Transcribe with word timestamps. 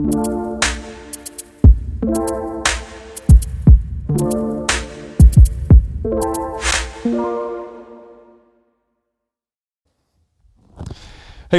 Hey, 0.00 0.06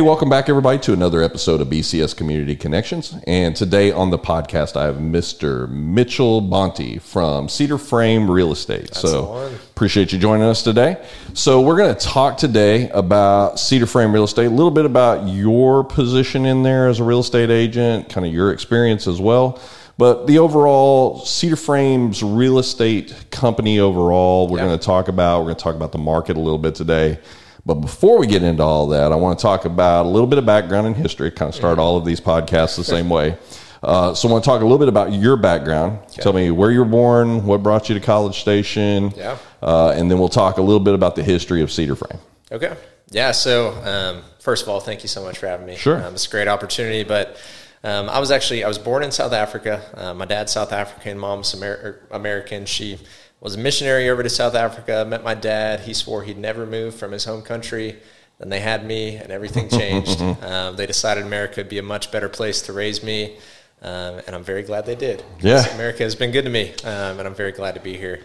welcome 0.02 0.28
back, 0.30 0.50
everybody, 0.50 0.80
to 0.80 0.94
another 0.94 1.22
episode 1.22 1.62
of 1.62 1.68
BCS 1.68 2.18
Community 2.18 2.56
Connections. 2.56 3.14
And 3.28 3.56
today 3.56 3.92
on 3.92 4.10
the 4.10 4.18
podcast, 4.18 4.76
I 4.76 4.86
have 4.86 4.96
Mr. 4.96 5.70
Mitchell 5.70 6.42
Bonte 6.42 7.00
from 7.00 7.48
Cedar 7.48 7.78
Frame 7.78 8.32
Real 8.32 8.52
Estate. 8.52 8.96
so, 8.96 9.52
appreciate 9.82 10.14
you 10.14 10.20
joining 10.20 10.46
us 10.46 10.62
today. 10.62 11.04
So, 11.34 11.60
we're 11.60 11.76
going 11.76 11.96
to 11.96 12.00
talk 12.00 12.38
today 12.38 12.88
about 12.92 13.60
Cedar 13.60 13.88
Frame 13.88 14.14
Real 14.14 14.26
Estate, 14.26 14.46
a 14.46 14.50
little 14.52 14.70
bit 14.70 14.86
about 14.86 15.28
your 15.28 15.84
position 15.84 16.46
in 16.46 16.62
there 16.62 16.88
as 16.88 17.00
a 17.00 17.04
real 17.04 17.22
estate 17.22 17.50
agent, 17.50 18.08
kind 18.08 18.24
of 18.24 18.32
your 18.32 18.52
experience 18.54 19.08
as 19.08 19.20
well. 19.20 19.60
But 19.98 20.28
the 20.28 20.38
overall 20.38 21.26
Cedar 21.26 21.56
Frame's 21.56 22.22
real 22.22 22.60
estate 22.60 23.32
company 23.32 23.80
overall, 23.80 24.48
we're 24.48 24.60
going 24.60 24.78
to 24.78 24.86
talk 24.86 25.08
about. 25.08 25.40
We're 25.40 25.46
going 25.46 25.56
to 25.56 25.64
talk 25.64 25.76
about 25.76 25.94
the 25.94 25.98
market 25.98 26.38
a 26.38 26.40
little 26.40 26.60
bit 26.60 26.76
today 26.76 27.18
but 27.66 27.76
before 27.76 28.18
we 28.18 28.26
get 28.26 28.42
into 28.42 28.64
all 28.64 28.88
that, 28.88 29.12
I 29.12 29.16
want 29.16 29.38
to 29.38 29.42
talk 29.44 29.66
about 29.66 30.08
a 30.08 30.10
little 30.10 30.26
bit 30.28 30.40
of 30.40 30.46
background 30.46 30.88
and 30.88 30.96
history, 30.96 31.30
kind 31.30 31.50
of 31.50 31.56
start 31.56 31.74
mm-hmm. 31.74 31.82
all 31.82 31.98
of 31.98 32.06
these 32.06 32.20
podcasts 32.20 32.76
the 32.76 32.84
same 32.84 33.08
way. 33.08 33.38
Uh, 33.84 34.14
so 34.14 34.28
I 34.28 34.32
want 34.32 34.44
to 34.44 34.48
talk 34.48 34.62
a 34.62 34.64
little 34.64 34.78
bit 34.78 34.88
about 34.88 35.12
your 35.12 35.36
background. 35.36 36.00
Okay. 36.04 36.22
Tell 36.22 36.34
me 36.34 36.52
where 36.52 36.72
you 36.72 36.80
were 36.80 36.86
born, 36.86 37.46
what 37.46 37.64
brought 37.64 37.90
you 37.90 37.96
to 37.96 38.02
College 38.02 38.40
Station, 38.40 39.12
yeah. 39.16 39.38
Uh, 39.62 39.90
and 39.90 40.10
then 40.10 40.20
we'll 40.20 40.30
talk 40.30 40.58
a 40.58 40.62
little 40.62 40.80
bit 40.80 40.94
about 40.94 41.16
the 41.16 41.24
history 41.24 41.62
of 41.62 41.72
Cedar 41.72 41.96
Frame. 41.96 42.20
Okay. 42.52 42.76
Yeah. 43.10 43.32
So 43.32 43.72
um, 43.84 44.24
first 44.40 44.64
of 44.64 44.70
all, 44.70 44.80
thank 44.80 45.04
you 45.04 45.10
so 45.10 45.24
much 45.24 45.38
for 45.38 45.48
having 45.48 45.66
me. 45.66 45.76
Sure. 45.76 46.04
Um, 46.04 46.14
it's 46.14 46.28
a 46.28 46.30
great 46.30 46.48
opportunity, 46.48 47.04
but 47.04 47.38
um, 47.84 48.10
I 48.10 48.20
was 48.20 48.30
actually 48.30 48.64
I 48.64 48.68
was 48.68 48.78
born 48.78 49.04
in 49.04 49.12
South 49.12 49.34
Africa. 49.34 49.82
Uh, 49.96 50.14
my 50.14 50.26
dad's 50.26 50.52
South 50.52 50.72
African, 50.72 51.18
mom's 51.18 51.54
Amer- 51.56 51.68
er, 51.84 52.08
American. 52.12 52.66
She 52.66 53.00
was 53.40 53.56
a 53.56 53.58
missionary 53.58 54.10
over 54.10 54.22
to 54.22 54.30
South 54.30 54.54
Africa, 54.54 55.04
met 55.08 55.24
my 55.24 55.34
dad. 55.34 55.82
He 55.82 55.94
swore 55.94 56.24
he'd 56.24 56.38
never 56.38 56.66
move 56.66 56.94
from 56.94 57.12
his 57.12 57.26
home 57.26 57.42
country. 57.42 57.98
Then 58.38 58.50
they 58.50 58.60
had 58.60 58.86
me, 58.86 59.16
and 59.16 59.32
everything 59.32 59.70
changed. 59.70 60.22
um, 60.44 60.76
they 60.76 60.86
decided 60.86 61.26
America 61.26 61.56
would 61.58 61.70
be 61.70 61.80
a 61.80 61.84
much 61.84 62.12
better 62.12 62.30
place 62.30 62.62
to 62.64 62.74
raise 62.74 63.04
me, 63.04 63.38
um, 63.82 64.22
and 64.28 64.36
I'm 64.36 64.44
very 64.44 64.64
glad 64.64 64.86
they 64.86 64.96
did. 64.96 65.24
Yeah, 65.42 65.66
America 65.74 66.04
has 66.04 66.16
been 66.16 66.32
good 66.32 66.44
to 66.44 66.50
me, 66.50 66.74
um, 66.84 67.20
and 67.20 67.28
I'm 67.28 67.36
very 67.36 67.52
glad 67.52 67.76
to 67.76 67.82
be 67.82 67.98
here. 67.98 68.22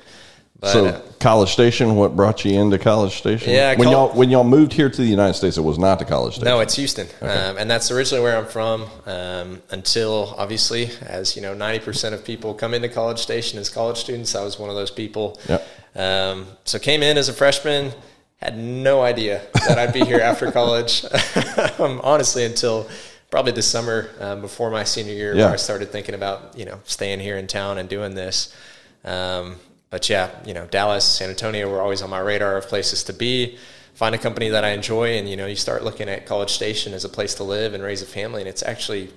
But, 0.58 0.72
so 0.72 0.86
uh, 0.86 1.00
College 1.20 1.50
Station, 1.50 1.96
what 1.96 2.16
brought 2.16 2.44
you 2.44 2.58
into 2.58 2.78
College 2.78 3.16
Station? 3.16 3.52
Yeah, 3.52 3.74
when 3.76 3.88
y'all 3.90 4.08
when 4.14 4.30
y'all 4.30 4.44
moved 4.44 4.72
here 4.72 4.88
to 4.88 4.96
the 4.96 5.06
United 5.06 5.34
States, 5.34 5.58
it 5.58 5.62
was 5.62 5.78
not 5.78 5.98
to 5.98 6.06
College 6.06 6.34
Station. 6.34 6.46
No, 6.46 6.60
it's 6.60 6.76
Houston, 6.76 7.06
okay. 7.22 7.26
um, 7.26 7.58
and 7.58 7.70
that's 7.70 7.90
originally 7.90 8.22
where 8.22 8.38
I'm 8.38 8.46
from. 8.46 8.86
Um, 9.04 9.62
until 9.70 10.34
obviously, 10.38 10.90
as 11.02 11.36
you 11.36 11.42
know, 11.42 11.52
90 11.52 11.84
percent 11.84 12.14
of 12.14 12.24
people 12.24 12.54
come 12.54 12.72
into 12.72 12.88
College 12.88 13.18
Station 13.18 13.58
as 13.58 13.68
college 13.68 13.98
students. 13.98 14.34
I 14.34 14.42
was 14.42 14.58
one 14.58 14.70
of 14.70 14.76
those 14.76 14.91
people. 14.91 15.38
Yep. 15.48 15.68
Um, 15.94 16.46
so 16.64 16.78
came 16.78 17.02
in 17.02 17.18
as 17.18 17.28
a 17.28 17.34
freshman, 17.34 17.92
had 18.36 18.56
no 18.56 19.02
idea 19.02 19.42
that 19.68 19.78
I'd 19.78 19.92
be 19.92 20.04
here 20.04 20.20
after 20.20 20.50
college. 20.50 21.04
Um, 21.78 22.00
honestly, 22.02 22.44
until 22.44 22.88
probably 23.36 23.52
this 23.52 23.70
summer 23.70 24.08
um, 24.18 24.40
before 24.40 24.70
my 24.70 24.82
senior 24.82 25.12
year, 25.12 25.34
yeah. 25.34 25.44
where 25.44 25.52
I 25.52 25.56
started 25.56 25.92
thinking 25.92 26.14
about 26.14 26.56
you 26.56 26.64
know 26.64 26.80
staying 26.84 27.20
here 27.20 27.36
in 27.36 27.46
town 27.46 27.76
and 27.76 27.86
doing 27.86 28.14
this. 28.14 28.56
Um, 29.04 29.56
but 29.90 30.08
yeah, 30.08 30.30
you 30.46 30.54
know, 30.54 30.66
Dallas, 30.68 31.04
San 31.04 31.28
Antonio 31.28 31.70
were 31.70 31.82
always 31.82 32.00
on 32.00 32.08
my 32.08 32.18
radar 32.18 32.56
of 32.56 32.66
places 32.66 33.04
to 33.04 33.12
be. 33.12 33.58
Find 33.92 34.14
a 34.14 34.18
company 34.18 34.48
that 34.48 34.64
I 34.64 34.70
enjoy, 34.70 35.18
and 35.18 35.28
you 35.28 35.36
know, 35.36 35.44
you 35.44 35.54
start 35.54 35.84
looking 35.84 36.08
at 36.08 36.24
College 36.24 36.48
Station 36.48 36.94
as 36.94 37.04
a 37.04 37.10
place 37.10 37.34
to 37.34 37.44
live 37.44 37.74
and 37.74 37.84
raise 37.84 38.00
a 38.00 38.06
family, 38.06 38.40
and 38.40 38.48
it's 38.48 38.62
actually 38.62 39.10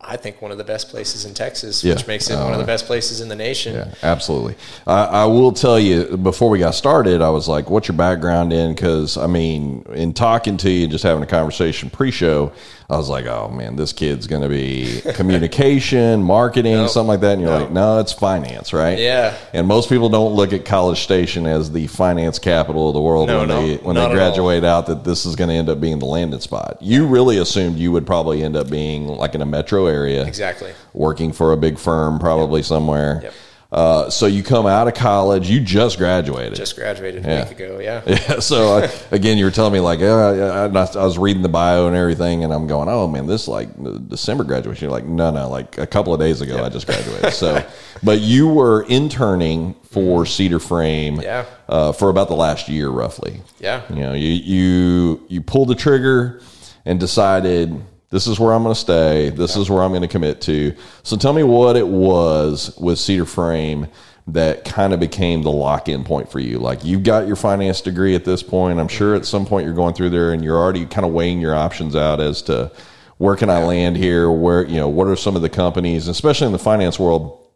I 0.00 0.16
think 0.16 0.40
one 0.40 0.52
of 0.52 0.58
the 0.58 0.64
best 0.64 0.90
places 0.90 1.24
in 1.24 1.34
Texas, 1.34 1.82
yeah. 1.82 1.92
which 1.92 2.06
makes 2.06 2.30
it 2.30 2.34
uh, 2.34 2.44
one 2.44 2.52
of 2.52 2.58
the 2.58 2.64
uh, 2.64 2.66
best 2.66 2.86
places 2.86 3.20
in 3.20 3.28
the 3.28 3.34
nation. 3.34 3.74
Yeah, 3.74 3.92
absolutely. 4.02 4.54
I, 4.86 5.04
I, 5.04 5.24
will 5.24 5.50
tell 5.50 5.78
you 5.78 6.16
before 6.16 6.50
we 6.50 6.60
got 6.60 6.76
started, 6.76 7.20
I 7.20 7.30
was 7.30 7.48
like, 7.48 7.68
"What's 7.68 7.88
your 7.88 7.96
background 7.96 8.52
in?" 8.52 8.74
Because 8.74 9.16
I 9.16 9.26
mean, 9.26 9.84
in 9.92 10.14
talking 10.14 10.56
to 10.58 10.70
you, 10.70 10.84
and 10.84 10.92
just 10.92 11.02
having 11.02 11.24
a 11.24 11.26
conversation 11.26 11.90
pre-show, 11.90 12.52
I 12.90 12.96
was 12.96 13.10
like, 13.10 13.26
"Oh 13.26 13.50
man, 13.50 13.76
this 13.76 13.92
kid's 13.92 14.26
going 14.26 14.40
to 14.40 14.48
be 14.48 15.02
communication, 15.12 16.22
marketing, 16.22 16.72
nope. 16.72 16.90
something 16.90 17.08
like 17.08 17.20
that." 17.20 17.32
And 17.32 17.42
you're 17.42 17.50
nope. 17.50 17.64
like, 17.64 17.70
"No, 17.70 17.98
it's 18.00 18.14
finance, 18.14 18.72
right?" 18.72 18.98
Yeah. 18.98 19.36
And 19.52 19.66
most 19.66 19.90
people 19.90 20.08
don't 20.08 20.32
look 20.32 20.54
at 20.54 20.64
College 20.64 21.00
Station 21.00 21.46
as 21.46 21.70
the 21.70 21.86
finance 21.86 22.38
capital 22.38 22.88
of 22.88 22.94
the 22.94 23.02
world 23.02 23.28
no, 23.28 23.40
when 23.40 23.48
no, 23.48 23.66
they 23.66 23.76
when 23.76 23.96
they 23.96 24.08
graduate 24.08 24.64
out. 24.64 24.86
That 24.86 25.04
this 25.04 25.26
is 25.26 25.36
going 25.36 25.48
to 25.48 25.54
end 25.54 25.68
up 25.68 25.82
being 25.82 25.98
the 25.98 26.06
landing 26.06 26.40
spot. 26.40 26.78
You 26.80 27.06
really 27.06 27.36
assumed 27.36 27.76
you 27.76 27.92
would 27.92 28.06
probably 28.06 28.42
end 28.42 28.56
up 28.56 28.70
being 28.70 29.06
like 29.06 29.34
in 29.34 29.42
a 29.42 29.46
metro 29.46 29.84
area. 29.84 30.24
Exactly. 30.26 30.72
Working 30.94 31.32
for 31.32 31.52
a 31.52 31.58
big 31.58 31.78
firm, 31.78 32.18
probably 32.18 32.60
yep. 32.60 32.66
somewhere. 32.66 33.20
Yep. 33.22 33.34
Uh, 33.70 34.08
so 34.08 34.24
you 34.24 34.42
come 34.42 34.66
out 34.66 34.88
of 34.88 34.94
college, 34.94 35.50
you 35.50 35.60
just 35.60 35.98
graduated. 35.98 36.54
Just 36.54 36.74
graduated 36.74 37.26
a 37.26 37.28
yeah. 37.28 37.42
week 37.44 37.52
ago, 37.52 37.78
yeah. 37.78 38.02
Yeah. 38.06 38.38
So 38.40 38.78
uh, 38.78 38.90
again, 39.10 39.36
you 39.36 39.44
were 39.44 39.50
telling 39.50 39.74
me 39.74 39.80
like, 39.80 40.00
uh, 40.00 40.70
I, 40.74 40.78
I, 40.78 41.04
was 41.04 41.18
reading 41.18 41.42
the 41.42 41.50
bio 41.50 41.86
and 41.86 41.94
everything, 41.94 42.44
and 42.44 42.52
I'm 42.52 42.66
going, 42.66 42.88
oh 42.88 43.06
man, 43.06 43.26
this 43.26 43.46
like 43.46 43.68
December 44.08 44.44
graduation. 44.44 44.84
You're 44.84 44.92
like, 44.92 45.04
no, 45.04 45.30
no, 45.30 45.50
like 45.50 45.76
a 45.76 45.86
couple 45.86 46.14
of 46.14 46.20
days 46.20 46.40
ago, 46.40 46.56
yep. 46.56 46.64
I 46.64 46.68
just 46.70 46.86
graduated. 46.86 47.32
so, 47.34 47.62
but 48.02 48.20
you 48.20 48.48
were 48.48 48.84
interning 48.84 49.74
for 49.82 50.22
mm-hmm. 50.22 50.30
Cedar 50.30 50.60
Frame, 50.60 51.20
yeah, 51.20 51.44
uh, 51.68 51.92
for 51.92 52.08
about 52.08 52.28
the 52.28 52.36
last 52.36 52.70
year, 52.70 52.88
roughly. 52.88 53.42
Yeah. 53.60 53.82
You 53.90 54.00
know, 54.00 54.12
you 54.14 54.30
you 54.30 55.26
you 55.28 55.42
pulled 55.42 55.68
the 55.68 55.74
trigger 55.74 56.40
and 56.86 56.98
decided 56.98 57.78
this 58.10 58.26
is 58.26 58.40
where 58.40 58.52
I'm 58.52 58.62
going 58.62 58.74
to 58.74 58.80
stay. 58.80 59.30
This 59.30 59.56
is 59.56 59.68
where 59.68 59.82
I'm 59.82 59.90
going 59.90 60.02
to 60.02 60.08
commit 60.08 60.40
to. 60.42 60.74
So 61.02 61.16
tell 61.16 61.32
me 61.32 61.42
what 61.42 61.76
it 61.76 61.86
was 61.86 62.76
with 62.78 62.98
Cedar 62.98 63.26
Frame 63.26 63.88
that 64.28 64.64
kind 64.64 64.92
of 64.92 65.00
became 65.00 65.42
the 65.42 65.50
lock 65.50 65.88
in 65.88 66.04
point 66.04 66.30
for 66.30 66.38
you. 66.38 66.58
Like 66.58 66.84
you've 66.84 67.02
got 67.02 67.26
your 67.26 67.36
finance 67.36 67.80
degree 67.80 68.14
at 68.14 68.24
this 68.24 68.42
point. 68.42 68.78
I'm 68.78 68.88
sure 68.88 69.14
at 69.14 69.24
some 69.24 69.46
point 69.46 69.64
you're 69.64 69.74
going 69.74 69.94
through 69.94 70.10
there 70.10 70.32
and 70.32 70.44
you're 70.44 70.56
already 70.56 70.84
kind 70.86 71.06
of 71.06 71.12
weighing 71.12 71.40
your 71.40 71.54
options 71.54 71.96
out 71.96 72.20
as 72.20 72.42
to 72.42 72.70
where 73.16 73.36
can 73.36 73.50
I 73.50 73.64
land 73.64 73.96
here? 73.96 74.30
Where, 74.30 74.66
you 74.66 74.76
know, 74.76 74.88
what 74.88 75.08
are 75.08 75.16
some 75.16 75.34
of 75.34 75.42
the 75.42 75.48
companies, 75.48 76.08
especially 76.08 76.46
in 76.46 76.52
the 76.52 76.58
finance 76.58 76.98
world? 76.98 77.46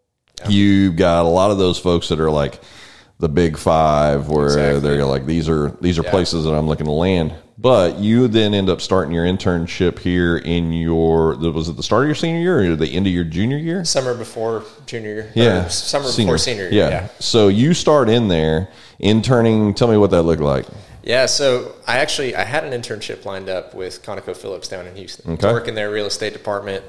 Yeah. 0.41 0.49
You've 0.49 0.97
got 0.97 1.25
a 1.25 1.29
lot 1.29 1.51
of 1.51 1.59
those 1.59 1.79
folks 1.79 2.09
that 2.09 2.19
are 2.21 2.31
like 2.31 2.61
the 3.19 3.29
big 3.29 3.57
five 3.59 4.29
where 4.29 4.47
exactly. 4.47 4.81
they're 4.81 5.05
like, 5.05 5.27
these 5.27 5.49
are, 5.49 5.71
these 5.81 5.99
are 5.99 6.05
yeah. 6.05 6.11
places 6.11 6.45
that 6.45 6.53
I'm 6.53 6.67
looking 6.67 6.87
to 6.87 6.93
land. 6.93 7.35
But 7.63 7.99
you 7.99 8.27
then 8.27 8.55
end 8.55 8.69
up 8.69 8.81
starting 8.81 9.15
your 9.15 9.25
internship 9.25 10.01
here 10.01 10.37
in 10.37 10.73
your 10.73 11.37
was 11.37 11.69
it 11.69 11.77
the 11.77 11.83
start 11.85 12.03
of 12.03 12.09
your 12.09 12.17
senior 12.17 12.41
year 12.41 12.73
or 12.73 12.77
the 12.77 12.89
end 12.89 13.07
of 13.07 13.13
your 13.13 13.23
junior 13.23 13.57
year? 13.57 13.85
Summer 13.85 14.15
before 14.15 14.65
junior 14.87 15.15
year. 15.15 15.33
Yeah, 15.35 15.69
summer 15.69 16.09
senior. 16.09 16.27
before 16.27 16.39
senior 16.39 16.65
year. 16.65 16.73
Yeah. 16.73 16.89
yeah. 16.91 17.09
So 17.21 17.47
you 17.47 17.73
start 17.73 18.09
in 18.09 18.27
there 18.27 18.69
interning. 18.99 19.75
Tell 19.75 19.87
me 19.87 19.97
what 19.97 20.11
that 20.11 20.23
looked 20.23 20.43
like. 20.43 20.67
Yeah, 21.05 21.27
so 21.27 21.77
I 21.87 21.99
actually 21.99 22.35
I 22.35 22.43
had 22.43 22.65
an 22.65 22.73
internship 22.73 23.25
lined 23.25 23.49
up 23.49 23.75
with 23.75 24.03
ConocoPhillips 24.03 24.69
down 24.69 24.89
in 24.89 24.97
Houston. 24.97 25.35
Okay. 25.35 25.53
Work 25.53 25.69
in 25.69 25.77
their 25.77 25.91
real 25.91 26.07
estate 26.07 26.33
department, 26.33 26.85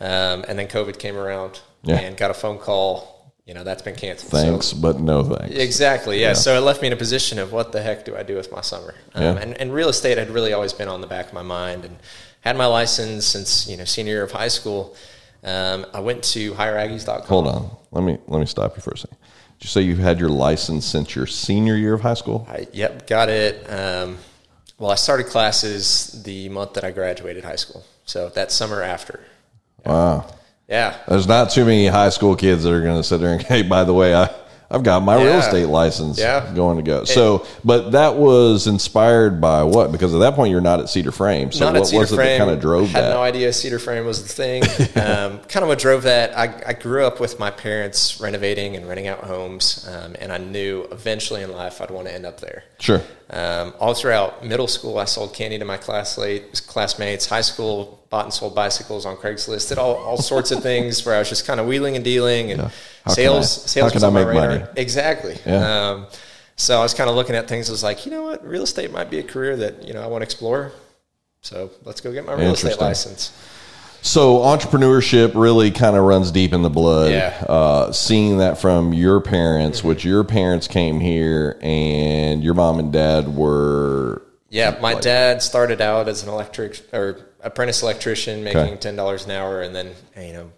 um, 0.00 0.44
and 0.48 0.58
then 0.58 0.68
COVID 0.68 0.98
came 0.98 1.18
around 1.18 1.60
yeah. 1.82 1.96
and 1.96 2.16
got 2.16 2.30
a 2.30 2.34
phone 2.34 2.58
call 2.58 3.13
you 3.46 3.52
know 3.54 3.64
that's 3.64 3.82
been 3.82 3.94
canceled. 3.94 4.32
Thanks, 4.32 4.68
so, 4.68 4.76
but 4.76 5.00
no 5.00 5.22
thanks. 5.22 5.54
Exactly. 5.56 6.20
Yeah. 6.20 6.28
yeah. 6.28 6.32
So 6.34 6.56
it 6.56 6.60
left 6.60 6.80
me 6.80 6.88
in 6.88 6.92
a 6.92 6.96
position 6.96 7.38
of 7.38 7.52
what 7.52 7.72
the 7.72 7.82
heck 7.82 8.04
do 8.04 8.16
I 8.16 8.22
do 8.22 8.36
with 8.36 8.50
my 8.50 8.62
summer? 8.62 8.94
Um, 9.14 9.22
yeah. 9.22 9.42
and, 9.42 9.60
and 9.60 9.72
real 9.72 9.88
estate 9.88 10.18
had 10.18 10.30
really 10.30 10.52
always 10.52 10.72
been 10.72 10.88
on 10.88 11.00
the 11.00 11.06
back 11.06 11.26
of 11.26 11.32
my 11.34 11.42
mind, 11.42 11.84
and 11.84 11.96
had 12.40 12.56
my 12.56 12.66
license 12.66 13.26
since 13.26 13.68
you 13.68 13.76
know 13.76 13.84
senior 13.84 14.14
year 14.14 14.22
of 14.22 14.32
high 14.32 14.48
school. 14.48 14.96
Um, 15.42 15.84
I 15.92 16.00
went 16.00 16.24
to 16.24 16.52
hireaggies.com. 16.52 17.26
Hold 17.26 17.46
on. 17.48 17.70
Let 17.90 18.02
me 18.02 18.18
let 18.28 18.40
me 18.40 18.46
stop 18.46 18.76
you 18.76 18.82
for 18.82 18.92
a 18.92 18.98
second. 18.98 19.18
Did 19.58 19.64
you 19.64 19.68
say 19.68 19.80
you 19.82 19.96
had 19.96 20.18
your 20.18 20.30
license 20.30 20.84
since 20.86 21.14
your 21.14 21.26
senior 21.26 21.76
year 21.76 21.94
of 21.94 22.00
high 22.00 22.14
school? 22.14 22.46
I, 22.50 22.66
yep, 22.72 23.06
got 23.06 23.28
it. 23.28 23.70
Um, 23.70 24.18
well, 24.78 24.90
I 24.90 24.96
started 24.96 25.26
classes 25.26 26.22
the 26.24 26.48
month 26.48 26.74
that 26.74 26.84
I 26.84 26.90
graduated 26.90 27.44
high 27.44 27.56
school, 27.56 27.84
so 28.04 28.30
that 28.30 28.50
summer 28.50 28.82
after. 28.82 29.20
Wow. 29.84 30.26
Yeah. 30.68 30.96
There's 31.06 31.26
not 31.26 31.50
too 31.50 31.64
many 31.64 31.86
high 31.86 32.08
school 32.08 32.36
kids 32.36 32.64
that 32.64 32.72
are 32.72 32.82
going 32.82 32.96
to 32.96 33.04
sit 33.04 33.20
there 33.20 33.32
and, 33.32 33.42
hey, 33.46 33.62
by 33.62 33.84
the 33.84 33.94
way, 33.94 34.14
I, 34.14 34.30
I've 34.74 34.82
got 34.82 35.04
my 35.04 35.16
yeah. 35.16 35.24
real 35.24 35.38
estate 35.38 35.66
license 35.66 36.18
yeah. 36.18 36.52
going 36.52 36.78
to 36.78 36.82
go. 36.82 37.04
So, 37.04 37.46
but 37.64 37.92
that 37.92 38.16
was 38.16 38.66
inspired 38.66 39.40
by 39.40 39.62
what? 39.62 39.92
Because 39.92 40.12
at 40.12 40.18
that 40.18 40.34
point, 40.34 40.50
you're 40.50 40.60
not 40.60 40.80
at 40.80 40.88
Cedar 40.88 41.12
Frame. 41.12 41.52
So, 41.52 41.64
not 41.64 41.74
what 41.74 41.92
was 41.92 42.12
it 42.12 42.16
that 42.16 42.38
kind 42.38 42.50
of 42.50 42.60
drove? 42.60 42.86
I 42.86 42.88
had 42.88 43.04
that? 43.04 43.14
no 43.14 43.22
idea 43.22 43.52
Cedar 43.52 43.78
Frame 43.78 44.04
was 44.04 44.22
the 44.22 44.28
thing. 44.28 44.62
um, 44.96 45.38
kind 45.44 45.62
of 45.62 45.68
what 45.68 45.78
drove 45.78 46.02
that. 46.02 46.36
I, 46.36 46.62
I, 46.66 46.72
grew 46.72 47.04
up 47.04 47.20
with 47.20 47.38
my 47.38 47.52
parents 47.52 48.20
renovating 48.20 48.74
and 48.74 48.88
renting 48.88 49.06
out 49.06 49.20
homes, 49.20 49.88
um, 49.88 50.16
and 50.18 50.32
I 50.32 50.38
knew 50.38 50.88
eventually 50.90 51.42
in 51.42 51.52
life 51.52 51.80
I'd 51.80 51.92
want 51.92 52.08
to 52.08 52.14
end 52.14 52.26
up 52.26 52.40
there. 52.40 52.64
Sure. 52.80 53.00
Um, 53.30 53.74
all 53.78 53.94
throughout 53.94 54.44
middle 54.44 54.66
school, 54.66 54.98
I 54.98 55.04
sold 55.04 55.34
candy 55.34 55.58
to 55.58 55.64
my 55.64 55.76
classmates. 55.76 57.26
High 57.26 57.40
school, 57.42 58.04
bought 58.10 58.24
and 58.24 58.34
sold 58.34 58.56
bicycles 58.56 59.06
on 59.06 59.16
Craigslist. 59.16 59.68
Did 59.68 59.78
all, 59.78 59.94
all 59.94 60.18
sorts 60.18 60.50
of 60.50 60.62
things 60.62 61.06
where 61.06 61.14
I 61.14 61.20
was 61.20 61.28
just 61.28 61.46
kind 61.46 61.60
of 61.60 61.66
wheeling 61.66 61.94
and 61.94 62.04
dealing 62.04 62.50
and. 62.50 62.62
Yeah 62.62 62.70
sales 63.08 63.64
I, 63.64 63.68
sales 63.68 63.94
was 63.94 64.04
on 64.04 64.12
my 64.12 64.22
radar. 64.22 64.48
Money? 64.48 64.64
Exactly. 64.76 65.36
Yeah. 65.46 65.90
Um, 65.90 66.06
so 66.56 66.78
I 66.78 66.82
was 66.82 66.94
kind 66.94 67.10
of 67.10 67.16
looking 67.16 67.34
at 67.34 67.48
things. 67.48 67.68
I 67.68 67.72
was 67.72 67.82
like, 67.82 68.06
you 68.06 68.12
know 68.12 68.22
what, 68.22 68.46
real 68.46 68.62
estate 68.62 68.92
might 68.92 69.10
be 69.10 69.18
a 69.18 69.22
career 69.22 69.56
that 69.56 69.86
you 69.86 69.92
know 69.92 70.02
I 70.02 70.06
want 70.06 70.22
to 70.22 70.24
explore. 70.24 70.72
So 71.40 71.70
let's 71.84 72.00
go 72.00 72.12
get 72.12 72.24
my 72.24 72.34
real 72.34 72.54
estate 72.54 72.80
license. 72.80 73.32
So 74.04 74.40
entrepreneurship 74.40 75.34
really 75.34 75.70
kind 75.70 75.96
of 75.96 76.04
runs 76.04 76.30
deep 76.30 76.52
in 76.52 76.60
the 76.60 76.68
blood. 76.68 77.10
Yeah. 77.10 77.42
Uh, 77.48 77.90
seeing 77.90 78.36
that 78.38 78.58
from 78.58 78.92
your 78.92 79.20
parents, 79.22 79.78
mm-hmm. 79.78 79.88
which 79.88 80.04
your 80.04 80.24
parents 80.24 80.68
came 80.68 81.00
here, 81.00 81.58
and 81.62 82.44
your 82.44 82.52
mom 82.52 82.78
and 82.78 82.92
dad 82.92 83.34
were. 83.34 84.22
Yeah, 84.50 84.78
my 84.80 84.92
like, 84.92 85.02
dad 85.02 85.42
started 85.42 85.80
out 85.80 86.06
as 86.06 86.22
an 86.22 86.28
electric 86.28 86.82
or 86.92 87.30
apprentice 87.40 87.82
electrician, 87.82 88.44
making 88.44 88.60
okay. 88.60 88.76
ten 88.76 88.94
dollars 88.94 89.24
an 89.24 89.30
hour, 89.30 89.62
and 89.62 89.74
then 89.74 89.92
you 90.18 90.34
know, 90.34 90.50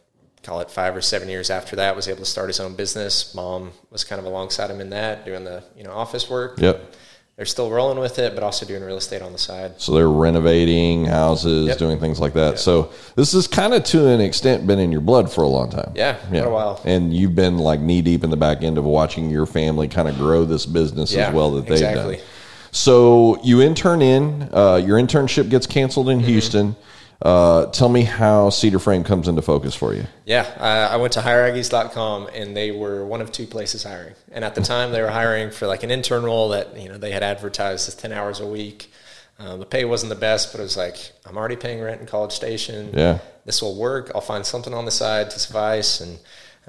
call 0.46 0.60
it 0.60 0.70
five 0.70 0.94
or 0.94 1.02
seven 1.02 1.28
years 1.28 1.50
after 1.50 1.76
that, 1.76 1.96
was 1.96 2.08
able 2.08 2.20
to 2.20 2.25
start 2.25 2.48
his 2.48 2.60
own 2.60 2.75
business. 2.75 3.34
Mom 3.34 3.72
was 3.90 4.04
kind 4.04 4.20
of 4.20 4.26
alongside 4.26 4.70
him 4.70 4.81
in 4.81 4.90
that, 4.90 5.25
doing 5.25 5.44
the 5.44 5.64
you 5.76 5.84
know 5.84 5.93
office 5.93 6.31
work. 6.31 6.58
Yep 6.58 6.94
they're 7.37 7.44
still 7.44 7.70
rolling 7.70 7.98
with 7.98 8.19
it, 8.19 8.34
but 8.34 8.43
also 8.43 8.64
doing 8.64 8.82
real 8.82 8.96
estate 8.96 9.20
on 9.20 9.32
the 9.32 9.38
side. 9.38 9.78
So 9.78 9.93
they're 9.93 10.08
renovating 10.08 11.04
houses, 11.04 11.66
yep. 11.66 11.78
doing 11.78 12.00
things 12.00 12.19
like 12.19 12.32
that. 12.32 12.52
Yep. 12.52 12.58
So 12.58 12.93
this 13.14 13.34
is 13.34 13.46
kind 13.46 13.75
of 13.75 13.84
to 13.84 14.08
an 14.08 14.22
extent 14.22 14.66
been 14.66 14.78
in 14.78 14.90
your 14.90 15.02
blood 15.02 15.31
for 15.31 15.43
a 15.44 15.48
long 15.48 15.69
time. 15.70 15.93
Yeah, 15.94 16.16
yeah, 16.32 16.44
a 16.44 16.50
while. 16.50 16.81
And 16.84 17.14
you've 17.14 17.34
been 17.34 17.58
like 17.58 17.78
knee 17.78 18.00
deep 18.00 18.25
in 18.25 18.31
the 18.31 18.38
back 18.38 18.62
end 18.62 18.78
of 18.78 18.84
watching 18.84 19.28
your 19.28 19.44
family 19.44 19.87
kind 19.87 20.08
of 20.08 20.16
grow 20.16 20.46
this 20.46 20.64
business 20.64 21.12
yeah, 21.12 21.28
as 21.28 21.34
well 21.34 21.50
that 21.52 21.66
they've 21.66 21.72
exactly. 21.72 22.16
done. 22.16 22.25
So 22.72 23.38
you 23.43 23.60
intern 23.60 24.00
in, 24.00 24.48
uh, 24.52 24.76
your 24.76 24.98
internship 24.98 25.50
gets 25.50 25.66
canceled 25.66 26.08
in 26.08 26.19
mm-hmm. 26.19 26.28
Houston. 26.28 26.76
Uh, 27.23 27.67
tell 27.67 27.89
me 27.89 28.03
how 28.03 28.51
Cedar 28.51 28.79
Frame 28.79 29.03
comes 29.03 29.27
into 29.27 29.41
focus 29.41 29.75
for 29.75 29.95
you. 29.95 30.05
Yeah, 30.27 30.43
uh, 30.59 30.93
I 30.93 30.97
went 30.97 31.15
to 31.15 31.21
hireaggies.com 31.21 32.29
and 32.35 32.57
they 32.57 32.73
were 32.73 33.07
one 33.07 33.23
of 33.23 33.33
two 33.33 33.47
places 33.47 33.85
hiring. 33.85 34.15
And 34.33 34.45
at 34.45 34.55
the 34.55 34.61
time, 34.61 34.93
they 34.93 35.01
were 35.01 35.11
hiring 35.11 35.51
for 35.51 35.67
like 35.67 35.83
an 35.83 35.91
intern 35.91 36.25
role 36.25 36.51
that 36.51 36.79
you 36.79 36.89
know 36.89 36.99
they 36.99 37.13
had 37.13 37.23
advertised 37.23 37.89
as 37.89 37.95
ten 37.95 38.13
hours 38.13 38.41
a 38.41 38.47
week. 38.47 38.91
Um, 39.39 39.61
the 39.61 39.67
pay 39.67 39.85
wasn't 39.85 40.11
the 40.11 40.17
best, 40.17 40.53
but 40.53 40.61
it 40.61 40.65
was 40.65 40.77
like 40.77 41.13
I'm 41.25 41.37
already 41.37 41.57
paying 41.57 41.81
rent 41.81 42.01
in 42.01 42.07
College 42.07 42.33
Station. 42.33 42.91
Yeah, 42.93 43.19
this 43.47 43.63
will 43.63 43.77
work. 43.77 44.11
I'll 44.15 44.21
find 44.21 44.45
something 44.45 44.75
on 44.75 44.85
the 44.85 44.91
side 44.91 45.31
to 45.31 45.39
suffice. 45.39 46.01
And 46.01 46.19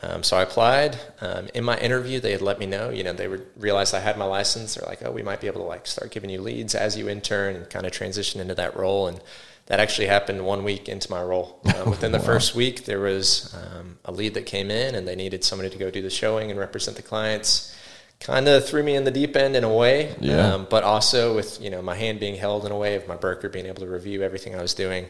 um, 0.01 0.23
so 0.23 0.37
I 0.37 0.43
applied. 0.43 0.97
Um, 1.19 1.49
in 1.53 1.63
my 1.63 1.77
interview, 1.77 2.19
they 2.19 2.31
had 2.31 2.41
let 2.41 2.59
me 2.59 2.67
know. 2.67 2.89
You 2.89 3.03
know, 3.03 3.13
they 3.13 3.27
would 3.27 3.45
realize 3.57 3.93
I 3.93 3.99
had 3.99 4.17
my 4.17 4.25
license. 4.25 4.75
They're 4.75 4.87
like, 4.87 4.99
"Oh, 5.03 5.11
we 5.11 5.23
might 5.23 5.41
be 5.41 5.47
able 5.47 5.61
to 5.61 5.67
like 5.67 5.87
start 5.87 6.11
giving 6.11 6.29
you 6.29 6.41
leads 6.41 6.73
as 6.73 6.97
you 6.97 7.09
intern 7.09 7.55
and 7.55 7.69
kind 7.69 7.85
of 7.85 7.91
transition 7.91 8.39
into 8.39 8.55
that 8.55 8.77
role." 8.77 9.07
And 9.07 9.19
that 9.67 9.79
actually 9.79 10.07
happened 10.07 10.45
one 10.45 10.63
week 10.63 10.89
into 10.89 11.11
my 11.11 11.21
role. 11.21 11.59
Um, 11.75 11.89
within 11.89 12.11
the 12.11 12.17
wow. 12.17 12.25
first 12.25 12.55
week, 12.55 12.85
there 12.85 12.99
was 12.99 13.55
um, 13.55 13.99
a 14.05 14.11
lead 14.11 14.33
that 14.33 14.45
came 14.45 14.71
in, 14.71 14.95
and 14.95 15.07
they 15.07 15.15
needed 15.15 15.43
somebody 15.43 15.69
to 15.69 15.77
go 15.77 15.91
do 15.91 16.01
the 16.01 16.09
showing 16.09 16.49
and 16.49 16.59
represent 16.59 16.97
the 16.97 17.03
clients. 17.03 17.75
Kind 18.19 18.47
of 18.47 18.67
threw 18.67 18.81
me 18.81 18.95
in 18.95 19.03
the 19.03 19.11
deep 19.11 19.35
end 19.35 19.55
in 19.55 19.63
a 19.63 19.71
way, 19.71 20.15
yeah. 20.19 20.53
um, 20.53 20.67
but 20.69 20.83
also 20.83 21.35
with 21.35 21.61
you 21.61 21.69
know 21.69 21.83
my 21.83 21.93
hand 21.93 22.19
being 22.19 22.35
held 22.35 22.65
in 22.65 22.71
a 22.71 22.77
way 22.77 22.95
of 22.95 23.07
my 23.07 23.15
broker 23.15 23.47
being 23.47 23.67
able 23.67 23.81
to 23.81 23.87
review 23.87 24.23
everything 24.23 24.55
I 24.55 24.61
was 24.61 24.73
doing, 24.73 25.05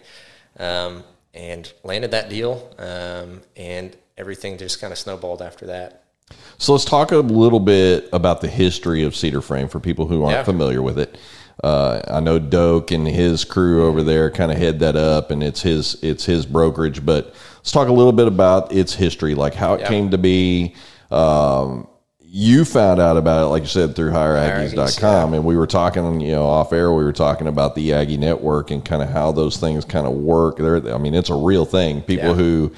um, 0.60 1.04
and 1.34 1.72
landed 1.86 2.12
that 2.12 2.30
deal, 2.30 2.70
um, 2.78 3.42
and 3.56 3.96
everything 4.18 4.58
just 4.58 4.82
kind 4.82 4.92
of 4.92 5.00
snowballed 5.00 5.42
after 5.42 5.68
that. 5.68 6.04
So 6.58 6.74
let's 6.74 6.84
talk 6.84 7.12
a 7.12 7.18
little 7.18 7.62
bit 7.62 8.10
about 8.12 8.42
the 8.42 8.50
history 8.50 9.04
of 9.04 9.16
Cedar 9.16 9.42
Frame 9.42 9.70
for 9.70 9.80
people 9.80 10.08
who 10.08 10.24
aren't 10.24 10.38
yeah. 10.38 10.44
familiar 10.44 10.82
with 10.82 11.00
it. 11.00 11.18
Uh, 11.64 12.02
I 12.08 12.20
know 12.20 12.38
Doak 12.38 12.92
and 12.92 13.08
his 13.08 13.44
crew 13.44 13.88
over 13.88 14.04
there 14.04 14.30
kind 14.30 14.52
of 14.52 14.58
head 14.58 14.80
that 14.80 14.96
up, 14.96 15.32
and 15.32 15.42
it's 15.42 15.62
his 15.62 15.98
it's 16.04 16.26
his 16.26 16.46
brokerage. 16.46 17.06
But 17.06 17.34
let's 17.58 17.72
talk 17.72 17.88
a 17.88 17.94
little 17.94 18.12
bit 18.12 18.28
about 18.28 18.72
its 18.72 18.94
history, 18.94 19.34
like 19.36 19.56
how 19.56 19.74
it 19.74 19.86
came 19.88 20.12
to 20.12 20.18
be. 20.18 20.76
Um, 21.10 21.88
you 22.30 22.66
found 22.66 23.00
out 23.00 23.18
about 23.18 23.46
it, 23.46 23.48
like 23.48 23.64
you 23.64 23.70
said, 23.70 23.96
through 23.96 24.12
hireaggies.com. 24.12 25.32
Yeah. 25.32 25.38
And 25.38 25.46
we 25.46 25.56
were 25.56 25.66
talking, 25.66 26.20
you 26.20 26.34
know, 26.34 26.46
off 26.46 26.74
air, 26.74 26.92
we 26.92 27.04
were 27.04 27.14
talking 27.14 27.48
about 27.48 27.74
the 27.74 27.94
Aggie 27.94 28.18
network 28.18 28.70
and 28.70 28.84
kind 28.84 29.02
of 29.02 29.10
how 29.10 29.32
those 29.32 29.58
things 29.58 29.86
kind 29.86 30.06
of 30.06 30.14
work. 30.14 30.58
There, 30.58 30.94
I 30.94 30.98
mean, 30.98 31.16
it's 31.16 31.30
a 31.30 31.36
real 31.36 31.66
thing. 31.66 32.02
People 32.02 32.30
yeah. 32.30 32.34
who 32.34 32.74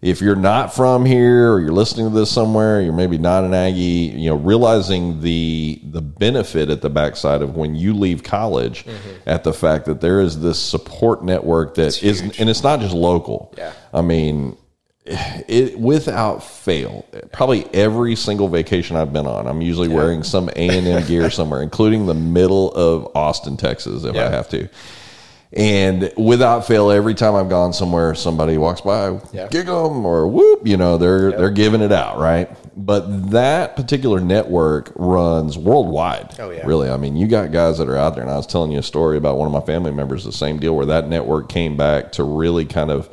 if 0.00 0.20
you're 0.20 0.36
not 0.36 0.72
from 0.72 1.04
here 1.04 1.52
or 1.52 1.60
you're 1.60 1.72
listening 1.72 2.08
to 2.08 2.14
this 2.14 2.30
somewhere, 2.30 2.80
you're 2.80 2.92
maybe 2.92 3.18
not 3.18 3.42
an 3.42 3.52
Aggie, 3.52 3.80
you 4.16 4.30
know, 4.30 4.36
realizing 4.36 5.20
the 5.20 5.80
the 5.90 6.00
benefit 6.00 6.70
at 6.70 6.82
the 6.82 6.90
backside 6.90 7.42
of 7.42 7.56
when 7.56 7.74
you 7.74 7.94
leave 7.94 8.22
college 8.22 8.84
mm-hmm. 8.84 9.28
at 9.28 9.42
the 9.42 9.52
fact 9.52 9.86
that 9.86 10.00
there 10.00 10.20
is 10.20 10.40
this 10.40 10.60
support 10.60 11.24
network 11.24 11.74
that 11.74 12.00
is 12.02 12.20
and 12.20 12.48
it's 12.48 12.62
not 12.62 12.78
just 12.78 12.94
local. 12.94 13.52
Yeah. 13.58 13.72
I 13.92 14.02
mean, 14.02 14.56
it 15.04 15.78
without 15.80 16.44
fail, 16.44 17.04
probably 17.32 17.66
every 17.74 18.14
single 18.14 18.48
vacation 18.48 18.94
I've 18.94 19.12
been 19.12 19.26
on, 19.26 19.48
I'm 19.48 19.62
usually 19.62 19.88
yeah. 19.88 19.96
wearing 19.96 20.22
some 20.22 20.48
A 20.50 20.78
and 20.78 20.86
M 20.86 21.06
gear 21.08 21.28
somewhere, 21.30 21.62
including 21.62 22.06
the 22.06 22.14
middle 22.14 22.72
of 22.72 23.10
Austin, 23.16 23.56
Texas, 23.56 24.04
if 24.04 24.14
yeah. 24.14 24.26
I 24.26 24.30
have 24.30 24.48
to. 24.50 24.68
And 25.52 26.12
without 26.18 26.66
fail, 26.66 26.90
every 26.90 27.14
time 27.14 27.34
I've 27.34 27.48
gone 27.48 27.72
somewhere, 27.72 28.14
somebody 28.14 28.58
walks 28.58 28.82
by, 28.82 29.18
yeah. 29.32 29.48
gig 29.48 29.64
them 29.64 30.04
or 30.04 30.28
whoop, 30.28 30.66
you 30.66 30.76
know, 30.76 30.98
they're 30.98 31.30
yep. 31.30 31.38
they're 31.38 31.50
giving 31.50 31.80
it 31.80 31.90
out, 31.90 32.18
right? 32.18 32.50
But 32.76 33.30
that 33.30 33.74
particular 33.74 34.20
network 34.20 34.92
runs 34.94 35.56
worldwide. 35.56 36.38
Oh 36.38 36.50
yeah, 36.50 36.66
really. 36.66 36.90
I 36.90 36.98
mean, 36.98 37.16
you 37.16 37.26
got 37.26 37.50
guys 37.50 37.78
that 37.78 37.88
are 37.88 37.96
out 37.96 38.14
there, 38.14 38.22
and 38.22 38.30
I 38.30 38.36
was 38.36 38.46
telling 38.46 38.70
you 38.70 38.78
a 38.78 38.82
story 38.82 39.16
about 39.16 39.38
one 39.38 39.46
of 39.46 39.52
my 39.52 39.62
family 39.62 39.90
members, 39.90 40.22
the 40.22 40.32
same 40.32 40.58
deal, 40.58 40.76
where 40.76 40.86
that 40.86 41.08
network 41.08 41.48
came 41.48 41.78
back 41.78 42.12
to 42.12 42.24
really 42.24 42.66
kind 42.66 42.90
of 42.90 43.08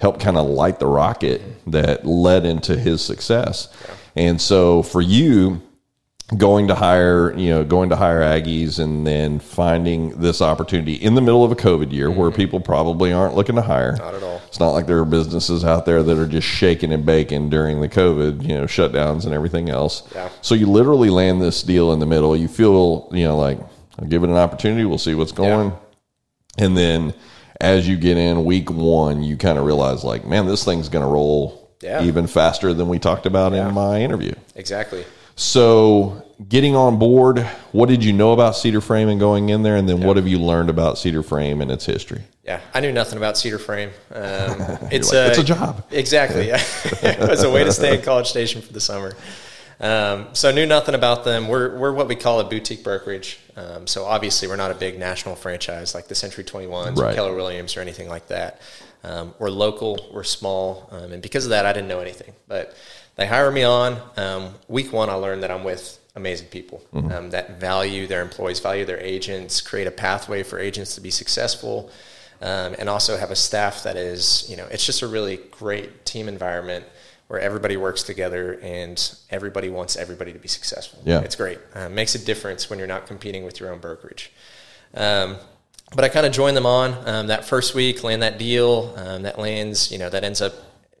help 0.00 0.18
kind 0.18 0.36
of 0.36 0.46
light 0.46 0.80
the 0.80 0.86
rocket 0.86 1.40
that 1.68 2.04
led 2.04 2.44
into 2.44 2.76
his 2.76 3.00
success. 3.00 3.72
Yeah. 3.86 3.94
And 4.16 4.40
so 4.40 4.82
for 4.82 5.00
you, 5.00 5.62
going 6.34 6.66
to 6.66 6.74
hire, 6.74 7.32
you 7.38 7.50
know, 7.50 7.64
going 7.64 7.90
to 7.90 7.96
hire 7.96 8.20
Aggies 8.20 8.80
and 8.80 9.06
then 9.06 9.38
finding 9.38 10.10
this 10.20 10.42
opportunity 10.42 10.94
in 10.94 11.14
the 11.14 11.20
middle 11.20 11.44
of 11.44 11.52
a 11.52 11.56
COVID 11.56 11.92
year 11.92 12.08
mm-hmm. 12.08 12.18
where 12.18 12.30
people 12.32 12.58
probably 12.58 13.12
aren't 13.12 13.36
looking 13.36 13.54
to 13.54 13.62
hire. 13.62 13.94
Not 13.96 14.14
at 14.14 14.22
all. 14.24 14.42
It's 14.48 14.58
not 14.58 14.70
like 14.70 14.86
there 14.86 14.98
are 14.98 15.04
businesses 15.04 15.64
out 15.64 15.86
there 15.86 16.02
that 16.02 16.18
are 16.18 16.26
just 16.26 16.48
shaking 16.48 16.92
and 16.92 17.06
baking 17.06 17.50
during 17.50 17.80
the 17.80 17.88
COVID, 17.88 18.42
you 18.42 18.54
know, 18.54 18.64
shutdowns 18.64 19.24
and 19.24 19.32
everything 19.32 19.70
else. 19.70 20.02
Yeah. 20.14 20.28
So 20.40 20.56
you 20.56 20.66
literally 20.66 21.10
land 21.10 21.40
this 21.40 21.62
deal 21.62 21.92
in 21.92 22.00
the 22.00 22.06
middle. 22.06 22.36
You 22.36 22.48
feel, 22.48 23.08
you 23.12 23.24
know, 23.24 23.36
like 23.36 23.60
I'll 23.98 24.08
give 24.08 24.24
it 24.24 24.30
an 24.30 24.36
opportunity. 24.36 24.84
We'll 24.84 24.98
see 24.98 25.14
what's 25.14 25.32
going. 25.32 25.68
Yeah. 25.68 26.64
And 26.64 26.76
then 26.76 27.14
as 27.60 27.86
you 27.86 27.96
get 27.96 28.16
in 28.16 28.44
week 28.44 28.68
one, 28.68 29.22
you 29.22 29.36
kind 29.36 29.58
of 29.58 29.64
realize 29.64 30.02
like, 30.02 30.26
man, 30.26 30.46
this 30.46 30.64
thing's 30.64 30.88
going 30.88 31.04
to 31.04 31.10
roll 31.10 31.70
yeah. 31.82 32.02
even 32.02 32.26
faster 32.26 32.74
than 32.74 32.88
we 32.88 32.98
talked 32.98 33.26
about 33.26 33.52
yeah. 33.52 33.68
in 33.68 33.74
my 33.74 34.00
interview. 34.00 34.34
Exactly. 34.56 35.04
So, 35.36 36.24
getting 36.48 36.74
on 36.74 36.98
board, 36.98 37.40
what 37.72 37.90
did 37.90 38.02
you 38.02 38.14
know 38.14 38.32
about 38.32 38.56
Cedar 38.56 38.80
Frame 38.80 39.08
and 39.08 39.20
going 39.20 39.50
in 39.50 39.62
there, 39.62 39.76
and 39.76 39.86
then 39.86 40.00
what 40.00 40.16
have 40.16 40.26
you 40.26 40.38
learned 40.38 40.70
about 40.70 40.96
Cedar 40.96 41.22
Frame 41.22 41.60
and 41.60 41.70
its 41.70 41.84
history? 41.84 42.22
Yeah, 42.42 42.60
I 42.72 42.80
knew 42.80 42.90
nothing 42.90 43.18
about 43.18 43.36
Cedar 43.36 43.58
Frame. 43.58 43.90
Um, 44.10 44.22
it's 44.90 45.12
like, 45.12 45.18
a 45.18 45.28
it's 45.28 45.38
a 45.38 45.44
job. 45.44 45.84
Exactly. 45.90 46.48
Yeah, 46.48 46.62
it 47.02 47.28
was 47.28 47.42
a 47.42 47.50
way 47.50 47.64
to 47.64 47.72
stay 47.72 47.98
at 47.98 48.02
College 48.02 48.28
Station 48.28 48.62
for 48.62 48.72
the 48.72 48.80
summer. 48.80 49.14
Um, 49.78 50.28
so 50.32 50.48
I 50.48 50.52
knew 50.52 50.64
nothing 50.64 50.94
about 50.94 51.24
them. 51.24 51.48
We're 51.48 51.76
we're 51.76 51.92
what 51.92 52.08
we 52.08 52.16
call 52.16 52.40
a 52.40 52.44
boutique 52.44 52.82
brokerage. 52.82 53.38
Um, 53.56 53.86
so 53.86 54.04
obviously 54.04 54.48
we're 54.48 54.56
not 54.56 54.70
a 54.70 54.74
big 54.74 54.98
national 54.98 55.36
franchise 55.36 55.94
like 55.94 56.08
the 56.08 56.14
Century 56.14 56.44
21s 56.44 56.96
right. 56.96 57.12
or 57.12 57.14
Keller 57.14 57.34
Williams 57.34 57.76
or 57.76 57.80
anything 57.80 58.08
like 58.08 58.28
that. 58.28 58.60
Um, 59.04 59.34
we're 59.38 59.50
local. 59.50 60.08
We're 60.12 60.24
small, 60.24 60.88
um, 60.90 61.12
and 61.12 61.22
because 61.22 61.44
of 61.44 61.50
that, 61.50 61.66
I 61.66 61.72
didn't 61.72 61.88
know 61.88 62.00
anything. 62.00 62.32
But 62.48 62.74
they 63.16 63.26
hire 63.26 63.50
me 63.50 63.64
on. 63.64 63.98
Um, 64.16 64.54
week 64.68 64.92
one, 64.92 65.10
I 65.10 65.14
learned 65.14 65.42
that 65.42 65.50
I'm 65.50 65.64
with 65.64 65.98
amazing 66.14 66.48
people 66.48 66.82
mm-hmm. 66.94 67.12
um, 67.12 67.30
that 67.30 67.60
value 67.60 68.06
their 68.06 68.22
employees, 68.22 68.60
value 68.60 68.84
their 68.84 69.00
agents, 69.00 69.60
create 69.60 69.86
a 69.86 69.90
pathway 69.90 70.42
for 70.42 70.58
agents 70.58 70.94
to 70.94 71.00
be 71.00 71.10
successful, 71.10 71.90
um, 72.40 72.74
and 72.78 72.88
also 72.88 73.16
have 73.16 73.30
a 73.30 73.36
staff 73.36 73.82
that 73.82 73.96
is, 73.96 74.46
you 74.48 74.56
know, 74.56 74.66
it's 74.70 74.84
just 74.84 75.02
a 75.02 75.06
really 75.06 75.38
great 75.50 76.04
team 76.04 76.28
environment 76.28 76.84
where 77.28 77.40
everybody 77.40 77.76
works 77.76 78.02
together 78.02 78.58
and 78.62 79.16
everybody 79.30 79.68
wants 79.68 79.96
everybody 79.96 80.32
to 80.32 80.38
be 80.38 80.48
successful. 80.48 81.00
Yeah. 81.04 81.20
It's 81.20 81.34
great. 81.34 81.58
Uh, 81.74 81.88
makes 81.88 82.14
a 82.14 82.24
difference 82.24 82.70
when 82.70 82.78
you're 82.78 82.88
not 82.88 83.06
competing 83.06 83.44
with 83.44 83.58
your 83.58 83.72
own 83.72 83.80
brokerage. 83.80 84.32
Um, 84.94 85.36
but 85.94 86.04
I 86.04 86.08
kind 86.08 86.26
of 86.26 86.32
joined 86.32 86.56
them 86.56 86.66
on 86.66 86.96
um, 87.08 87.26
that 87.28 87.44
first 87.44 87.74
week, 87.74 88.02
land 88.02 88.22
that 88.22 88.38
deal 88.38 88.94
um, 88.96 89.22
that 89.22 89.38
lands, 89.38 89.90
you 89.90 89.98
know, 89.98 90.10
that 90.10 90.24
ends 90.24 90.40
up 90.40 90.54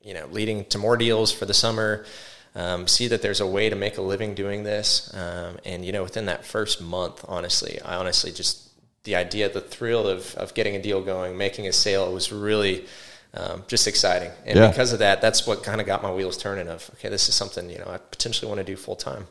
you 0.06 0.14
know, 0.14 0.26
leading 0.30 0.64
to 0.66 0.78
more 0.78 0.96
deals 0.96 1.32
for 1.32 1.46
the 1.46 1.54
summer. 1.54 2.06
Um, 2.54 2.86
see 2.86 3.08
that 3.08 3.20
there's 3.20 3.40
a 3.40 3.46
way 3.46 3.68
to 3.68 3.76
make 3.76 3.98
a 3.98 4.02
living 4.02 4.34
doing 4.34 4.64
this. 4.64 5.12
Um, 5.12 5.58
and, 5.66 5.84
you 5.84 5.92
know, 5.92 6.02
within 6.02 6.24
that 6.26 6.42
first 6.44 6.80
month, 6.80 7.22
honestly, 7.28 7.78
I 7.84 7.96
honestly 7.96 8.32
just, 8.32 8.70
the 9.04 9.14
idea, 9.14 9.50
the 9.50 9.60
thrill 9.60 10.08
of, 10.08 10.34
of 10.36 10.54
getting 10.54 10.74
a 10.74 10.80
deal 10.80 11.02
going, 11.02 11.36
making 11.36 11.66
a 11.66 11.72
sale 11.72 12.10
was 12.14 12.32
really 12.32 12.86
um, 13.34 13.64
just 13.68 13.86
exciting. 13.86 14.30
And 14.46 14.56
yeah. 14.56 14.68
because 14.68 14.94
of 14.94 15.00
that, 15.00 15.20
that's 15.20 15.46
what 15.46 15.62
kind 15.62 15.80
of 15.82 15.86
got 15.86 16.02
my 16.02 16.10
wheels 16.10 16.38
turning 16.38 16.68
of, 16.68 16.90
okay, 16.94 17.10
this 17.10 17.28
is 17.28 17.34
something, 17.34 17.68
you 17.68 17.78
know, 17.78 17.88
I 17.88 17.98
potentially 17.98 18.48
want 18.48 18.58
to 18.58 18.64
do 18.64 18.76
full 18.76 18.96
time. 18.96 19.26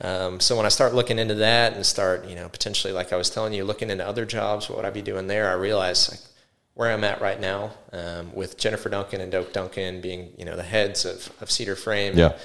Um, 0.00 0.40
so 0.40 0.56
when 0.56 0.64
I 0.64 0.70
start 0.70 0.94
looking 0.94 1.18
into 1.18 1.34
that 1.34 1.74
and 1.74 1.84
start, 1.84 2.26
you 2.26 2.34
know, 2.34 2.48
potentially, 2.48 2.92
like 2.92 3.12
I 3.12 3.16
was 3.16 3.30
telling 3.30 3.52
you, 3.52 3.64
looking 3.64 3.90
into 3.90 4.06
other 4.06 4.24
jobs, 4.24 4.68
what 4.68 4.76
would 4.78 4.86
I 4.86 4.90
be 4.90 5.02
doing 5.02 5.26
there? 5.26 5.50
I 5.50 5.54
realized 5.54 6.10
like, 6.10 6.20
where 6.74 6.90
I'm 6.92 7.04
at 7.04 7.20
right 7.20 7.40
now, 7.40 7.72
um, 7.92 8.34
with 8.34 8.56
Jennifer 8.58 8.88
Duncan 8.88 9.20
and 9.20 9.30
Doak 9.30 9.52
Duncan 9.52 10.00
being, 10.00 10.32
you 10.36 10.44
know, 10.44 10.56
the 10.56 10.62
heads 10.62 11.04
of, 11.04 11.32
of 11.40 11.50
Cedar 11.50 11.76
Frame. 11.76 12.16
Yeah. 12.16 12.36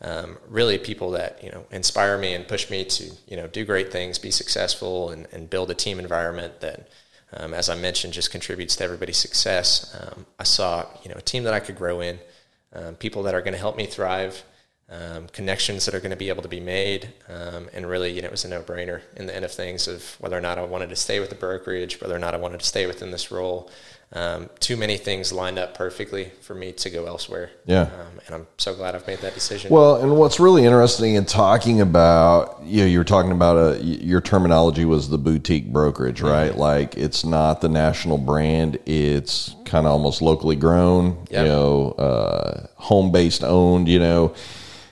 Um, 0.00 0.38
really 0.48 0.78
people 0.78 1.10
that, 1.12 1.42
you 1.42 1.50
know, 1.50 1.66
inspire 1.72 2.16
me 2.16 2.32
and 2.32 2.46
push 2.46 2.70
me 2.70 2.84
to, 2.84 3.10
you 3.26 3.36
know, 3.36 3.48
do 3.48 3.64
great 3.64 3.90
things, 3.90 4.16
be 4.16 4.30
successful 4.30 5.10
and, 5.10 5.26
and 5.32 5.50
build 5.50 5.72
a 5.72 5.74
team 5.74 5.98
environment 5.98 6.60
that 6.60 6.88
um, 7.32 7.52
as 7.52 7.68
I 7.68 7.74
mentioned, 7.74 8.12
just 8.12 8.30
contributes 8.30 8.76
to 8.76 8.84
everybody's 8.84 9.18
success. 9.18 9.94
Um, 10.00 10.26
I 10.38 10.44
saw, 10.44 10.86
you 11.02 11.10
know, 11.10 11.16
a 11.16 11.22
team 11.22 11.44
that 11.44 11.54
I 11.54 11.60
could 11.60 11.76
grow 11.76 12.00
in, 12.00 12.18
um, 12.72 12.94
people 12.94 13.22
that 13.24 13.34
are 13.34 13.42
going 13.42 13.52
to 13.52 13.58
help 13.58 13.76
me 13.76 13.86
thrive, 13.86 14.44
um, 14.90 15.26
connections 15.28 15.84
that 15.84 15.94
are 15.94 16.00
going 16.00 16.10
to 16.10 16.16
be 16.16 16.30
able 16.30 16.42
to 16.42 16.48
be 16.48 16.60
made, 16.60 17.12
um, 17.28 17.68
and 17.74 17.86
really, 17.86 18.10
you 18.10 18.22
know, 18.22 18.28
it 18.28 18.30
was 18.30 18.44
a 18.44 18.48
no-brainer 18.48 19.02
in 19.16 19.26
the 19.26 19.36
end 19.36 19.44
of 19.44 19.52
things 19.52 19.86
of 19.86 20.16
whether 20.18 20.36
or 20.36 20.40
not 20.40 20.58
I 20.58 20.64
wanted 20.64 20.88
to 20.90 20.96
stay 20.96 21.20
with 21.20 21.28
the 21.28 21.36
brokerage, 21.36 22.00
whether 22.00 22.16
or 22.16 22.18
not 22.18 22.34
I 22.34 22.38
wanted 22.38 22.60
to 22.60 22.66
stay 22.66 22.86
within 22.86 23.10
this 23.10 23.30
role. 23.30 23.70
Um, 24.10 24.48
too 24.58 24.78
many 24.78 24.96
things 24.96 25.34
lined 25.34 25.58
up 25.58 25.74
perfectly 25.74 26.32
for 26.40 26.54
me 26.54 26.72
to 26.72 26.88
go 26.88 27.04
elsewhere. 27.04 27.50
Yeah. 27.66 27.82
Um, 27.82 28.20
and 28.24 28.34
I'm 28.36 28.46
so 28.56 28.74
glad 28.74 28.94
I've 28.94 29.06
made 29.06 29.18
that 29.18 29.34
decision. 29.34 29.70
Well, 29.70 29.96
and 29.96 30.16
what's 30.16 30.40
really 30.40 30.64
interesting 30.64 31.16
in 31.16 31.26
talking 31.26 31.82
about, 31.82 32.62
you 32.64 32.80
know, 32.80 32.86
you 32.86 32.96
were 32.96 33.04
talking 33.04 33.32
about 33.32 33.56
a, 33.58 33.84
your 33.84 34.22
terminology 34.22 34.86
was 34.86 35.10
the 35.10 35.18
boutique 35.18 35.70
brokerage, 35.70 36.22
right? 36.22 36.52
Mm-hmm. 36.52 36.58
Like 36.58 36.96
it's 36.96 37.22
not 37.26 37.60
the 37.60 37.68
national 37.68 38.16
brand. 38.16 38.78
It's 38.86 39.54
kind 39.66 39.86
of 39.86 39.92
almost 39.92 40.22
locally 40.22 40.56
grown, 40.56 41.26
yep. 41.30 41.42
you 41.42 41.52
know, 41.52 41.90
uh, 41.90 42.66
home 42.76 43.12
based 43.12 43.44
owned, 43.44 43.88
you 43.88 43.98
know, 43.98 44.34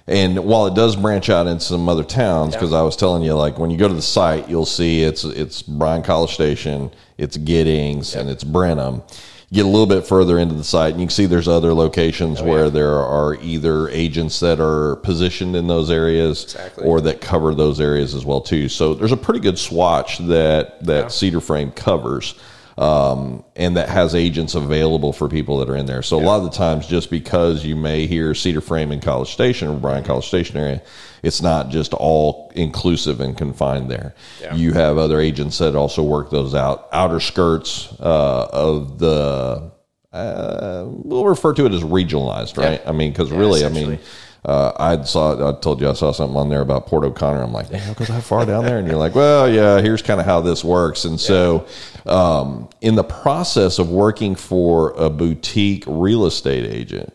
and 0.09 0.39
while 0.45 0.67
it 0.67 0.75
does 0.75 0.95
branch 0.95 1.29
out 1.29 1.47
into 1.47 1.65
some 1.65 1.89
other 1.89 2.05
towns, 2.05 2.55
because 2.55 2.71
yeah. 2.71 2.79
I 2.79 2.83
was 2.83 2.95
telling 2.97 3.23
you, 3.23 3.35
like 3.35 3.59
when 3.59 3.71
you 3.71 3.77
go 3.77 3.89
to 3.89 3.95
the 3.95 4.03
site, 4.03 4.49
you'll 4.49 4.67
see 4.67 5.03
it's 5.03 5.25
it's 5.25 5.63
Bryan 5.63 6.03
College 6.03 6.33
Station, 6.33 6.93
it's 7.19 7.37
Giddings, 7.37 8.15
yep. 8.15 8.23
and 8.23 8.31
it's 8.31 8.45
Brenham. 8.45 9.03
You 9.51 9.63
get 9.63 9.67
a 9.67 9.69
little 9.69 9.87
bit 9.87 10.07
further 10.07 10.39
into 10.39 10.55
the 10.55 10.65
site, 10.65 10.93
and 10.93 11.01
you 11.01 11.07
can 11.07 11.15
see 11.15 11.27
there's 11.27 11.49
other 11.49 11.73
locations 11.73 12.41
oh, 12.41 12.45
where 12.45 12.65
yeah. 12.65 12.71
there 12.71 12.95
are 12.95 13.35
either 13.37 13.89
agents 13.89 14.41
that 14.41 14.61
are 14.61 14.97
positioned 14.97 15.55
in 15.55 15.67
those 15.67 15.91
areas 15.91 16.45
exactly. 16.45 16.85
or 16.85 17.01
that 17.01 17.21
cover 17.21 17.55
those 17.55 17.81
areas 17.81 18.15
as 18.15 18.25
well 18.25 18.41
too. 18.41 18.69
So 18.69 18.95
there's 18.95 19.13
a 19.13 19.17
pretty 19.17 19.41
good 19.41 19.59
swatch 19.59 20.19
that 20.19 20.85
that 20.85 21.03
yeah. 21.03 21.09
Cedar 21.09 21.41
Frame 21.41 21.73
covers 21.73 22.35
um, 22.79 23.43
and 23.55 23.77
that 23.77 23.89
has 23.89 24.15
agents 24.15 24.55
available 24.55 25.13
for 25.13 25.29
people 25.29 25.59
that 25.59 25.71
are 25.71 25.77
in 25.77 25.87
there. 25.87 26.03
So 26.03 26.19
yeah. 26.19 26.25
a 26.25 26.27
lot 26.27 26.37
of 26.39 26.45
the 26.45 26.51
times, 26.51 26.87
just 26.87 27.11
because 27.11 27.65
you 27.65 27.75
may 27.75 28.07
hear 28.07 28.35
Cedar 28.35 28.61
Frame 28.61 28.93
in 28.93 29.01
College 29.01 29.33
Station 29.33 29.69
or 29.69 29.77
Bryan 29.77 30.05
College 30.05 30.27
Station 30.27 30.59
area, 30.59 30.83
it's 31.23 31.41
not 31.41 31.71
just 31.71 31.95
all 31.95 32.53
inclusive 32.55 33.21
and 33.21 33.37
confined 33.37 33.91
there. 33.91 34.15
Yeah. 34.41 34.55
You 34.55 34.73
have 34.75 34.99
other 34.99 35.21
agents 35.21 35.59
that 35.59 35.75
also 35.75 36.03
work 36.03 36.31
those 36.31 36.55
out 36.55 36.89
outer 36.93 37.21
skirts 37.21 37.93
uh, 37.99 38.49
of 38.53 38.99
the. 38.99 39.73
Uh, 40.13 40.85
we'll 40.87 41.27
refer 41.27 41.53
to 41.53 41.67
it 41.67 41.73
as 41.73 41.83
regionalized, 41.83 42.57
right? 42.57 42.81
Yeah. 42.83 42.89
I 42.89 42.93
mean, 42.93 43.11
because 43.11 43.31
really, 43.31 43.67
I 43.67 43.69
mean 43.69 43.99
uh, 44.47 44.73
I 44.79 45.03
saw, 45.03 45.49
I 45.49 45.59
told 45.59 45.81
you 45.81 45.91
I 45.91 45.93
saw 45.93 46.13
something 46.13 46.37
on 46.37 46.49
there 46.49 46.61
about 46.61 46.87
Port 46.87 47.05
O'Connor. 47.05 47.43
I'm 47.43 47.53
like, 47.53 47.69
damn, 47.69 47.95
goes 47.95 48.07
that 48.07 48.23
far 48.23 48.47
down 48.47 48.65
there? 48.65 48.79
And 48.79 48.87
you're 48.87 48.97
like, 48.97 49.17
well, 49.17 49.51
yeah, 49.51 49.81
here's 49.81 50.03
kind 50.03 50.21
of 50.21 50.27
how 50.27 50.41
this 50.41 50.63
works. 50.63 51.05
And 51.05 51.19
so, 51.19 51.67
um, 52.07 52.69
in 52.81 52.95
the 52.95 53.03
process 53.03 53.81
of 53.81 53.91
working 53.91 54.37
for 54.37 54.93
a 54.93 55.11
boutique 55.11 55.83
real 55.89 56.27
estate 56.27 56.65
agent 56.65 57.13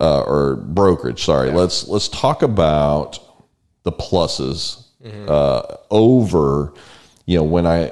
uh, 0.00 0.22
or 0.22 0.56
brokerage, 0.56 1.22
sorry, 1.22 1.50
yeah. 1.50 1.56
let's 1.56 1.86
let's 1.88 2.08
talk 2.08 2.42
about 2.42 3.18
the 3.82 3.92
pluses 3.92 4.86
mm-hmm. 5.04 5.26
uh, 5.28 5.76
over. 5.90 6.72
You 7.26 7.36
know, 7.36 7.44
when 7.44 7.66
I 7.66 7.90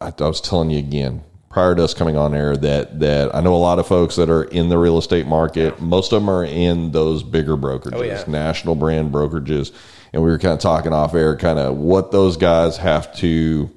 I 0.00 0.10
was 0.20 0.40
telling 0.40 0.70
you 0.70 0.78
again, 0.78 1.22
prior 1.52 1.74
to 1.74 1.84
us 1.84 1.92
coming 1.92 2.16
on 2.16 2.34
air 2.34 2.56
that 2.56 2.98
that 2.98 3.34
I 3.34 3.40
know 3.40 3.54
a 3.54 3.56
lot 3.56 3.78
of 3.78 3.86
folks 3.86 4.16
that 4.16 4.30
are 4.30 4.44
in 4.44 4.70
the 4.70 4.78
real 4.78 4.98
estate 4.98 5.26
market. 5.26 5.80
Most 5.80 6.12
of 6.12 6.22
them 6.22 6.30
are 6.30 6.44
in 6.44 6.90
those 6.90 7.22
bigger 7.22 7.56
brokerages, 7.56 7.94
oh, 7.94 8.02
yeah. 8.02 8.24
national 8.26 8.74
brand 8.74 9.12
brokerages, 9.12 9.70
and 10.12 10.22
we 10.22 10.30
were 10.30 10.38
kind 10.38 10.54
of 10.54 10.60
talking 10.60 10.92
off 10.92 11.14
air, 11.14 11.36
kind 11.36 11.58
of 11.58 11.76
what 11.76 12.10
those 12.10 12.36
guys 12.36 12.78
have 12.78 13.14
to. 13.16 13.70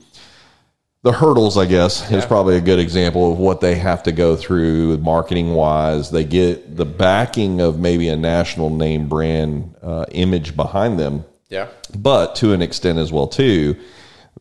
The 1.03 1.11
hurdles, 1.11 1.55
I 1.55 1.65
guess, 1.67 2.09
yeah. 2.09 2.17
is 2.17 2.25
probably 2.25 2.57
a 2.57 2.61
good 2.61 2.79
example 2.79 3.31
of 3.31 3.37
what 3.37 3.61
they 3.61 3.75
have 3.75 4.01
to 4.03 4.11
go 4.11 4.35
through 4.35 4.97
marketing 4.97 5.53
wise. 5.53 6.09
They 6.09 6.23
get 6.23 6.75
the 6.75 6.85
backing 6.85 7.61
of 7.61 7.77
maybe 7.77 8.09
a 8.09 8.15
national 8.15 8.71
name 8.71 9.07
brand 9.07 9.75
uh, 9.83 10.05
image 10.11 10.55
behind 10.55 10.99
them. 10.99 11.23
Yeah. 11.47 11.67
But 11.95 12.33
to 12.37 12.53
an 12.53 12.63
extent 12.63 12.97
as 12.97 13.11
well, 13.11 13.27
too, 13.27 13.77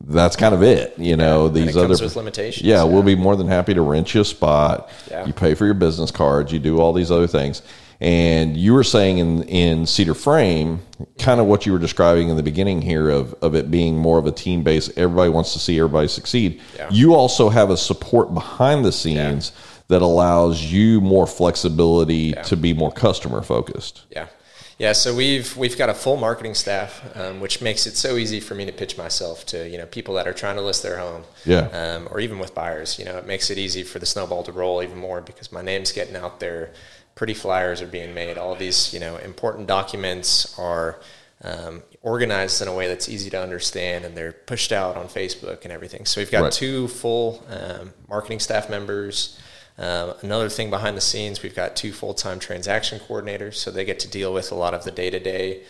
that's 0.07 0.35
kind 0.35 0.53
of 0.53 0.61
it. 0.63 0.97
You 0.97 1.17
know, 1.17 1.47
yeah, 1.47 1.51
these 1.51 1.77
other 1.77 1.95
limitations. 1.95 2.65
Yeah, 2.65 2.77
yeah, 2.77 2.83
we'll 2.83 3.03
be 3.03 3.15
more 3.15 3.35
than 3.35 3.47
happy 3.47 3.73
to 3.73 3.81
rent 3.81 4.13
you 4.13 4.21
a 4.21 4.25
spot. 4.25 4.89
Yeah. 5.09 5.25
You 5.25 5.33
pay 5.33 5.55
for 5.55 5.65
your 5.65 5.73
business 5.73 6.11
cards. 6.11 6.51
You 6.51 6.59
do 6.59 6.79
all 6.79 6.93
these 6.93 7.11
other 7.11 7.27
things. 7.27 7.61
And 8.01 8.57
you 8.57 8.73
were 8.73 8.83
saying 8.83 9.19
in 9.19 9.43
in 9.43 9.85
Cedar 9.85 10.13
Frame, 10.13 10.81
kind 11.17 11.39
of 11.39 11.47
what 11.47 11.65
you 11.65 11.71
were 11.71 11.79
describing 11.79 12.29
in 12.29 12.35
the 12.35 12.43
beginning 12.43 12.81
here 12.81 13.09
of 13.09 13.33
of 13.41 13.55
it 13.55 13.71
being 13.71 13.97
more 13.97 14.19
of 14.19 14.25
a 14.25 14.31
team 14.31 14.63
base. 14.63 14.89
Everybody 14.97 15.29
wants 15.29 15.53
to 15.53 15.59
see 15.59 15.79
everybody 15.79 16.07
succeed. 16.07 16.61
You 16.91 17.15
also 17.15 17.49
have 17.49 17.69
a 17.69 17.77
support 17.77 18.33
behind 18.33 18.83
the 18.83 18.91
scenes 18.91 19.53
that 19.87 20.01
allows 20.01 20.63
you 20.63 20.99
more 20.99 21.27
flexibility 21.27 22.33
to 22.33 22.57
be 22.57 22.73
more 22.73 22.91
customer 22.91 23.41
focused. 23.41 24.03
Yeah. 24.09 24.27
Yeah, 24.77 24.91
so 24.91 25.15
we've 25.15 25.55
we've 25.55 25.77
got 25.77 25.89
a 25.89 25.93
full 25.93 26.17
marketing 26.17 26.53
staff, 26.53 27.01
um, 27.15 27.39
which 27.39 27.61
makes 27.61 27.87
it 27.87 27.95
so 27.95 28.17
easy 28.17 28.41
for 28.41 28.55
me 28.55 28.65
to 28.65 28.73
pitch 28.73 28.97
myself 28.97 29.45
to 29.47 29.69
you 29.69 29.77
know 29.77 29.85
people 29.85 30.15
that 30.15 30.27
are 30.27 30.33
trying 30.33 30.57
to 30.57 30.61
list 30.61 30.83
their 30.83 30.97
home, 30.97 31.23
yeah, 31.45 31.67
um, 31.69 32.09
or 32.11 32.19
even 32.19 32.39
with 32.39 32.53
buyers. 32.53 32.99
You 32.99 33.05
know, 33.05 33.17
it 33.17 33.25
makes 33.25 33.49
it 33.49 33.57
easy 33.57 33.83
for 33.83 33.99
the 33.99 34.05
snowball 34.05 34.43
to 34.43 34.51
roll 34.51 34.83
even 34.83 34.97
more 34.97 35.21
because 35.21 35.51
my 35.51 35.61
name's 35.61 35.93
getting 35.93 36.17
out 36.17 36.41
there. 36.41 36.71
Pretty 37.15 37.33
flyers 37.33 37.81
are 37.81 37.87
being 37.87 38.13
made. 38.13 38.37
All 38.37 38.53
these 38.53 38.93
you 38.93 38.99
know 38.99 39.15
important 39.15 39.67
documents 39.67 40.57
are 40.59 40.99
um, 41.41 41.81
organized 42.01 42.61
in 42.61 42.67
a 42.67 42.73
way 42.73 42.89
that's 42.89 43.07
easy 43.07 43.29
to 43.29 43.41
understand, 43.41 44.03
and 44.03 44.15
they're 44.15 44.33
pushed 44.33 44.73
out 44.73 44.97
on 44.97 45.07
Facebook 45.07 45.63
and 45.63 45.71
everything. 45.71 46.05
So 46.05 46.19
we've 46.19 46.31
got 46.31 46.41
right. 46.41 46.51
two 46.51 46.89
full 46.89 47.45
um, 47.49 47.93
marketing 48.09 48.41
staff 48.41 48.69
members. 48.69 49.39
Uh, 49.77 50.13
another 50.21 50.49
thing 50.49 50.69
behind 50.69 50.95
the 50.95 51.01
scenes, 51.01 51.43
we've 51.43 51.55
got 51.55 51.75
two 51.75 51.91
full 51.91 52.13
time 52.13 52.39
transaction 52.39 52.99
coordinators, 52.99 53.55
so 53.55 53.71
they 53.71 53.85
get 53.85 53.99
to 53.99 54.07
deal 54.07 54.33
with 54.33 54.51
a 54.51 54.55
lot 54.55 54.73
of 54.73 54.83
the 54.83 54.91
day 54.91 55.09
to 55.09 55.19
day 55.19 55.63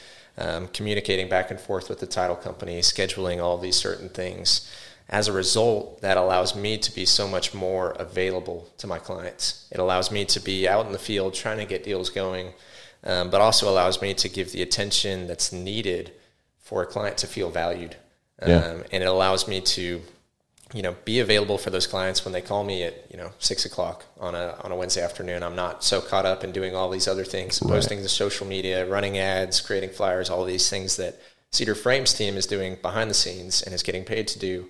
communicating 0.73 1.29
back 1.29 1.49
and 1.49 1.59
forth 1.59 1.89
with 1.89 1.99
the 1.99 2.05
title 2.05 2.35
company, 2.35 2.79
scheduling 2.81 3.41
all 3.41 3.57
these 3.57 3.75
certain 3.75 4.09
things. 4.09 4.69
As 5.07 5.27
a 5.27 5.33
result, 5.33 6.01
that 6.01 6.17
allows 6.17 6.55
me 6.55 6.77
to 6.79 6.93
be 6.93 7.05
so 7.05 7.27
much 7.27 7.53
more 7.53 7.91
available 7.91 8.69
to 8.79 8.87
my 8.87 8.97
clients. 8.97 9.67
It 9.71 9.79
allows 9.79 10.11
me 10.11 10.25
to 10.25 10.39
be 10.39 10.67
out 10.67 10.87
in 10.87 10.91
the 10.91 10.99
field 10.99 11.35
trying 11.35 11.59
to 11.59 11.65
get 11.65 11.83
deals 11.83 12.09
going, 12.09 12.53
um, 13.03 13.29
but 13.29 13.39
also 13.39 13.69
allows 13.69 14.01
me 14.01 14.13
to 14.15 14.27
give 14.27 14.51
the 14.51 14.63
attention 14.63 15.27
that's 15.27 15.53
needed 15.53 16.11
for 16.59 16.81
a 16.81 16.87
client 16.87 17.17
to 17.19 17.27
feel 17.27 17.51
valued. 17.51 17.95
Um, 18.41 18.49
yeah. 18.49 18.77
And 18.91 19.03
it 19.03 19.07
allows 19.07 19.47
me 19.47 19.61
to 19.61 20.01
you 20.75 20.81
know, 20.81 20.93
be 21.05 21.21
available 21.21 21.57
for 21.57 21.69
those 21.69 21.87
clients 21.87 22.25
when 22.25 22.33
they 22.33 22.41
call 22.41 22.65
me 22.65 22.83
at, 22.83 23.09
you 23.09 23.15
know, 23.15 23.31
six 23.39 23.63
o'clock 23.63 24.03
on 24.19 24.35
a, 24.35 24.57
on 24.61 24.73
a 24.73 24.75
Wednesday 24.75 25.01
afternoon. 25.01 25.41
I'm 25.41 25.55
not 25.55 25.85
so 25.85 26.01
caught 26.01 26.25
up 26.25 26.43
in 26.43 26.51
doing 26.51 26.75
all 26.75 26.89
these 26.89 27.07
other 27.07 27.23
things, 27.23 27.61
right. 27.61 27.71
posting 27.71 27.99
to 27.99 28.09
social 28.09 28.45
media, 28.45 28.85
running 28.85 29.17
ads, 29.17 29.61
creating 29.61 29.91
flyers, 29.91 30.29
all 30.29 30.43
these 30.43 30.69
things 30.69 30.97
that 30.97 31.17
Cedar 31.51 31.75
Frames 31.75 32.13
team 32.13 32.35
is 32.35 32.45
doing 32.45 32.77
behind 32.81 33.09
the 33.09 33.13
scenes 33.13 33.63
and 33.63 33.73
is 33.73 33.83
getting 33.83 34.03
paid 34.03 34.27
to 34.27 34.37
do. 34.37 34.67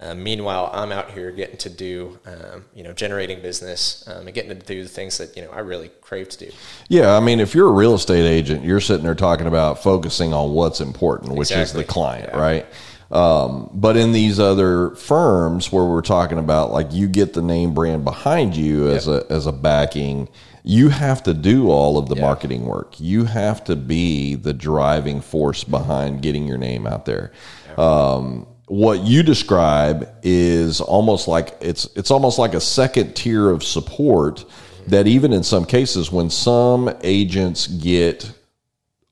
Uh, 0.00 0.12
meanwhile, 0.12 0.70
I'm 0.72 0.90
out 0.90 1.12
here 1.12 1.30
getting 1.30 1.56
to 1.58 1.70
do, 1.70 2.18
um, 2.26 2.64
you 2.74 2.82
know, 2.82 2.92
generating 2.92 3.40
business 3.40 4.02
um, 4.08 4.26
and 4.26 4.34
getting 4.34 4.50
to 4.58 4.66
do 4.66 4.82
the 4.82 4.88
things 4.88 5.18
that, 5.18 5.36
you 5.36 5.42
know, 5.44 5.50
I 5.52 5.60
really 5.60 5.88
crave 6.00 6.28
to 6.30 6.46
do. 6.46 6.50
Yeah. 6.88 7.16
I 7.16 7.20
mean, 7.20 7.38
if 7.38 7.54
you're 7.54 7.68
a 7.68 7.72
real 7.72 7.94
estate 7.94 8.26
agent, 8.26 8.64
you're 8.64 8.80
sitting 8.80 9.04
there 9.04 9.14
talking 9.14 9.46
about 9.46 9.84
focusing 9.84 10.34
on 10.34 10.52
what's 10.52 10.80
important, 10.80 11.34
which 11.34 11.52
exactly. 11.52 11.82
is 11.82 11.86
the 11.86 11.92
client, 11.92 12.30
yeah. 12.32 12.40
right? 12.40 12.66
Um, 13.10 13.70
but 13.72 13.96
in 13.96 14.12
these 14.12 14.40
other 14.40 14.90
firms 14.90 15.70
where 15.70 15.84
we're 15.84 16.02
talking 16.02 16.38
about, 16.38 16.72
like 16.72 16.92
you 16.92 17.08
get 17.08 17.32
the 17.32 17.42
name 17.42 17.74
brand 17.74 18.04
behind 18.04 18.56
you 18.56 18.88
as 18.90 19.06
yep. 19.06 19.30
a 19.30 19.32
as 19.32 19.46
a 19.46 19.52
backing, 19.52 20.28
you 20.62 20.88
have 20.88 21.22
to 21.24 21.34
do 21.34 21.70
all 21.70 21.98
of 21.98 22.08
the 22.08 22.14
yep. 22.14 22.22
marketing 22.22 22.64
work. 22.64 22.98
You 22.98 23.24
have 23.24 23.62
to 23.64 23.76
be 23.76 24.34
the 24.34 24.54
driving 24.54 25.20
force 25.20 25.62
behind 25.62 26.22
getting 26.22 26.46
your 26.46 26.58
name 26.58 26.86
out 26.86 27.04
there. 27.04 27.32
Yep. 27.68 27.78
Um, 27.78 28.46
what 28.66 29.00
you 29.00 29.22
describe 29.22 30.08
is 30.22 30.80
almost 30.80 31.28
like 31.28 31.56
it's 31.60 31.84
it's 31.96 32.10
almost 32.10 32.38
like 32.38 32.54
a 32.54 32.60
second 32.60 33.14
tier 33.14 33.50
of 33.50 33.62
support 33.62 34.36
mm-hmm. 34.36 34.90
that 34.90 35.06
even 35.06 35.32
in 35.32 35.42
some 35.42 35.66
cases 35.66 36.10
when 36.10 36.30
some 36.30 36.90
agents 37.02 37.66
get 37.66 38.32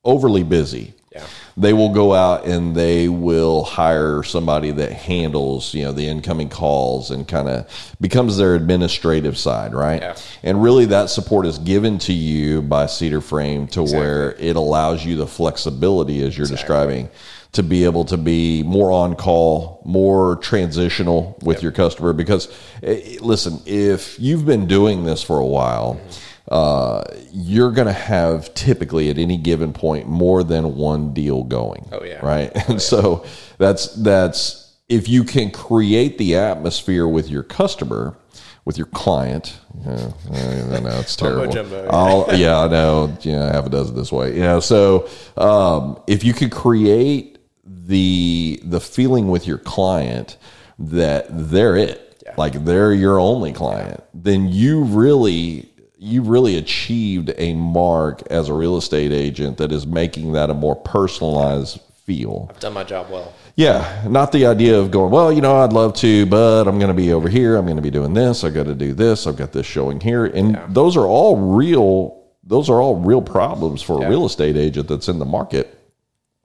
overly 0.04 0.42
busy 0.42 0.94
yeah 1.14 1.26
they 1.56 1.72
will 1.72 1.90
go 1.90 2.14
out 2.14 2.46
and 2.46 2.74
they 2.74 3.08
will 3.08 3.64
hire 3.64 4.22
somebody 4.22 4.70
that 4.70 4.92
handles 4.92 5.74
you 5.74 5.82
know 5.84 5.92
the 5.92 6.06
incoming 6.06 6.48
calls 6.48 7.10
and 7.10 7.28
kind 7.28 7.48
of 7.48 7.94
becomes 8.00 8.36
their 8.36 8.54
administrative 8.54 9.36
side 9.36 9.74
right 9.74 10.00
yeah. 10.00 10.16
and 10.42 10.62
really 10.62 10.86
that 10.86 11.10
support 11.10 11.46
is 11.46 11.58
given 11.58 11.98
to 11.98 12.12
you 12.12 12.62
by 12.62 12.86
cedar 12.86 13.20
frame 13.20 13.66
to 13.66 13.82
exactly. 13.82 14.00
where 14.00 14.32
it 14.36 14.56
allows 14.56 15.04
you 15.04 15.16
the 15.16 15.26
flexibility 15.26 16.22
as 16.22 16.36
you're 16.36 16.44
exactly. 16.44 16.56
describing 16.56 17.08
to 17.52 17.62
be 17.62 17.84
able 17.84 18.06
to 18.06 18.16
be 18.16 18.62
more 18.62 18.90
on 18.90 19.14
call, 19.14 19.82
more 19.84 20.36
transitional 20.36 21.36
with 21.42 21.58
yep. 21.58 21.62
your 21.64 21.72
customer. 21.72 22.14
Because, 22.14 22.48
eh, 22.82 23.18
listen, 23.20 23.60
if 23.66 24.18
you've 24.18 24.46
been 24.46 24.66
doing 24.66 25.04
this 25.04 25.22
for 25.22 25.38
a 25.38 25.46
while, 25.46 25.96
mm-hmm 25.96 26.31
uh, 26.48 27.04
you're 27.30 27.70
going 27.70 27.86
to 27.86 27.92
have 27.92 28.52
typically 28.54 29.10
at 29.10 29.18
any 29.18 29.36
given 29.36 29.72
point 29.72 30.08
more 30.08 30.42
than 30.42 30.76
one 30.76 31.12
deal 31.14 31.44
going. 31.44 31.88
Oh 31.92 32.04
yeah, 32.04 32.24
right. 32.24 32.50
Oh, 32.56 32.60
and 32.66 32.74
yeah. 32.74 32.78
so 32.78 33.24
that's 33.58 33.94
that's 33.94 34.76
if 34.88 35.08
you 35.08 35.24
can 35.24 35.50
create 35.50 36.18
the 36.18 36.36
atmosphere 36.36 37.06
with 37.06 37.30
your 37.30 37.42
customer, 37.42 38.16
with 38.64 38.76
your 38.76 38.88
client, 38.88 39.58
yeah, 39.84 40.12
I 40.30 40.80
know 40.80 40.98
it's 41.00 41.16
terrible. 41.16 41.52
Jumbo, 41.52 42.26
yeah. 42.28 42.34
yeah, 42.34 42.58
I 42.60 42.68
know. 42.68 43.16
Yeah, 43.22 43.52
half 43.52 43.66
a 43.66 43.70
dozen 43.70 43.94
this 43.94 44.12
way. 44.12 44.36
Yeah, 44.36 44.58
so 44.58 45.08
um, 45.36 46.00
if 46.06 46.24
you 46.24 46.34
could 46.34 46.50
create 46.50 47.38
the 47.64 48.60
the 48.64 48.80
feeling 48.80 49.28
with 49.28 49.46
your 49.46 49.58
client 49.58 50.36
that 50.78 51.26
they're 51.30 51.76
it, 51.76 52.22
yeah. 52.24 52.34
like 52.36 52.64
they're 52.64 52.92
your 52.92 53.18
only 53.18 53.52
client, 53.52 54.02
then 54.12 54.48
you 54.48 54.84
really 54.84 55.71
you 56.02 56.20
really 56.20 56.56
achieved 56.58 57.32
a 57.38 57.54
mark 57.54 58.22
as 58.28 58.48
a 58.48 58.52
real 58.52 58.76
estate 58.76 59.12
agent 59.12 59.58
that 59.58 59.70
is 59.70 59.86
making 59.86 60.32
that 60.32 60.50
a 60.50 60.54
more 60.54 60.74
personalized 60.74 61.80
feel. 62.04 62.48
I've 62.50 62.58
done 62.58 62.72
my 62.72 62.82
job 62.82 63.08
well. 63.08 63.32
Yeah, 63.54 64.04
not 64.08 64.32
the 64.32 64.46
idea 64.46 64.80
of 64.80 64.90
going, 64.90 65.12
well, 65.12 65.32
you 65.32 65.40
know, 65.40 65.58
I'd 65.58 65.72
love 65.72 65.94
to, 65.96 66.26
but 66.26 66.66
I'm 66.66 66.80
going 66.80 66.88
to 66.88 66.94
be 66.94 67.12
over 67.12 67.28
here. 67.28 67.56
I'm 67.56 67.66
going 67.66 67.76
to 67.76 67.82
be 67.82 67.90
doing 67.90 68.14
this. 68.14 68.42
I've 68.42 68.52
got 68.52 68.64
to 68.64 68.74
do 68.74 68.94
this. 68.94 69.28
I've 69.28 69.36
got 69.36 69.52
this 69.52 69.64
showing 69.64 70.00
here. 70.00 70.24
And 70.24 70.54
yeah. 70.54 70.66
those 70.68 70.96
are 70.96 71.06
all 71.06 71.36
real, 71.36 72.20
those 72.42 72.68
are 72.68 72.82
all 72.82 72.96
real 72.96 73.22
problems 73.22 73.80
for 73.80 74.00
yeah. 74.00 74.06
a 74.06 74.10
real 74.10 74.26
estate 74.26 74.56
agent 74.56 74.88
that's 74.88 75.08
in 75.08 75.20
the 75.20 75.24
market. 75.24 75.78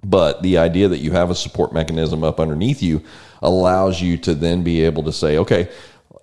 But 0.03 0.43
the 0.43 0.59
idea 0.59 0.87
that 0.87 0.99
you 0.99 1.13
have 1.13 1.31
a 1.31 1.35
support 1.35 1.73
mechanism 1.73 2.23
up 2.23 2.39
underneath 2.39 2.83
you 2.83 3.01
allows 3.41 3.99
you 3.99 4.17
to 4.17 4.35
then 4.35 4.63
be 4.63 4.83
able 4.83 5.01
to 5.01 5.11
say, 5.11 5.39
okay, 5.39 5.69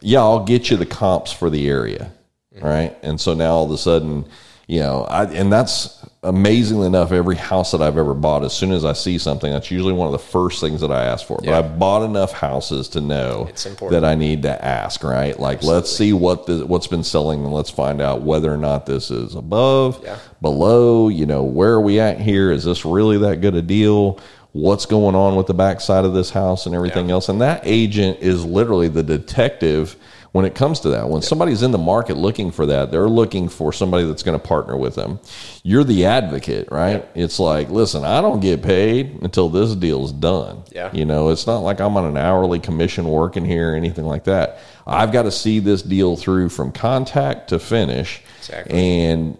yeah, 0.00 0.20
I'll 0.20 0.44
get 0.44 0.70
you 0.70 0.76
the 0.76 0.86
comps 0.86 1.32
for 1.32 1.50
the 1.50 1.68
area. 1.68 2.12
Mm-hmm. 2.56 2.66
Right. 2.66 2.96
And 3.02 3.20
so 3.20 3.34
now 3.34 3.52
all 3.52 3.64
of 3.64 3.70
a 3.70 3.78
sudden, 3.78 4.26
you 4.66 4.80
know, 4.80 5.04
I, 5.04 5.24
and 5.24 5.52
that's 5.52 6.04
amazingly 6.22 6.86
enough, 6.86 7.12
every 7.12 7.36
house 7.36 7.72
that 7.72 7.82
I've 7.82 7.98
ever 7.98 8.14
bought, 8.14 8.44
as 8.44 8.54
soon 8.54 8.72
as 8.72 8.84
I 8.84 8.94
see 8.94 9.18
something, 9.18 9.52
that's 9.52 9.70
usually 9.70 9.92
one 9.92 10.06
of 10.06 10.12
the 10.12 10.18
first 10.18 10.60
things 10.60 10.80
that 10.80 10.90
I 10.90 11.04
ask 11.04 11.26
for. 11.26 11.38
Yeah. 11.42 11.50
But 11.50 11.64
I've 11.64 11.78
bought 11.78 12.02
enough 12.02 12.32
houses 12.32 12.88
to 12.90 13.00
know 13.00 13.50
that 13.90 14.04
I 14.04 14.14
need 14.14 14.42
to 14.42 14.64
ask, 14.64 15.04
right? 15.04 15.38
Like, 15.38 15.58
Absolutely. 15.58 15.80
let's 15.80 15.94
see 15.94 16.12
what 16.14 16.46
the, 16.46 16.64
what's 16.66 16.86
been 16.86 17.04
selling 17.04 17.44
and 17.44 17.52
let's 17.52 17.68
find 17.68 18.00
out 18.00 18.22
whether 18.22 18.52
or 18.52 18.56
not 18.56 18.86
this 18.86 19.10
is 19.10 19.34
above, 19.34 20.00
yeah. 20.02 20.18
below, 20.40 21.08
you 21.08 21.26
know, 21.26 21.42
where 21.42 21.72
are 21.72 21.80
we 21.80 22.00
at 22.00 22.18
here? 22.18 22.50
Is 22.50 22.64
this 22.64 22.86
really 22.86 23.18
that 23.18 23.42
good 23.42 23.54
a 23.54 23.62
deal? 23.62 24.18
What's 24.52 24.86
going 24.86 25.14
on 25.14 25.36
with 25.36 25.46
the 25.46 25.54
backside 25.54 26.06
of 26.06 26.14
this 26.14 26.30
house 26.30 26.64
and 26.64 26.74
everything 26.74 27.08
yeah. 27.08 27.16
else? 27.16 27.28
And 27.28 27.42
that 27.42 27.62
agent 27.64 28.20
is 28.20 28.44
literally 28.44 28.88
the 28.88 29.02
detective– 29.02 29.96
when 30.34 30.44
it 30.44 30.56
comes 30.56 30.80
to 30.80 30.88
that. 30.88 31.08
When 31.08 31.22
somebody's 31.22 31.62
in 31.62 31.70
the 31.70 31.78
market 31.78 32.16
looking 32.16 32.50
for 32.50 32.66
that, 32.66 32.90
they're 32.90 33.08
looking 33.08 33.48
for 33.48 33.72
somebody 33.72 34.04
that's 34.04 34.24
going 34.24 34.36
to 34.36 34.44
partner 34.44 34.76
with 34.76 34.96
them. 34.96 35.20
You're 35.62 35.84
the 35.84 36.06
advocate, 36.06 36.72
right? 36.72 37.08
It's 37.14 37.38
like, 37.38 37.70
listen, 37.70 38.04
I 38.04 38.20
don't 38.20 38.40
get 38.40 38.60
paid 38.60 39.22
until 39.22 39.48
this 39.48 39.76
deal's 39.76 40.10
done. 40.10 40.64
Yeah. 40.72 40.90
You 40.92 41.04
know, 41.04 41.28
it's 41.28 41.46
not 41.46 41.58
like 41.58 41.80
I'm 41.80 41.96
on 41.96 42.04
an 42.04 42.16
hourly 42.16 42.58
commission 42.58 43.04
working 43.04 43.44
here 43.44 43.74
or 43.74 43.76
anything 43.76 44.06
like 44.06 44.24
that. 44.24 44.58
I've 44.88 45.12
got 45.12 45.22
to 45.22 45.30
see 45.30 45.60
this 45.60 45.82
deal 45.82 46.16
through 46.16 46.48
from 46.48 46.72
contact 46.72 47.50
to 47.50 47.60
finish. 47.60 48.20
Exactly. 48.40 48.76
And 48.76 49.38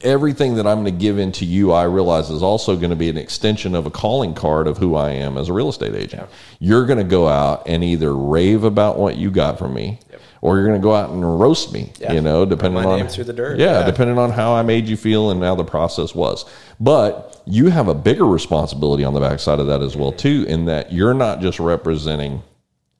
everything 0.00 0.54
that 0.54 0.66
I'm 0.66 0.82
going 0.82 0.92
to 0.92 1.00
give 1.00 1.18
into 1.18 1.44
you, 1.44 1.72
I 1.72 1.84
realize 1.84 2.30
is 2.30 2.42
also 2.42 2.76
going 2.76 2.90
to 2.90 2.96
be 2.96 3.08
an 3.08 3.18
extension 3.18 3.74
of 3.74 3.86
a 3.86 3.90
calling 3.90 4.34
card 4.34 4.66
of 4.66 4.78
who 4.78 4.94
I 4.94 5.10
am 5.10 5.36
as 5.36 5.48
a 5.48 5.52
real 5.52 5.68
estate 5.68 5.94
agent. 5.94 6.22
Yeah. 6.22 6.36
You're 6.58 6.86
going 6.86 6.98
to 6.98 7.04
go 7.04 7.28
out 7.28 7.64
and 7.66 7.84
either 7.84 8.14
rave 8.14 8.64
about 8.64 8.98
what 8.98 9.16
you 9.16 9.30
got 9.30 9.58
from 9.58 9.74
me 9.74 9.98
or 10.42 10.56
you're 10.56 10.66
going 10.66 10.80
to 10.80 10.82
go 10.82 10.94
out 10.94 11.10
and 11.10 11.40
roast 11.40 11.72
me. 11.72 11.92
Yeah. 12.00 12.12
You 12.12 12.20
know, 12.22 12.46
depending 12.46 12.84
on 12.84 13.06
through 13.08 13.24
the 13.24 13.32
dirt. 13.32 13.58
Yeah, 13.58 13.80
yeah, 13.80 13.86
depending 13.86 14.18
on 14.18 14.30
how 14.30 14.54
I 14.54 14.62
made 14.62 14.88
you 14.88 14.96
feel 14.96 15.30
and 15.30 15.42
how 15.42 15.54
the 15.54 15.64
process 15.64 16.14
was. 16.14 16.46
But 16.78 17.42
you 17.46 17.68
have 17.68 17.88
a 17.88 17.94
bigger 17.94 18.26
responsibility 18.26 19.04
on 19.04 19.12
the 19.12 19.20
backside 19.20 19.60
of 19.60 19.66
that 19.66 19.82
as 19.82 19.96
well 19.96 20.12
too, 20.12 20.46
in 20.48 20.64
that 20.66 20.92
you're 20.92 21.14
not 21.14 21.40
just 21.40 21.60
representing 21.60 22.42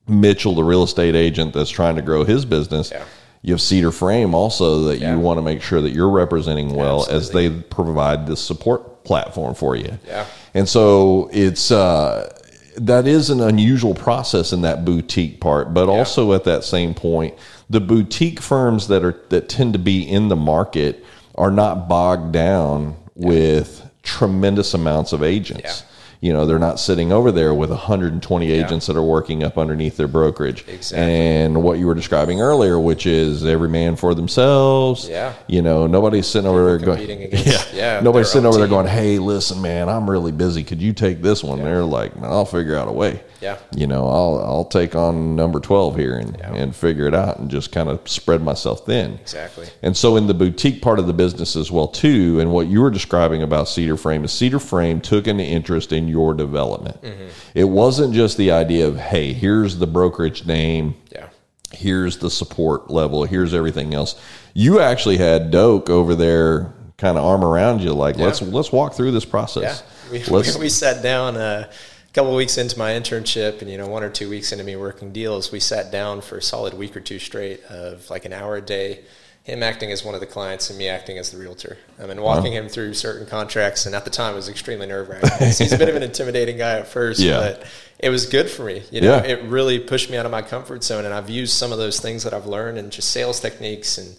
Mitchell, 0.07 0.54
the 0.54 0.64
real 0.64 0.83
estate 0.83 1.14
agent 1.14 1.54
that's 1.54 1.71
trying 1.71 1.97
to 1.97 2.02
grow 2.02 2.25
his 2.25 2.45
business. 2.45 2.90
Yeah. 2.90 3.04
You 3.42 3.54
have 3.54 3.61
Cedar 3.61 3.90
Frame 3.90 4.35
also 4.35 4.85
that 4.85 4.99
you 4.99 5.18
want 5.18 5.38
to 5.38 5.42
make 5.42 5.62
sure 5.62 5.80
that 5.80 5.90
you're 5.90 6.11
representing 6.11 6.75
well 6.75 7.06
Absolutely. 7.09 7.47
as 7.47 7.52
they 7.52 7.62
provide 7.62 8.26
this 8.26 8.40
support 8.40 9.02
platform 9.04 9.54
for 9.54 9.76
you. 9.76 9.99
Yeah. 10.06 10.26
And 10.52 10.68
so 10.68 11.30
it's 11.32 11.71
uh 11.71 12.36
that 12.76 13.06
is 13.06 13.30
an 13.30 13.41
unusual 13.41 13.95
process 13.95 14.52
in 14.52 14.62
that 14.62 14.84
boutique 14.84 15.41
part, 15.41 15.75
but 15.75 15.88
yeah. 15.88 15.95
also 15.95 16.32
at 16.32 16.45
that 16.45 16.65
same 16.65 16.95
point, 16.95 17.34
the 17.69 17.80
boutique 17.80 18.41
firms 18.41 18.88
that 18.88 19.04
are 19.04 19.21
that 19.30 19.49
tend 19.49 19.73
to 19.73 19.78
be 19.78 20.02
in 20.02 20.28
the 20.28 20.36
market 20.36 21.04
are 21.34 21.50
not 21.50 21.88
bogged 21.88 22.32
down 22.32 22.97
yeah. 23.17 23.28
with 23.28 23.91
tremendous 24.02 24.75
amounts 24.75 25.12
of 25.12 25.23
agents. 25.23 25.84
You 26.21 26.35
know 26.35 26.45
they're 26.45 26.59
not 26.59 26.78
sitting 26.78 27.13
over 27.13 27.33
there 27.33 27.54
with 27.54 27.71
120 27.71 28.50
agents 28.50 28.89
yeah. 28.89 28.93
that 28.93 29.00
are 29.00 29.02
working 29.02 29.43
up 29.43 29.56
underneath 29.56 29.97
their 29.97 30.09
brokerage 30.09 30.69
exactly. 30.69 30.99
and 30.99 31.63
what 31.63 31.78
you 31.78 31.87
were 31.87 31.95
describing 31.95 32.43
earlier 32.43 32.78
which 32.78 33.06
is 33.06 33.43
every 33.45 33.71
man 33.71 33.97
for 33.97 34.15
themselves 34.15 35.09
yeah 35.09 35.33
you 35.47 35.63
know 35.63 35.87
nobody's 35.87 36.26
sitting 36.26 36.47
over 36.49 36.67
there 36.67 36.78
going 36.78 37.09
yeah, 37.33 37.63
yeah 37.73 38.00
nobody's 38.00 38.30
sitting 38.30 38.45
over 38.45 38.59
team. 38.59 38.61
there 38.61 38.69
going 38.69 38.87
hey 38.87 39.19
listen 39.19 39.63
man 39.63 39.89
i'm 39.89 40.11
really 40.11 40.30
busy 40.30 40.63
could 40.63 40.83
you 40.83 40.93
take 40.93 41.23
this 41.23 41.43
one 41.43 41.56
yeah. 41.59 41.65
they're 41.65 41.85
like 41.85 42.15
man, 42.17 42.30
i'll 42.30 42.45
figure 42.45 42.76
out 42.76 42.87
a 42.87 42.93
way 42.93 43.23
yeah. 43.41 43.59
You 43.75 43.87
know, 43.87 44.07
I'll 44.07 44.43
I'll 44.45 44.65
take 44.65 44.95
on 44.95 45.35
number 45.37 45.61
12 45.61 45.97
here 45.97 46.17
and, 46.17 46.37
yeah. 46.39 46.55
and 46.55 46.75
figure 46.75 47.07
it 47.07 47.15
out 47.15 47.39
and 47.39 47.50
just 47.50 47.73
kind 47.73 47.89
of 47.89 48.07
spread 48.09 48.43
myself 48.43 48.87
thin. 48.87 49.15
Exactly. 49.15 49.67
And 49.83 49.97
so 49.97 50.17
in 50.17 50.26
the 50.26 50.35
boutique 50.35 50.83
part 50.83 50.99
of 50.99 51.07
the 51.07 51.13
business 51.13 51.57
as 51.57 51.71
well 51.71 51.89
too, 51.89 52.41
and 52.41 52.53
what 52.53 52.67
you 52.67 52.81
were 52.81 52.91
describing 52.91 53.43
about 53.43 53.69
Cedar 53.69 53.97
Frame 53.97 54.25
is 54.25 54.33
Cedar 54.33 54.59
Frame 54.59 55.00
took 55.00 55.26
an 55.26 55.41
interest 55.41 55.93
in 55.93 56.09
your 56.09 56.35
development. 56.35 57.00
Mm-hmm. 57.03 57.29
It 57.55 57.65
wasn't 57.65 58.15
just 58.15 58.37
the 58.37 58.50
idea 58.50 58.87
of, 58.87 58.97
hey, 58.99 59.33
here's 59.33 59.79
the 59.79 59.87
brokerage 59.87 60.47
name. 60.47 60.95
Yeah. 61.11 61.29
Here's 61.73 62.19
the 62.19 62.31
support 62.31 62.91
level. 62.91 63.25
Here's 63.25 63.55
everything 63.55 63.95
else. 63.95 64.21
You 64.55 64.81
actually 64.81 65.19
had 65.19 65.50
Doak 65.50 65.89
over 65.89 66.15
there 66.15 66.75
kind 67.00 67.17
of 67.17 67.25
arm 67.25 67.43
around 67.43 67.81
you 67.81 67.95
like 67.95 68.19
yeah. 68.19 68.26
let's 68.26 68.43
let's 68.43 68.71
walk 68.71 68.93
through 68.93 69.11
this 69.11 69.25
process. 69.25 69.83
Yeah. 70.11 70.13
We, 70.13 70.19
we, 70.43 70.59
we, 70.59 70.69
sat 70.69 71.03
down 71.03 71.37
uh, 71.37 71.71
couple 72.12 72.34
weeks 72.34 72.58
into 72.58 72.78
my 72.78 72.90
internship 72.90 73.60
and 73.62 73.70
you 73.70 73.78
know 73.78 73.86
one 73.86 74.02
or 74.02 74.10
two 74.10 74.28
weeks 74.28 74.52
into 74.52 74.64
me 74.64 74.75
working 74.76 75.12
deals 75.12 75.52
we 75.52 75.60
sat 75.60 75.92
down 75.92 76.20
for 76.20 76.38
a 76.38 76.42
solid 76.42 76.75
week 76.75 76.96
or 76.96 77.00
two 77.00 77.18
straight 77.18 77.62
of 77.64 78.08
like 78.10 78.25
an 78.25 78.32
hour 78.32 78.56
a 78.56 78.60
day 78.60 79.00
him 79.44 79.62
acting 79.62 79.90
as 79.90 80.04
one 80.04 80.14
of 80.14 80.20
the 80.20 80.26
clients 80.26 80.70
and 80.70 80.78
me 80.78 80.88
acting 80.88 81.18
as 81.18 81.30
the 81.30 81.38
realtor 81.38 81.78
I 82.02 82.06
mean 82.06 82.20
walking 82.20 82.52
him 82.52 82.68
through 82.68 82.94
certain 82.94 83.26
contracts 83.26 83.86
and 83.86 83.94
at 83.94 84.04
the 84.04 84.10
time 84.10 84.32
it 84.32 84.36
was 84.36 84.49
extremely 84.49 84.86
nerve-wracking 84.86 85.30
he's 85.46 85.73
a 85.73 85.78
bit 85.78 85.88
of 85.88 85.96
an 85.96 86.02
intimidating 86.02 86.58
guy 86.58 86.78
at 86.78 86.88
first 86.88 87.20
yeah. 87.20 87.38
but 87.38 87.66
it 87.99 88.10
was 88.10 88.26
good 88.26 88.50
for 88.50 88.64
me 88.64 88.82
you 88.90 89.00
know 89.00 89.16
yeah. 89.16 89.23
it 89.23 89.42
really 89.44 89.78
pushed 89.78 90.10
me 90.10 90.16
out 90.16 90.26
of 90.26 90.32
my 90.32 90.42
comfort 90.42 90.82
zone 90.82 91.04
and 91.04 91.14
I've 91.14 91.30
used 91.30 91.54
some 91.54 91.73
of 91.73 91.78
those 91.78 92.00
things 92.00 92.25
that 92.25 92.34
I've 92.34 92.46
learned 92.46 92.76
and 92.76 92.90
just 92.90 93.10
sales 93.10 93.40
techniques 93.40 93.99
and 93.99 94.16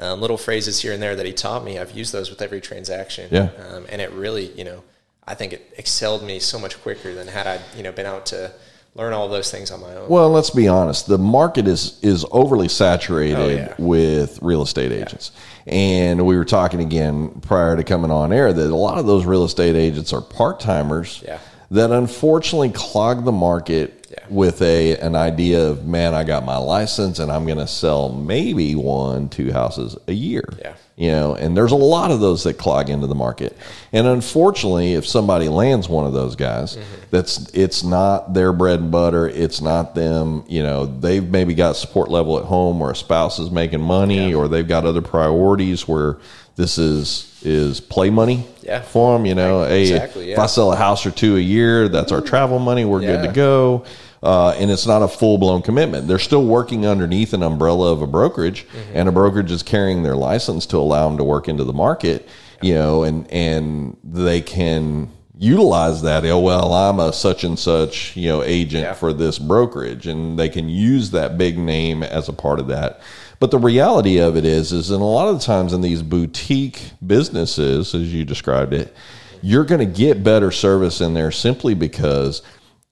um, 0.00 0.20
little 0.20 0.38
phrases 0.38 0.80
here 0.80 0.92
and 0.92 1.02
there 1.02 1.16
that 1.16 1.26
he 1.26 1.32
taught 1.32 1.64
me 1.64 1.78
I've 1.78 1.92
used 1.92 2.12
those 2.12 2.30
with 2.30 2.42
every 2.42 2.60
transaction 2.60 3.28
yeah. 3.30 3.50
Um, 3.70 3.86
and 3.88 4.02
it 4.02 4.12
really 4.12 4.52
you 4.52 4.64
know 4.64 4.82
I 5.28 5.34
think 5.34 5.52
it 5.52 5.74
excelled 5.76 6.22
me 6.22 6.38
so 6.38 6.58
much 6.58 6.80
quicker 6.80 7.14
than 7.14 7.28
had 7.28 7.46
I, 7.46 7.60
you 7.76 7.82
know, 7.82 7.92
been 7.92 8.06
out 8.06 8.24
to 8.26 8.50
learn 8.94 9.12
all 9.12 9.28
those 9.28 9.50
things 9.50 9.70
on 9.70 9.80
my 9.80 9.94
own. 9.94 10.08
Well, 10.08 10.30
let's 10.30 10.48
be 10.48 10.68
honest. 10.68 11.06
The 11.06 11.18
market 11.18 11.68
is 11.68 12.00
is 12.02 12.24
overly 12.30 12.68
saturated 12.68 13.38
oh, 13.38 13.48
yeah. 13.48 13.74
with 13.76 14.40
real 14.40 14.62
estate 14.62 14.90
agents. 14.90 15.32
Yeah. 15.66 15.74
And 15.74 16.26
we 16.26 16.36
were 16.38 16.46
talking 16.46 16.80
again 16.80 17.28
prior 17.42 17.76
to 17.76 17.84
coming 17.84 18.10
on 18.10 18.32
air 18.32 18.54
that 18.54 18.70
a 18.70 18.74
lot 18.74 18.96
of 18.96 19.04
those 19.04 19.26
real 19.26 19.44
estate 19.44 19.76
agents 19.76 20.14
are 20.14 20.22
part-timers 20.22 21.22
yeah. 21.24 21.38
that 21.72 21.90
unfortunately 21.90 22.70
clog 22.70 23.26
the 23.26 23.32
market 23.32 23.94
with 24.30 24.62
a 24.62 24.96
an 24.96 25.14
idea 25.14 25.68
of 25.68 25.86
man, 25.86 26.14
I 26.14 26.24
got 26.24 26.42
my 26.42 26.56
license 26.56 27.18
and 27.18 27.30
I'm 27.30 27.44
going 27.44 27.58
to 27.58 27.66
sell 27.68 28.08
maybe 28.08 28.74
one, 28.74 29.28
two 29.28 29.52
houses 29.52 29.94
a 30.08 30.12
year. 30.12 30.48
Yeah. 30.58 30.74
You 30.98 31.12
know, 31.12 31.36
and 31.36 31.56
there's 31.56 31.70
a 31.70 31.76
lot 31.76 32.10
of 32.10 32.18
those 32.18 32.42
that 32.42 32.54
clog 32.54 32.90
into 32.90 33.06
the 33.06 33.14
market. 33.14 33.56
And 33.92 34.04
unfortunately, 34.04 34.94
if 34.94 35.06
somebody 35.06 35.48
lands 35.48 35.88
one 35.88 36.06
of 36.06 36.12
those 36.12 36.34
guys, 36.34 36.76
mm-hmm. 36.76 37.02
that's 37.10 37.48
it's 37.54 37.84
not 37.84 38.34
their 38.34 38.52
bread 38.52 38.80
and 38.80 38.90
butter. 38.90 39.28
It's 39.28 39.60
not 39.60 39.94
them. 39.94 40.42
You 40.48 40.64
know, 40.64 40.86
they've 40.86 41.22
maybe 41.22 41.54
got 41.54 41.76
support 41.76 42.10
level 42.10 42.36
at 42.36 42.46
home, 42.46 42.82
or 42.82 42.90
a 42.90 42.96
spouse 42.96 43.38
is 43.38 43.48
making 43.48 43.80
money, 43.80 44.30
yeah. 44.30 44.34
or 44.34 44.48
they've 44.48 44.66
got 44.66 44.84
other 44.84 45.00
priorities 45.00 45.86
where 45.86 46.18
this 46.56 46.78
is 46.78 47.40
is 47.44 47.78
play 47.78 48.10
money 48.10 48.44
yeah. 48.62 48.80
for 48.82 49.16
them. 49.16 49.24
You 49.24 49.36
know, 49.36 49.60
right. 49.60 49.70
hey, 49.70 49.82
exactly, 49.82 50.26
yeah. 50.26 50.32
if 50.32 50.40
I 50.40 50.46
sell 50.46 50.72
a 50.72 50.76
house 50.76 51.06
or 51.06 51.12
two 51.12 51.36
a 51.36 51.40
year, 51.40 51.88
that's 51.88 52.10
our 52.10 52.20
travel 52.20 52.58
money. 52.58 52.84
We're 52.84 53.02
good 53.02 53.24
to 53.24 53.32
go 53.32 53.84
uh, 54.22 54.50
and 54.50 54.70
it's 54.70 54.86
not 54.86 55.02
a 55.02 55.08
full 55.08 55.38
blown 55.38 55.62
commitment. 55.62 56.08
They're 56.08 56.18
still 56.18 56.44
working 56.44 56.86
underneath 56.86 57.32
an 57.32 57.42
umbrella 57.42 57.92
of 57.92 58.02
a 58.02 58.06
brokerage, 58.06 58.66
mm-hmm. 58.66 58.96
and 58.96 59.08
a 59.08 59.12
brokerage 59.12 59.50
is 59.50 59.62
carrying 59.62 60.02
their 60.02 60.16
license 60.16 60.66
to 60.66 60.76
allow 60.76 61.08
them 61.08 61.18
to 61.18 61.24
work 61.24 61.48
into 61.48 61.64
the 61.64 61.72
market. 61.72 62.28
You 62.60 62.74
know, 62.74 63.04
and 63.04 63.30
and 63.30 63.96
they 64.02 64.40
can 64.40 65.10
utilize 65.38 66.02
that. 66.02 66.24
Oh 66.26 66.40
well, 66.40 66.72
I'm 66.72 66.98
a 66.98 67.12
such 67.12 67.44
and 67.44 67.58
such 67.58 68.16
you 68.16 68.28
know 68.28 68.42
agent 68.42 68.84
yeah. 68.84 68.94
for 68.94 69.12
this 69.12 69.38
brokerage, 69.38 70.06
and 70.06 70.38
they 70.38 70.48
can 70.48 70.68
use 70.68 71.12
that 71.12 71.38
big 71.38 71.56
name 71.56 72.02
as 72.02 72.28
a 72.28 72.32
part 72.32 72.58
of 72.58 72.66
that. 72.68 73.00
But 73.40 73.52
the 73.52 73.58
reality 73.58 74.18
of 74.18 74.36
it 74.36 74.44
is, 74.44 74.72
is 74.72 74.90
in 74.90 75.00
a 75.00 75.08
lot 75.08 75.28
of 75.28 75.38
the 75.38 75.44
times 75.44 75.72
in 75.72 75.80
these 75.80 76.02
boutique 76.02 76.90
businesses, 77.06 77.94
as 77.94 78.12
you 78.12 78.24
described 78.24 78.72
it, 78.72 78.94
you're 79.42 79.64
going 79.64 79.78
to 79.78 79.98
get 79.98 80.24
better 80.24 80.50
service 80.50 81.00
in 81.00 81.14
there 81.14 81.30
simply 81.30 81.74
because 81.74 82.42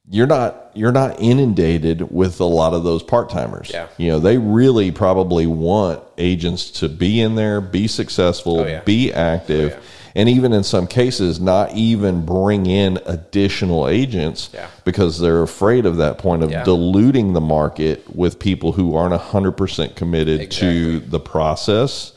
you're 0.08 0.26
not 0.26 0.70
you're 0.74 0.92
not 0.92 1.20
inundated 1.20 2.10
with 2.12 2.38
a 2.40 2.44
lot 2.44 2.74
of 2.74 2.84
those 2.84 3.02
part 3.02 3.30
timers. 3.30 3.70
Yeah. 3.72 3.88
You 3.96 4.08
know, 4.12 4.20
they 4.20 4.38
really 4.38 4.90
probably 4.92 5.46
want 5.46 6.02
agents 6.18 6.70
to 6.80 6.88
be 6.88 7.20
in 7.20 7.34
there, 7.34 7.60
be 7.60 7.88
successful, 7.88 8.60
Oh, 8.60 8.66
yeah. 8.66 8.80
be 8.82 9.10
active, 9.12 9.72
Oh, 9.72 9.76
yeah. 9.76 9.80
and 10.14 10.28
even 10.28 10.52
in 10.52 10.62
some 10.64 10.86
cases, 10.86 11.40
not 11.40 11.72
even 11.72 12.26
bring 12.26 12.66
in 12.66 12.98
additional 13.06 13.88
agents 13.88 14.50
Yeah. 14.52 14.66
because 14.84 15.18
they're 15.18 15.42
afraid 15.42 15.86
of 15.86 15.96
that 15.96 16.18
point 16.18 16.42
of 16.42 16.50
diluting 16.50 17.32
the 17.32 17.40
market 17.40 18.04
with 18.14 18.38
people 18.38 18.72
who 18.72 18.94
aren't 18.94 19.14
hundred 19.20 19.52
percent 19.52 19.96
committed 19.96 20.50
to 20.52 21.00
the 21.00 21.18
process, 21.20 22.12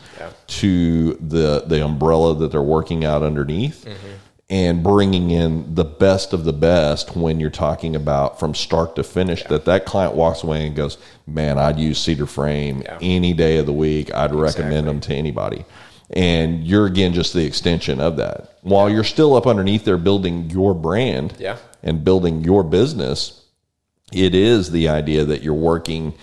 to 0.48 1.14
the 1.14 1.64
the 1.66 1.84
umbrella 1.84 2.36
that 2.36 2.52
they're 2.52 2.62
working 2.62 3.06
out 3.06 3.24
underneath 3.24 3.86
Mm-hmm. 3.86 4.08
And 4.50 4.82
bringing 4.84 5.30
in 5.30 5.76
the 5.76 5.84
best 5.86 6.34
of 6.34 6.44
the 6.44 6.54
best 6.54 7.16
when 7.16 7.40
you're 7.40 7.50
talking 7.52 7.96
about 7.96 8.40
from 8.40 8.56
start 8.56 8.96
to 8.96 9.04
finish 9.04 9.44
that 9.46 9.66
that 9.66 9.86
client 9.86 10.16
walks 10.16 10.44
away 10.44 10.66
and 10.66 10.76
goes 10.76 10.98
man 11.28 11.58
i'd 11.60 11.78
use 11.78 12.00
cedar 12.00 12.26
frame 12.26 12.82
Yeah. 12.84 12.98
any 13.02 13.34
day 13.34 13.58
of 13.58 13.66
the 13.68 13.74
week 13.74 14.14
i'd 14.14 14.34
recommend 14.34 14.88
them 14.88 15.00
to 15.02 15.14
anybody 15.14 15.66
and 16.12 16.66
you're 16.66 16.88
again 16.88 17.14
just 17.14 17.34
the 17.34 17.46
extension 17.46 18.00
of 18.00 18.18
that 18.18 18.58
while 18.62 18.90
you're 18.90 19.04
still 19.04 19.36
up 19.36 19.46
underneath 19.46 19.86
there 19.86 19.98
building 19.98 20.50
your 20.50 20.74
brand 20.74 21.34
Yeah. 21.38 21.58
and 21.84 22.04
building 22.04 22.44
your 22.44 22.64
business 22.64 23.46
it 24.12 24.34
is 24.34 24.72
the 24.72 24.90
idea 24.90 25.26
that 25.26 25.44
you're 25.44 25.54
working 25.54 26.16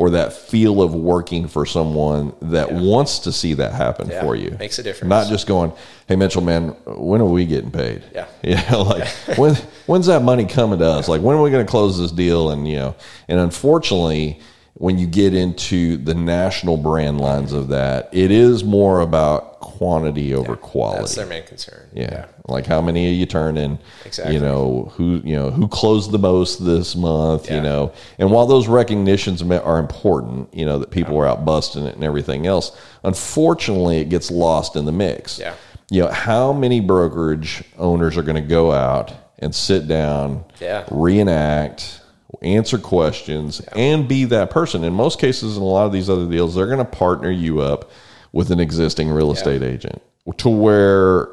or 0.00 0.08
that 0.08 0.32
feel 0.32 0.80
of 0.80 0.94
working 0.94 1.46
for 1.46 1.66
someone 1.66 2.32
that 2.40 2.72
wants 2.72 3.18
to 3.18 3.30
see 3.30 3.52
that 3.52 3.74
happen 3.74 4.08
Yeah. 4.08 4.22
for 4.22 4.34
you 4.34 4.56
Makes 4.58 4.78
a 4.78 4.82
difference. 4.82 5.10
not 5.10 5.28
just 5.28 5.46
going 5.46 5.72
hey 6.08 6.16
mitchell 6.16 6.40
man 6.40 6.68
when 6.86 7.20
are 7.20 7.26
we 7.26 7.44
getting 7.44 7.70
paid 7.70 8.02
Yeah. 8.14 8.26
know 8.70 8.80
like 8.82 9.06
when 9.36 9.56
when's 9.84 10.06
that 10.06 10.22
money 10.22 10.46
coming 10.46 10.78
to 10.78 10.86
us 10.86 11.06
like 11.06 11.20
when 11.20 11.36
are 11.36 11.42
we 11.42 11.50
going 11.50 11.66
to 11.66 11.70
close 11.70 11.98
this 11.98 12.12
deal 12.12 12.48
and 12.48 12.66
you 12.66 12.76
know 12.76 12.94
and 13.28 13.38
unfortunately 13.38 14.40
when 14.74 14.98
you 14.98 15.06
get 15.06 15.34
into 15.34 15.96
the 15.98 16.14
national 16.14 16.76
brand 16.76 17.20
lines 17.20 17.52
of 17.52 17.68
that 17.68 18.08
it 18.12 18.30
is 18.30 18.64
more 18.64 19.00
about 19.00 19.60
quantity 19.60 20.34
over 20.34 20.56
quality 20.56 21.00
That's 21.00 21.14
their 21.16 21.26
main 21.26 21.44
concern. 21.44 21.88
yeah. 21.94 22.26
Like 22.48 22.66
how 22.66 22.80
many 22.80 23.06
are 23.08 23.12
you 23.12 23.26
turning? 23.26 23.78
Exactly. 24.04 24.34
You 24.34 24.40
know, 24.40 24.90
who 24.94 25.20
you 25.24 25.36
know, 25.36 25.50
who 25.50 25.68
closed 25.68 26.10
the 26.10 26.18
most 26.18 26.64
this 26.64 26.96
month, 26.96 27.50
you 27.50 27.60
know. 27.60 27.92
And 28.18 28.30
while 28.32 28.46
those 28.46 28.66
recognitions 28.68 29.40
are 29.42 29.78
important, 29.78 30.52
you 30.52 30.66
know, 30.66 30.78
that 30.78 30.90
people 30.90 31.16
are 31.18 31.26
out 31.26 31.44
busting 31.44 31.84
it 31.86 31.94
and 31.94 32.02
everything 32.04 32.46
else, 32.46 32.76
unfortunately 33.04 33.98
it 33.98 34.08
gets 34.08 34.30
lost 34.30 34.76
in 34.76 34.84
the 34.86 34.92
mix. 34.92 35.38
Yeah. 35.38 35.54
You 35.90 36.02
know, 36.02 36.08
how 36.10 36.52
many 36.52 36.80
brokerage 36.80 37.62
owners 37.78 38.16
are 38.16 38.22
going 38.22 38.40
to 38.42 38.48
go 38.48 38.72
out 38.72 39.12
and 39.38 39.54
sit 39.54 39.86
down, 39.88 40.44
Yeah. 40.60 40.84
reenact, 40.90 41.99
answer 42.42 42.78
questions, 42.78 43.60
and 43.74 44.08
be 44.08 44.24
that 44.26 44.50
person? 44.50 44.84
In 44.84 44.92
most 44.94 45.18
cases, 45.20 45.56
in 45.56 45.62
a 45.62 45.66
lot 45.66 45.86
of 45.86 45.92
these 45.92 46.08
other 46.10 46.26
deals, 46.28 46.54
they're 46.54 46.66
going 46.66 46.78
to 46.78 46.84
partner 46.84 47.30
you 47.30 47.60
up 47.60 47.90
with 48.32 48.50
an 48.50 48.60
existing 48.60 49.08
real 49.10 49.32
estate 49.32 49.62
agent 49.62 50.00
to 50.38 50.48
where 50.48 51.28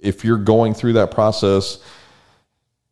if 0.00 0.24
you're 0.24 0.36
going 0.38 0.74
through 0.74 0.94
that 0.94 1.10
process, 1.12 1.78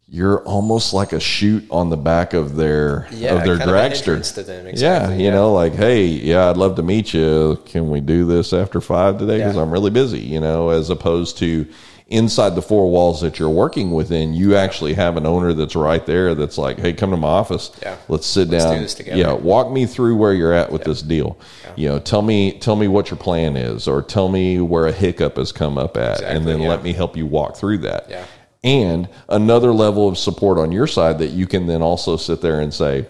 you're 0.06 0.42
almost 0.44 0.92
like 0.92 1.12
a 1.12 1.20
chute 1.20 1.64
on 1.70 1.88
the 1.90 1.96
back 1.96 2.34
of 2.34 2.56
their 2.56 3.06
Yeah, 3.12 3.34
of 3.34 3.44
their 3.44 3.54
of 3.54 3.60
dragster. 3.60 4.34
to 4.34 4.42
them, 4.42 4.64
yeah, 4.66 4.70
exactly, 4.70 5.16
you 5.18 5.24
yeah. 5.24 5.30
know, 5.30 5.52
like, 5.52 5.72
hey, 5.74 6.04
yeah, 6.06 6.48
I'd 6.50 6.56
love 6.56 6.76
to 6.76 6.82
meet 6.82 7.12
you. 7.14 7.60
Can 7.66 7.90
we 7.90 8.00
do 8.00 8.24
this 8.24 8.52
after 8.52 8.80
five 8.80 9.18
today? 9.18 9.38
Because 9.38 9.56
Yeah. 9.56 9.62
I'm 9.62 9.70
really 9.70 9.90
busy. 9.90 10.18
You 10.20 10.40
know, 10.40 10.70
as 10.70 10.90
opposed 10.90 11.38
to 11.38 11.66
inside 12.10 12.56
the 12.56 12.62
four 12.62 12.90
walls 12.90 13.20
that 13.20 13.38
you're 13.38 13.48
working 13.48 13.92
within, 13.92 14.34
you 14.34 14.56
actually 14.56 14.94
have 14.94 15.16
an 15.16 15.24
owner 15.24 15.52
that's 15.52 15.76
right 15.76 16.04
there. 16.04 16.34
That's 16.34 16.58
like, 16.58 16.78
hey, 16.78 16.92
come 16.92 17.12
to 17.12 17.16
my 17.16 17.28
office. 17.28 17.70
Yeah. 17.80 17.96
let's 18.08 18.26
sit 18.26 18.48
Let's 18.48 18.64
do 18.64 18.70
down. 18.72 18.82
this 18.82 18.94
together. 18.94 19.18
Yeah, 19.18 19.32
walk 19.32 19.70
me 19.70 19.86
through 19.86 20.16
where 20.16 20.34
you're 20.34 20.52
at 20.52 20.70
with 20.72 20.84
this 20.84 21.02
deal. 21.02 21.38
Yeah. 21.64 21.72
You 21.76 21.88
know, 21.88 21.98
tell 22.00 22.22
me 22.22 22.58
tell 22.58 22.76
me 22.76 22.88
what 22.88 23.10
your 23.10 23.18
plan 23.18 23.56
is, 23.56 23.88
or 23.88 24.02
tell 24.02 24.28
me 24.28 24.60
where 24.60 24.86
a 24.86 24.92
hiccup 24.92 25.36
has 25.36 25.52
come 25.52 25.78
up 25.78 25.96
at, 25.96 26.20
and 26.20 26.46
then 26.46 26.60
yeah. 26.60 26.68
let 26.68 26.82
me 26.82 26.92
help 26.92 27.16
you 27.16 27.26
walk 27.26 27.56
through 27.56 27.78
that. 27.78 28.10
Yeah. 28.10 28.26
And 28.62 29.08
another 29.28 29.72
level 29.72 30.06
of 30.06 30.18
support 30.18 30.58
on 30.58 30.70
your 30.70 30.86
side 30.86 31.18
that 31.20 31.30
you 31.30 31.46
can 31.46 31.66
then 31.66 31.80
also 31.80 32.16
sit 32.16 32.42
there 32.42 32.60
and 32.60 32.74
say, 32.74 33.06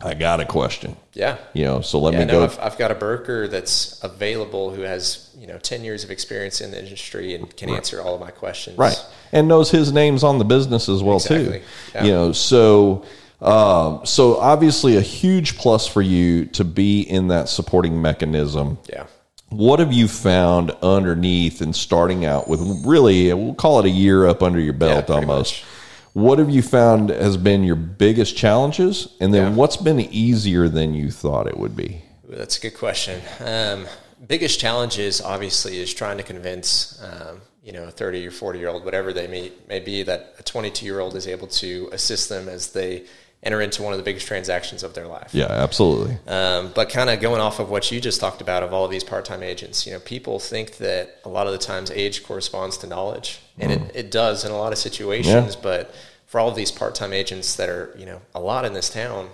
I 0.00 0.14
got 0.14 0.40
a 0.40 0.44
question. 0.44 0.96
Yeah. 1.12 1.38
You 1.54 1.64
know, 1.64 1.80
so 1.80 1.98
let 1.98 2.14
Yeah, 2.14 2.20
me 2.20 2.24
no, 2.26 2.32
go. 2.34 2.44
I've, 2.44 2.58
I've 2.60 2.78
got 2.78 2.90
a 2.90 2.94
broker 2.94 3.48
that's 3.48 4.02
available 4.04 4.70
who 4.70 4.82
has 4.82 5.30
you 5.38 5.46
know 5.48 5.58
ten 5.58 5.82
years 5.84 6.04
of 6.04 6.10
experience 6.10 6.60
in 6.60 6.70
the 6.70 6.78
industry 6.78 7.34
and 7.34 7.54
can 7.56 7.68
answer 7.70 8.00
all 8.00 8.14
of 8.14 8.20
my 8.20 8.30
questions. 8.30 8.78
Right. 8.78 8.96
And 9.32 9.48
knows 9.48 9.70
his 9.70 9.92
name's 9.92 10.22
on 10.22 10.38
the 10.38 10.44
business 10.44 10.88
as 10.88 11.02
well 11.02 11.16
Exactly. 11.16 11.58
too. 11.60 11.64
Yeah. 11.94 12.04
You 12.04 12.12
know, 12.12 12.32
so 12.32 13.04
um, 13.40 14.04
so 14.06 14.36
obviously 14.38 14.96
a 14.96 15.00
huge 15.00 15.58
plus 15.58 15.86
for 15.86 16.02
you 16.02 16.46
to 16.46 16.64
be 16.64 17.02
in 17.02 17.28
that 17.28 17.48
supporting 17.48 18.00
mechanism. 18.00 18.78
Yeah. 18.88 19.06
What 19.50 19.78
have 19.80 19.92
you 19.92 20.08
found 20.08 20.72
underneath 20.82 21.60
and 21.62 21.74
starting 21.74 22.24
out 22.24 22.48
with 22.48 22.60
really 22.84 23.32
we'll 23.32 23.54
call 23.54 23.80
it 23.80 23.86
a 23.86 23.90
year 23.90 24.26
up 24.26 24.42
under 24.42 24.60
your 24.60 24.74
belt 24.74 25.06
pretty 25.06 25.20
almost. 25.26 25.64
What 26.14 26.38
have 26.38 26.50
you 26.50 26.62
found 26.62 27.10
has 27.10 27.36
been 27.36 27.62
your 27.64 27.76
biggest 27.76 28.36
challenges 28.36 29.08
and 29.20 29.32
then 29.32 29.42
Yeah. 29.52 29.54
what's 29.54 29.76
been 29.76 30.00
easier 30.00 30.68
than 30.68 30.94
you 30.94 31.10
thought 31.10 31.46
it 31.46 31.56
would 31.58 31.76
be? 31.76 32.02
That's 32.28 32.58
a 32.58 32.60
good 32.60 32.76
question. 32.76 33.20
Um, 33.40 33.86
biggest 34.26 34.58
challenges 34.60 35.20
obviously 35.20 35.78
is 35.78 35.94
trying 35.94 36.16
to 36.18 36.22
convince 36.22 37.00
um, 37.02 37.40
you 37.62 37.72
know 37.72 37.84
a 37.84 37.90
30 37.90 38.26
or 38.26 38.30
40 38.30 38.58
year 38.58 38.68
old 38.68 38.84
whatever 38.84 39.12
they 39.12 39.26
may, 39.28 39.52
may 39.68 39.80
be 39.80 40.02
that 40.02 40.34
a 40.38 40.42
22 40.42 40.84
year 40.84 41.00
old 41.00 41.14
is 41.14 41.26
able 41.26 41.46
to 41.46 41.88
assist 41.92 42.28
them 42.28 42.48
as 42.48 42.72
they 42.72 43.04
enter 43.42 43.60
into 43.60 43.82
one 43.82 43.92
of 43.92 43.98
the 43.98 44.02
biggest 44.02 44.26
transactions 44.26 44.82
of 44.82 44.94
their 44.94 45.06
life. 45.06 45.30
Yeah, 45.32 45.46
absolutely. 45.46 46.18
Um, 46.26 46.72
but 46.74 46.88
kind 46.88 47.08
of 47.08 47.20
going 47.20 47.40
off 47.40 47.60
of 47.60 47.70
what 47.70 47.90
you 47.92 48.00
just 48.00 48.20
talked 48.20 48.40
about 48.40 48.62
of 48.62 48.72
all 48.72 48.84
of 48.84 48.90
these 48.90 49.04
part-time 49.04 49.42
agents, 49.42 49.86
you 49.86 49.92
know, 49.92 50.00
people 50.00 50.40
think 50.40 50.78
that 50.78 51.20
a 51.24 51.28
lot 51.28 51.46
of 51.46 51.52
the 51.52 51.58
times 51.58 51.90
age 51.92 52.24
corresponds 52.24 52.76
to 52.78 52.86
knowledge, 52.86 53.40
and 53.58 53.70
it, 53.70 53.82
it 53.94 54.10
does 54.10 54.44
in 54.44 54.50
a 54.50 54.56
lot 54.56 54.72
of 54.72 54.78
situations. 54.78 55.54
But 55.54 55.94
for 56.26 56.40
all 56.40 56.48
of 56.48 56.56
these 56.56 56.72
part-time 56.72 57.12
agents 57.12 57.54
that 57.56 57.68
are, 57.68 57.94
you 57.96 58.06
know, 58.06 58.20
a 58.34 58.40
lot 58.40 58.64
in 58.64 58.72
this 58.72 58.90
town, 58.90 59.30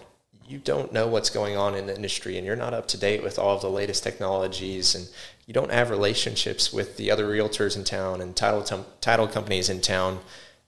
you 0.46 0.58
don't 0.58 0.92
know 0.92 1.08
what's 1.08 1.30
going 1.30 1.56
on 1.56 1.74
in 1.74 1.86
the 1.86 1.96
industry, 1.96 2.36
and 2.36 2.46
you're 2.46 2.56
not 2.56 2.74
up 2.74 2.86
to 2.88 2.98
date 2.98 3.22
with 3.22 3.38
all 3.38 3.56
of 3.56 3.62
the 3.62 3.70
latest 3.70 4.04
technologies, 4.04 4.94
and 4.94 5.08
you 5.46 5.54
don't 5.54 5.72
have 5.72 5.88
relationships 5.88 6.72
with 6.72 6.98
the 6.98 7.10
other 7.10 7.26
realtors 7.26 7.74
in 7.74 7.84
town 7.84 8.20
and 8.20 8.36
title 8.36 8.62
tum- 8.62 8.84
title 9.00 9.26
companies 9.26 9.70
in 9.70 9.80
town 9.80 10.20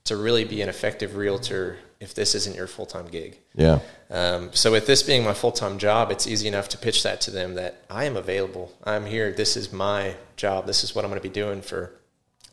to 0.05 0.17
really 0.17 0.43
be 0.43 0.61
an 0.61 0.69
effective 0.69 1.15
realtor 1.15 1.77
if 1.99 2.13
this 2.13 2.35
isn't 2.35 2.55
your 2.55 2.67
full-time 2.67 3.07
gig. 3.07 3.37
Yeah. 3.55 3.79
Um, 4.09 4.51
so 4.53 4.71
with 4.71 4.85
this 4.87 5.01
being 5.03 5.23
my 5.23 5.33
full 5.33 5.51
time 5.51 5.77
job, 5.79 6.11
it's 6.11 6.27
easy 6.27 6.47
enough 6.47 6.69
to 6.69 6.77
pitch 6.77 7.03
that 7.03 7.21
to 7.21 7.31
them 7.31 7.55
that 7.55 7.83
I 7.89 8.05
am 8.05 8.15
available. 8.15 8.71
I'm 8.83 9.05
here. 9.05 9.31
This 9.31 9.57
is 9.57 9.73
my 9.73 10.15
job. 10.35 10.67
This 10.67 10.83
is 10.83 10.93
what 10.93 11.03
I'm 11.03 11.09
going 11.11 11.21
to 11.21 11.27
be 11.27 11.33
doing 11.33 11.61
for 11.61 11.91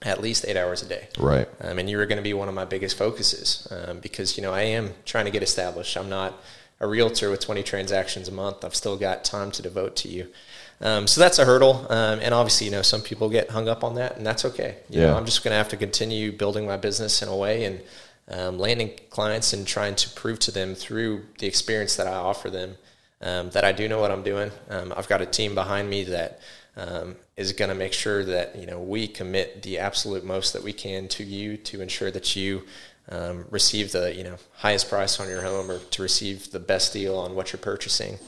at 0.02 0.20
least 0.20 0.44
eight 0.48 0.56
hours 0.56 0.82
a 0.82 0.86
day. 0.86 1.08
Right. 1.18 1.48
Um, 1.60 1.78
and 1.78 1.88
you're 1.88 2.06
going 2.06 2.16
to 2.18 2.22
be 2.22 2.34
one 2.34 2.48
of 2.48 2.54
my 2.54 2.64
biggest 2.64 2.96
focuses 2.98 3.68
um, 3.70 4.00
because 4.00 4.36
you 4.36 4.42
know 4.42 4.52
I 4.52 4.62
am 4.62 4.92
trying 5.04 5.24
to 5.26 5.30
get 5.30 5.42
established. 5.42 5.96
I'm 5.96 6.08
not 6.10 6.34
a 6.80 6.86
realtor 6.86 7.30
with 7.30 7.40
20 7.40 7.62
transactions 7.62 8.28
a 8.28 8.32
month. 8.32 8.64
I've 8.64 8.74
still 8.74 8.96
got 8.96 9.24
time 9.24 9.50
to 9.52 9.62
devote 9.62 9.94
to 9.96 10.08
you. 10.08 10.26
Um, 10.80 11.06
so 11.06 11.20
that's 11.20 11.38
a 11.38 11.44
hurdle, 11.44 11.86
um, 11.88 12.18
and 12.20 12.34
obviously, 12.34 12.66
you 12.66 12.72
know, 12.72 12.82
some 12.82 13.00
people 13.00 13.30
get 13.30 13.48
hung 13.50 13.68
up 13.68 13.84
on 13.84 13.94
that, 13.94 14.16
and 14.16 14.26
that's 14.26 14.44
okay. 14.44 14.78
You 14.90 15.00
Yeah. 15.00 15.06
know, 15.06 15.16
I'm 15.16 15.24
just 15.24 15.44
going 15.44 15.52
to 15.52 15.56
have 15.56 15.68
to 15.68 15.76
continue 15.76 16.32
building 16.32 16.66
my 16.66 16.76
business 16.76 17.22
in 17.22 17.28
a 17.28 17.36
way 17.36 17.64
and 17.64 17.80
um, 18.28 18.58
landing 18.58 18.92
clients 19.10 19.52
and 19.52 19.66
trying 19.66 19.94
to 19.96 20.08
prove 20.10 20.38
to 20.40 20.50
them 20.50 20.74
through 20.74 21.24
the 21.38 21.46
experience 21.46 21.96
that 21.96 22.06
I 22.06 22.14
offer 22.14 22.50
them 22.50 22.76
um, 23.20 23.50
that 23.50 23.64
I 23.64 23.72
do 23.72 23.88
know 23.88 24.00
what 24.00 24.10
I'm 24.10 24.22
doing. 24.22 24.50
Um, 24.68 24.92
I've 24.96 25.08
got 25.08 25.22
a 25.22 25.26
team 25.26 25.54
behind 25.54 25.88
me 25.88 26.04
that 26.04 26.40
um, 26.76 27.16
is 27.36 27.52
going 27.52 27.70
to 27.70 27.74
make 27.74 27.92
sure 27.92 28.24
that 28.24 28.56
you 28.56 28.66
know 28.66 28.80
we 28.80 29.06
commit 29.08 29.62
the 29.62 29.78
absolute 29.78 30.24
most 30.24 30.52
that 30.52 30.62
we 30.62 30.72
can 30.72 31.08
to 31.08 31.24
you 31.24 31.56
to 31.56 31.80
ensure 31.80 32.10
that 32.10 32.34
you 32.36 32.62
um, 33.10 33.44
receive 33.50 33.92
the 33.92 34.14
you 34.14 34.24
know 34.24 34.36
highest 34.54 34.88
price 34.88 35.20
on 35.20 35.28
your 35.28 35.42
home 35.42 35.70
or 35.70 35.78
to 35.78 36.02
receive 36.02 36.50
the 36.50 36.60
best 36.60 36.92
deal 36.92 37.16
on 37.16 37.34
what 37.34 37.52
you're 37.52 37.60
purchasing. 37.60 38.18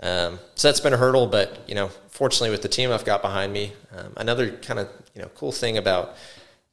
Um, 0.00 0.40
so 0.54 0.68
that's 0.68 0.80
been 0.80 0.92
a 0.92 0.98
hurdle, 0.98 1.26
but 1.26 1.66
you 1.68 1.74
know, 1.74 1.88
fortunately, 2.08 2.50
with 2.50 2.62
the 2.62 2.68
team 2.68 2.90
I've 2.90 3.04
got 3.04 3.22
behind 3.22 3.52
me, 3.52 3.72
another 4.16 4.52
kind 4.52 4.80
of 4.80 4.88
you 5.14 5.22
know 5.22 5.28
cool 5.36 5.52
thing 5.52 5.78
about 5.78 6.16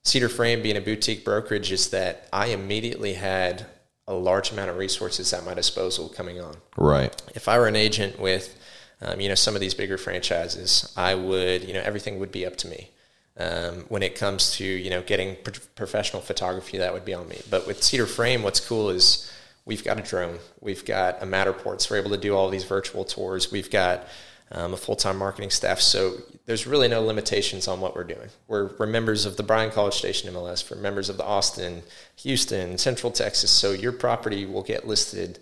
Cedar 0.04 0.30
Frame 0.30 0.62
being 0.62 0.78
a 0.78 0.82
boutique 0.82 1.24
brokerage 1.24 1.72
is 1.72 1.90
that 1.92 2.28
I 2.34 2.48
immediately 2.48 3.14
had 3.14 3.66
a 4.08 4.14
large 4.14 4.52
amount 4.52 4.70
of 4.70 4.78
resources 4.78 5.32
at 5.32 5.46
my 5.46 5.54
disposal 5.54 6.10
coming 6.10 6.42
on. 6.42 6.56
Right. 6.76 7.22
If 7.36 7.48
I 7.48 7.60
were 7.60 7.68
an 7.68 7.76
agent 7.76 8.20
with, 8.20 8.58
um, 9.02 9.22
you 9.22 9.30
know, 9.30 9.36
some 9.36 9.56
of 9.56 9.62
these 9.62 9.74
bigger 9.74 9.98
franchises, 9.98 10.92
I 10.98 11.16
would, 11.16 11.64
you 11.64 11.74
know, 11.74 11.82
everything 11.82 12.20
would 12.20 12.32
be 12.32 12.46
up 12.46 12.58
to 12.58 12.68
me. 12.68 12.90
Um, 13.38 13.86
when 13.88 14.04
it 14.04 14.16
comes 14.16 14.52
to, 14.58 14.66
you 14.66 14.90
know, 14.90 15.02
getting 15.02 15.38
pro- 15.44 15.54
professional 15.76 16.22
photography, 16.22 16.78
that 16.80 16.94
would 16.94 17.06
be 17.06 17.14
on 17.14 17.30
me. 17.30 17.40
But 17.50 17.66
with 17.66 17.82
Cedar 17.82 18.06
Frame, 18.06 18.44
what's 18.44 18.60
cool 18.60 18.90
is 18.90 19.32
we've 19.66 19.84
got 19.84 19.98
a 20.00 20.02
drone, 20.02 20.40
we've 20.60 20.84
got 20.84 21.22
a 21.24 21.26
Matterport, 21.26 21.80
so 21.80 21.94
we're 21.96 22.02
able 22.02 22.12
to 22.12 22.18
do 22.18 22.36
all 22.36 22.50
these 22.50 22.66
virtual 22.66 23.06
tours. 23.06 23.52
We've 23.52 23.72
got 23.72 24.08
um, 24.52 24.74
a 24.74 24.78
full 24.78 24.96
time 24.96 25.18
marketing 25.18 25.50
staff. 25.50 25.80
So 25.80 26.14
there's 26.46 26.68
really 26.68 26.88
no 26.88 27.02
limitations 27.02 27.68
on 27.68 27.80
what 27.80 27.96
we're 27.96 28.04
doing. 28.04 28.30
We're, 28.48 28.72
we're 28.78 28.88
members 28.88 29.26
of 29.26 29.38
the 29.38 29.44
Bryan 29.44 29.72
College 29.72 29.96
Station 29.96 30.34
MLS, 30.34 30.70
we're 30.70 30.82
members 30.82 31.10
of 31.10 31.18
the 31.18 31.26
Austin, 31.26 31.84
Houston, 32.18 32.78
Central 32.78 33.12
Texas. 33.12 33.52
So 33.52 33.72
your 33.72 33.92
property 33.92 34.46
will 34.46 34.64
get 34.64 34.88
listed 34.88 35.40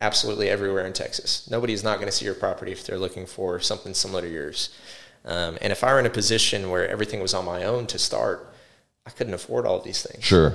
absolutely 0.00 0.48
everywhere 0.48 0.86
in 0.86 0.92
Texas. 0.92 1.48
Nobody's 1.50 1.82
not 1.82 1.96
going 1.96 2.06
to 2.06 2.12
see 2.12 2.24
your 2.24 2.34
property 2.34 2.72
if 2.72 2.86
they're 2.86 2.98
looking 2.98 3.26
for 3.26 3.60
something 3.60 3.94
similar 3.94 4.22
to 4.22 4.28
yours. 4.28 4.70
Um, 5.24 5.58
and 5.60 5.72
if 5.72 5.82
I 5.82 5.92
were 5.92 6.00
in 6.00 6.06
a 6.06 6.10
position 6.10 6.70
where 6.70 6.88
everything 6.88 7.20
was 7.20 7.34
on 7.34 7.44
my 7.44 7.64
own 7.64 7.86
to 7.88 7.98
start, 7.98 8.52
I 9.06 9.10
couldn't 9.10 9.34
afford 9.34 9.66
all 9.66 9.78
of 9.78 9.84
these 9.84 10.02
things. 10.02 10.24
Sure. 10.24 10.54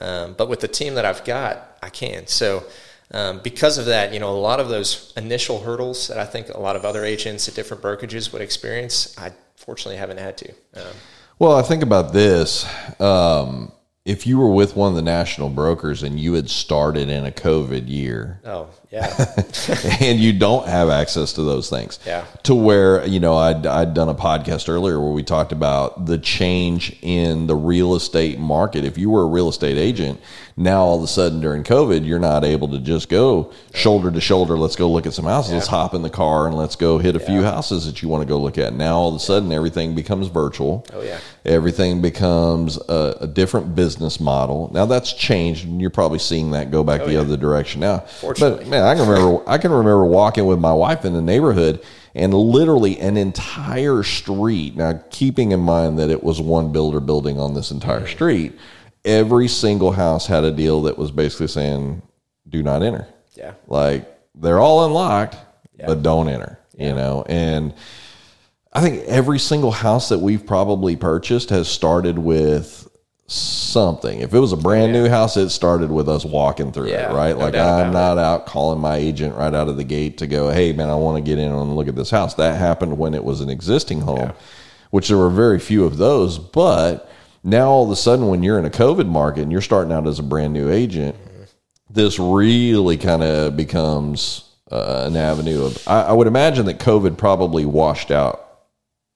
Um, 0.00 0.34
but 0.34 0.48
with 0.48 0.60
the 0.60 0.68
team 0.68 0.94
that 0.94 1.04
I've 1.04 1.24
got, 1.24 1.76
I 1.82 1.90
can. 1.90 2.26
So 2.26 2.64
um, 3.10 3.40
because 3.42 3.78
of 3.78 3.86
that, 3.86 4.12
you 4.12 4.20
know, 4.20 4.30
a 4.30 4.36
lot 4.36 4.60
of 4.60 4.68
those 4.68 5.12
initial 5.16 5.60
hurdles 5.60 6.08
that 6.08 6.18
I 6.18 6.24
think 6.24 6.48
a 6.50 6.60
lot 6.60 6.76
of 6.76 6.84
other 6.84 7.04
agents 7.04 7.48
at 7.48 7.54
different 7.54 7.82
brokerages 7.82 8.32
would 8.32 8.42
experience, 8.42 9.16
I 9.18 9.32
fortunately 9.56 9.96
haven't 9.96 10.18
had 10.18 10.36
to. 10.38 10.50
Um, 10.74 10.94
well, 11.38 11.56
I 11.56 11.62
think 11.62 11.82
about 11.82 12.12
this. 12.12 12.66
Um, 13.00 13.72
if 14.04 14.26
you 14.26 14.38
were 14.38 14.52
with 14.52 14.76
one 14.76 14.90
of 14.90 14.96
the 14.96 15.02
national 15.02 15.50
brokers 15.50 16.02
and 16.02 16.18
you 16.18 16.34
had 16.34 16.50
started 16.50 17.08
in 17.08 17.24
a 17.24 17.30
COVID 17.30 17.88
year, 17.88 18.40
oh 18.44 18.68
yeah, 18.90 19.34
and 20.00 20.18
you 20.18 20.32
don't 20.32 20.66
have 20.66 20.88
access 20.88 21.34
to 21.34 21.42
those 21.42 21.68
things, 21.68 21.98
yeah, 22.06 22.24
to 22.44 22.54
where 22.54 23.04
you 23.06 23.20
know 23.20 23.36
I'd 23.36 23.66
I'd 23.66 23.92
done 23.92 24.08
a 24.08 24.14
podcast 24.14 24.68
earlier 24.68 24.98
where 25.00 25.12
we 25.12 25.22
talked 25.22 25.52
about 25.52 26.06
the 26.06 26.18
change 26.18 26.96
in 27.02 27.46
the 27.46 27.54
real 27.54 27.94
estate 27.94 28.38
market. 28.38 28.84
If 28.84 28.96
you 28.96 29.10
were 29.10 29.22
a 29.22 29.28
real 29.28 29.48
estate 29.48 29.76
agent 29.76 30.20
now 30.58 30.82
all 30.82 30.98
of 30.98 31.04
a 31.04 31.06
sudden 31.06 31.40
during 31.40 31.62
COVID, 31.62 32.04
you're 32.04 32.18
not 32.18 32.44
able 32.44 32.66
to 32.68 32.80
just 32.80 33.08
go 33.08 33.52
shoulder 33.72 34.10
to 34.10 34.20
shoulder. 34.20 34.58
Let's 34.58 34.74
go 34.74 34.90
look 34.90 35.06
at 35.06 35.14
some 35.14 35.24
houses. 35.24 35.52
Yeah. 35.52 35.58
Let's 35.58 35.68
hop 35.68 35.94
in 35.94 36.02
the 36.02 36.10
car 36.10 36.48
and 36.48 36.56
let's 36.56 36.74
go 36.74 36.98
hit 36.98 37.14
a 37.14 37.20
yeah. 37.20 37.26
few 37.26 37.42
houses 37.44 37.86
that 37.86 38.02
you 38.02 38.08
want 38.08 38.22
to 38.22 38.28
go 38.28 38.40
look 38.40 38.58
at. 38.58 38.74
Now 38.74 38.96
all 38.96 39.08
of 39.10 39.14
a 39.14 39.20
sudden, 39.20 39.52
everything 39.52 39.94
becomes 39.94 40.26
virtual. 40.26 40.84
Oh 40.92 41.00
yeah, 41.00 41.20
everything 41.44 42.02
becomes 42.02 42.76
a, 42.76 43.18
a 43.20 43.26
different 43.28 43.76
business 43.76 44.18
model. 44.18 44.68
Now 44.74 44.84
that's 44.84 45.12
changed, 45.12 45.64
and 45.64 45.80
you're 45.80 45.90
probably 45.90 46.18
seeing 46.18 46.50
that 46.50 46.72
go 46.72 46.82
back 46.82 47.02
oh, 47.02 47.06
the 47.06 47.12
yeah. 47.12 47.20
other 47.20 47.36
direction 47.36 47.80
now. 47.80 48.04
But 48.20 48.66
man, 48.66 48.77
I 48.84 48.94
can 48.94 49.08
remember 49.08 49.48
I 49.48 49.58
can 49.58 49.70
remember 49.70 50.04
walking 50.04 50.46
with 50.46 50.58
my 50.58 50.72
wife 50.72 51.04
in 51.04 51.12
the 51.12 51.22
neighborhood 51.22 51.84
and 52.14 52.34
literally 52.34 52.98
an 52.98 53.16
entire 53.16 54.02
street. 54.02 54.76
Now, 54.76 55.00
keeping 55.10 55.52
in 55.52 55.60
mind 55.60 55.98
that 55.98 56.10
it 56.10 56.22
was 56.22 56.40
one 56.40 56.72
builder 56.72 57.00
building 57.00 57.38
on 57.38 57.54
this 57.54 57.70
entire 57.70 58.06
street, 58.06 58.52
every 59.04 59.48
single 59.48 59.92
house 59.92 60.26
had 60.26 60.44
a 60.44 60.50
deal 60.50 60.82
that 60.82 60.98
was 60.98 61.10
basically 61.10 61.48
saying, 61.48 62.02
"Do 62.48 62.62
not 62.62 62.82
enter." 62.82 63.06
Yeah, 63.34 63.52
like 63.66 64.06
they're 64.34 64.58
all 64.58 64.84
unlocked, 64.86 65.36
yeah. 65.78 65.86
but 65.86 66.02
don't 66.02 66.28
enter. 66.28 66.58
Yeah. 66.76 66.88
You 66.88 66.94
know, 66.94 67.24
and 67.28 67.74
I 68.72 68.80
think 68.80 69.04
every 69.04 69.38
single 69.38 69.72
house 69.72 70.08
that 70.10 70.18
we've 70.18 70.46
probably 70.46 70.96
purchased 70.96 71.50
has 71.50 71.68
started 71.68 72.18
with 72.18 72.88
something. 73.28 74.20
If 74.20 74.32
it 74.32 74.38
was 74.38 74.52
a 74.52 74.56
brand 74.56 74.94
yeah. 74.94 75.02
new 75.02 75.08
house, 75.08 75.36
it 75.36 75.50
started 75.50 75.90
with 75.90 76.08
us 76.08 76.24
walking 76.24 76.72
through 76.72 76.88
yeah, 76.88 77.10
it, 77.10 77.14
right? 77.14 77.36
No 77.36 77.44
like 77.44 77.54
I'm 77.54 77.92
not 77.92 78.16
it. 78.16 78.20
out 78.20 78.46
calling 78.46 78.80
my 78.80 78.96
agent 78.96 79.36
right 79.36 79.54
out 79.54 79.68
of 79.68 79.76
the 79.76 79.84
gate 79.84 80.18
to 80.18 80.26
go, 80.26 80.50
"Hey, 80.50 80.72
man, 80.72 80.88
I 80.88 80.94
want 80.94 81.22
to 81.22 81.30
get 81.30 81.38
in 81.38 81.52
and 81.52 81.76
look 81.76 81.88
at 81.88 81.94
this 81.94 82.10
house." 82.10 82.34
That 82.34 82.58
happened 82.58 82.98
when 82.98 83.14
it 83.14 83.22
was 83.22 83.40
an 83.40 83.50
existing 83.50 84.00
home, 84.00 84.18
yeah. 84.18 84.32
which 84.90 85.08
there 85.08 85.18
were 85.18 85.30
very 85.30 85.60
few 85.60 85.84
of 85.84 85.98
those, 85.98 86.38
but 86.38 87.10
now 87.44 87.68
all 87.68 87.84
of 87.84 87.90
a 87.90 87.96
sudden, 87.96 88.28
when 88.28 88.42
you're 88.42 88.58
in 88.58 88.64
a 88.64 88.70
COVID 88.70 89.06
market 89.06 89.42
and 89.42 89.52
you're 89.52 89.60
starting 89.60 89.92
out 89.92 90.06
as 90.06 90.18
a 90.18 90.22
brand 90.22 90.54
new 90.54 90.70
agent, 90.70 91.14
this 91.90 92.18
really 92.18 92.96
kind 92.96 93.22
of 93.22 93.56
becomes 93.56 94.50
uh, 94.72 95.04
an 95.06 95.16
avenue 95.16 95.66
of. 95.66 95.86
I, 95.86 96.04
I, 96.04 96.12
would 96.12 96.26
imagine 96.26 96.66
that 96.66 96.78
COVID 96.78 97.18
probably 97.18 97.66
washed 97.66 98.10
out 98.10 98.46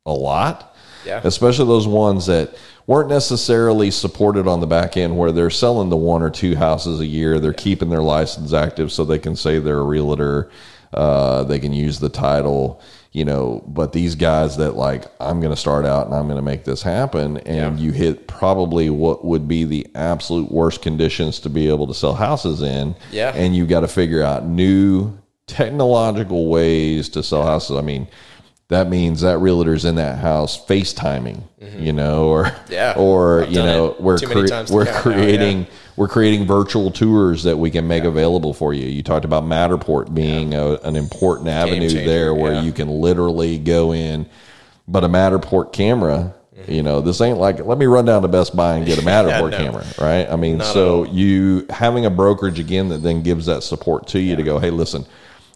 a 0.04 0.12
lot, 0.12 0.72
yeah. 1.04 1.20
Especially 1.24 1.66
those 1.66 1.86
ones 1.86 2.26
that 2.26 2.54
weren't 2.86 3.08
necessarily 3.08 3.90
supported 3.90 4.46
on 4.46 4.60
the 4.60 4.66
back 4.66 4.96
end, 4.96 5.16
where 5.16 5.32
they're 5.32 5.50
selling 5.50 5.88
the 5.88 5.96
one 5.96 6.22
or 6.22 6.30
two 6.30 6.56
houses 6.56 7.00
a 7.00 7.06
year. 7.06 7.38
They're 7.38 7.52
keeping 7.52 7.90
their 7.90 8.02
license 8.02 8.52
active 8.52 8.92
so 8.92 9.04
they 9.04 9.18
can 9.18 9.36
say 9.36 9.58
they're 9.58 9.78
a 9.78 9.84
realtor. 9.84 10.50
Uh, 10.92 11.44
they 11.44 11.58
can 11.58 11.72
use 11.72 12.00
the 12.00 12.08
title 12.08 12.80
you 13.12 13.26
know, 13.26 13.62
but 13.66 13.92
these 13.92 14.14
guys 14.14 14.56
that 14.56 14.74
like, 14.74 15.04
I'm 15.20 15.40
going 15.40 15.52
to 15.52 15.60
start 15.60 15.84
out 15.84 16.06
and 16.06 16.14
I'm 16.14 16.24
going 16.24 16.36
to 16.36 16.42
make 16.42 16.64
this 16.64 16.82
happen. 16.82 17.36
And 17.38 17.78
yeah. 17.78 17.84
you 17.84 17.92
hit 17.92 18.26
probably 18.26 18.88
what 18.88 19.24
would 19.24 19.46
be 19.46 19.64
the 19.64 19.86
absolute 19.94 20.50
worst 20.50 20.80
conditions 20.80 21.38
to 21.40 21.50
be 21.50 21.68
able 21.68 21.86
to 21.88 21.94
sell 21.94 22.14
houses 22.14 22.62
in. 22.62 22.96
Yeah. 23.10 23.32
And 23.34 23.54
you've 23.54 23.68
got 23.68 23.80
to 23.80 23.88
figure 23.88 24.22
out 24.22 24.46
new 24.46 25.18
technological 25.46 26.48
ways 26.48 27.10
to 27.10 27.22
sell 27.22 27.44
houses. 27.44 27.76
I 27.76 27.82
mean, 27.82 28.08
that 28.72 28.88
means 28.88 29.20
that 29.20 29.38
realtor's 29.38 29.84
in 29.84 29.96
that 29.96 30.18
house 30.18 30.62
FaceTiming, 30.66 31.42
mm-hmm. 31.60 31.82
you 31.82 31.92
know, 31.92 32.28
or 32.28 32.50
yeah, 32.70 32.94
or 32.96 33.42
I've 33.42 33.52
you 33.52 33.62
know, 33.62 33.94
we're 34.00 34.18
cre- 34.18 34.72
we're 34.72 34.86
creating 34.86 35.60
now, 35.60 35.66
yeah. 35.66 35.74
we're 35.96 36.08
creating 36.08 36.46
virtual 36.46 36.90
tours 36.90 37.42
that 37.42 37.58
we 37.58 37.70
can 37.70 37.86
make 37.86 38.04
yeah. 38.04 38.08
available 38.08 38.54
for 38.54 38.72
you. 38.72 38.86
You 38.86 39.02
talked 39.02 39.26
about 39.26 39.44
Matterport 39.44 40.14
being 40.14 40.52
yeah. 40.52 40.58
a, 40.60 40.72
an 40.88 40.96
important 40.96 41.48
avenue 41.48 41.88
changer, 41.88 42.06
there 42.06 42.34
where 42.34 42.62
you 42.62 42.72
can 42.72 42.88
literally 42.88 43.58
go 43.58 43.92
in, 43.92 44.26
but 44.88 45.04
a 45.04 45.08
Matterport 45.08 45.72
camera. 45.72 46.34
Mm-hmm. 46.56 46.72
You 46.72 46.82
know, 46.82 47.00
this 47.02 47.20
ain't 47.20 47.38
like 47.38 47.60
let 47.60 47.76
me 47.76 47.86
run 47.86 48.06
down 48.06 48.22
to 48.22 48.28
Best 48.28 48.56
Buy 48.56 48.76
and 48.76 48.86
get 48.86 48.98
a 48.98 49.02
Matterport 49.06 49.50
no. 49.50 49.56
camera, 49.58 49.84
right? 50.00 50.28
I 50.30 50.36
mean, 50.36 50.58
Not 50.58 50.72
so 50.72 51.04
you 51.04 51.66
having 51.68 52.06
a 52.06 52.10
brokerage 52.10 52.58
again 52.58 52.88
that 52.88 53.02
then 53.02 53.22
gives 53.22 53.46
that 53.46 53.62
support 53.62 54.06
to 54.08 54.20
you 54.20 54.34
to 54.34 54.42
go, 54.42 54.58
hey, 54.58 54.70
listen, 54.70 55.04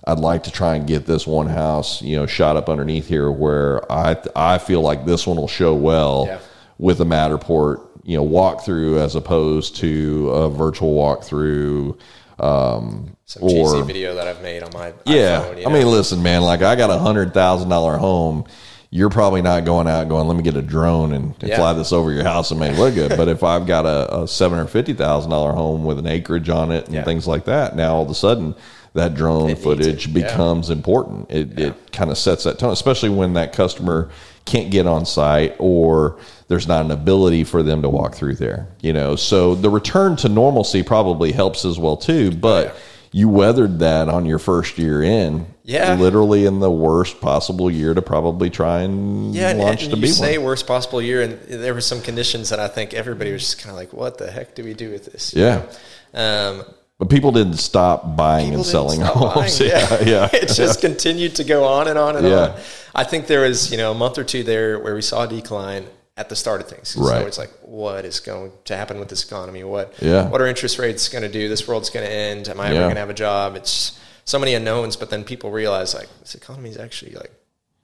I'd 0.06 0.20
like 0.20 0.44
to 0.44 0.52
try 0.52 0.76
and 0.76 0.86
get 0.86 1.04
this 1.04 1.26
one 1.26 1.48
house, 1.48 2.00
you 2.00 2.14
know, 2.14 2.26
shot 2.26 2.56
up 2.56 2.68
underneath 2.68 3.08
here 3.08 3.30
where 3.30 3.90
I 3.90 4.16
I 4.36 4.58
feel 4.58 4.80
like 4.80 5.04
this 5.04 5.26
one 5.26 5.36
will 5.36 5.48
show 5.48 5.74
well 5.74 6.26
yeah. 6.28 6.38
with 6.78 7.00
a 7.00 7.04
Matterport, 7.04 7.84
you 8.04 8.16
know, 8.16 8.24
walkthrough 8.24 8.98
as 8.98 9.16
opposed 9.16 9.76
to 9.76 10.30
a 10.30 10.48
virtual 10.48 10.94
walkthrough. 10.94 11.98
Um, 12.38 13.16
Some 13.24 13.44
or, 13.44 13.48
cheesy 13.48 13.82
video 13.82 14.14
that 14.14 14.28
I've 14.28 14.42
made 14.42 14.62
on 14.62 14.70
my 14.74 14.92
yeah. 15.06 15.40
IPhone, 15.40 15.66
I 15.66 15.72
mean, 15.72 15.86
listen, 15.88 16.22
man, 16.22 16.42
like 16.42 16.62
I 16.62 16.76
got 16.76 16.90
a 16.90 16.98
hundred 16.98 17.34
thousand 17.34 17.68
dollar 17.68 17.96
home. 17.96 18.44
You're 18.90 19.10
probably 19.10 19.42
not 19.42 19.64
going 19.64 19.88
out 19.88 20.08
going, 20.08 20.28
let 20.28 20.36
me 20.36 20.44
get 20.44 20.56
a 20.56 20.62
drone 20.62 21.12
and, 21.12 21.34
and 21.40 21.48
yeah. 21.48 21.56
fly 21.56 21.72
this 21.72 21.92
over 21.92 22.12
your 22.12 22.22
house 22.22 22.52
and 22.52 22.60
make 22.60 22.74
it 22.74 22.78
look 22.78 22.94
good. 22.94 23.16
but 23.16 23.26
if 23.26 23.42
I've 23.42 23.66
got 23.66 23.84
a, 23.84 24.22
a 24.22 24.28
seven 24.28 24.60
or 24.60 24.66
fifty 24.66 24.92
thousand 24.92 25.32
dollar 25.32 25.52
home 25.52 25.84
with 25.84 25.98
an 25.98 26.06
acreage 26.06 26.48
on 26.48 26.70
it 26.70 26.86
and 26.86 26.94
yeah. 26.94 27.02
things 27.02 27.26
like 27.26 27.46
that, 27.46 27.74
now 27.74 27.96
all 27.96 28.04
of 28.04 28.10
a 28.10 28.14
sudden 28.14 28.54
that 28.96 29.14
drone 29.14 29.50
it 29.50 29.59
footage 29.59 30.12
becomes 30.12 30.68
yeah. 30.68 30.76
important. 30.76 31.30
It, 31.30 31.59
yeah. 31.59 31.66
it 31.68 31.92
kind 31.92 32.11
of 32.11 32.18
sets 32.18 32.44
that 32.44 32.59
tone, 32.59 32.72
especially 32.72 33.11
when 33.11 33.35
that 33.35 33.52
customer 33.52 34.11
can't 34.44 34.70
get 34.70 34.87
on 34.87 35.04
site 35.06 35.56
or 35.59 36.18
there's 36.48 36.68
not 36.68 36.85
an 36.85 36.90
ability 36.90 37.44
for 37.44 37.62
them 37.62 37.82
to 37.82 37.88
walk 37.88 38.14
through 38.14 38.37
there. 38.37 38.68
You 38.80 38.92
know, 38.92 39.16
so 39.16 39.54
the 39.54 39.70
return 39.70 40.16
to 40.16 40.28
normalcy 40.28 40.82
probably 40.82 41.32
helps 41.32 41.64
as 41.64 41.78
well 41.78 41.96
too. 41.96 42.30
But 42.30 42.66
yeah. 42.66 42.80
you 43.12 43.28
weathered 43.28 43.80
that 43.80 44.09
on 44.09 44.26
your 44.26 44.38
first 44.38 44.78
year 44.78 45.02
in. 45.02 45.46
Yeah, 45.68 45.96
literally 45.96 46.46
in 46.46 46.61
the 46.61 46.70
worst 46.70 47.20
possible 47.20 47.68
year 47.68 47.92
to 47.92 48.00
probably 48.00 48.50
try 48.50 48.82
and 48.82 49.35
yeah, 49.35 49.50
launch 49.50 49.82
and, 49.82 49.94
and 49.94 50.02
to 50.02 50.06
you 50.06 50.12
say 50.12 50.38
one. 50.38 50.46
worst 50.46 50.68
possible 50.68 51.02
year, 51.02 51.22
and 51.22 51.40
there 51.40 51.74
were 51.74 51.80
some 51.80 52.00
conditions 52.00 52.50
that 52.50 52.61
I 52.61 52.68
think 52.68 52.94
everybody 52.94 53.32
was 53.32 53.42
just 53.42 53.59
kind 53.59 53.70
of 53.70 53.76
like, 53.76 53.92
"What 53.92 54.16
the 54.16 54.30
heck 54.30 54.54
do 54.54 54.62
we 54.62 54.74
do 54.74 54.92
with 54.92 55.06
this?" 55.06 55.35
Yeah. 55.35 55.66
Um, 56.14 56.64
but 56.98 57.11
people 57.11 57.32
didn't 57.32 57.59
stop 57.59 58.16
buying 58.16 58.46
people 58.46 58.61
and 58.61 58.66
selling 58.66 59.00
homes. 59.00 59.59
Buying. 59.59 59.70
Yeah, 59.72 59.98
yeah. 60.00 60.09
yeah. 60.09 60.30
it 60.32 60.48
just 60.48 60.82
yeah. 60.82 60.88
continued 60.88 61.37
to 61.37 61.44
go 61.44 61.64
on 61.64 61.88
and 61.88 61.98
on 61.98 62.16
and 62.16 62.26
yeah. 62.26 62.37
on. 62.37 62.61
I 62.94 63.04
think 63.04 63.26
there 63.26 63.42
was, 63.42 63.70
you 63.70 63.76
know, 63.76 63.92
a 63.92 63.94
month 63.94 64.18
or 64.18 64.24
two 64.24 64.42
there 64.42 64.78
where 64.78 64.94
we 64.94 65.02
saw 65.02 65.24
a 65.24 65.28
decline 65.28 65.87
at 66.16 66.30
the 66.30 66.37
start 66.37 66.62
of 66.62 66.68
things. 66.68 66.96
Right. 66.96 67.20
So 67.20 67.26
it's 67.26 67.38
like, 67.38 67.50
what 67.62 68.06
is 68.06 68.20
going 68.20 68.52
to 68.64 68.76
happen 68.76 68.98
with 68.98 69.11
this 69.11 69.24
economy? 69.24 69.64
What, 69.64 69.92
yeah. 70.00 70.28
what 70.30 70.40
are 70.40 70.46
interest 70.46 70.78
rates 70.78 71.09
going 71.11 71.22
to 71.22 71.28
do? 71.28 71.48
This 71.48 71.68
world's 71.68 71.90
going 71.90 72.06
to 72.06 72.12
end. 72.12 72.48
Am 72.48 72.59
I 72.59 72.68
ever 72.68 72.80
going 72.80 72.94
to 72.94 73.00
have 73.00 73.11
a 73.11 73.14
job? 73.14 73.56
It's 73.56 74.00
so 74.24 74.38
many 74.38 74.54
unknowns. 74.54 74.96
But 74.96 75.11
then 75.11 75.24
people 75.24 75.50
realize 75.50 75.94
like 75.94 76.09
this 76.20 76.35
economy 76.35 76.70
is 76.70 76.78
actually 76.78 77.12
like 77.12 77.32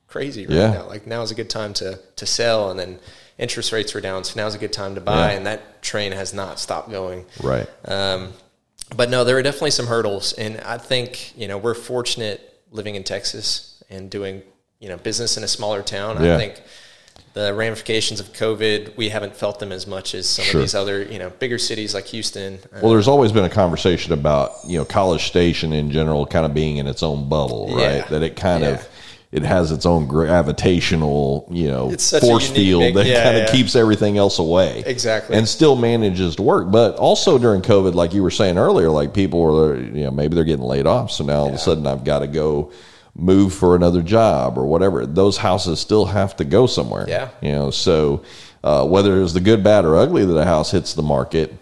crazy 0.07 0.47
right 0.47 0.57
yeah. 0.57 0.73
now. 0.73 0.87
Like 0.87 1.07
now 1.07 1.23
is 1.23 1.31
a 1.31 1.35
good 1.35 1.51
time 1.51 1.75
to 1.75 1.99
to 2.17 2.27
sell, 2.27 2.71
and 2.71 2.79
then 2.79 2.99
interest 3.39 3.73
rates 3.73 3.95
were 3.95 4.01
down, 4.01 4.25
so 4.25 4.39
now's 4.41 4.55
a 4.55 4.59
good 4.59 4.73
time 4.73 4.95
to 4.95 5.01
buy, 5.01 5.33
and 5.33 5.47
that 5.47 5.83
train 5.83 6.13
has 6.13 6.33
not 6.35 6.61
stopped 6.61 6.91
going. 6.91 7.25
Right. 7.43 7.69
Um, 7.87 8.33
but 8.97 9.11
no, 9.11 9.25
there 9.25 9.37
are 9.37 9.43
definitely 9.43 9.71
some 9.71 9.87
hurdles, 9.87 10.33
and 10.35 10.59
I 10.61 10.79
think 10.79 11.37
you 11.37 11.49
know 11.49 11.59
we're 11.59 11.75
fortunate 11.75 12.61
living 12.71 12.95
in 12.95 13.05
Texas 13.05 13.83
and 13.91 14.11
doing 14.11 14.43
you 14.81 14.89
know 14.89 14.97
business 14.97 15.37
in 15.37 15.45
a 15.45 15.49
smaller 15.49 15.83
town. 15.83 16.23
Yeah. 16.23 16.35
I 16.35 16.39
think 16.39 16.63
the 17.35 17.55
ramifications 17.55 18.21
of 18.21 18.33
COVID, 18.33 18.97
we 18.97 19.09
haven't 19.09 19.35
felt 19.35 19.59
them 19.59 19.73
as 19.73 19.87
much 19.87 20.15
as 20.15 20.29
some 20.29 20.45
sure. 20.45 20.61
of 20.61 20.65
these 20.65 20.75
other, 20.75 21.03
you 21.03 21.19
know, 21.19 21.31
bigger 21.31 21.57
cities 21.57 21.95
like 21.95 22.07
Houston. 22.07 22.59
Well, 22.83 22.93
there's 22.93 23.09
um, 23.09 23.15
always 23.15 23.33
been 23.33 23.45
a 23.45 23.51
conversation 23.51 24.13
about, 24.13 24.53
you 24.67 24.79
know, 24.79 24.85
College 24.85 25.25
Station 25.25 25.73
in 25.73 25.91
general 25.91 26.27
kind 26.27 26.45
of 26.45 26.53
being 26.53 26.77
in 26.77 26.87
its 26.87 27.03
own 27.03 27.29
bubble, 27.31 27.75
right? 27.75 28.07
That 28.09 28.23
it 28.23 28.37
kind 28.37 28.63
yeah. 28.63 28.71
of 28.71 28.89
it 29.33 29.43
has 29.43 29.73
its 29.73 29.87
own 29.87 30.07
gravitational, 30.07 31.49
you 31.51 31.67
know, 31.67 31.91
force 32.21 32.51
field 32.51 32.83
big, 32.83 32.95
that 32.95 33.07
yeah, 33.07 33.25
kind 33.25 33.37
of 33.39 33.43
yeah. 33.45 33.53
keeps 33.53 33.75
everything 33.75 34.19
else 34.19 34.39
away. 34.39 34.83
Exactly. 34.85 35.35
And 35.35 35.49
still 35.49 35.75
manages 35.75 36.37
to 36.37 36.43
work. 36.43 36.71
But 36.71 36.97
also 36.97 37.39
during 37.39 37.63
COVID, 37.63 37.95
like 37.95 38.13
you 38.13 38.23
were 38.23 38.31
saying 38.31 38.59
earlier, 38.59 38.91
like 38.91 39.15
people 39.15 39.41
were, 39.41 39.81
you 39.81 40.05
know, 40.05 40.11
maybe 40.11 40.35
they're 40.35 40.45
getting 40.45 40.67
laid 40.67 40.87
off. 40.87 41.11
So 41.11 41.25
now 41.25 41.39
all 41.39 41.47
yeah. 41.47 41.53
of 41.53 41.55
a 41.55 41.59
sudden 41.59 41.87
I've 41.87 42.05
got 42.05 42.19
to 42.19 42.27
go 42.27 42.73
move 43.15 43.55
for 43.55 43.75
another 43.75 44.03
job 44.03 44.59
or 44.59 44.67
whatever. 44.67 45.07
Those 45.07 45.39
houses 45.39 45.81
still 45.81 46.05
have 46.05 46.37
to 46.37 46.45
go 46.45 46.67
somewhere. 46.67 47.07
Yeah. 47.09 47.31
You 47.41 47.53
know, 47.53 47.71
so 47.71 48.25
uh, 48.63 48.87
whether 48.87 49.23
it's 49.23 49.33
the 49.33 49.41
good, 49.41 49.65
bad, 49.65 49.87
or 49.87 49.97
ugly 49.97 50.27
that 50.27 50.37
a 50.37 50.45
house 50.45 50.71
hits 50.71 50.93
the 50.93 51.03
market, 51.03 51.55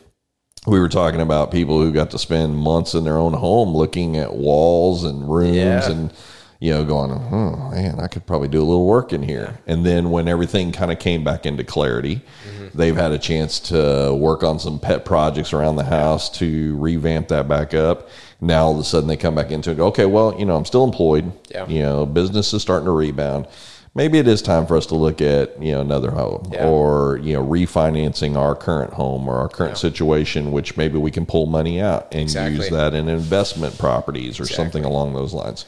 we 0.66 0.80
were 0.80 0.88
talking 0.88 1.20
about 1.20 1.52
people 1.52 1.80
who 1.80 1.92
got 1.92 2.10
to 2.10 2.18
spend 2.18 2.56
months 2.56 2.94
in 2.94 3.04
their 3.04 3.16
own 3.16 3.32
home 3.32 3.74
looking 3.76 4.16
at 4.16 4.34
walls 4.34 5.04
and 5.04 5.30
rooms 5.32 5.86
and 5.86 6.12
you 6.62 6.70
know 6.70 6.84
going 6.84 7.10
oh 7.10 7.70
man 7.70 7.98
i 8.00 8.06
could 8.06 8.24
probably 8.26 8.46
do 8.48 8.58
a 8.60 8.64
little 8.64 8.86
work 8.86 9.12
in 9.12 9.22
here 9.22 9.58
and 9.66 9.84
then 9.84 10.10
when 10.10 10.28
everything 10.28 10.70
kind 10.72 10.92
of 10.92 10.98
came 10.98 11.24
back 11.24 11.46
into 11.46 11.64
clarity 11.64 12.20
Mm-hmm. 12.46 12.78
they've 12.78 12.96
had 12.96 13.12
a 13.12 13.18
chance 13.18 13.58
to 13.60 14.14
work 14.18 14.42
on 14.42 14.58
some 14.58 14.78
pet 14.78 15.04
projects 15.04 15.52
around 15.52 15.76
the 15.76 15.84
house 15.84 16.28
to 16.38 16.76
revamp 16.78 17.28
that 17.28 17.48
back 17.48 17.72
up 17.74 18.08
now 18.40 18.64
all 18.66 18.74
of 18.74 18.78
a 18.80 18.84
sudden 18.84 19.08
they 19.08 19.16
come 19.16 19.34
back 19.34 19.50
into 19.50 19.70
it 19.70 19.80
okay 19.80 20.04
well 20.06 20.34
you 20.38 20.44
know 20.44 20.56
i'm 20.56 20.64
still 20.66 20.84
employed 20.84 21.32
Yeah. 21.50 21.66
you 21.66 21.80
know 21.82 22.04
business 22.06 22.52
is 22.52 22.60
starting 22.62 22.84
to 22.86 22.92
rebound 22.92 23.46
maybe 23.94 24.18
it 24.18 24.28
is 24.28 24.40
time 24.42 24.66
for 24.66 24.76
us 24.76 24.86
to 24.86 24.94
look 24.94 25.20
at 25.20 25.60
you 25.62 25.72
know 25.72 25.80
another 25.80 26.10
home 26.10 26.48
Yeah. 26.52 26.66
or 26.68 27.18
you 27.22 27.34
know 27.34 27.44
refinancing 27.44 28.36
our 28.36 28.54
current 28.54 28.92
home 28.92 29.26
or 29.28 29.36
our 29.36 29.48
current 29.48 29.76
situation 29.78 30.52
which 30.52 30.76
maybe 30.76 30.98
we 30.98 31.10
can 31.10 31.24
pull 31.26 31.46
money 31.46 31.80
out 31.80 32.08
and 32.12 32.22
Exactly. 32.22 32.56
use 32.58 32.70
that 32.70 32.92
in 32.94 33.08
investment 33.08 33.78
properties 33.78 34.38
or 34.38 34.46
something 34.46 34.84
along 34.84 35.14
those 35.14 35.32
lines 35.34 35.64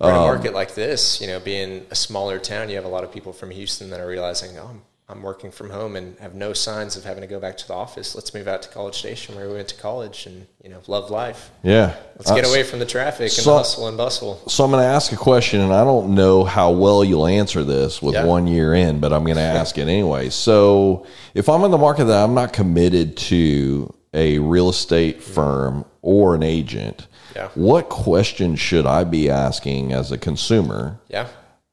Um, 0.00 0.10
a 0.10 0.16
market 0.18 0.54
like 0.54 0.74
this, 0.74 1.20
you 1.20 1.26
know, 1.26 1.40
being 1.40 1.84
a 1.90 1.94
smaller 1.94 2.38
town, 2.38 2.68
you 2.68 2.76
have 2.76 2.84
a 2.84 2.88
lot 2.88 3.02
of 3.04 3.10
people 3.12 3.32
from 3.32 3.50
Houston 3.50 3.90
that 3.90 3.98
are 4.00 4.06
realizing, 4.06 4.56
oh, 4.56 4.66
I'm, 4.70 4.82
I'm 5.08 5.22
working 5.22 5.50
from 5.50 5.70
home 5.70 5.96
and 5.96 6.16
have 6.20 6.34
no 6.36 6.52
signs 6.52 6.96
of 6.96 7.02
having 7.04 7.22
to 7.22 7.26
go 7.26 7.40
back 7.40 7.56
to 7.56 7.66
the 7.66 7.74
office. 7.74 8.14
Let's 8.14 8.32
move 8.32 8.46
out 8.46 8.62
to 8.62 8.68
College 8.68 8.94
Station 8.96 9.34
where 9.34 9.48
we 9.48 9.54
went 9.54 9.66
to 9.68 9.74
college 9.74 10.26
and, 10.26 10.46
you 10.62 10.68
know, 10.70 10.78
love 10.86 11.10
life. 11.10 11.50
yeah 11.64 11.96
Let's 12.16 12.30
get 12.30 12.44
Uh, 12.44 12.48
away 12.50 12.62
from 12.62 12.78
the 12.78 12.86
traffic 12.86 13.22
and 13.22 13.32
so- 13.32 13.56
hustle 13.56 13.88
and 13.88 13.96
bustle. 13.96 14.40
So 14.46 14.62
I'm 14.64 14.70
going 14.70 14.82
to 14.84 14.88
ask 14.88 15.10
a 15.10 15.16
question, 15.16 15.60
and 15.62 15.72
I 15.74 15.82
don't 15.82 16.14
know 16.14 16.44
how 16.44 16.70
well 16.70 17.02
you'll 17.02 17.26
answer 17.26 17.64
this 17.64 18.00
with 18.00 18.14
Yeah. 18.14 18.24
one 18.24 18.46
year 18.46 18.74
in, 18.74 19.00
but 19.00 19.12
I'm 19.12 19.24
going 19.24 19.36
to 19.38 19.42
ask 19.42 19.78
it 19.78 19.88
anyway. 19.88 20.28
So 20.30 21.06
if 21.34 21.48
I'm 21.48 21.64
in 21.64 21.72
the 21.72 21.78
market 21.78 22.04
that 22.04 22.22
I'm 22.22 22.34
not 22.34 22.52
committed 22.52 23.16
to 23.16 23.92
a 24.14 24.38
real 24.38 24.68
estate 24.68 25.22
firm 25.22 25.84
or 26.02 26.34
an 26.36 26.42
agent, 26.44 27.06
Yeah. 27.36 27.48
what 27.54 27.88
question 27.88 28.56
should 28.56 28.86
I 28.86 29.04
be 29.04 29.28
asking 29.30 29.92
as 29.92 30.10
a 30.12 30.18
consumer 30.18 30.98
Yeah. 31.08 31.28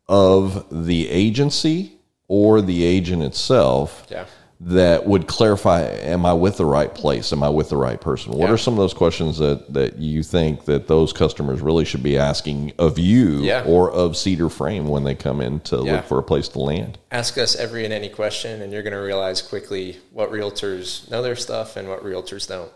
of 0.07 0.65
the 0.71 1.09
agency 1.09 1.93
or 2.27 2.61
the 2.61 2.83
agent 2.85 3.23
itself? 3.23 4.05
Yeah. 4.09 4.25
that 4.61 5.05
would 5.05 5.27
clarify 5.27 5.81
am 5.81 6.25
i 6.25 6.31
with 6.31 6.55
the 6.55 6.65
right 6.65 6.95
place 6.95 7.33
am 7.33 7.43
i 7.43 7.49
with 7.49 7.67
the 7.67 7.75
right 7.75 7.99
person 7.99 8.31
what 8.31 8.49
are 8.49 8.57
some 8.57 8.73
of 8.73 8.77
those 8.77 8.93
questions 8.93 9.37
that 9.37 9.71
that 9.73 9.97
you 9.99 10.23
think 10.23 10.63
that 10.63 10.87
those 10.87 11.11
customers 11.11 11.59
really 11.59 11.83
should 11.83 12.01
be 12.01 12.17
asking 12.17 12.71
of 12.79 12.97
you 12.97 13.51
or 13.65 13.91
of 13.91 14.15
cedar 14.15 14.47
frame 14.49 14.87
when 14.87 15.03
they 15.03 15.13
come 15.13 15.41
in 15.41 15.59
to 15.59 15.75
look 15.75 16.05
for 16.05 16.19
a 16.19 16.23
place 16.23 16.47
to 16.47 16.59
land 16.59 16.97
Ask 17.11 17.37
us 17.37 17.55
every 17.57 17.83
and 17.83 17.93
any 17.93 18.07
question, 18.09 18.61
and 18.61 18.71
you're 18.71 18.81
going 18.81 18.93
to 18.93 18.99
realize 18.99 19.41
quickly 19.41 19.97
what 20.13 20.31
realtors 20.31 21.09
know 21.11 21.21
their 21.21 21.35
stuff 21.35 21.75
and 21.77 21.87
what 21.89 22.01
realtors 22.03 22.47
don't. 22.47 22.71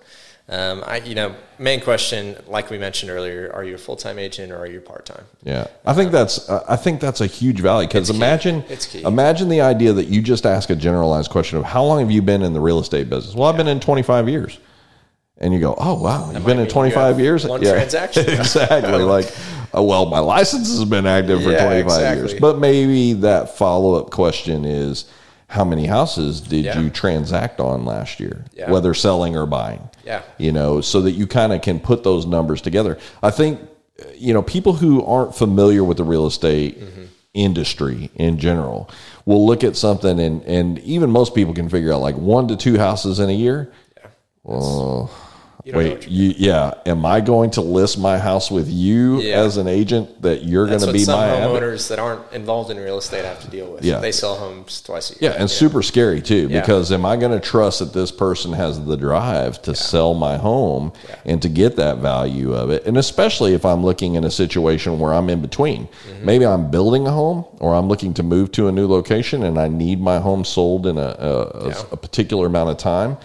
Um, 0.52 0.84
I, 0.88 0.98
you 0.98 1.14
know, 1.14 1.36
main 1.60 1.80
question, 1.80 2.36
like 2.48 2.72
we 2.72 2.80
mentioned 2.80 3.12
earlier, 3.12 3.52
are 3.54 3.64
you 3.64 3.76
a 3.76 3.78
full 3.78 3.96
time 3.96 4.18
agent 4.18 4.52
or 4.52 4.58
are 4.58 4.66
you 4.66 4.80
part 4.82 5.06
time? 5.06 5.26
yeah 5.44 5.68
i 5.86 5.94
think 5.94 6.12
that's 6.12 6.50
i 6.50 6.76
think 6.76 7.00
that's 7.00 7.22
a 7.22 7.28
huge 7.28 7.60
value 7.62 7.88
because 7.88 8.10
imagine 8.10 8.64
It's 8.68 8.86
key. 8.86 9.04
imagine 9.04 9.48
the 9.48 9.62
idea 9.62 9.94
that 9.94 10.08
you 10.08 10.22
just 10.22 10.46
ask 10.46 10.70
a 10.70 10.76
generalized 10.76 11.30
question 11.32 11.58
of 11.60 11.64
how 11.66 11.84
long 11.86 12.00
have 12.00 12.12
you 12.12 12.22
been 12.22 12.42
in 12.42 12.52
the 12.54 12.60
real 12.60 12.80
estate 12.80 13.10
business 13.10 13.36
well 13.36 13.48
i've 13.50 13.56
been 13.58 13.68
in 13.70 13.80
25 13.80 14.28
years 14.28 14.60
and 15.38 15.54
you 15.54 15.60
go 15.62 15.76
oh 15.78 16.02
wow 16.02 16.30
you've 16.32 16.46
been 16.46 16.60
in 16.60 16.68
25 16.68 17.20
years 17.20 17.46
one 17.46 17.62
transaction. 17.62 18.28
exactly 18.30 19.04
like 19.04 19.32
oh, 19.74 19.84
well 19.84 20.06
my 20.08 20.20
license 20.20 20.68
has 20.70 20.84
been 20.86 21.06
active 21.06 21.42
for 21.44 21.52
Yeah, 21.52 21.66
25 21.66 21.86
exactly. 21.86 22.30
years 22.32 22.40
but 22.42 22.58
maybe 22.60 23.14
that 23.14 23.56
follow-up 23.58 24.10
question 24.12 24.66
is 24.66 25.06
how 25.50 25.66
many 25.66 25.86
houses 25.88 26.42
did 26.42 26.64
Yeah. 26.66 26.80
you 26.80 26.90
transact 26.90 27.60
on 27.60 27.84
last 27.84 28.20
year 28.20 28.46
Yeah. 28.56 28.72
whether 28.72 28.94
selling 28.94 29.36
or 29.36 29.46
buying 29.46 29.82
Yeah. 30.06 30.22
you 30.38 30.52
know 30.52 30.80
so 30.82 31.02
that 31.02 31.12
you 31.12 31.26
kind 31.28 31.52
of 31.54 31.62
can 31.62 31.80
put 31.80 32.04
those 32.04 32.26
numbers 32.26 32.62
together 32.62 32.98
i 33.24 33.32
think 33.32 33.60
you 34.16 34.34
know 34.34 34.42
people 34.42 34.74
who 34.74 35.04
aren't 35.04 35.36
familiar 35.36 35.84
with 35.84 35.98
the 35.98 36.04
real 36.04 36.26
estate 36.28 36.80
Mm-hmm. 36.80 37.04
industry 37.34 38.10
in 38.16 38.38
general 38.38 38.90
will 39.26 39.46
look 39.46 39.64
at 39.64 39.76
something 39.76 40.20
and 40.20 40.42
and 40.44 40.80
even 40.80 41.10
most 41.12 41.34
people 41.36 41.54
can 41.54 41.68
figure 41.70 41.92
out 41.94 42.02
like 42.02 42.16
one 42.18 42.48
to 42.48 42.56
two 42.56 42.78
houses 42.78 43.20
in 43.20 43.30
a 43.30 43.34
year 43.34 43.72
don't 44.48 44.60
know 44.62 45.10
Wait, 45.66 46.08
you, 46.08 46.34
yeah. 46.38 46.74
Am 46.86 47.06
I 47.06 47.20
going 47.22 47.52
to 47.52 47.62
list 47.62 48.00
my 48.00 48.18
house 48.18 48.50
with 48.50 48.70
you 48.70 49.20
Yeah. 49.22 49.42
as 49.42 49.58
an 49.58 49.68
agent 49.68 50.22
that 50.22 50.44
you're 50.44 50.66
going 50.66 50.72
That's 50.80 50.84
to 50.84 50.88
what 50.88 50.94
be 50.94 51.00
some 51.00 51.20
my 51.20 51.28
advocate? 51.28 51.64
homeowners 51.64 51.90
that 51.90 52.00
aren't 52.00 52.22
involved 52.32 52.72
in 52.72 52.78
real 52.78 52.98
estate 52.98 53.26
have 53.26 53.42
to 53.42 53.50
deal 53.50 53.72
with. 53.74 53.84
Yeah. 53.84 54.00
They 54.00 54.14
sell 54.14 54.36
homes 54.36 54.82
twice 54.82 55.12
a 55.12 55.20
year. 55.20 55.32
Yeah, 55.32 55.38
and 55.40 55.50
super 55.50 55.84
scary 55.84 56.22
too. 56.22 56.48
Yeah. 56.50 56.62
Because 56.62 56.92
am 56.94 57.06
I 57.06 57.18
going 57.18 57.34
to 57.34 57.42
trust 57.46 57.80
that 57.80 57.92
this 57.94 58.10
person 58.12 58.54
has 58.54 58.84
the 58.84 58.96
drive 58.96 59.62
to 59.64 59.76
sell 59.76 60.14
my 60.14 60.38
home 60.38 60.94
and 61.26 61.42
to 61.42 61.50
get 61.50 61.76
that 61.76 61.98
value 61.98 62.54
of 62.54 62.70
it? 62.72 62.86
And 62.86 62.98
especially 62.98 63.54
if 63.54 63.66
I'm 63.66 63.84
looking 63.84 64.16
in 64.16 64.24
a 64.24 64.32
situation 64.32 64.98
where 64.98 65.14
I'm 65.14 65.30
in 65.30 65.42
between. 65.42 65.88
Mm-hmm. 65.88 66.26
Maybe 66.26 66.46
I'm 66.46 66.72
building 66.72 67.06
a 67.06 67.12
home, 67.12 67.46
or 67.60 67.76
I'm 67.76 67.88
looking 67.90 68.14
to 68.16 68.24
move 68.24 68.52
to 68.54 68.70
a 68.70 68.72
new 68.72 68.88
location, 68.88 69.44
and 69.44 69.60
I 69.60 69.68
need 69.68 70.00
my 70.00 70.20
home 70.20 70.46
sold 70.46 70.88
in 70.88 70.98
a, 70.98 71.02
a, 71.02 71.42
a- 71.44 71.68
Yeah. 71.70 71.82
a 71.92 71.98
particular 71.98 72.48
amount 72.48 72.70
of 72.72 72.78
time. 72.78 73.18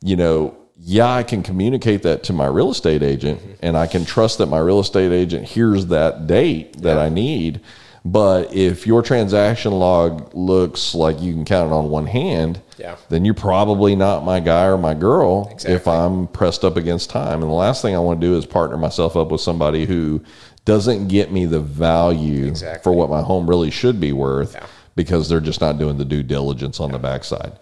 You 0.00 0.16
know. 0.16 0.56
Yeah, 0.84 1.12
I 1.12 1.22
can 1.22 1.42
communicate 1.42 2.02
that 2.02 2.24
to 2.24 2.32
my 2.32 2.46
real 2.46 2.70
estate 2.70 3.02
agent, 3.02 3.38
Mm-hmm. 3.40 3.52
and 3.62 3.76
I 3.76 3.86
can 3.86 4.04
trust 4.04 4.38
that 4.38 4.46
my 4.46 4.58
real 4.58 4.80
estate 4.80 5.12
agent 5.12 5.44
hears 5.44 5.86
that 5.86 6.26
date 6.26 6.82
that 6.82 6.96
Yeah. 6.96 7.02
I 7.02 7.08
need. 7.08 7.60
But 8.04 8.52
if 8.52 8.84
your 8.84 9.00
transaction 9.00 9.72
log 9.78 10.34
looks 10.34 10.92
like 10.92 11.22
you 11.22 11.32
can 11.34 11.44
count 11.44 11.70
it 11.70 11.72
on 11.74 11.88
one 11.88 12.06
hand, 12.06 12.60
Yeah. 12.76 12.96
then 13.10 13.24
you're 13.24 13.32
probably 13.34 13.94
not 13.94 14.24
my 14.24 14.40
guy 14.40 14.64
or 14.66 14.76
my 14.76 14.94
girl 14.94 15.56
if 15.64 15.86
I'm 15.86 16.26
pressed 16.26 16.64
up 16.64 16.76
against 16.76 17.10
time. 17.10 17.42
And 17.42 17.50
the 17.50 17.54
last 17.54 17.80
thing 17.80 17.94
I 17.94 18.00
want 18.00 18.20
to 18.20 18.26
do 18.26 18.34
is 18.36 18.44
partner 18.44 18.76
myself 18.76 19.16
up 19.16 19.30
with 19.30 19.40
somebody 19.40 19.86
who 19.86 20.20
doesn't 20.64 21.06
get 21.08 21.30
me 21.30 21.46
the 21.46 21.60
value 21.60 22.46
Exactly. 22.46 22.82
for 22.82 22.92
what 22.92 23.08
my 23.08 23.22
home 23.22 23.48
really 23.48 23.70
should 23.70 24.00
be 24.00 24.12
worth 24.12 24.54
Yeah. 24.54 24.66
because 24.96 25.28
they're 25.28 25.38
just 25.40 25.60
not 25.60 25.78
doing 25.78 25.98
the 25.98 26.04
due 26.04 26.24
diligence 26.24 26.80
on 26.80 26.90
the 26.90 26.98
backside. 26.98 27.52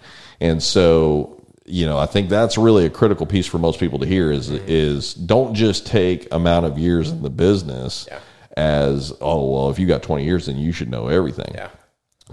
And 0.40 0.62
so, 0.62 1.37
you 1.66 1.87
know, 1.87 1.99
I 1.99 2.07
think 2.07 2.29
that's 2.29 2.57
really 2.59 2.87
a 2.87 2.90
critical 2.90 3.27
piece 3.27 3.46
for 3.46 3.59
most 3.59 3.79
people 3.81 3.99
to 4.01 4.07
hear 4.07 4.31
is 4.33 4.51
Mm-hmm. 4.51 4.64
is 4.66 5.14
don't 5.14 5.55
just 5.55 5.87
take 5.87 6.27
amount 6.33 6.66
of 6.66 6.79
years 6.79 7.11
in 7.11 7.23
the 7.23 7.31
business 7.31 8.07
Yeah. 8.11 8.18
as 8.57 9.12
oh 9.20 9.53
well 9.53 9.70
if 9.70 9.79
you 9.79 9.87
got 9.87 10.03
20 10.03 10.25
years 10.25 10.46
then 10.46 10.57
you 10.57 10.73
should 10.73 10.90
know 10.90 11.09
everything 11.09 11.53
Yeah. 11.55 11.68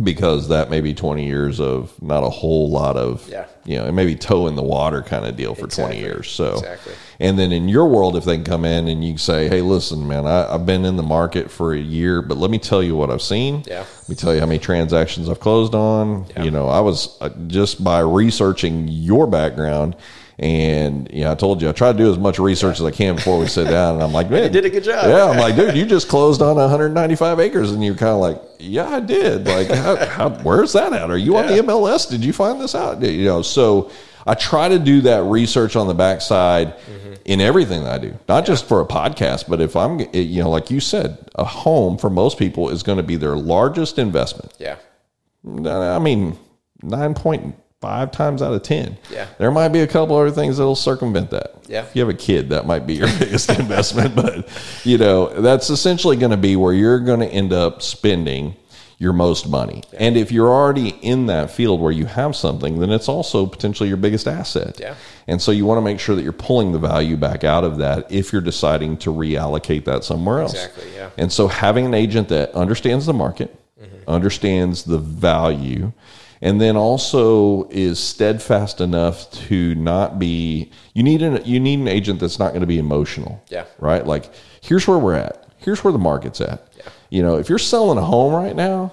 Because 0.04 0.50
that 0.50 0.70
may 0.70 0.82
be 0.82 0.94
20 0.94 1.26
years 1.26 1.60
of 1.60 1.92
not 2.02 2.24
a 2.24 2.30
whole 2.30 2.70
lot 2.70 2.96
of 2.98 3.28
Yeah. 3.30 3.46
you 3.66 3.78
know 3.78 3.86
it 3.86 3.92
may 3.92 4.06
be 4.06 4.16
toe 4.16 4.48
in 4.48 4.56
the 4.56 4.62
water 4.64 5.02
kind 5.02 5.26
of 5.26 5.36
deal 5.36 5.56
for 5.56 5.66
Exactly. 5.66 5.98
20 5.98 6.00
years 6.08 6.30
so 6.30 6.54
Exactly. 6.56 6.94
and 7.20 7.38
then 7.40 7.52
in 7.52 7.68
your 7.68 7.88
world 7.88 8.16
if 8.16 8.24
they 8.26 8.36
can 8.36 8.44
come 8.46 8.64
in 8.66 8.88
and 8.88 9.04
you 9.04 9.14
can 9.14 9.18
say 9.18 9.48
hey 9.50 9.62
listen 9.62 10.08
man 10.08 10.26
I, 10.28 10.54
i've 10.54 10.66
been 10.66 10.86
in 10.86 10.96
the 10.98 11.04
market 11.04 11.50
for 11.50 11.74
a 11.74 11.80
year 11.80 12.22
but 12.22 12.38
let 12.38 12.52
me 12.52 12.60
tell 12.60 12.84
you 12.84 12.96
what 12.96 13.10
i've 13.10 13.22
seen 13.22 13.64
Yeah. 13.66 13.80
let 14.02 14.10
me 14.10 14.16
tell 14.16 14.34
you 14.34 14.40
how 14.40 14.46
many 14.46 14.60
transactions 14.60 15.30
i've 15.30 15.40
closed 15.40 15.74
on 15.74 16.26
Yeah. 16.36 16.44
you 16.44 16.52
know 16.52 16.68
i 16.68 16.80
was 16.80 17.18
uh, 17.22 17.30
just 17.48 17.84
by 17.84 18.00
researching 18.02 18.88
your 18.88 19.26
background 19.28 19.96
and 20.40 21.10
you 21.12 21.24
know, 21.24 21.32
I 21.32 21.36
told 21.36 21.62
you 21.62 21.70
I 21.70 21.72
try 21.72 21.92
to 21.92 21.98
do 21.98 22.12
as 22.12 22.18
much 22.18 22.38
research 22.38 22.80
as 22.80 22.86
I 22.86 22.92
can 22.92 23.16
before 23.16 23.40
we 23.40 23.48
sit 23.48 23.66
down. 23.70 23.96
And 23.96 24.04
I'm 24.04 24.12
like, 24.14 24.30
man, 24.30 24.44
You 24.44 24.50
did 24.50 24.66
a 24.66 24.70
good 24.70 24.84
job. 24.84 25.06
Yeah, 25.08 25.26
I'm 25.30 25.38
like, 25.38 25.56
dude, 25.56 25.76
you 25.76 25.86
just 25.86 26.08
closed 26.10 26.42
on 26.42 26.56
195 26.58 27.40
acres, 27.40 27.72
and 27.72 27.84
you're 27.84 27.96
kind 27.96 28.12
of 28.14 28.20
like, 28.20 28.42
yeah, 28.60 28.88
I 28.88 29.00
did. 29.00 29.48
Like, 29.48 29.68
how, 29.70 29.96
how, 30.06 30.30
where's 30.44 30.74
that 30.74 30.94
at? 30.94 31.10
Are 31.10 31.18
you 31.18 31.38
on 31.38 31.48
the 31.48 31.54
MLS? 31.64 32.10
Did 32.10 32.24
you 32.24 32.34
find 32.34 32.62
this 32.62 32.76
out? 32.76 33.02
You 33.02 33.26
know, 33.26 33.42
so 33.42 33.90
I 34.26 34.34
try 34.36 34.68
to 34.70 34.78
do 34.80 35.02
that 35.02 35.24
research 35.24 35.76
on 35.76 35.88
the 35.88 35.94
backside 35.96 36.76
Mm-hmm. 36.78 37.14
in 37.26 37.42
everything 37.42 37.84
that 37.84 37.94
I 37.94 37.98
do, 37.98 38.18
not 38.30 38.46
just 38.46 38.68
for 38.68 38.80
a 38.82 38.86
podcast, 38.86 39.50
but 39.50 39.60
if 39.60 39.76
I'm, 39.76 40.00
you 40.14 40.44
know, 40.44 40.50
like 40.50 40.70
you 40.72 40.80
said, 40.80 41.18
a 41.36 41.44
home 41.44 41.98
for 41.98 42.10
most 42.10 42.38
people 42.40 42.70
is 42.70 42.84
going 42.84 42.98
to 42.98 43.04
be 43.04 43.16
their 43.18 43.36
largest 43.36 43.98
investment. 44.00 44.54
Yeah. 44.60 44.76
I 45.46 46.00
mean, 46.00 46.38
9.5 47.82 48.12
times 48.12 48.42
out 48.42 48.54
of 48.54 48.64
10. 48.64 48.98
Yeah. 49.12 49.28
There 49.38 49.52
might 49.52 49.70
be 49.70 49.82
a 49.82 49.88
couple 49.88 50.16
other 50.16 50.32
things 50.32 50.58
that'll 50.58 50.76
circumvent 50.76 51.30
that. 51.32 51.56
Yeah. 51.68 51.84
If 51.84 51.96
you 51.96 52.02
have 52.02 52.10
a 52.10 52.18
kid, 52.18 52.50
that 52.50 52.66
might 52.66 52.88
be 52.88 52.96
your 52.96 53.08
biggest 53.20 53.50
investment. 53.52 54.16
But, 54.16 54.50
you 54.84 54.98
know, 54.98 55.28
that's 55.42 55.70
essentially 55.70 56.18
going 56.18 56.32
to 56.32 56.38
be 56.38 56.56
where 56.56 56.74
you're 56.74 57.00
going 57.00 57.20
to 57.20 57.28
end 57.28 57.54
up 57.54 57.82
spending 57.82 58.56
your 59.00 59.14
most 59.14 59.48
money. 59.48 59.84
And 60.00 60.18
if 60.18 60.32
you're 60.32 60.50
already 60.50 60.90
in 60.90 61.28
that 61.28 61.52
field 61.52 61.80
where 61.80 61.92
you 61.92 62.06
have 62.06 62.36
something, 62.36 62.80
then 62.80 62.90
it's 62.90 63.08
also 63.08 63.46
potentially 63.46 63.90
your 63.90 63.98
biggest 63.98 64.28
asset. 64.28 64.80
Yeah. 64.80 64.96
And 65.28 65.40
so 65.40 65.52
you 65.52 65.66
want 65.66 65.78
to 65.78 65.84
make 65.84 66.00
sure 66.00 66.16
that 66.16 66.24
you're 66.24 66.34
pulling 66.34 66.72
the 66.72 66.80
value 66.80 67.16
back 67.16 67.44
out 67.44 67.64
of 67.64 67.78
that 67.78 68.12
if 68.12 68.34
you're 68.34 68.42
deciding 68.42 68.98
to 68.98 69.14
reallocate 69.14 69.86
that 69.86 70.04
somewhere 70.04 70.42
else. 70.42 70.54
Exactly, 70.54 70.96
yeah. 70.96 71.12
And 71.16 71.32
so 71.32 71.48
having 71.48 71.86
an 71.86 71.94
agent 71.94 72.30
that 72.30 72.56
understands 72.56 73.06
the 73.06 73.14
market, 73.14 73.56
mm-hmm. 73.80 74.10
understands 74.10 74.84
the 74.84 74.98
value, 74.98 75.92
and 76.42 76.62
then 76.62 76.76
also 76.78 77.68
is 77.70 78.00
steadfast 78.00 78.82
enough 78.82 79.30
to 79.32 79.76
not 79.76 80.20
be 80.20 80.72
you 80.94 81.04
need 81.04 81.22
an 81.22 81.44
you 81.46 81.60
need 81.60 81.80
an 81.80 81.88
agent 81.88 82.20
that's 82.20 82.40
not 82.40 82.50
going 82.50 82.62
to 82.62 82.68
be 82.68 82.80
emotional. 82.80 83.44
Yeah. 83.50 83.66
Right? 83.80 84.06
Like 84.06 84.32
here's 84.62 84.88
where 84.88 85.00
we're 85.00 85.16
at. 85.16 85.48
here's 85.58 85.84
where 85.84 85.94
the 85.94 86.00
market's 86.00 86.42
at. 86.42 86.68
Yeah. 86.78 86.84
You 87.10 87.24
know, 87.24 87.38
if 87.38 87.50
you're 87.50 87.60
selling 87.60 87.98
a 87.98 88.04
home 88.04 88.34
right 88.34 88.56
now, 88.56 88.92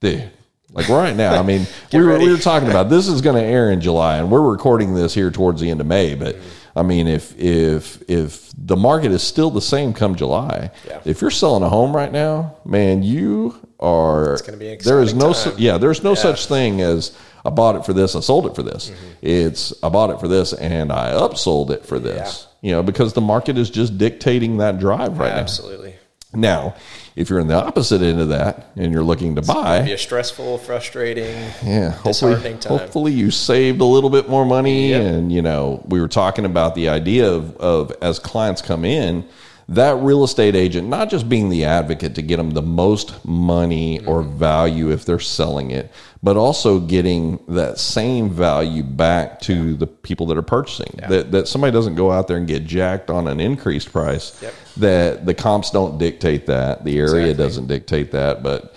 dude, 0.00 0.30
like 0.72 0.88
right 0.88 1.16
now, 1.16 1.38
I 1.38 1.42
mean, 1.42 1.66
we 1.92 2.02
were, 2.02 2.18
we 2.18 2.30
were 2.30 2.38
talking 2.38 2.68
about 2.68 2.88
this 2.88 3.08
is 3.08 3.20
going 3.20 3.36
to 3.36 3.42
air 3.42 3.70
in 3.70 3.80
July, 3.80 4.18
and 4.18 4.30
we're 4.30 4.40
recording 4.40 4.94
this 4.94 5.14
here 5.14 5.30
towards 5.30 5.60
the 5.60 5.70
end 5.70 5.80
of 5.80 5.86
May. 5.86 6.14
But 6.14 6.36
mm-hmm. 6.36 6.59
I 6.76 6.82
mean, 6.82 7.08
if 7.08 7.36
if 7.38 8.02
if 8.08 8.52
the 8.56 8.76
market 8.76 9.10
is 9.10 9.22
still 9.22 9.50
the 9.50 9.60
same 9.60 9.92
come 9.92 10.14
July, 10.14 10.70
yeah. 10.86 11.00
if 11.04 11.20
you're 11.20 11.30
selling 11.30 11.62
a 11.62 11.68
home 11.68 11.94
right 11.94 12.12
now, 12.12 12.56
man, 12.64 13.02
you 13.02 13.54
are. 13.80 14.34
It's 14.34 14.42
going 14.42 14.58
to 14.58 14.64
be 14.64 14.76
there 14.76 15.00
is 15.00 15.14
no 15.14 15.32
time. 15.32 15.54
yeah, 15.58 15.78
there's 15.78 16.02
no 16.02 16.10
yeah. 16.10 16.16
such 16.16 16.46
thing 16.46 16.80
as 16.80 17.16
I 17.44 17.50
bought 17.50 17.76
it 17.76 17.84
for 17.84 17.92
this, 17.92 18.14
I 18.14 18.20
sold 18.20 18.46
it 18.46 18.54
for 18.54 18.62
this. 18.62 18.90
Mm-hmm. 18.90 19.06
It's 19.22 19.72
I 19.82 19.88
bought 19.88 20.10
it 20.10 20.20
for 20.20 20.28
this, 20.28 20.52
and 20.52 20.92
I 20.92 21.12
upsold 21.12 21.70
it 21.70 21.84
for 21.84 21.98
this. 21.98 22.46
Yeah. 22.62 22.68
You 22.68 22.72
know, 22.76 22.82
because 22.82 23.14
the 23.14 23.22
market 23.22 23.56
is 23.56 23.70
just 23.70 23.96
dictating 23.96 24.58
that 24.58 24.78
drive 24.78 25.18
right 25.18 25.34
now. 25.34 25.40
Absolutely. 25.40 25.94
Now, 26.32 26.76
if 27.16 27.28
you're 27.28 27.40
in 27.40 27.48
the 27.48 27.60
opposite 27.60 28.02
end 28.02 28.20
of 28.20 28.28
that 28.28 28.70
and 28.76 28.92
you're 28.92 29.02
looking 29.02 29.34
to 29.34 29.40
it's 29.40 29.48
buy, 29.48 29.82
be 29.82 29.92
a 29.92 29.98
stressful, 29.98 30.58
frustrating, 30.58 31.34
yeah, 31.64 31.90
hopefully, 31.90 32.56
hopefully 32.64 33.12
you 33.12 33.32
saved 33.32 33.80
a 33.80 33.84
little 33.84 34.10
bit 34.10 34.28
more 34.28 34.44
money. 34.44 34.90
Yep. 34.90 35.02
And 35.02 35.32
you 35.32 35.42
know, 35.42 35.84
we 35.88 36.00
were 36.00 36.08
talking 36.08 36.44
about 36.44 36.76
the 36.76 36.88
idea 36.88 37.28
of, 37.28 37.56
of 37.56 37.92
as 38.00 38.20
clients 38.20 38.62
come 38.62 38.84
in, 38.84 39.28
that 39.70 39.96
real 39.98 40.24
estate 40.24 40.56
agent 40.56 40.88
not 40.88 41.08
just 41.08 41.28
being 41.28 41.48
the 41.48 41.64
advocate 41.64 42.16
to 42.16 42.22
get 42.22 42.36
them 42.36 42.50
the 42.50 42.62
most 42.62 43.24
money 43.24 43.98
mm-hmm. 43.98 44.08
or 44.08 44.22
value 44.22 44.90
if 44.90 45.04
they're 45.04 45.18
selling 45.18 45.70
it, 45.70 45.90
but 46.22 46.36
also 46.36 46.78
getting 46.80 47.38
that 47.48 47.78
same 47.78 48.28
value 48.30 48.82
back 48.82 49.40
to 49.40 49.74
the 49.74 49.86
people 49.86 50.26
that 50.26 50.36
are 50.36 50.42
purchasing. 50.42 50.94
Yeah. 50.98 51.08
That 51.08 51.32
that 51.32 51.48
somebody 51.48 51.72
doesn't 51.72 51.94
go 51.94 52.10
out 52.10 52.28
there 52.28 52.36
and 52.36 52.46
get 52.46 52.64
jacked 52.64 53.10
on 53.10 53.26
an 53.26 53.40
increased 53.40 53.92
price. 53.92 54.40
Yep. 54.42 54.54
That 54.76 55.26
the 55.26 55.34
comps 55.34 55.70
don't 55.70 55.98
dictate 55.98 56.46
that, 56.46 56.84
the 56.84 56.98
area 56.98 57.30
exactly. 57.30 57.34
doesn't 57.34 57.66
dictate 57.68 58.10
that, 58.12 58.42
but 58.42 58.74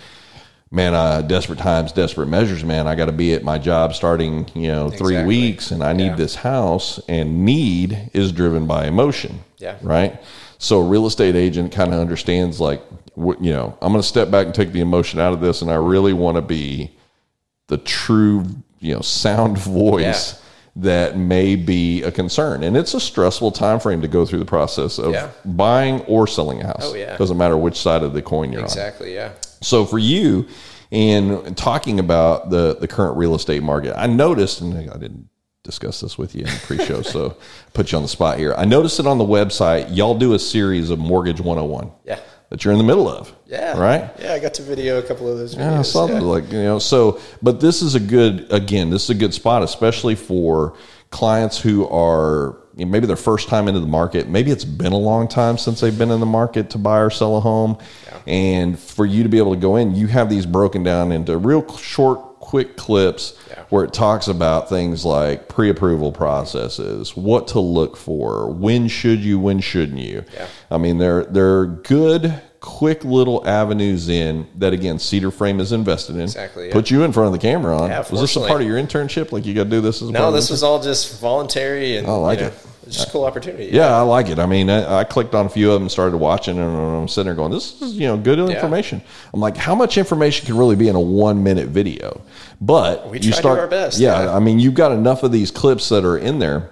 man, 0.74 0.92
uh, 0.92 1.22
desperate 1.22 1.58
times, 1.60 1.92
desperate 1.92 2.26
measures, 2.26 2.64
man. 2.64 2.88
I 2.88 2.96
got 2.96 3.06
to 3.06 3.12
be 3.12 3.32
at 3.32 3.44
my 3.44 3.58
job 3.58 3.94
starting, 3.94 4.50
you 4.54 4.68
know, 4.68 4.90
three 4.90 5.14
exactly. 5.14 5.24
weeks, 5.24 5.70
and 5.70 5.84
I 5.84 5.92
need 5.92 6.06
yeah. 6.06 6.16
this 6.16 6.34
house. 6.34 6.98
And 7.08 7.44
need 7.44 8.10
is 8.12 8.32
driven 8.32 8.66
by 8.66 8.86
emotion. 8.86 9.40
Yeah. 9.58 9.76
Right. 9.82 10.20
So 10.58 10.80
a 10.80 10.84
real 10.84 11.06
estate 11.06 11.36
agent 11.36 11.72
kind 11.72 11.94
of 11.94 12.00
understands 12.00 12.60
like, 12.60 12.82
you 13.16 13.36
know, 13.40 13.78
I'm 13.80 13.92
going 13.92 14.02
to 14.02 14.08
step 14.08 14.30
back 14.30 14.46
and 14.46 14.54
take 14.54 14.72
the 14.72 14.80
emotion 14.80 15.20
out 15.20 15.32
of 15.32 15.40
this, 15.40 15.62
and 15.62 15.70
I 15.70 15.76
really 15.76 16.12
want 16.12 16.36
to 16.36 16.42
be 16.42 16.90
the 17.68 17.78
true, 17.78 18.44
you 18.80 18.94
know, 18.94 19.00
sound 19.00 19.58
voice. 19.80 20.34
Yeah. 20.34 20.40
That 20.76 21.16
may 21.16 21.54
be 21.54 22.02
a 22.02 22.10
concern, 22.10 22.64
and 22.64 22.76
it's 22.76 22.94
a 22.94 23.00
stressful 23.00 23.52
time 23.52 23.78
frame 23.78 24.02
to 24.02 24.08
go 24.08 24.26
through 24.26 24.40
the 24.40 24.44
process 24.44 24.98
of 24.98 25.12
yeah. 25.12 25.30
buying 25.44 26.00
or 26.06 26.26
selling 26.26 26.62
a 26.62 26.66
house. 26.66 26.80
Oh 26.82 26.94
yeah, 26.96 27.16
doesn't 27.16 27.38
matter 27.38 27.56
which 27.56 27.76
side 27.76 28.02
of 28.02 28.12
the 28.12 28.20
coin 28.20 28.52
you're 28.52 28.60
exactly, 28.60 29.16
on. 29.16 29.26
Exactly. 29.28 29.54
Yeah. 29.54 29.58
So 29.62 29.86
for 29.86 30.00
you, 30.00 30.48
in 30.90 31.54
talking 31.54 32.00
about 32.00 32.50
the 32.50 32.74
the 32.74 32.88
current 32.88 33.16
real 33.16 33.36
estate 33.36 33.62
market, 33.62 33.96
I 33.96 34.08
noticed, 34.08 34.62
and 34.62 34.76
I 34.90 34.96
didn't 34.96 35.28
discuss 35.64 36.00
this 36.00 36.16
with 36.16 36.34
you 36.34 36.42
in 36.42 36.46
the 36.46 36.60
pre-show, 36.66 37.02
so 37.02 37.36
put 37.72 37.90
you 37.90 37.96
on 37.96 38.02
the 38.02 38.08
spot 38.08 38.38
here. 38.38 38.54
I 38.56 38.64
noticed 38.64 39.00
it 39.00 39.06
on 39.06 39.18
the 39.18 39.24
website. 39.24 39.94
Y'all 39.96 40.16
do 40.16 40.34
a 40.34 40.38
series 40.38 40.90
of 40.90 40.98
Mortgage 40.98 41.40
101. 41.40 41.90
Yeah. 42.04 42.20
That 42.54 42.64
you're 42.64 42.70
in 42.70 42.78
the 42.78 42.84
middle 42.84 43.08
of. 43.08 43.34
Yeah. 43.46 43.76
Right? 43.76 44.08
Yeah, 44.20 44.34
I 44.34 44.38
got 44.38 44.54
to 44.54 44.62
video 44.62 45.00
a 45.00 45.02
couple 45.02 45.28
of 45.28 45.38
those 45.38 45.56
videos. 45.56 45.58
Yeah, 45.58 45.78
I 45.80 45.82
saw 45.82 46.06
yeah. 46.06 46.20
like, 46.20 46.52
you 46.52 46.62
know, 46.62 46.78
so 46.78 47.20
but 47.42 47.58
this 47.58 47.82
is 47.82 47.96
a 47.96 48.00
good 48.00 48.46
again, 48.52 48.90
this 48.90 49.02
is 49.02 49.10
a 49.10 49.14
good 49.16 49.34
spot, 49.34 49.64
especially 49.64 50.14
for 50.14 50.76
clients 51.10 51.58
who 51.58 51.84
are 51.88 52.56
you 52.76 52.84
know, 52.84 52.92
maybe 52.92 53.08
their 53.08 53.16
first 53.16 53.48
time 53.48 53.66
into 53.66 53.80
the 53.80 53.88
market. 53.88 54.28
Maybe 54.28 54.52
it's 54.52 54.64
been 54.64 54.92
a 54.92 54.96
long 54.96 55.26
time 55.26 55.58
since 55.58 55.80
they've 55.80 55.98
been 55.98 56.12
in 56.12 56.20
the 56.20 56.26
market 56.26 56.70
to 56.70 56.78
buy 56.78 57.00
or 57.00 57.10
sell 57.10 57.36
a 57.36 57.40
home. 57.40 57.76
Yeah. 58.06 58.20
And 58.28 58.78
for 58.78 59.04
you 59.04 59.24
to 59.24 59.28
be 59.28 59.38
able 59.38 59.54
to 59.54 59.60
go 59.60 59.74
in, 59.74 59.96
you 59.96 60.06
have 60.06 60.30
these 60.30 60.46
broken 60.46 60.84
down 60.84 61.10
into 61.10 61.36
real 61.36 61.76
short, 61.76 62.33
quick 62.44 62.76
clips 62.76 63.36
where 63.70 63.84
it 63.84 63.92
talks 63.94 64.28
about 64.28 64.68
things 64.68 65.02
like 65.02 65.48
pre-approval 65.48 66.12
processes, 66.12 67.16
what 67.16 67.48
to 67.48 67.58
look 67.58 67.96
for, 67.96 68.50
when 68.50 68.86
should 68.86 69.20
you, 69.20 69.38
when 69.38 69.60
shouldn't 69.60 69.98
you. 69.98 70.22
Yeah. 70.34 70.46
I 70.70 70.76
mean, 70.76 70.98
they're 70.98 71.24
they're 71.24 71.64
good, 71.64 72.38
quick 72.60 73.02
little 73.02 73.46
avenues 73.48 74.10
in 74.10 74.46
that 74.56 74.74
again 74.74 74.98
Cedar 74.98 75.30
Frame 75.30 75.58
is 75.58 75.72
invested 75.72 76.16
in. 76.16 76.22
Exactly. 76.22 76.68
Yeah. 76.68 76.72
Put 76.74 76.90
you 76.90 77.02
in 77.02 77.12
front 77.12 77.28
of 77.28 77.32
the 77.32 77.38
camera 77.38 77.76
on. 77.78 77.88
Yeah, 77.88 78.04
was 78.10 78.20
this 78.20 78.36
a 78.36 78.40
part 78.40 78.60
of 78.60 78.66
your 78.66 78.78
internship? 78.78 79.32
Like 79.32 79.46
you 79.46 79.54
got 79.54 79.64
to 79.64 79.70
do 79.70 79.80
this 79.80 80.02
as 80.02 80.10
no? 80.10 80.30
this 80.30 80.50
was 80.50 80.62
all 80.62 80.82
just 80.82 81.20
voluntary 81.20 81.96
and. 81.96 82.06
I 82.06 82.12
like 82.12 82.40
you 82.40 82.44
know, 82.44 82.50
it. 82.50 82.66
It's 82.86 82.96
just 82.96 83.08
a 83.08 83.12
cool 83.12 83.24
opportunity. 83.24 83.66
Yeah, 83.66 83.88
yeah, 83.88 83.96
I 83.96 84.02
like 84.02 84.28
it. 84.28 84.38
I 84.38 84.46
mean, 84.46 84.68
I, 84.68 85.00
I, 85.00 85.04
clicked 85.04 85.34
on 85.34 85.46
a 85.46 85.48
few 85.48 85.72
of 85.72 85.80
them, 85.80 85.88
started 85.88 86.16
watching, 86.16 86.58
and 86.58 86.76
I'm 86.76 87.08
sitting 87.08 87.26
there 87.26 87.34
going, 87.34 87.50
"This 87.50 87.80
is 87.80 87.94
you 87.94 88.06
know 88.06 88.16
good 88.16 88.38
information." 88.38 89.00
Yeah. 89.00 89.30
I'm 89.32 89.40
like, 89.40 89.56
how 89.56 89.74
much 89.74 89.96
information 89.96 90.46
can 90.46 90.56
really 90.56 90.76
be 90.76 90.88
in 90.88 90.96
a 90.96 91.00
one 91.00 91.42
minute 91.42 91.68
video? 91.68 92.20
But 92.60 93.08
we 93.10 93.18
try 93.18 93.26
you 93.26 93.32
start 93.32 93.58
our 93.58 93.68
best. 93.68 93.98
Yeah, 93.98 94.24
yeah, 94.24 94.34
I 94.34 94.38
mean, 94.38 94.58
you've 94.58 94.74
got 94.74 94.92
enough 94.92 95.22
of 95.22 95.32
these 95.32 95.50
clips 95.50 95.88
that 95.88 96.04
are 96.04 96.18
in 96.18 96.38
there 96.38 96.70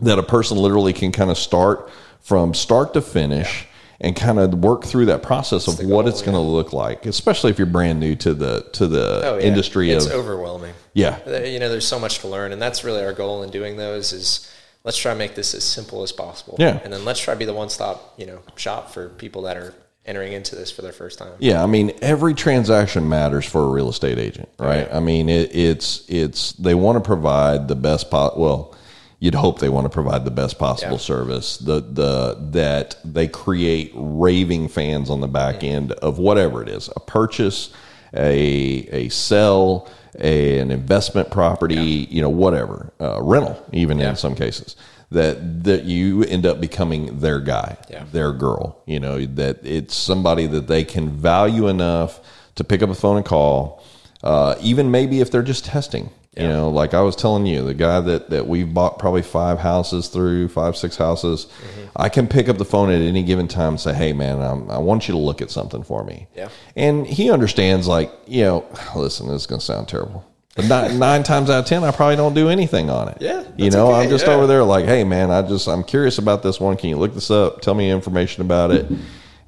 that 0.00 0.18
a 0.18 0.22
person 0.22 0.58
literally 0.58 0.92
can 0.92 1.12
kind 1.12 1.30
of 1.30 1.38
start 1.38 1.90
from 2.20 2.52
start 2.54 2.94
to 2.94 3.02
finish. 3.02 3.62
Yeah. 3.62 3.72
And 3.98 4.14
kind 4.14 4.38
of 4.38 4.52
work 4.52 4.84
through 4.84 5.06
that 5.06 5.22
process 5.22 5.68
of 5.68 5.82
what 5.88 6.06
it's 6.06 6.20
going 6.20 6.34
to 6.34 6.38
look 6.38 6.74
like, 6.74 7.06
especially 7.06 7.50
if 7.50 7.56
you're 7.56 7.64
brand 7.64 7.98
new 7.98 8.14
to 8.16 8.34
the 8.34 8.68
to 8.74 8.86
the 8.86 9.22
oh, 9.24 9.38
industry. 9.38 9.90
It's 9.90 10.04
of, 10.04 10.12
overwhelming. 10.12 10.74
Yeah, 10.92 11.18
uh, 11.26 11.38
you 11.38 11.58
know, 11.58 11.70
there's 11.70 11.88
so 11.88 11.98
much 11.98 12.18
to 12.18 12.28
learn, 12.28 12.52
and 12.52 12.60
that's 12.60 12.84
really 12.84 13.02
our 13.02 13.14
goal 13.14 13.42
in 13.42 13.48
doing 13.48 13.78
those. 13.78 14.12
Is 14.12 14.52
let's 14.86 14.96
try 14.96 15.12
to 15.12 15.18
make 15.18 15.34
this 15.34 15.52
as 15.52 15.64
simple 15.64 16.02
as 16.02 16.12
possible. 16.12 16.56
Yeah. 16.58 16.80
And 16.82 16.92
then 16.92 17.04
let's 17.04 17.20
try 17.20 17.34
to 17.34 17.38
be 17.38 17.44
the 17.44 17.52
one 17.52 17.68
stop, 17.68 18.14
you 18.16 18.24
know, 18.24 18.40
shop 18.54 18.92
for 18.92 19.10
people 19.10 19.42
that 19.42 19.56
are 19.56 19.74
entering 20.06 20.32
into 20.32 20.54
this 20.54 20.70
for 20.70 20.82
their 20.82 20.92
first 20.92 21.18
time. 21.18 21.32
Yeah, 21.40 21.62
I 21.62 21.66
mean, 21.66 21.92
every 22.00 22.32
transaction 22.32 23.08
matters 23.08 23.44
for 23.44 23.64
a 23.64 23.68
real 23.68 23.88
estate 23.88 24.18
agent, 24.18 24.48
right? 24.58 24.88
I 24.90 25.00
mean, 25.00 25.28
it, 25.28 25.54
it's 25.54 26.08
it's 26.08 26.52
they 26.52 26.76
want 26.76 26.96
to 26.96 27.06
provide 27.06 27.66
the 27.66 27.74
best 27.74 28.08
po- 28.12 28.34
well, 28.36 28.76
you'd 29.18 29.34
hope 29.34 29.58
they 29.58 29.68
want 29.68 29.84
to 29.86 29.90
provide 29.90 30.24
the 30.24 30.30
best 30.30 30.60
possible 30.60 30.92
yeah. 30.92 30.98
service. 30.98 31.56
The 31.56 31.80
the 31.80 32.38
that 32.52 32.96
they 33.04 33.26
create 33.26 33.90
raving 33.96 34.68
fans 34.68 35.10
on 35.10 35.20
the 35.20 35.26
back 35.28 35.56
mm-hmm. 35.56 35.74
end 35.74 35.92
of 35.92 36.18
whatever 36.18 36.62
it 36.62 36.68
is, 36.68 36.88
a 36.94 37.00
purchase, 37.00 37.70
a 38.16 38.88
a 38.92 39.08
sell, 39.08 39.88
a, 40.18 40.58
an 40.58 40.70
investment 40.70 41.30
property, 41.30 41.74
yeah. 41.74 42.06
you 42.08 42.22
know, 42.22 42.30
whatever, 42.30 42.92
uh, 43.00 43.20
rental, 43.22 43.62
even 43.72 43.98
yeah. 43.98 44.10
in 44.10 44.16
some 44.16 44.34
cases, 44.34 44.76
that 45.10 45.64
that 45.64 45.84
you 45.84 46.24
end 46.24 46.46
up 46.46 46.60
becoming 46.60 47.20
their 47.20 47.40
guy, 47.40 47.76
yeah. 47.90 48.04
their 48.12 48.32
girl. 48.32 48.82
You 48.86 49.00
know, 49.00 49.24
that 49.24 49.64
it's 49.64 49.94
somebody 49.94 50.46
that 50.48 50.66
they 50.66 50.84
can 50.84 51.10
value 51.10 51.68
enough 51.68 52.20
to 52.56 52.64
pick 52.64 52.82
up 52.82 52.90
a 52.90 52.94
phone 52.94 53.18
and 53.18 53.26
call, 53.26 53.82
uh, 54.22 54.56
even 54.60 54.90
maybe 54.90 55.20
if 55.20 55.30
they're 55.30 55.42
just 55.42 55.64
testing. 55.64 56.10
Yeah. 56.36 56.42
You 56.42 56.48
know, 56.48 56.70
like 56.70 56.92
I 56.92 57.00
was 57.00 57.16
telling 57.16 57.46
you, 57.46 57.64
the 57.64 57.72
guy 57.74 58.00
that, 58.00 58.28
that 58.28 58.46
we've 58.46 58.72
bought 58.72 58.98
probably 58.98 59.22
five 59.22 59.58
houses 59.58 60.08
through, 60.08 60.48
five, 60.48 60.76
six 60.76 60.96
houses, 60.96 61.46
mm-hmm. 61.46 61.86
I 61.96 62.10
can 62.10 62.28
pick 62.28 62.50
up 62.50 62.58
the 62.58 62.64
phone 62.64 62.90
at 62.90 63.00
any 63.00 63.22
given 63.22 63.48
time 63.48 63.70
and 63.70 63.80
say, 63.80 63.94
hey, 63.94 64.12
man, 64.12 64.42
I'm, 64.42 64.70
i 64.70 64.76
want 64.76 65.08
you 65.08 65.12
to 65.12 65.18
look 65.18 65.40
at 65.40 65.50
something 65.50 65.82
for 65.82 66.04
me. 66.04 66.26
Yeah. 66.36 66.50
And 66.76 67.06
he 67.06 67.30
understands, 67.30 67.88
like, 67.88 68.12
you 68.26 68.42
know, 68.44 68.66
listen, 68.96 69.28
this 69.28 69.42
is 69.42 69.46
going 69.46 69.60
to 69.60 69.64
sound 69.64 69.88
terrible. 69.88 70.26
But 70.56 70.66
nine, 70.66 70.98
nine, 70.98 71.22
times 71.22 71.48
out 71.48 71.60
of 71.60 71.66
ten, 71.66 71.84
I 71.84 71.90
probably 71.90 72.16
don't 72.16 72.34
do 72.34 72.50
anything 72.50 72.90
on 72.90 73.08
it. 73.08 73.18
Yeah, 73.20 73.44
you 73.56 73.70
know, 73.70 73.88
okay. 73.88 74.02
I'm 74.02 74.10
just 74.10 74.26
yeah. 74.26 74.34
over 74.34 74.46
there 74.46 74.62
like, 74.62 74.84
hey, 74.84 75.04
man, 75.04 75.30
I 75.30 75.42
just 75.42 75.68
I'm 75.68 75.84
curious 75.84 76.18
about 76.18 76.42
this 76.42 76.60
one. 76.60 76.76
Can 76.76 76.90
you 76.90 76.96
look 76.96 77.14
this 77.14 77.30
up? 77.30 77.62
Tell 77.62 77.74
me 77.74 77.90
information 77.90 78.42
about 78.42 78.70
it. 78.72 78.86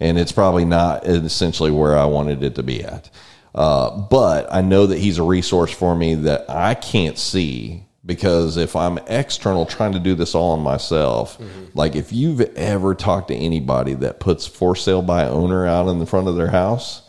And 0.00 0.16
it's 0.16 0.30
probably 0.30 0.64
not 0.64 1.06
essentially 1.06 1.72
where 1.72 1.98
I 1.98 2.04
wanted 2.04 2.44
it 2.44 2.54
to 2.54 2.62
be 2.62 2.84
at. 2.84 3.10
Uh, 3.54 3.90
but 3.90 4.52
I 4.52 4.60
know 4.60 4.86
that 4.86 4.98
he's 4.98 5.18
a 5.18 5.22
resource 5.22 5.72
for 5.72 5.94
me 5.96 6.14
that 6.14 6.48
I 6.48 6.74
can't 6.74 7.18
see 7.18 7.84
because 8.04 8.56
if 8.56 8.74
I'm 8.74 8.98
external 9.06 9.66
trying 9.66 9.92
to 9.92 9.98
do 9.98 10.14
this 10.14 10.34
all 10.34 10.52
on 10.52 10.60
myself, 10.60 11.38
mm-hmm. 11.38 11.64
like 11.74 11.94
if 11.94 12.12
you've 12.12 12.40
ever 12.40 12.94
talked 12.94 13.28
to 13.28 13.34
anybody 13.34 13.94
that 13.94 14.18
puts 14.18 14.46
for 14.46 14.74
sale 14.74 15.02
by 15.02 15.26
owner 15.26 15.66
out 15.66 15.88
in 15.88 15.98
the 15.98 16.06
front 16.06 16.26
of 16.26 16.36
their 16.36 16.50
house, 16.50 17.02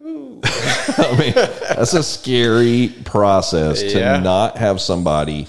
I 0.00 1.16
mean, 1.18 1.32
that's 1.34 1.94
a 1.94 2.02
scary 2.02 2.92
process 3.04 3.82
yeah. 3.82 4.16
to 4.16 4.20
not 4.20 4.58
have 4.58 4.80
somebody 4.80 5.46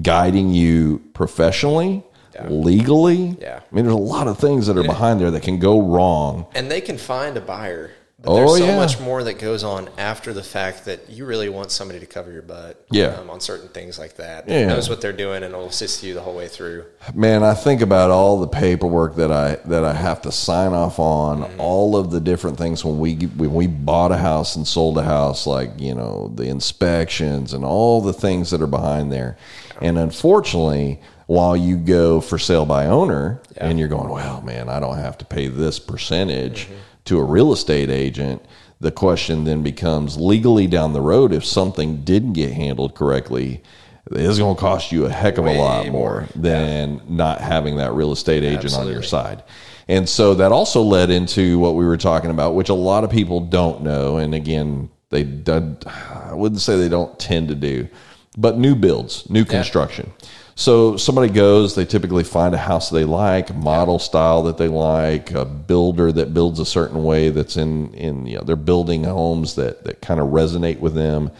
guiding 0.00 0.50
you 0.50 1.02
professionally, 1.14 2.02
yeah. 2.34 2.48
legally. 2.48 3.36
Yeah. 3.40 3.60
I 3.60 3.74
mean, 3.74 3.84
there's 3.84 3.94
a 3.94 3.98
lot 3.98 4.28
of 4.28 4.38
things 4.38 4.66
that 4.66 4.76
are 4.76 4.82
behind 4.82 5.20
there 5.20 5.30
that 5.30 5.42
can 5.42 5.58
go 5.58 5.80
wrong. 5.80 6.46
And 6.54 6.70
they 6.70 6.80
can 6.80 6.98
find 6.98 7.36
a 7.36 7.40
buyer 7.40 7.90
But 8.22 8.30
oh, 8.30 8.34
there's 8.36 8.58
so 8.58 8.66
yeah. 8.66 8.76
much 8.76 9.00
more 9.00 9.24
that 9.24 9.40
goes 9.40 9.64
on 9.64 9.88
after 9.98 10.32
the 10.32 10.44
fact 10.44 10.84
that 10.84 11.10
you 11.10 11.26
really 11.26 11.48
want 11.48 11.72
somebody 11.72 11.98
to 11.98 12.06
cover 12.06 12.30
your 12.30 12.42
butt 12.42 12.84
yeah. 12.88 13.06
Um, 13.06 13.28
on 13.28 13.40
certain 13.40 13.68
things 13.68 13.98
like 13.98 14.14
that. 14.16 14.48
Yeah. 14.48 14.66
Knows 14.66 14.88
what 14.88 15.00
they're 15.00 15.12
doing 15.12 15.42
and 15.42 15.52
will 15.52 15.66
assist 15.66 16.04
you 16.04 16.14
the 16.14 16.20
whole 16.20 16.36
way 16.36 16.46
through. 16.46 16.84
Man, 17.14 17.42
I 17.42 17.54
think 17.54 17.80
about 17.80 18.12
all 18.12 18.40
the 18.40 18.46
paperwork 18.46 19.16
that 19.16 19.32
I 19.32 19.56
that 19.68 19.84
I 19.84 19.92
have 19.92 20.22
to 20.22 20.30
sign 20.30 20.72
off 20.72 21.00
on, 21.00 21.42
mm-hmm. 21.42 21.60
all 21.60 21.96
of 21.96 22.12
the 22.12 22.20
different 22.20 22.58
things 22.58 22.84
when 22.84 23.00
we 23.00 23.14
when 23.16 23.54
we 23.54 23.66
bought 23.66 24.12
a 24.12 24.18
house 24.18 24.54
and 24.54 24.68
sold 24.68 24.98
a 24.98 25.02
house, 25.02 25.44
like, 25.44 25.72
you 25.78 25.94
know, 25.94 26.30
the 26.36 26.44
inspections 26.44 27.52
and 27.52 27.64
all 27.64 28.00
the 28.00 28.12
things 28.12 28.50
that 28.52 28.62
are 28.62 28.68
behind 28.68 29.10
there. 29.10 29.36
And 29.80 29.98
unfortunately, 29.98 31.00
while 31.26 31.56
you 31.56 31.76
go 31.76 32.20
for 32.20 32.38
sale 32.38 32.66
by 32.66 32.86
owner 32.86 33.42
yeah. 33.56 33.66
and 33.66 33.80
you're 33.80 33.88
going, 33.88 34.10
well, 34.10 34.42
man, 34.42 34.68
I 34.68 34.78
don't 34.78 34.98
have 34.98 35.18
to 35.18 35.24
pay 35.24 35.48
this 35.48 35.80
percentage. 35.80 36.66
Mm-hmm 36.66 36.76
to 37.04 37.18
a 37.18 37.24
real 37.24 37.52
estate 37.52 37.90
agent, 37.90 38.44
the 38.80 38.90
question 38.90 39.44
then 39.44 39.62
becomes 39.62 40.16
legally 40.16 40.66
down 40.66 40.92
the 40.92 41.00
road 41.00 41.32
if 41.32 41.44
something 41.44 42.02
didn't 42.02 42.32
get 42.32 42.52
handled 42.52 42.94
correctly, 42.94 43.62
it's 44.10 44.38
going 44.38 44.56
to 44.56 44.60
cost 44.60 44.90
you 44.90 45.06
a 45.06 45.10
heck 45.10 45.38
of 45.38 45.46
a 45.46 45.52
lot 45.56 45.86
more, 45.86 45.92
more. 45.92 46.28
than 46.34 46.94
yeah. 46.94 47.00
not 47.08 47.40
having 47.40 47.76
that 47.76 47.92
real 47.92 48.12
estate 48.12 48.42
agent 48.42 48.64
Absolutely. 48.64 48.90
on 48.90 48.94
your 48.94 49.02
side. 49.02 49.42
And 49.88 50.08
so 50.08 50.34
that 50.34 50.52
also 50.52 50.82
led 50.82 51.10
into 51.10 51.58
what 51.58 51.74
we 51.74 51.84
were 51.84 51.96
talking 51.96 52.30
about, 52.30 52.54
which 52.54 52.68
a 52.68 52.74
lot 52.74 53.04
of 53.04 53.10
people 53.10 53.40
don't 53.40 53.82
know. 53.82 54.16
And 54.16 54.34
again, 54.34 54.90
they 55.10 55.22
did, 55.22 55.86
I 55.86 56.34
wouldn't 56.34 56.60
say 56.60 56.76
they 56.76 56.88
don't 56.88 57.18
tend 57.18 57.48
to 57.48 57.54
do, 57.54 57.88
but 58.36 58.58
new 58.58 58.74
builds, 58.74 59.28
new 59.30 59.44
construction. 59.44 60.12
Yeah. 60.18 60.28
So 60.62 60.96
somebody 60.96 61.28
goes, 61.28 61.74
they 61.74 61.84
typically 61.84 62.22
find 62.22 62.54
a 62.54 62.58
house 62.58 62.88
they 62.88 63.04
like, 63.04 63.52
model 63.52 63.98
style 63.98 64.44
that 64.44 64.58
they 64.58 64.68
like, 64.68 65.32
a 65.32 65.44
builder 65.44 66.12
that 66.12 66.32
builds 66.32 66.60
a 66.60 66.64
certain 66.64 67.02
way 67.02 67.30
that's 67.30 67.56
in 67.56 67.92
in 67.94 68.26
you 68.26 68.36
know, 68.36 68.44
they're 68.44 68.54
building 68.54 69.02
homes 69.02 69.56
that 69.56 69.82
that 69.82 70.00
kind 70.00 70.20
of 70.20 70.28
resonate 70.28 70.78
with 70.78 70.94
them, 70.94 71.32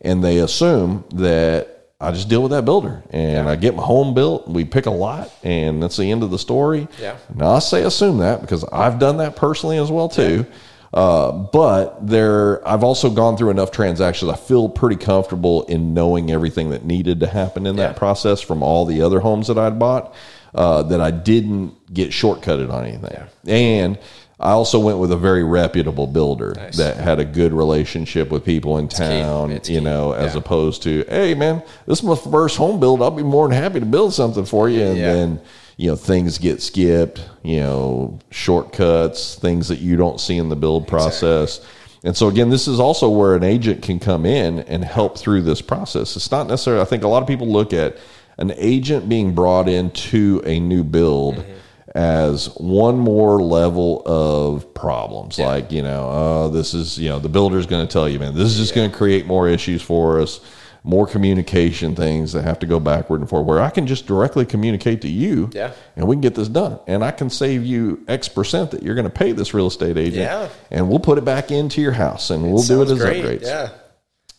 and 0.00 0.24
they 0.24 0.38
assume 0.38 1.04
that 1.12 1.88
I 2.00 2.10
just 2.10 2.30
deal 2.30 2.40
with 2.42 2.52
that 2.52 2.64
builder 2.64 3.02
and 3.10 3.44
yeah. 3.46 3.52
I 3.52 3.56
get 3.56 3.76
my 3.76 3.82
home 3.82 4.14
built. 4.14 4.48
We 4.48 4.64
pick 4.64 4.86
a 4.86 4.90
lot, 4.90 5.30
and 5.42 5.82
that's 5.82 5.98
the 5.98 6.10
end 6.10 6.22
of 6.22 6.30
the 6.30 6.38
story. 6.38 6.88
Yeah. 6.98 7.18
Now 7.34 7.50
I 7.50 7.58
say 7.58 7.82
assume 7.82 8.16
that 8.18 8.40
because 8.40 8.64
I've 8.64 8.98
done 8.98 9.18
that 9.18 9.36
personally 9.36 9.76
as 9.76 9.90
well 9.90 10.08
too. 10.08 10.46
Yeah. 10.48 10.56
Uh, 10.92 11.30
but 11.30 12.04
there, 12.04 12.66
I've 12.66 12.82
also 12.82 13.10
gone 13.10 13.36
through 13.36 13.50
enough 13.50 13.70
transactions. 13.70 14.30
I 14.30 14.36
feel 14.36 14.68
pretty 14.68 14.96
comfortable 14.96 15.62
in 15.64 15.94
knowing 15.94 16.32
everything 16.32 16.70
that 16.70 16.84
needed 16.84 17.20
to 17.20 17.28
happen 17.28 17.66
in 17.66 17.76
yeah. 17.76 17.88
that 17.88 17.96
process 17.96 18.40
from 18.40 18.62
all 18.62 18.84
the 18.84 19.02
other 19.02 19.20
homes 19.20 19.46
that 19.46 19.58
I'd 19.58 19.78
bought. 19.78 20.14
Uh, 20.52 20.82
that 20.82 21.00
I 21.00 21.12
didn't 21.12 21.94
get 21.94 22.10
shortcutted 22.10 22.72
on 22.72 22.84
anything, 22.84 23.28
yeah. 23.44 23.54
and 23.54 23.98
I 24.40 24.50
also 24.50 24.80
went 24.80 24.98
with 24.98 25.12
a 25.12 25.16
very 25.16 25.44
reputable 25.44 26.08
builder 26.08 26.54
nice. 26.56 26.76
that 26.78 26.96
had 26.96 27.20
a 27.20 27.24
good 27.24 27.52
relationship 27.52 28.32
with 28.32 28.44
people 28.44 28.78
in 28.78 28.88
town, 28.88 29.60
you 29.66 29.80
know, 29.80 30.10
as 30.10 30.34
yeah. 30.34 30.40
opposed 30.40 30.82
to, 30.84 31.04
hey 31.08 31.34
man, 31.34 31.62
this 31.86 31.98
is 31.98 32.04
my 32.04 32.16
first 32.16 32.56
home 32.56 32.80
build. 32.80 33.00
I'll 33.00 33.12
be 33.12 33.22
more 33.22 33.46
than 33.46 33.56
happy 33.56 33.78
to 33.78 33.86
build 33.86 34.12
something 34.12 34.44
for 34.44 34.68
you, 34.68 34.82
and 34.82 34.98
yeah. 34.98 35.12
then 35.12 35.40
you 35.80 35.86
know 35.86 35.96
things 35.96 36.36
get 36.36 36.60
skipped 36.60 37.26
you 37.42 37.58
know 37.58 38.18
shortcuts 38.30 39.36
things 39.36 39.68
that 39.68 39.78
you 39.78 39.96
don't 39.96 40.20
see 40.20 40.36
in 40.36 40.50
the 40.50 40.56
build 40.56 40.86
process 40.86 41.56
exactly. 41.56 42.08
and 42.08 42.16
so 42.16 42.28
again 42.28 42.50
this 42.50 42.68
is 42.68 42.78
also 42.78 43.08
where 43.08 43.34
an 43.34 43.42
agent 43.42 43.82
can 43.82 43.98
come 43.98 44.26
in 44.26 44.60
and 44.60 44.84
help 44.84 45.16
through 45.16 45.40
this 45.40 45.62
process 45.62 46.16
it's 46.16 46.30
not 46.30 46.46
necessarily 46.46 46.82
i 46.82 46.84
think 46.84 47.02
a 47.02 47.08
lot 47.08 47.22
of 47.22 47.26
people 47.26 47.50
look 47.50 47.72
at 47.72 47.96
an 48.36 48.52
agent 48.56 49.08
being 49.08 49.34
brought 49.34 49.70
into 49.70 50.42
a 50.44 50.60
new 50.60 50.84
build 50.84 51.36
mm-hmm. 51.36 51.52
as 51.94 52.54
one 52.56 52.98
more 52.98 53.40
level 53.40 54.02
of 54.04 54.74
problems 54.74 55.38
yeah. 55.38 55.46
like 55.46 55.72
you 55.72 55.80
know 55.80 56.10
uh, 56.10 56.48
this 56.48 56.74
is 56.74 56.98
you 56.98 57.08
know 57.08 57.18
the 57.18 57.28
builder's 57.28 57.64
going 57.64 57.86
to 57.86 57.90
tell 57.90 58.06
you 58.06 58.18
man 58.18 58.34
this 58.34 58.48
is 58.48 58.58
just 58.58 58.72
yeah. 58.72 58.82
going 58.82 58.90
to 58.90 58.96
create 58.96 59.24
more 59.24 59.48
issues 59.48 59.80
for 59.80 60.20
us 60.20 60.40
more 60.82 61.06
communication 61.06 61.94
things 61.94 62.32
that 62.32 62.42
have 62.42 62.58
to 62.60 62.66
go 62.66 62.80
backward 62.80 63.20
and 63.20 63.28
forward 63.28 63.46
where 63.46 63.60
I 63.60 63.70
can 63.70 63.86
just 63.86 64.06
directly 64.06 64.46
communicate 64.46 65.02
to 65.02 65.08
you 65.08 65.50
yeah. 65.52 65.72
and 65.96 66.06
we 66.06 66.14
can 66.14 66.20
get 66.22 66.34
this 66.34 66.48
done. 66.48 66.78
And 66.86 67.04
I 67.04 67.10
can 67.10 67.28
save 67.28 67.64
you 67.64 68.02
X 68.08 68.28
percent 68.28 68.70
that 68.70 68.82
you're 68.82 68.94
going 68.94 69.06
to 69.06 69.10
pay 69.10 69.32
this 69.32 69.52
real 69.52 69.66
estate 69.66 69.96
agent. 69.96 70.16
Yeah. 70.16 70.48
And 70.70 70.88
we'll 70.88 71.00
put 71.00 71.18
it 71.18 71.24
back 71.24 71.50
into 71.50 71.80
your 71.80 71.92
house 71.92 72.30
and 72.30 72.44
it 72.44 72.48
we'll 72.48 72.62
do 72.62 72.82
it 72.82 72.90
as 72.90 72.98
great. 72.98 73.24
upgrades. 73.24 73.42
Yeah. 73.42 73.70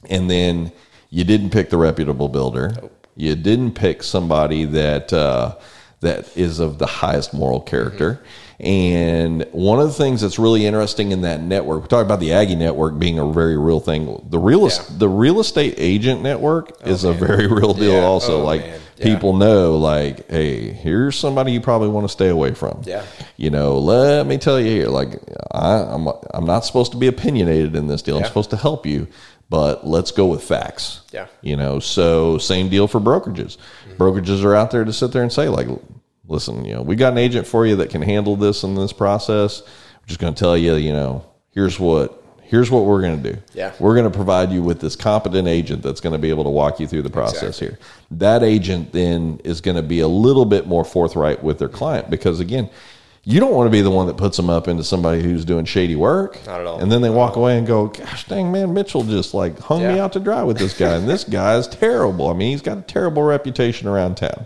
And 0.09 0.29
then 0.29 0.71
you 1.09 1.23
didn't 1.23 1.51
pick 1.51 1.69
the 1.69 1.77
reputable 1.77 2.29
builder. 2.29 2.73
Nope. 2.81 3.07
You 3.15 3.35
didn't 3.35 3.73
pick 3.73 4.01
somebody 4.01 4.65
that 4.65 5.13
uh, 5.13 5.57
that 5.99 6.35
is 6.35 6.59
of 6.59 6.79
the 6.79 6.87
highest 6.87 7.33
moral 7.33 7.61
character. 7.61 8.13
Mm-hmm 8.13 8.25
and 8.62 9.47
one 9.53 9.80
of 9.80 9.88
the 9.88 9.93
things 9.93 10.22
that's 10.22 10.38
really 10.38 10.68
interesting 10.68 11.12
in 11.12 11.22
that 11.22 11.41
network, 11.41 11.82
we 11.82 11.88
talk 11.88 12.05
about 12.05 12.20
the 12.20 12.34
Aggie 12.34 12.55
network 12.55 12.99
being 12.99 13.18
a 13.18 13.26
very 13.32 13.57
real 13.57 13.80
thing. 13.80 14.24
The 14.30 14.38
real 14.38 14.70
yeah. 14.70 14.84
the 14.91 15.09
real 15.09 15.39
estate 15.39 15.74
agent 15.78 16.22
network 16.22 16.72
oh, 16.84 16.89
is 16.89 17.03
man. 17.03 17.16
a 17.16 17.18
very 17.18 17.47
real 17.47 17.74
deal. 17.74 17.93
Yeah. 17.93 18.01
Also, 18.01 18.41
oh, 18.41 18.45
like 18.45 18.62
yeah. 18.62 18.78
people 19.03 19.34
know, 19.34 19.78
like, 19.78 20.30
hey, 20.30 20.70
here's 20.70 21.18
somebody 21.18 21.53
you 21.53 21.59
probably 21.59 21.89
want 21.89 22.03
to 22.03 22.09
stay 22.09 22.30
away 22.30 22.53
from. 22.53 22.84
Yeah, 22.86 23.03
you 23.36 23.49
know, 23.49 23.80
let 23.80 24.28
me 24.28 24.38
tell 24.38 24.59
you 24.59 24.70
here, 24.70 24.89
like, 24.89 25.20
I, 25.51 25.80
am 25.80 26.07
I'm, 26.07 26.16
I'm 26.32 26.45
not 26.45 26.59
supposed 26.59 26.91
to 26.91 26.99
be 26.99 27.07
opinionated 27.07 27.76
in 27.76 27.88
this 27.88 28.03
deal. 28.03 28.20
I'm 28.20 28.26
supposed 28.26 28.51
to 28.51 28.57
help 28.57 28.86
you 28.86 29.07
but 29.49 29.86
let's 29.86 30.12
go 30.12 30.28
with 30.28 30.41
facts. 30.41 31.01
Yeah. 31.12 31.28
You 31.41 31.57
know, 31.57 31.82
so 31.82 32.38
same 32.38 32.70
deal 32.70 32.88
for 32.88 33.01
brokerages. 33.01 33.57
Mm-hmm. 33.57 34.01
Brokerages 34.01 34.45
are 34.45 34.55
out 34.55 34.72
there 34.72 34.86
to 34.86 34.93
sit 34.93 35.12
there 35.12 35.24
and 35.24 35.34
say, 35.34 35.49
like, 35.49 35.68
listen, 36.28 36.65
you 36.65 36.74
know, 36.74 36.82
we 36.82 36.95
got 36.95 37.13
an 37.13 37.17
agent 37.17 37.47
for 37.47 37.65
you 37.65 37.76
that 37.78 37.89
can 37.89 38.01
handle 38.01 38.36
this 38.36 38.63
in 38.63 38.76
this 38.76 38.93
process. 38.93 39.61
We're 39.61 40.07
just 40.07 40.19
going 40.19 40.34
to 40.34 40.39
tell 40.39 40.57
you, 40.57 40.76
you 40.76 40.93
know, 40.93 41.26
here's 41.51 41.80
what 41.80 42.22
here's 42.51 42.69
what 42.69 42.84
we're 42.84 43.01
going 43.01 43.24
to 43.24 43.34
do. 43.34 43.41
Yeah. 43.53 43.72
We're 43.80 43.95
going 43.95 44.11
to 44.11 44.15
provide 44.15 44.51
you 44.51 44.61
with 44.61 44.82
this 44.82 44.97
competent 44.97 45.47
agent 45.47 45.82
that's 45.82 46.01
going 46.01 46.11
to 46.11 46.19
be 46.19 46.30
able 46.30 46.43
to 46.43 46.49
walk 46.49 46.82
you 46.82 46.88
through 46.88 47.03
the 47.03 47.09
process 47.09 47.61
exactly. 47.61 47.67
here. 47.67 47.80
That 48.11 48.43
agent 48.43 48.91
then 48.91 49.39
is 49.45 49.61
going 49.61 49.78
to 49.78 49.84
be 49.84 50.01
a 50.01 50.07
little 50.07 50.43
bit 50.43 50.67
more 50.67 50.84
forthright 50.84 51.41
with 51.41 51.59
their 51.59 51.69
client 51.69 52.09
because 52.09 52.41
again, 52.41 52.69
you 53.24 53.39
don't 53.39 53.53
want 53.53 53.67
to 53.67 53.72
be 53.72 53.82
the 53.82 53.91
one 53.91 54.07
that 54.07 54.17
puts 54.17 54.36
them 54.36 54.49
up 54.49 54.67
into 54.67 54.84
somebody 54.84 55.22
who's 55.24 55.45
doing 55.45 55.63
shady 55.63 55.95
work. 55.95 56.45
Not 56.45 56.59
at 56.59 56.67
all. 56.67 56.82
And 56.82 56.91
then 56.91 57.01
they 57.01 57.09
walk 57.09 57.38
away 57.38 57.57
and 57.57 57.65
go, 57.65 57.88
gosh 57.88 58.28
dang 58.28 58.51
man, 58.51 58.74
Mitchell 58.74 59.03
just 59.03 59.34
like 59.34 59.57
hung 59.59 59.82
yeah. 59.82 59.93
me 59.93 59.99
out 59.99 60.11
to 60.13 60.19
dry 60.19 60.43
with 60.43 60.57
this 60.57 60.78
guy. 60.78 60.95
and 60.95 61.07
this 61.07 61.24
guy 61.24 61.55
is 61.55 61.67
terrible. 61.67 62.28
I 62.28 62.34
mean, 62.34 62.51
he's 62.51 62.61
got 62.61 62.80
a 62.80 62.82
terrible 62.82 63.24
reputation 63.24 63.88
around 63.88 64.17
town. 64.17 64.45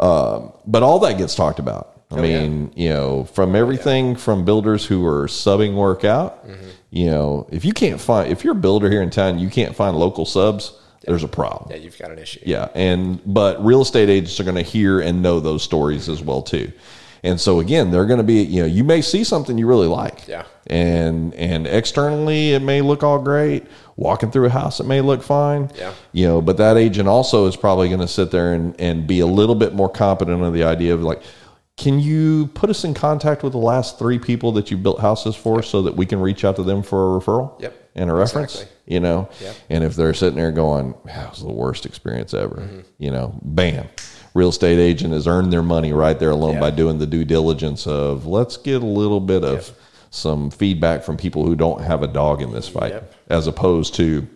Um, 0.00 0.52
but 0.66 0.82
all 0.82 0.98
that 1.00 1.18
gets 1.18 1.34
talked 1.34 1.58
about. 1.58 1.96
I 2.10 2.18
oh, 2.18 2.22
mean, 2.22 2.72
yeah. 2.74 2.82
you 2.82 2.88
know, 2.88 3.24
from 3.24 3.54
everything 3.54 4.10
yeah. 4.12 4.16
from 4.16 4.44
builders 4.44 4.84
who 4.84 5.06
are 5.06 5.26
subbing 5.28 5.74
work 5.74 6.04
out, 6.04 6.44
mm-hmm. 6.44 6.68
you 6.90 7.06
know, 7.06 7.46
if 7.52 7.64
you 7.64 7.72
can't 7.72 8.00
find, 8.00 8.32
if 8.32 8.42
you're 8.42 8.54
a 8.54 8.56
builder 8.56 8.90
here 8.90 9.02
in 9.02 9.10
town, 9.10 9.38
you 9.38 9.48
can't 9.48 9.76
find 9.76 9.96
local 9.96 10.26
subs, 10.26 10.72
yeah. 10.72 11.10
there's 11.10 11.22
a 11.22 11.28
problem. 11.28 11.70
Yeah, 11.70 11.76
you've 11.76 11.98
got 11.98 12.10
an 12.10 12.18
issue. 12.18 12.40
Yeah. 12.44 12.68
And, 12.74 13.20
but 13.24 13.64
real 13.64 13.82
estate 13.82 14.08
agents 14.08 14.40
are 14.40 14.44
going 14.44 14.56
to 14.56 14.62
hear 14.62 15.00
and 15.00 15.22
know 15.22 15.38
those 15.38 15.62
stories 15.62 16.08
as 16.08 16.20
well, 16.20 16.42
too. 16.42 16.72
And 17.22 17.38
so 17.38 17.60
again, 17.60 17.90
they're 17.90 18.06
going 18.06 18.18
to 18.18 18.24
be, 18.24 18.42
you 18.42 18.62
know, 18.62 18.66
you 18.66 18.82
may 18.82 19.02
see 19.02 19.22
something 19.22 19.58
you 19.58 19.66
really 19.66 19.86
like. 19.86 20.26
Yeah. 20.26 20.46
And, 20.66 21.34
and 21.34 21.66
externally 21.66 22.54
it 22.54 22.62
may 22.62 22.80
look 22.80 23.02
all 23.02 23.18
great 23.18 23.66
walking 24.00 24.30
through 24.30 24.46
a 24.46 24.50
house 24.50 24.80
it 24.80 24.86
may 24.86 25.02
look 25.02 25.22
fine. 25.22 25.70
Yeah. 25.76 25.92
You 26.12 26.26
know 26.26 26.40
but 26.40 26.56
that 26.56 26.76
agent 26.76 27.06
also 27.06 27.46
is 27.46 27.54
probably 27.54 27.88
going 27.88 28.00
to 28.00 28.08
sit 28.08 28.30
there 28.30 28.54
and, 28.54 28.74
and 28.80 29.06
be 29.06 29.20
a 29.20 29.26
little 29.26 29.54
bit 29.54 29.74
more 29.74 29.90
competent 29.90 30.42
on 30.42 30.52
the 30.52 30.64
idea 30.64 30.94
of 30.94 31.02
like 31.02 31.22
can 31.76 32.00
you 32.00 32.48
put 32.48 32.68
us 32.68 32.84
in 32.84 32.94
contact 32.94 33.42
with 33.42 33.52
the 33.52 33.58
last 33.58 33.98
three 33.98 34.18
people 34.18 34.52
that 34.52 34.70
you 34.70 34.76
built 34.76 35.00
houses 35.00 35.36
for 35.36 35.62
so 35.62 35.82
that 35.82 35.96
we 35.96 36.04
can 36.04 36.20
reach 36.20 36.44
out 36.44 36.56
to 36.56 36.62
them 36.62 36.82
for 36.82 37.16
a 37.16 37.20
referral 37.20 37.58
yep. 37.60 37.90
and 37.94 38.10
a 38.10 38.14
reference? 38.14 38.54
Exactly. 38.54 38.94
you 38.94 39.00
know? 39.00 39.28
Yep. 39.40 39.56
and 39.68 39.84
if 39.84 39.96
they're 39.96 40.14
sitting 40.14 40.36
there 40.36 40.50
going 40.50 40.94
that 41.04 41.30
was 41.30 41.40
the 41.40 41.52
worst 41.52 41.84
experience 41.84 42.32
ever 42.32 42.56
mm-hmm. 42.56 42.80
you 42.98 43.10
know 43.10 43.38
bam 43.42 43.86
real 44.32 44.48
estate 44.48 44.78
agent 44.78 45.12
has 45.12 45.26
earned 45.26 45.52
their 45.52 45.62
money 45.62 45.92
right 45.92 46.18
there 46.18 46.30
alone 46.30 46.58
by 46.58 46.70
doing 46.70 46.98
the 46.98 47.06
due 47.06 47.24
diligence 47.24 47.86
of 47.86 48.24
let's 48.24 48.56
get 48.56 48.82
a 48.82 48.86
little 48.86 49.20
bit 49.20 49.44
of 49.44 49.70
some 50.10 50.50
feedback 50.50 51.02
from 51.02 51.16
people 51.16 51.46
who 51.46 51.54
don't 51.54 51.80
have 51.82 52.02
a 52.02 52.08
dog 52.08 52.42
in 52.42 52.52
this 52.52 52.68
fight, 52.68 52.92
yep. 52.92 53.14
as 53.28 53.46
opposed 53.46 53.94
to 53.94 54.26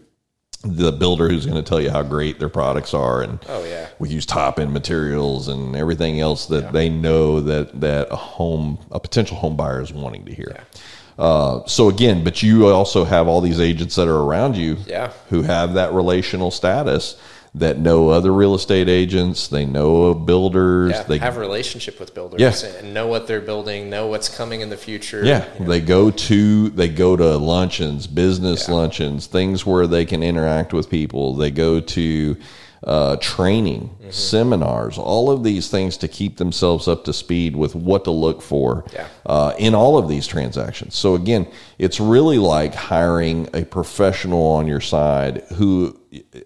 the 0.65 0.93
builder 0.93 1.29
who's 1.29 1.45
going 1.45 1.63
to 1.63 1.69
tell 1.69 1.81
you 1.81 1.91
how 1.91 2.03
great 2.03 2.39
their 2.39 2.49
products 2.49 2.95
are 2.95 3.23
and 3.23 3.39
oh 3.49 3.63
yeah 3.65 3.87
we 3.99 4.09
use 4.09 4.25
top 4.25 4.59
end 4.59 4.73
materials 4.73 5.49
and 5.49 5.77
everything 5.77 6.21
else 6.21 6.47
that 6.47 6.65
yeah. 6.65 6.71
they 6.71 6.89
know 6.89 7.41
that 7.41 7.79
that 7.79 8.09
a 8.11 8.17
home 8.17 8.79
a 8.91 8.99
potential 8.99 9.37
home 9.37 9.57
buyer 9.57 9.83
is 9.83 9.93
wanting 9.93 10.25
to 10.25 10.35
hear 10.35 10.53
yeah. 10.55 11.23
uh, 11.23 11.67
so 11.67 11.91
again 11.91 12.25
but 12.25 12.43
you 12.43 12.67
also 12.67 13.05
have 13.05 13.29
all 13.29 13.43
these 13.43 13.61
agents 13.61 13.95
that 13.97 14.09
are 14.09 14.23
around 14.23 14.57
you 14.57 14.79
yeah. 14.87 15.13
who 15.29 15.43
have 15.43 15.75
that 15.75 15.93
relational 15.93 16.51
status 16.51 17.21
that 17.57 17.79
know 17.79 18.09
other 18.09 18.33
real 18.33 18.55
estate 18.55 18.89
agents. 18.89 19.49
They 19.49 19.65
know 19.65 20.05
of 20.05 20.27
builders. 20.27 20.93
Yeah, 20.93 21.03
they 21.05 21.19
have 21.19 21.37
a 21.37 21.41
relationship 21.41 22.01
with 22.01 22.15
builders 22.15 22.41
yeah. 22.41 22.71
and 22.79 22.93
know 22.93 23.07
what 23.07 23.27
they're 23.27 23.41
building, 23.41 23.89
know 23.89 24.09
what's 24.09 24.29
coming 24.29 24.61
in 24.61 24.71
the 24.71 24.77
future. 24.77 25.25
Yeah, 25.25 25.53
you 25.55 25.61
know. 25.61 25.71
they 25.71 25.81
go 25.81 26.11
to 26.11 26.71
they 26.71 26.89
go 26.89 27.17
to 27.17 27.37
luncheons, 27.37 28.07
business 28.07 28.69
yeah. 28.69 28.75
luncheons, 28.75 29.27
things 29.27 29.65
where 29.65 29.87
they 29.87 30.05
can 30.05 30.23
interact 30.23 30.73
with 30.73 30.91
people. 30.91 31.35
They 31.37 31.51
go 31.51 31.81
to 31.81 32.37
uh, 32.83 33.17
training, 33.17 33.89
mm-hmm. 33.89 34.11
seminars, 34.11 34.99
all 34.99 35.31
of 35.31 35.43
these 35.43 35.71
things 35.71 35.97
to 35.97 36.09
keep 36.09 36.37
themselves 36.37 36.87
up 36.87 37.05
to 37.05 37.13
speed 37.13 37.57
with 37.57 37.75
what 37.75 38.05
to 38.05 38.11
look 38.11 38.43
for 38.43 38.85
yeah. 38.93 39.07
uh, 39.25 39.55
in 39.59 39.75
all 39.75 39.97
of 39.97 40.09
these 40.09 40.27
transactions. 40.27 40.95
So 40.95 41.15
again, 41.15 41.47
it's 41.79 41.99
really 41.99 42.39
like 42.39 42.75
hiring 42.75 43.49
a 43.55 43.65
professional 43.65 44.43
on 44.43 44.67
your 44.67 44.83
side 44.83 45.45
who, 45.55 45.99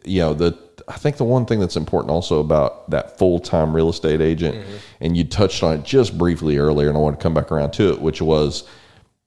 you 0.05 0.21
know, 0.21 0.35
the 0.35 0.68
I 0.89 0.97
think 0.97 1.19
the 1.19 1.25
one 1.25 1.45
thing 1.45 1.61
that's 1.61 1.77
important 1.77 2.11
also 2.11 2.41
about 2.41 2.89
that 2.91 3.19
full 3.19 3.39
time 3.39 3.75
real 3.75 3.91
estate 3.91 4.21
agent, 4.21 4.57
mm-hmm. 4.57 4.77
and 5.01 5.17
you 5.17 5.25
touched 5.25 5.63
on 5.63 5.79
it 5.79 5.85
just 5.85 6.17
briefly 6.17 6.59
earlier, 6.59 6.89
and 6.89 6.97
I 6.97 7.01
want 7.01 7.19
to 7.19 7.23
come 7.23 7.35
back 7.35 7.53
around 7.53 7.73
to 7.73 7.91
it, 7.91 8.01
which 8.01 8.23
was 8.23 8.65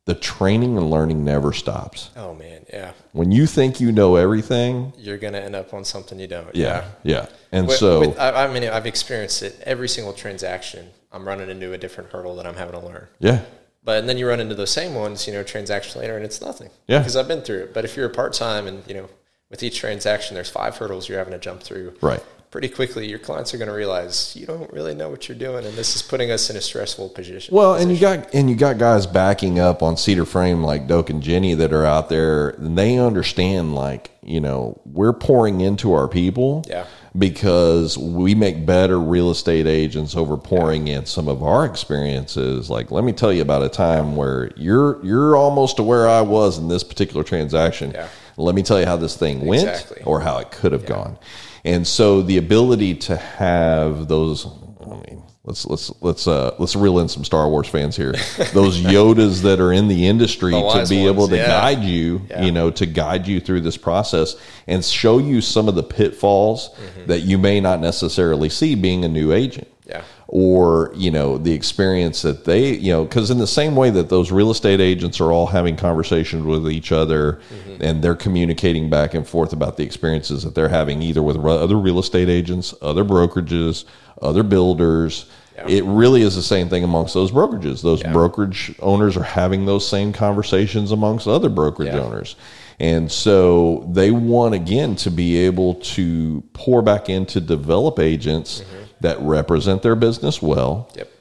the 0.05 0.15
training 0.15 0.77
and 0.77 0.89
learning 0.89 1.23
never 1.23 1.53
stops. 1.53 2.09
Oh 2.17 2.33
man, 2.33 2.65
yeah. 2.69 2.93
When 3.11 3.31
you 3.31 3.45
think 3.45 3.79
you 3.79 3.91
know 3.91 4.15
everything, 4.15 4.93
you're 4.97 5.17
going 5.17 5.33
to 5.33 5.43
end 5.43 5.55
up 5.55 5.73
on 5.73 5.85
something 5.85 6.19
you 6.19 6.27
don't. 6.27 6.53
Yeah, 6.55 6.85
yeah. 7.03 7.27
And 7.51 7.67
with, 7.67 7.77
so, 7.77 7.99
with, 7.99 8.19
I, 8.19 8.45
I 8.45 8.51
mean, 8.51 8.67
I've 8.67 8.87
experienced 8.87 9.43
it 9.43 9.61
every 9.63 9.87
single 9.87 10.13
transaction. 10.13 10.89
I'm 11.11 11.27
running 11.27 11.49
into 11.49 11.73
a 11.73 11.77
different 11.77 12.11
hurdle 12.11 12.35
that 12.37 12.47
I'm 12.47 12.55
having 12.55 12.79
to 12.79 12.85
learn. 12.85 13.07
Yeah. 13.19 13.43
But 13.83 13.99
and 13.99 14.09
then 14.09 14.17
you 14.17 14.27
run 14.27 14.39
into 14.39 14.55
those 14.55 14.71
same 14.71 14.95
ones, 14.95 15.27
you 15.27 15.33
know, 15.33 15.43
transaction 15.43 16.01
later, 16.01 16.15
and 16.15 16.25
it's 16.25 16.41
nothing. 16.41 16.69
Yeah. 16.87 16.99
Because 16.99 17.15
I've 17.15 17.27
been 17.27 17.41
through 17.41 17.63
it. 17.63 17.73
But 17.73 17.85
if 17.85 17.95
you're 17.95 18.07
a 18.07 18.13
part 18.13 18.33
time 18.33 18.67
and 18.67 18.83
you 18.87 18.93
know, 18.95 19.09
with 19.51 19.61
each 19.61 19.77
transaction, 19.77 20.33
there's 20.33 20.49
five 20.49 20.77
hurdles 20.77 21.07
you're 21.07 21.19
having 21.19 21.33
to 21.33 21.39
jump 21.39 21.61
through. 21.61 21.93
Right 22.01 22.23
pretty 22.51 22.67
quickly 22.67 23.07
your 23.07 23.17
clients 23.17 23.53
are 23.53 23.57
going 23.57 23.69
to 23.69 23.73
realize 23.73 24.35
you 24.35 24.45
don't 24.45 24.71
really 24.73 24.93
know 24.93 25.09
what 25.09 25.29
you're 25.29 25.37
doing 25.37 25.65
and 25.65 25.73
this 25.75 25.95
is 25.95 26.01
putting 26.01 26.29
us 26.31 26.49
in 26.49 26.57
a 26.57 26.61
stressful 26.61 27.07
position 27.09 27.55
well 27.55 27.73
position. 27.73 27.89
and 27.89 27.97
you 27.97 28.01
got 28.01 28.33
and 28.35 28.49
you 28.49 28.55
got 28.57 28.77
guys 28.77 29.07
backing 29.07 29.57
up 29.57 29.81
on 29.81 29.95
cedar 29.95 30.25
frame 30.25 30.61
like 30.61 30.85
doak 30.85 31.09
and 31.09 31.23
jenny 31.23 31.53
that 31.53 31.71
are 31.71 31.85
out 31.85 32.09
there 32.09 32.49
and 32.49 32.77
they 32.77 32.97
understand 32.97 33.73
like 33.73 34.11
you 34.21 34.41
know 34.41 34.79
we're 34.85 35.13
pouring 35.13 35.61
into 35.61 35.93
our 35.93 36.09
people 36.09 36.63
yeah 36.67 36.85
because 37.17 37.97
we 37.97 38.33
make 38.35 38.65
better 38.65 38.97
real 38.99 39.31
estate 39.31 39.67
agents 39.67 40.15
over 40.15 40.37
pouring 40.37 40.87
yeah. 40.87 40.99
in 40.99 41.05
some 41.05 41.27
of 41.27 41.43
our 41.43 41.65
experiences 41.65 42.69
like 42.69 42.91
let 42.91 43.03
me 43.03 43.13
tell 43.13 43.31
you 43.31 43.41
about 43.41 43.63
a 43.63 43.69
time 43.69 44.15
where 44.15 44.51
you're 44.57 45.03
you're 45.05 45.37
almost 45.37 45.77
to 45.77 45.83
where 45.83 46.07
i 46.07 46.21
was 46.21 46.57
in 46.57 46.67
this 46.67 46.83
particular 46.83 47.23
transaction 47.23 47.91
yeah. 47.91 48.07
Let 48.41 48.55
me 48.55 48.63
tell 48.63 48.79
you 48.79 48.85
how 48.85 48.97
this 48.97 49.15
thing 49.15 49.45
went 49.45 49.67
exactly. 49.67 50.03
or 50.03 50.19
how 50.19 50.37
it 50.37 50.51
could 50.51 50.71
have 50.71 50.83
yeah. 50.83 50.89
gone 50.89 51.17
and 51.63 51.85
so 51.85 52.21
the 52.21 52.37
ability 52.37 52.95
to 52.95 53.17
have 53.17 54.07
those, 54.07 54.47
I 54.81 54.95
mean, 54.95 55.23
let's 55.43 55.65
let's 55.65 55.91
let's 56.01 56.27
uh, 56.27 56.55
let's 56.57 56.75
reel 56.75 56.99
in 56.99 57.07
some 57.07 57.23
Star 57.23 57.47
Wars 57.49 57.67
fans 57.67 57.95
here. 57.95 58.13
Those 58.53 58.81
Yodas 58.81 59.43
that 59.43 59.59
are 59.59 59.71
in 59.71 59.87
the 59.87 60.07
industry 60.07 60.51
the 60.51 60.59
to 60.59 60.89
be 60.89 61.03
ones, 61.03 61.11
able 61.11 61.27
to 61.27 61.37
yeah. 61.37 61.47
guide 61.47 61.83
you, 61.83 62.21
yeah. 62.29 62.43
you 62.43 62.51
know, 62.51 62.71
to 62.71 62.85
guide 62.85 63.27
you 63.27 63.39
through 63.39 63.61
this 63.61 63.77
process 63.77 64.35
and 64.65 64.83
show 64.83 65.19
you 65.19 65.39
some 65.41 65.67
of 65.67 65.75
the 65.75 65.83
pitfalls 65.83 66.69
mm-hmm. 66.69 67.05
that 67.07 67.19
you 67.19 67.37
may 67.37 67.59
not 67.59 67.79
necessarily 67.79 68.49
see 68.49 68.73
being 68.73 69.05
a 69.05 69.09
new 69.09 69.31
agent. 69.31 69.67
Yeah 69.85 70.03
or 70.33 70.93
you 70.95 71.11
know 71.11 71.37
the 71.37 71.51
experience 71.51 72.21
that 72.21 72.45
they 72.45 72.73
you 72.77 72.91
know 72.91 73.03
because 73.03 73.29
in 73.29 73.37
the 73.37 73.45
same 73.45 73.75
way 73.75 73.89
that 73.89 74.07
those 74.07 74.31
real 74.31 74.49
estate 74.49 74.79
agents 74.79 75.19
are 75.19 75.29
all 75.29 75.47
having 75.47 75.75
conversations 75.75 76.45
with 76.45 76.71
each 76.71 76.93
other 76.93 77.41
mm-hmm. 77.53 77.83
and 77.83 78.01
they're 78.01 78.15
communicating 78.15 78.89
back 78.89 79.13
and 79.13 79.27
forth 79.27 79.51
about 79.51 79.75
the 79.75 79.83
experiences 79.83 80.43
that 80.43 80.55
they're 80.55 80.69
having 80.69 81.01
either 81.01 81.21
with 81.21 81.35
other 81.35 81.75
real 81.75 81.99
estate 81.99 82.29
agents 82.29 82.73
other 82.81 83.03
brokerages 83.03 83.83
other 84.21 84.41
builders 84.41 85.29
yeah. 85.53 85.67
it 85.67 85.83
really 85.83 86.21
is 86.21 86.33
the 86.33 86.41
same 86.41 86.69
thing 86.69 86.85
amongst 86.85 87.13
those 87.13 87.31
brokerages 87.31 87.83
those 87.83 88.01
yeah. 88.01 88.13
brokerage 88.13 88.73
owners 88.79 89.17
are 89.17 89.23
having 89.23 89.65
those 89.65 89.85
same 89.85 90.13
conversations 90.13 90.93
amongst 90.93 91.27
other 91.27 91.49
brokerage 91.49 91.93
yeah. 91.93 91.99
owners 91.99 92.37
and 92.79 93.11
so 93.11 93.85
they 93.91 94.11
want 94.11 94.55
again 94.55 94.95
to 94.95 95.11
be 95.11 95.35
able 95.35 95.75
to 95.75 96.41
pour 96.53 96.81
back 96.81 97.09
into 97.09 97.41
develop 97.41 97.99
agents 97.99 98.61
mm-hmm 98.61 98.80
that 99.01 99.19
represent 99.19 99.81
their 99.81 99.95
business 99.95 100.41
well. 100.41 100.89
Yep. 100.95 101.11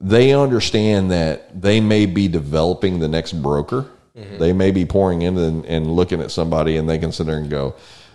They 0.00 0.32
understand 0.32 1.10
that 1.10 1.60
they 1.60 1.80
may 1.80 2.06
be 2.06 2.28
developing 2.28 3.00
the 3.00 3.08
next 3.08 3.32
broker. 3.34 3.86
Mm-hmm. 4.16 4.38
They 4.38 4.52
may 4.52 4.70
be 4.70 4.84
pouring 4.84 5.22
in 5.22 5.36
and, 5.36 5.64
and, 5.66 5.90
looking 5.90 6.20
at 6.20 6.30
somebody, 6.30 6.76
and 6.76 6.88
they 6.88 6.98
can 6.98 7.12
sit 7.12 7.26
there 7.26 7.36
and 7.36 7.50
go, 7.50 7.74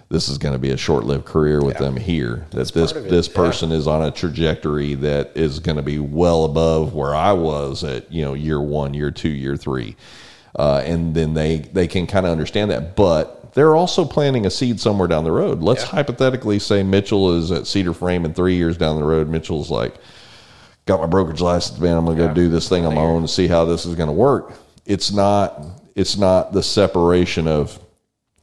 "This 0.09 0.27
is 0.27 0.37
going 0.37 0.53
to 0.53 0.59
be 0.59 0.71
a 0.71 0.77
short-lived 0.77 1.25
career 1.25 1.63
with 1.63 1.75
yeah. 1.75 1.81
them 1.81 1.97
here. 1.97 2.47
That 2.51 2.71
this 2.73 2.91
this 2.91 3.27
person 3.27 3.69
yeah. 3.69 3.77
is 3.77 3.87
on 3.87 4.03
a 4.03 4.11
trajectory 4.11 4.95
that 4.95 5.31
is 5.35 5.59
going 5.59 5.77
to 5.77 5.83
be 5.83 5.99
well 5.99 6.45
above 6.45 6.93
where 6.93 7.15
I 7.15 7.33
was 7.33 7.83
at 7.83 8.11
you 8.11 8.23
know 8.23 8.33
year 8.33 8.59
one, 8.59 8.93
year 8.93 9.11
two, 9.11 9.29
year 9.29 9.55
three, 9.55 9.95
Uh, 10.57 10.81
and 10.85 11.15
then 11.15 11.33
they 11.33 11.59
they 11.59 11.87
can 11.87 12.07
kind 12.07 12.25
of 12.25 12.31
understand 12.31 12.71
that, 12.71 12.95
but 12.95 13.44
they're 13.55 13.75
also 13.75 14.03
planting 14.05 14.45
a 14.45 14.49
seed 14.49 14.79
somewhere 14.81 15.07
down 15.07 15.23
the 15.23 15.31
road. 15.31 15.63
Let's 15.63 15.83
yeah. 15.83 15.91
hypothetically 15.91 16.59
say 16.59 16.83
Mitchell 16.83 17.37
is 17.37 17.51
at 17.51 17.65
Cedar 17.65 17.93
Frame 17.93 18.25
and 18.25 18.35
three 18.35 18.55
years 18.55 18.77
down 18.77 18.97
the 18.97 19.05
road, 19.05 19.29
Mitchell's 19.29 19.71
like, 19.71 19.95
got 20.85 20.99
my 20.99 21.07
brokerage 21.07 21.39
license, 21.39 21.79
man. 21.79 21.97
I'm 21.97 22.05
going 22.05 22.17
to 22.17 22.23
yeah. 22.23 22.27
go 22.29 22.33
do 22.33 22.49
this 22.49 22.67
thing 22.67 22.85
on 22.85 22.93
my 22.93 23.01
own 23.01 23.19
and 23.19 23.29
see 23.29 23.47
how 23.47 23.63
this 23.63 23.85
is 23.85 23.95
going 23.95 24.07
to 24.07 24.13
work. 24.13 24.53
It's 24.85 25.11
not, 25.13 25.65
it's 25.95 26.17
not 26.17 26.51
the 26.51 26.61
separation 26.61 27.47
of, 27.47 27.79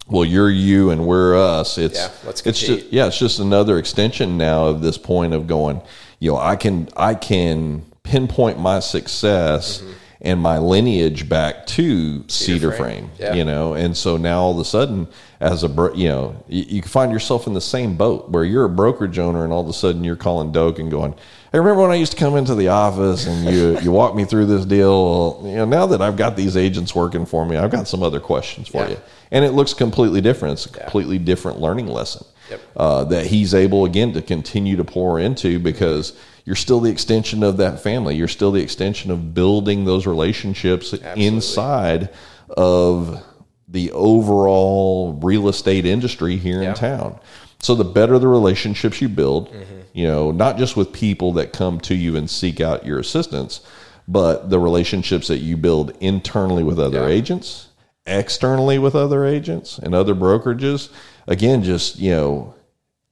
well, 0.06 0.24
you're 0.24 0.50
you 0.50 0.90
and 0.90 1.06
we're 1.06 1.36
us. 1.36 1.76
It's, 1.76 1.98
yeah, 1.98 2.10
let's 2.24 2.40
it's 2.46 2.60
just, 2.60 2.86
yeah, 2.86 3.06
it's 3.06 3.18
just 3.18 3.38
another 3.38 3.78
extension 3.78 4.38
now 4.38 4.64
of 4.64 4.80
this 4.80 4.96
point 4.96 5.34
of 5.34 5.46
going, 5.46 5.82
you 6.20 6.32
know, 6.32 6.38
I 6.38 6.56
can, 6.56 6.88
I 6.96 7.16
can 7.16 7.84
pinpoint 8.02 8.58
my 8.58 8.80
success. 8.80 9.78
Mm-hmm 9.82 9.92
and 10.24 10.40
my 10.40 10.56
lineage 10.56 11.28
back 11.28 11.66
to 11.66 12.24
Cedar, 12.28 12.28
Cedar 12.28 12.72
Frame, 12.72 13.08
frame 13.08 13.10
yeah. 13.18 13.34
you 13.34 13.44
know, 13.44 13.74
and 13.74 13.96
so 13.96 14.16
now 14.16 14.40
all 14.40 14.52
of 14.52 14.58
a 14.58 14.64
sudden, 14.64 15.08
as 15.40 15.64
a 15.64 15.68
bro- 15.68 15.92
you 15.94 16.08
know, 16.08 16.44
you, 16.48 16.62
you 16.76 16.82
find 16.82 17.10
yourself 17.10 17.48
in 17.48 17.54
the 17.54 17.60
same 17.60 17.96
boat 17.96 18.30
where 18.30 18.44
you're 18.44 18.64
a 18.64 18.70
brokerage 18.70 19.18
owner, 19.18 19.42
and 19.42 19.52
all 19.52 19.62
of 19.62 19.68
a 19.68 19.72
sudden 19.72 20.04
you're 20.04 20.14
calling 20.14 20.52
Doak 20.52 20.78
and 20.78 20.92
going, 20.92 21.12
"Hey, 21.50 21.58
remember 21.58 21.82
when 21.82 21.90
I 21.90 21.96
used 21.96 22.12
to 22.12 22.18
come 22.18 22.36
into 22.36 22.54
the 22.54 22.68
office 22.68 23.26
and 23.26 23.52
you 23.52 23.78
you 23.82 23.90
walk 23.90 24.14
me 24.14 24.24
through 24.24 24.46
this 24.46 24.64
deal? 24.64 25.40
Well, 25.40 25.50
you 25.50 25.56
know, 25.56 25.64
now 25.64 25.86
that 25.86 26.00
I've 26.00 26.16
got 26.16 26.36
these 26.36 26.56
agents 26.56 26.94
working 26.94 27.26
for 27.26 27.44
me, 27.44 27.56
I've 27.56 27.72
got 27.72 27.88
some 27.88 28.04
other 28.04 28.20
questions 28.20 28.68
for 28.68 28.84
yeah. 28.84 28.90
you, 28.90 28.96
and 29.32 29.44
it 29.44 29.50
looks 29.50 29.74
completely 29.74 30.20
different. 30.20 30.52
It's 30.52 30.66
a 30.66 30.70
yeah. 30.70 30.84
completely 30.84 31.18
different 31.18 31.60
learning 31.60 31.88
lesson 31.88 32.24
yep. 32.48 32.60
uh, 32.76 33.02
that 33.04 33.26
he's 33.26 33.54
able 33.54 33.86
again 33.86 34.12
to 34.12 34.22
continue 34.22 34.76
to 34.76 34.84
pour 34.84 35.18
into 35.18 35.58
because." 35.58 36.16
You're 36.44 36.56
still 36.56 36.80
the 36.80 36.90
extension 36.90 37.42
of 37.42 37.58
that 37.58 37.80
family. 37.80 38.16
You're 38.16 38.28
still 38.28 38.52
the 38.52 38.62
extension 38.62 39.10
of 39.10 39.34
building 39.34 39.84
those 39.84 40.06
relationships 40.06 40.92
Absolutely. 40.92 41.26
inside 41.26 42.10
of 42.56 43.24
the 43.68 43.90
overall 43.92 45.14
real 45.22 45.48
estate 45.48 45.86
industry 45.86 46.36
here 46.36 46.62
yeah. 46.62 46.70
in 46.70 46.74
town. 46.74 47.20
So 47.60 47.74
the 47.76 47.84
better 47.84 48.18
the 48.18 48.28
relationships 48.28 49.00
you 49.00 49.08
build, 49.08 49.52
mm-hmm. 49.52 49.80
you 49.92 50.06
know, 50.06 50.32
not 50.32 50.58
just 50.58 50.76
with 50.76 50.92
people 50.92 51.32
that 51.34 51.52
come 51.52 51.78
to 51.82 51.94
you 51.94 52.16
and 52.16 52.28
seek 52.28 52.60
out 52.60 52.84
your 52.84 52.98
assistance, 52.98 53.60
but 54.08 54.50
the 54.50 54.58
relationships 54.58 55.28
that 55.28 55.38
you 55.38 55.56
build 55.56 55.96
internally 56.00 56.64
with 56.64 56.80
other 56.80 57.08
yeah. 57.08 57.14
agents, 57.14 57.68
externally 58.04 58.78
with 58.78 58.96
other 58.96 59.24
agents 59.24 59.78
and 59.78 59.94
other 59.94 60.14
brokerages. 60.14 60.90
Again, 61.28 61.62
just, 61.62 62.00
you 62.00 62.10
know, 62.10 62.54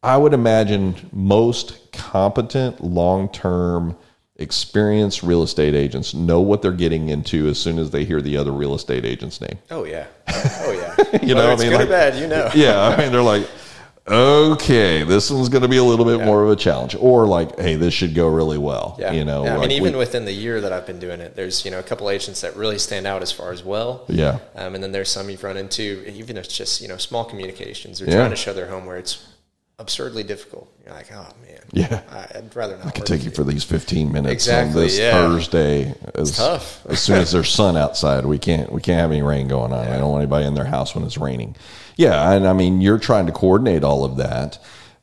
I 0.03 0.17
would 0.17 0.33
imagine 0.33 1.11
most 1.13 1.93
competent, 1.93 2.83
long 2.83 3.29
term, 3.31 3.97
experienced 4.37 5.23
real 5.23 5.43
estate 5.43 5.75
agents 5.75 6.15
know 6.15 6.41
what 6.41 6.63
they're 6.63 6.73
getting 6.73 7.11
into 7.11 7.47
as 7.49 7.59
soon 7.59 7.79
as 7.79 7.91
they 7.91 8.05
hear 8.05 8.23
the 8.23 8.39
other 8.39 8.53
real 8.53 8.75
estate 8.75 9.05
agent's 9.05 9.41
name. 9.41 9.59
Oh 9.71 9.85
yeah, 9.85 10.07
oh 10.29 10.73
yeah. 10.73 11.23
you 11.23 11.35
know, 11.35 11.53
I 11.53 11.57
mean, 11.57 11.73
like, 11.73 11.89
bad, 11.89 12.17
you 12.17 12.27
know. 12.27 12.51
yeah, 12.55 12.81
I 12.81 12.97
mean, 12.97 13.13
they're 13.13 13.21
like, 13.21 13.47
okay, 14.09 15.03
this 15.03 15.31
one's 15.31 15.51
going 15.51 15.63
to 15.63 15.69
be 15.69 15.77
a 15.77 15.85
little 15.85 16.07
bit 16.07 16.21
yeah. 16.21 16.25
more 16.25 16.43
of 16.45 16.51
a 16.51 16.57
challenge, 16.57 16.97
or 16.99 17.27
like, 17.27 17.59
hey, 17.59 17.77
this 17.77 17.93
should 17.93 18.15
go 18.15 18.27
really 18.27 18.57
well. 18.57 18.97
Yeah, 18.99 19.13
you 19.13 19.27
know. 19.27 19.45
Yeah, 19.45 19.55
I 19.55 19.57
like 19.59 19.69
mean, 19.69 19.77
even 19.77 19.93
we, 19.93 19.99
within 19.99 20.25
the 20.25 20.33
year 20.33 20.63
that 20.63 20.73
I've 20.73 20.87
been 20.87 20.99
doing 20.99 21.21
it, 21.21 21.37
there's 21.37 21.63
you 21.67 21.71
know 21.71 21.79
a 21.79 21.83
couple 21.83 22.09
agents 22.09 22.41
that 22.41 22.57
really 22.57 22.79
stand 22.79 23.07
out 23.07 23.21
as 23.21 23.31
far 23.31 23.53
as 23.53 23.63
well. 23.63 24.07
Yeah. 24.09 24.39
Um, 24.55 24.75
and 24.75 24.83
then 24.83 24.93
there's 24.93 25.11
some 25.11 25.29
you've 25.29 25.45
run 25.45 25.59
into, 25.59 26.11
even 26.11 26.39
if 26.39 26.47
it's 26.47 26.57
just 26.57 26.81
you 26.81 26.89
know 26.89 26.97
small 26.97 27.27
communications. 27.27 27.99
They're 27.99 28.09
yeah. 28.09 28.17
trying 28.17 28.31
to 28.31 28.37
show 28.37 28.55
their 28.55 28.69
home 28.69 28.87
where 28.87 28.97
it's 28.97 29.27
absurdly 29.81 30.23
difficult. 30.23 30.71
You're 30.85 30.95
like, 30.95 31.11
oh 31.13 31.27
man, 31.43 31.61
yeah, 31.73 32.03
I, 32.11 32.41
would 32.41 32.55
rather 32.55 32.77
not. 32.77 32.87
I 32.87 32.91
could 32.91 33.07
take 33.07 33.25
you 33.25 33.31
for 33.31 33.43
these 33.43 33.65
15 33.65 34.13
minutes 34.13 34.33
exactly, 34.33 34.83
on 34.83 34.87
this 34.87 34.99
yeah. 34.99 35.13
Thursday. 35.13 35.95
As, 36.15 36.29
it's 36.29 36.37
tough. 36.37 36.87
as 36.87 37.01
soon 37.01 37.17
as 37.17 37.33
there's 37.33 37.49
sun 37.49 37.77
outside, 37.77 38.27
we 38.27 38.39
can't 38.39 38.71
we 38.71 38.81
can't 38.81 39.01
have 39.01 39.11
any 39.11 39.23
rain 39.23 39.49
going 39.49 39.73
on. 39.73 39.87
Yeah. 39.87 39.97
I 39.97 39.99
don't 39.99 40.11
want 40.11 40.23
anybody 40.23 40.47
in 40.47 40.55
their 40.55 40.67
house 40.67 40.95
when 40.95 41.03
it's 41.05 41.19
raining. 41.19 41.57
Yeah, 41.97 42.33
and 42.33 42.47
I 42.47 42.53
mean 42.53 42.81
you're 42.81 42.99
trying 42.99 43.27
to 43.27 43.33
coordinate 43.33 43.83
all 43.83 44.05
of 44.05 44.19
that. 44.19 44.59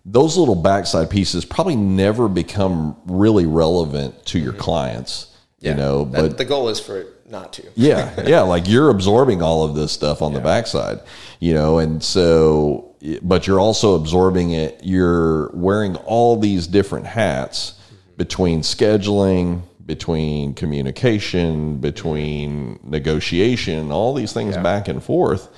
Those 0.05 0.37
little 0.37 0.55
backside 0.55 1.09
pieces 1.09 1.43
probably 1.43 1.75
never 1.75 2.29
become 2.29 2.95
really 3.05 3.45
relevant 3.45 4.25
to 4.27 4.39
your 4.39 4.53
mm-hmm. 4.53 4.61
clients. 4.61 5.35
Yeah. 5.59 5.71
You 5.71 5.77
know, 5.77 6.05
but 6.05 6.21
that, 6.21 6.37
the 6.37 6.45
goal 6.45 6.69
is 6.69 6.79
for 6.79 7.01
it 7.01 7.29
not 7.29 7.51
to. 7.53 7.63
yeah, 7.75 8.13
yeah, 8.27 8.41
like 8.41 8.69
you're 8.69 8.89
absorbing 8.89 9.41
all 9.41 9.63
of 9.63 9.75
this 9.75 9.91
stuff 9.91 10.21
on 10.21 10.31
yeah. 10.31 10.37
the 10.37 10.43
backside, 10.43 10.99
you 11.39 11.53
know, 11.53 11.79
and 11.79 12.01
so 12.01 12.86
but 13.21 13.47
you're 13.47 13.59
also 13.59 13.95
absorbing 13.95 14.51
it. 14.51 14.79
You're 14.83 15.49
wearing 15.53 15.95
all 15.97 16.37
these 16.39 16.67
different 16.67 17.05
hats 17.05 17.79
between 18.17 18.61
scheduling, 18.61 19.61
between 19.85 20.53
communication, 20.53 21.77
between 21.77 22.79
negotiation, 22.83 23.91
all 23.91 24.13
these 24.13 24.33
things 24.33 24.55
yeah. 24.55 24.61
back 24.61 24.87
and 24.87 25.03
forth 25.03 25.49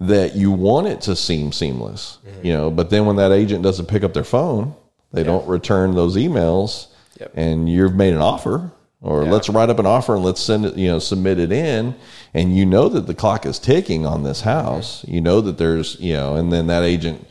that 0.00 0.34
you 0.34 0.50
want 0.50 0.86
it 0.86 1.00
to 1.02 1.16
seem 1.16 1.52
seamless, 1.52 2.18
mm-hmm. 2.26 2.46
you 2.46 2.52
know, 2.52 2.70
but 2.70 2.90
then 2.90 3.06
when 3.06 3.16
that 3.16 3.32
agent 3.32 3.62
doesn't 3.62 3.86
pick 3.86 4.02
up 4.02 4.12
their 4.12 4.24
phone, 4.24 4.74
they 5.12 5.20
yeah. 5.20 5.28
don't 5.28 5.46
return 5.46 5.94
those 5.94 6.16
emails 6.16 6.88
yep. 7.20 7.32
and 7.34 7.68
you've 7.68 7.94
made 7.94 8.12
an 8.12 8.20
offer 8.20 8.70
or 9.02 9.24
yeah. 9.24 9.30
let's 9.30 9.48
write 9.48 9.68
up 9.68 9.78
an 9.78 9.86
offer 9.86 10.14
and 10.14 10.24
let's 10.24 10.40
send 10.40 10.64
it, 10.64 10.76
you 10.76 10.88
know, 10.88 10.98
submit 10.98 11.38
it 11.38 11.52
in. 11.52 11.94
And 12.34 12.56
you 12.56 12.64
know 12.64 12.88
that 12.88 13.06
the 13.06 13.14
clock 13.14 13.44
is 13.44 13.58
ticking 13.58 14.06
on 14.06 14.22
this 14.22 14.40
house. 14.40 15.04
You 15.06 15.20
know 15.20 15.40
that 15.42 15.58
there's, 15.58 16.00
you 16.00 16.14
know, 16.14 16.36
and 16.36 16.52
then 16.52 16.68
that 16.68 16.84
agent 16.84 17.26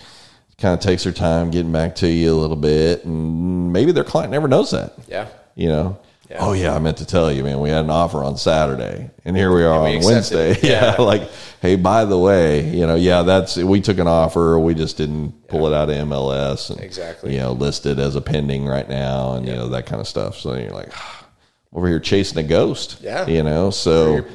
kind 0.57 0.73
of 0.73 0.79
takes 0.79 1.05
their 1.05 1.13
time 1.13 1.49
getting 1.49 1.71
back 1.71 1.95
to 1.95 2.07
you 2.07 2.33
a 2.33 2.37
little 2.37 2.57
bit. 2.57 3.05
And 3.05 3.73
maybe 3.73 3.91
their 3.91 4.03
client 4.03 4.31
never 4.31 4.47
knows 4.47 4.71
that. 4.71 4.93
Yeah. 5.07 5.27
You 5.55 5.69
know, 5.69 5.99
yeah. 6.31 6.37
Oh 6.39 6.53
yeah, 6.53 6.73
I 6.73 6.79
meant 6.79 6.97
to 6.97 7.05
tell 7.05 7.29
you, 7.29 7.43
man. 7.43 7.59
We 7.59 7.69
had 7.69 7.83
an 7.83 7.89
offer 7.89 8.23
on 8.23 8.37
Saturday, 8.37 9.09
and 9.25 9.35
here 9.35 9.53
we 9.53 9.65
are 9.65 9.83
we 9.83 9.97
on 9.97 10.03
Wednesday. 10.05 10.57
Yeah. 10.61 10.95
yeah. 10.97 11.01
like 11.01 11.29
hey, 11.61 11.75
by 11.75 12.05
the 12.05 12.17
way, 12.17 12.69
you 12.69 12.87
know, 12.87 12.95
yeah, 12.95 13.23
that's 13.23 13.57
we 13.57 13.81
took 13.81 13.97
an 13.97 14.07
offer, 14.07 14.57
we 14.57 14.73
just 14.73 14.95
didn't 14.95 15.49
pull 15.49 15.67
it 15.67 15.73
out 15.73 15.89
of 15.89 15.95
MLS, 16.07 16.69
and 16.69 16.79
exactly, 16.79 17.33
you 17.33 17.39
know, 17.39 17.51
listed 17.51 17.99
as 17.99 18.15
a 18.15 18.21
pending 18.21 18.65
right 18.65 18.87
now, 18.87 19.33
and 19.33 19.45
you 19.45 19.53
know 19.53 19.67
that 19.69 19.85
kind 19.85 19.99
of 19.99 20.07
stuff. 20.07 20.37
So 20.37 20.55
you're 20.55 20.69
like, 20.71 20.93
over 21.73 21.87
here 21.87 21.99
chasing 21.99 22.37
a 22.37 22.43
ghost, 22.43 22.97
yeah, 23.01 23.27
you 23.27 23.43
know. 23.43 23.69
So 23.69 24.25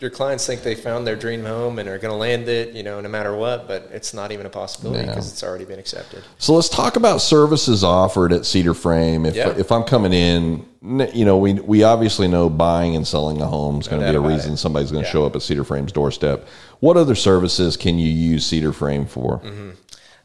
your 0.00 0.10
clients 0.10 0.46
think 0.46 0.62
they 0.62 0.74
found 0.74 1.06
their 1.06 1.14
dream 1.14 1.44
home 1.44 1.78
and 1.78 1.88
are 1.88 1.98
going 1.98 2.10
to 2.10 2.16
land 2.16 2.48
it, 2.48 2.74
you 2.74 2.82
know, 2.82 3.00
no 3.02 3.08
matter 3.08 3.36
what, 3.36 3.68
but 3.68 3.88
it's 3.92 4.14
not 4.14 4.32
even 4.32 4.46
a 4.46 4.50
possibility 4.50 5.06
because 5.06 5.26
no. 5.26 5.32
it's 5.32 5.42
already 5.42 5.66
been 5.66 5.78
accepted. 5.78 6.24
So 6.38 6.54
let's 6.54 6.70
talk 6.70 6.96
about 6.96 7.18
services 7.18 7.84
offered 7.84 8.32
at 8.32 8.46
Cedar 8.46 8.72
Frame. 8.72 9.26
If 9.26 9.36
yeah. 9.36 9.50
if 9.50 9.70
I'm 9.70 9.84
coming 9.84 10.12
in, 10.12 10.66
you 11.14 11.24
know, 11.24 11.36
we 11.36 11.54
we 11.54 11.82
obviously 11.82 12.28
know 12.28 12.48
buying 12.48 12.96
and 12.96 13.06
selling 13.06 13.40
a 13.42 13.46
home 13.46 13.80
is 13.80 13.88
going 13.88 14.00
to 14.00 14.10
be 14.10 14.16
a 14.16 14.20
reason 14.20 14.54
it. 14.54 14.56
somebody's 14.56 14.90
going 14.90 15.04
to 15.04 15.08
yeah. 15.08 15.12
show 15.12 15.26
up 15.26 15.36
at 15.36 15.42
Cedar 15.42 15.64
Frame's 15.64 15.92
doorstep. 15.92 16.46
What 16.80 16.96
other 16.96 17.14
services 17.14 17.76
can 17.76 17.98
you 17.98 18.08
use 18.08 18.46
Cedar 18.46 18.72
Frame 18.72 19.04
for? 19.04 19.40
Mm-hmm. 19.40 19.70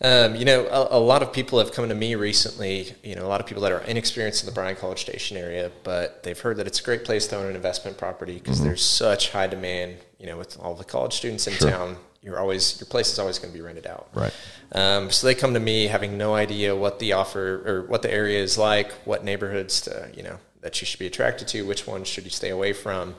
Um, 0.01 0.35
you 0.35 0.45
know, 0.45 0.65
a, 0.67 0.97
a, 0.97 0.99
lot 0.99 1.23
of 1.23 1.31
people 1.31 1.59
have 1.59 1.71
come 1.71 1.87
to 1.87 1.95
me 1.95 2.15
recently. 2.15 2.93
You 3.03 3.15
know, 3.15 3.25
a 3.25 3.29
lot 3.29 3.39
of 3.39 3.47
people 3.47 3.63
that 3.63 3.71
are 3.71 3.79
inexperienced 3.81 4.43
in 4.43 4.47
the 4.47 4.53
Bryan 4.53 4.75
College 4.75 4.99
Station 4.99 5.37
area, 5.37 5.71
but 5.83 6.23
they've 6.23 6.39
heard 6.39 6.57
that 6.57 6.67
it's 6.67 6.81
a 6.81 6.83
great 6.83 7.05
place 7.05 7.27
to 7.27 7.37
own 7.37 7.45
an 7.45 7.55
investment 7.55 7.97
property 7.97 8.35
because 8.35 8.57
mm-hmm. 8.57 8.67
there's 8.67 8.83
such 8.83 9.31
high 9.31 9.47
demand. 9.47 9.97
You 10.19 10.27
know, 10.27 10.37
with 10.37 10.59
all 10.59 10.75
the 10.75 10.83
college 10.83 11.13
students 11.13 11.47
in 11.47 11.53
sure. 11.53 11.69
town, 11.69 11.97
you're 12.21 12.39
always 12.39 12.79
your 12.79 12.87
place 12.87 13.11
is 13.11 13.19
always 13.19 13.39
going 13.39 13.53
to 13.53 13.57
be 13.57 13.63
rented 13.63 13.87
out. 13.87 14.09
Right. 14.13 14.33
Um, 14.71 15.11
so 15.11 15.27
they 15.27 15.35
come 15.35 15.53
to 15.53 15.59
me 15.59 15.87
having 15.87 16.17
no 16.17 16.33
idea 16.33 16.75
what 16.75 16.99
the 16.99 17.13
offer 17.13 17.63
or 17.65 17.87
what 17.87 18.01
the 18.01 18.11
area 18.11 18.41
is 18.41 18.57
like, 18.57 18.91
what 19.05 19.23
neighborhoods 19.23 19.81
to 19.81 20.09
you 20.15 20.23
know 20.23 20.37
that 20.61 20.81
you 20.81 20.87
should 20.87 20.99
be 20.99 21.05
attracted 21.05 21.47
to, 21.49 21.61
which 21.61 21.85
ones 21.85 22.07
should 22.07 22.23
you 22.23 22.31
stay 22.31 22.49
away 22.49 22.73
from. 22.73 23.15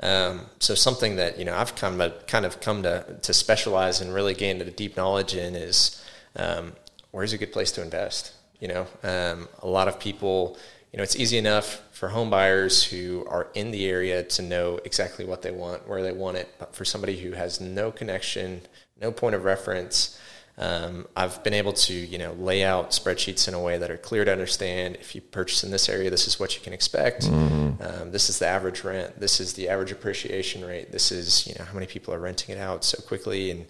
Um, 0.00 0.46
so 0.60 0.74
something 0.74 1.16
that 1.16 1.38
you 1.38 1.44
know 1.44 1.54
I've 1.54 1.74
kind 1.74 2.00
of 2.00 2.26
kind 2.26 2.46
of 2.46 2.60
come 2.60 2.82
to 2.84 3.18
to 3.22 3.34
specialize 3.34 4.00
and 4.00 4.14
really 4.14 4.34
gain 4.34 4.60
a 4.60 4.64
deep 4.70 4.96
knowledge 4.96 5.34
in 5.34 5.56
is 5.56 6.00
um, 6.36 6.72
where's 7.10 7.32
a 7.32 7.38
good 7.38 7.52
place 7.52 7.72
to 7.72 7.82
invest? 7.82 8.32
You 8.60 8.68
know, 8.68 8.86
um, 9.02 9.48
a 9.62 9.68
lot 9.68 9.88
of 9.88 9.98
people, 9.98 10.56
you 10.92 10.96
know, 10.96 11.02
it's 11.02 11.16
easy 11.16 11.38
enough 11.38 11.82
for 11.92 12.08
home 12.08 12.30
buyers 12.30 12.84
who 12.84 13.26
are 13.28 13.48
in 13.54 13.70
the 13.70 13.86
area 13.86 14.22
to 14.22 14.42
know 14.42 14.80
exactly 14.84 15.24
what 15.24 15.42
they 15.42 15.50
want, 15.50 15.88
where 15.88 16.02
they 16.02 16.12
want 16.12 16.36
it. 16.36 16.54
But 16.58 16.74
for 16.74 16.84
somebody 16.84 17.18
who 17.18 17.32
has 17.32 17.60
no 17.60 17.90
connection, 17.90 18.62
no 19.00 19.12
point 19.12 19.34
of 19.34 19.44
reference, 19.44 20.18
um, 20.56 21.06
I've 21.16 21.42
been 21.42 21.54
able 21.54 21.72
to, 21.72 21.92
you 21.92 22.16
know, 22.16 22.32
lay 22.34 22.62
out 22.62 22.90
spreadsheets 22.90 23.48
in 23.48 23.54
a 23.54 23.60
way 23.60 23.76
that 23.76 23.90
are 23.90 23.96
clear 23.96 24.24
to 24.24 24.30
understand. 24.30 24.96
If 25.00 25.14
you 25.14 25.20
purchase 25.20 25.64
in 25.64 25.72
this 25.72 25.88
area, 25.88 26.10
this 26.10 26.28
is 26.28 26.38
what 26.38 26.54
you 26.54 26.62
can 26.62 26.72
expect. 26.72 27.24
Mm-hmm. 27.24 27.82
Um, 27.82 28.12
this 28.12 28.30
is 28.30 28.38
the 28.38 28.46
average 28.46 28.84
rent. 28.84 29.18
This 29.18 29.40
is 29.40 29.54
the 29.54 29.68
average 29.68 29.90
appreciation 29.90 30.64
rate. 30.64 30.92
This 30.92 31.10
is, 31.10 31.46
you 31.46 31.56
know, 31.58 31.64
how 31.64 31.74
many 31.74 31.86
people 31.86 32.14
are 32.14 32.20
renting 32.20 32.56
it 32.56 32.60
out 32.60 32.84
so 32.84 33.02
quickly 33.02 33.50
and 33.50 33.66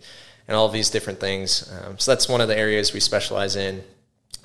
and 0.48 0.56
all 0.56 0.68
these 0.68 0.90
different 0.90 1.20
things. 1.20 1.70
Um, 1.72 1.98
so 1.98 2.10
that's 2.10 2.28
one 2.28 2.40
of 2.40 2.48
the 2.48 2.56
areas 2.56 2.92
we 2.92 3.00
specialize 3.00 3.56
in. 3.56 3.82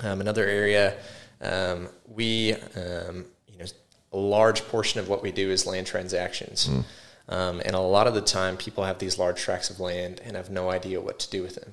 Um, 0.00 0.20
another 0.20 0.46
area, 0.46 0.96
um, 1.40 1.88
we, 2.08 2.54
um, 2.54 3.26
you 3.46 3.58
know, 3.58 3.66
a 4.12 4.16
large 4.16 4.66
portion 4.68 5.00
of 5.00 5.08
what 5.08 5.22
we 5.22 5.30
do 5.30 5.50
is 5.50 5.66
land 5.66 5.86
transactions. 5.86 6.68
Mm. 6.68 7.62
and 7.64 7.74
a 7.74 7.80
lot 7.80 8.06
of 8.06 8.14
the 8.14 8.22
time, 8.22 8.56
people 8.56 8.84
have 8.84 8.98
these 8.98 9.18
large 9.18 9.40
tracts 9.40 9.70
of 9.70 9.78
land 9.78 10.20
and 10.24 10.36
have 10.36 10.50
no 10.50 10.70
idea 10.70 11.00
what 11.00 11.18
to 11.20 11.30
do 11.30 11.42
with 11.42 11.56
them. 11.56 11.72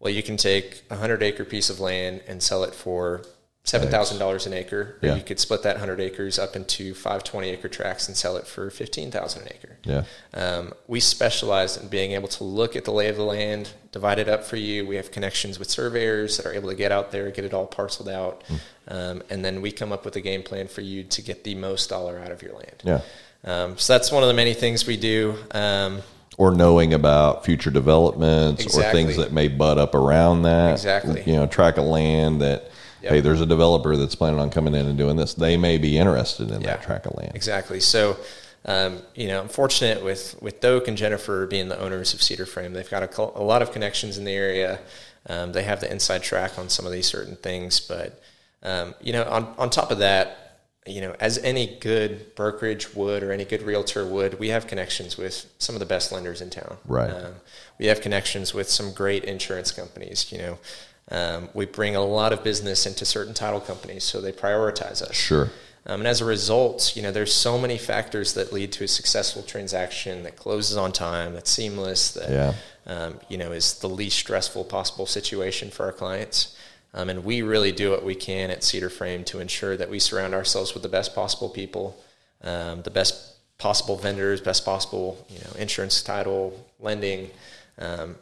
Well, 0.00 0.12
you 0.12 0.22
can 0.22 0.36
take 0.36 0.82
a 0.90 0.96
hundred 0.96 1.22
acre 1.22 1.44
piece 1.44 1.70
of 1.70 1.78
land 1.78 2.22
and 2.26 2.42
sell 2.42 2.64
it 2.64 2.74
for 2.74 3.22
seven 3.70 3.88
thousand 3.88 4.18
dollars 4.18 4.46
an 4.46 4.52
acre. 4.52 4.96
Yeah. 5.00 5.14
you 5.14 5.22
could 5.22 5.38
split 5.38 5.62
that 5.62 5.76
hundred 5.76 6.00
acres 6.00 6.40
up 6.40 6.56
into 6.56 6.92
five 6.92 7.22
twenty 7.22 7.50
acre 7.50 7.68
tracts 7.68 8.08
and 8.08 8.16
sell 8.16 8.36
it 8.36 8.46
for 8.48 8.68
fifteen 8.68 9.12
thousand 9.12 9.42
an 9.42 9.48
acre. 9.54 9.76
Yeah. 9.84 10.04
Um, 10.34 10.74
we 10.88 10.98
specialize 10.98 11.76
in 11.76 11.86
being 11.86 12.10
able 12.12 12.26
to 12.28 12.42
look 12.42 12.74
at 12.74 12.84
the 12.84 12.90
lay 12.90 13.08
of 13.08 13.16
the 13.16 13.22
land, 13.22 13.70
divide 13.92 14.18
it 14.18 14.28
up 14.28 14.42
for 14.42 14.56
you. 14.56 14.84
We 14.84 14.96
have 14.96 15.12
connections 15.12 15.60
with 15.60 15.70
surveyors 15.70 16.36
that 16.36 16.46
are 16.46 16.52
able 16.52 16.68
to 16.68 16.74
get 16.74 16.90
out 16.90 17.12
there, 17.12 17.30
get 17.30 17.44
it 17.44 17.54
all 17.54 17.66
parceled 17.66 18.08
out, 18.08 18.42
mm. 18.48 18.60
um, 18.88 19.22
and 19.30 19.44
then 19.44 19.62
we 19.62 19.70
come 19.70 19.92
up 19.92 20.04
with 20.04 20.16
a 20.16 20.20
game 20.20 20.42
plan 20.42 20.66
for 20.66 20.80
you 20.80 21.04
to 21.04 21.22
get 21.22 21.44
the 21.44 21.54
most 21.54 21.88
dollar 21.88 22.18
out 22.18 22.32
of 22.32 22.42
your 22.42 22.54
land. 22.54 22.82
Yeah. 22.82 23.00
Um, 23.44 23.78
so 23.78 23.92
that's 23.92 24.10
one 24.10 24.24
of 24.24 24.28
the 24.28 24.34
many 24.34 24.52
things 24.52 24.84
we 24.84 24.96
do. 24.96 25.36
Um, 25.52 26.02
or 26.36 26.50
knowing 26.50 26.94
about 26.94 27.44
future 27.44 27.70
developments 27.70 28.64
exactly. 28.64 28.88
or 28.88 28.92
things 28.92 29.16
that 29.16 29.30
may 29.32 29.46
butt 29.46 29.78
up 29.78 29.94
around 29.94 30.42
that. 30.42 30.72
Exactly. 30.72 31.22
You 31.24 31.34
know, 31.34 31.46
track 31.46 31.76
of 31.76 31.84
land 31.84 32.40
that 32.40 32.69
Yep. 33.02 33.12
Hey, 33.12 33.20
there's 33.20 33.40
a 33.40 33.46
developer 33.46 33.96
that's 33.96 34.14
planning 34.14 34.40
on 34.40 34.50
coming 34.50 34.74
in 34.74 34.86
and 34.86 34.98
doing 34.98 35.16
this. 35.16 35.34
They 35.34 35.56
may 35.56 35.78
be 35.78 35.96
interested 35.96 36.50
in 36.50 36.60
yeah, 36.60 36.68
that 36.68 36.82
track 36.82 37.06
of 37.06 37.16
land. 37.16 37.32
Exactly. 37.34 37.80
So, 37.80 38.18
um, 38.66 39.00
you 39.14 39.28
know, 39.28 39.40
I'm 39.40 39.48
fortunate 39.48 40.04
with 40.04 40.40
with 40.42 40.60
Doak 40.60 40.86
and 40.88 40.96
Jennifer 40.96 41.46
being 41.46 41.68
the 41.68 41.78
owners 41.78 42.12
of 42.12 42.22
Cedar 42.22 42.46
Frame. 42.46 42.72
They've 42.72 42.88
got 42.88 43.02
a, 43.02 43.20
a 43.20 43.42
lot 43.42 43.62
of 43.62 43.72
connections 43.72 44.18
in 44.18 44.24
the 44.24 44.32
area. 44.34 44.80
Um, 45.26 45.52
they 45.52 45.62
have 45.62 45.80
the 45.80 45.90
inside 45.90 46.22
track 46.22 46.58
on 46.58 46.68
some 46.68 46.86
of 46.86 46.92
these 46.92 47.06
certain 47.06 47.36
things, 47.36 47.80
but 47.80 48.22
um, 48.62 48.94
you 49.00 49.12
know, 49.12 49.24
on 49.24 49.54
on 49.58 49.70
top 49.70 49.90
of 49.90 49.98
that, 49.98 50.58
you 50.86 51.00
know, 51.00 51.14
as 51.20 51.38
any 51.38 51.78
good 51.80 52.34
brokerage 52.34 52.94
would 52.94 53.22
or 53.22 53.32
any 53.32 53.44
good 53.44 53.62
realtor 53.62 54.06
would, 54.06 54.38
we 54.38 54.48
have 54.48 54.66
connections 54.66 55.16
with 55.16 55.50
some 55.58 55.74
of 55.74 55.78
the 55.78 55.86
best 55.86 56.12
lenders 56.12 56.40
in 56.40 56.50
town. 56.50 56.76
Right. 56.86 57.10
Um, 57.10 57.34
we 57.78 57.86
have 57.86 58.00
connections 58.00 58.52
with 58.52 58.68
some 58.68 58.92
great 58.92 59.24
insurance 59.24 59.72
companies. 59.72 60.30
You 60.32 60.38
know, 60.38 60.58
um, 61.10 61.48
we 61.54 61.66
bring 61.66 61.96
a 61.96 62.04
lot 62.04 62.32
of 62.32 62.44
business 62.44 62.86
into 62.86 63.04
certain 63.04 63.34
title 63.34 63.60
companies, 63.60 64.04
so 64.04 64.20
they 64.20 64.32
prioritize 64.32 65.02
us. 65.02 65.14
Sure. 65.14 65.50
Um, 65.86 66.00
and 66.00 66.08
as 66.08 66.20
a 66.20 66.24
result, 66.24 66.94
you 66.94 67.02
know, 67.02 67.10
there's 67.10 67.34
so 67.34 67.58
many 67.58 67.78
factors 67.78 68.34
that 68.34 68.52
lead 68.52 68.70
to 68.72 68.84
a 68.84 68.88
successful 68.88 69.42
transaction 69.42 70.22
that 70.24 70.36
closes 70.36 70.76
on 70.76 70.92
time, 70.92 71.32
that's 71.32 71.50
seamless, 71.50 72.12
that 72.12 72.30
yeah. 72.30 72.54
um, 72.86 73.18
you 73.28 73.38
know 73.38 73.52
is 73.52 73.74
the 73.78 73.88
least 73.88 74.18
stressful 74.18 74.64
possible 74.64 75.06
situation 75.06 75.70
for 75.70 75.86
our 75.86 75.92
clients. 75.92 76.56
Um, 76.92 77.08
and 77.08 77.24
we 77.24 77.42
really 77.42 77.72
do 77.72 77.90
what 77.90 78.04
we 78.04 78.14
can 78.14 78.50
at 78.50 78.64
Cedar 78.64 78.90
Frame 78.90 79.24
to 79.24 79.38
ensure 79.38 79.76
that 79.76 79.88
we 79.88 80.00
surround 80.00 80.34
ourselves 80.34 80.74
with 80.74 80.82
the 80.82 80.88
best 80.88 81.14
possible 81.14 81.48
people, 81.48 81.96
um, 82.42 82.82
the 82.82 82.90
best 82.90 83.36
possible 83.58 83.96
vendors, 83.96 84.40
best 84.40 84.64
possible 84.64 85.24
you 85.30 85.38
know 85.38 85.50
insurance, 85.58 86.02
title, 86.02 86.66
lending, 86.78 87.30
um, 87.78 88.16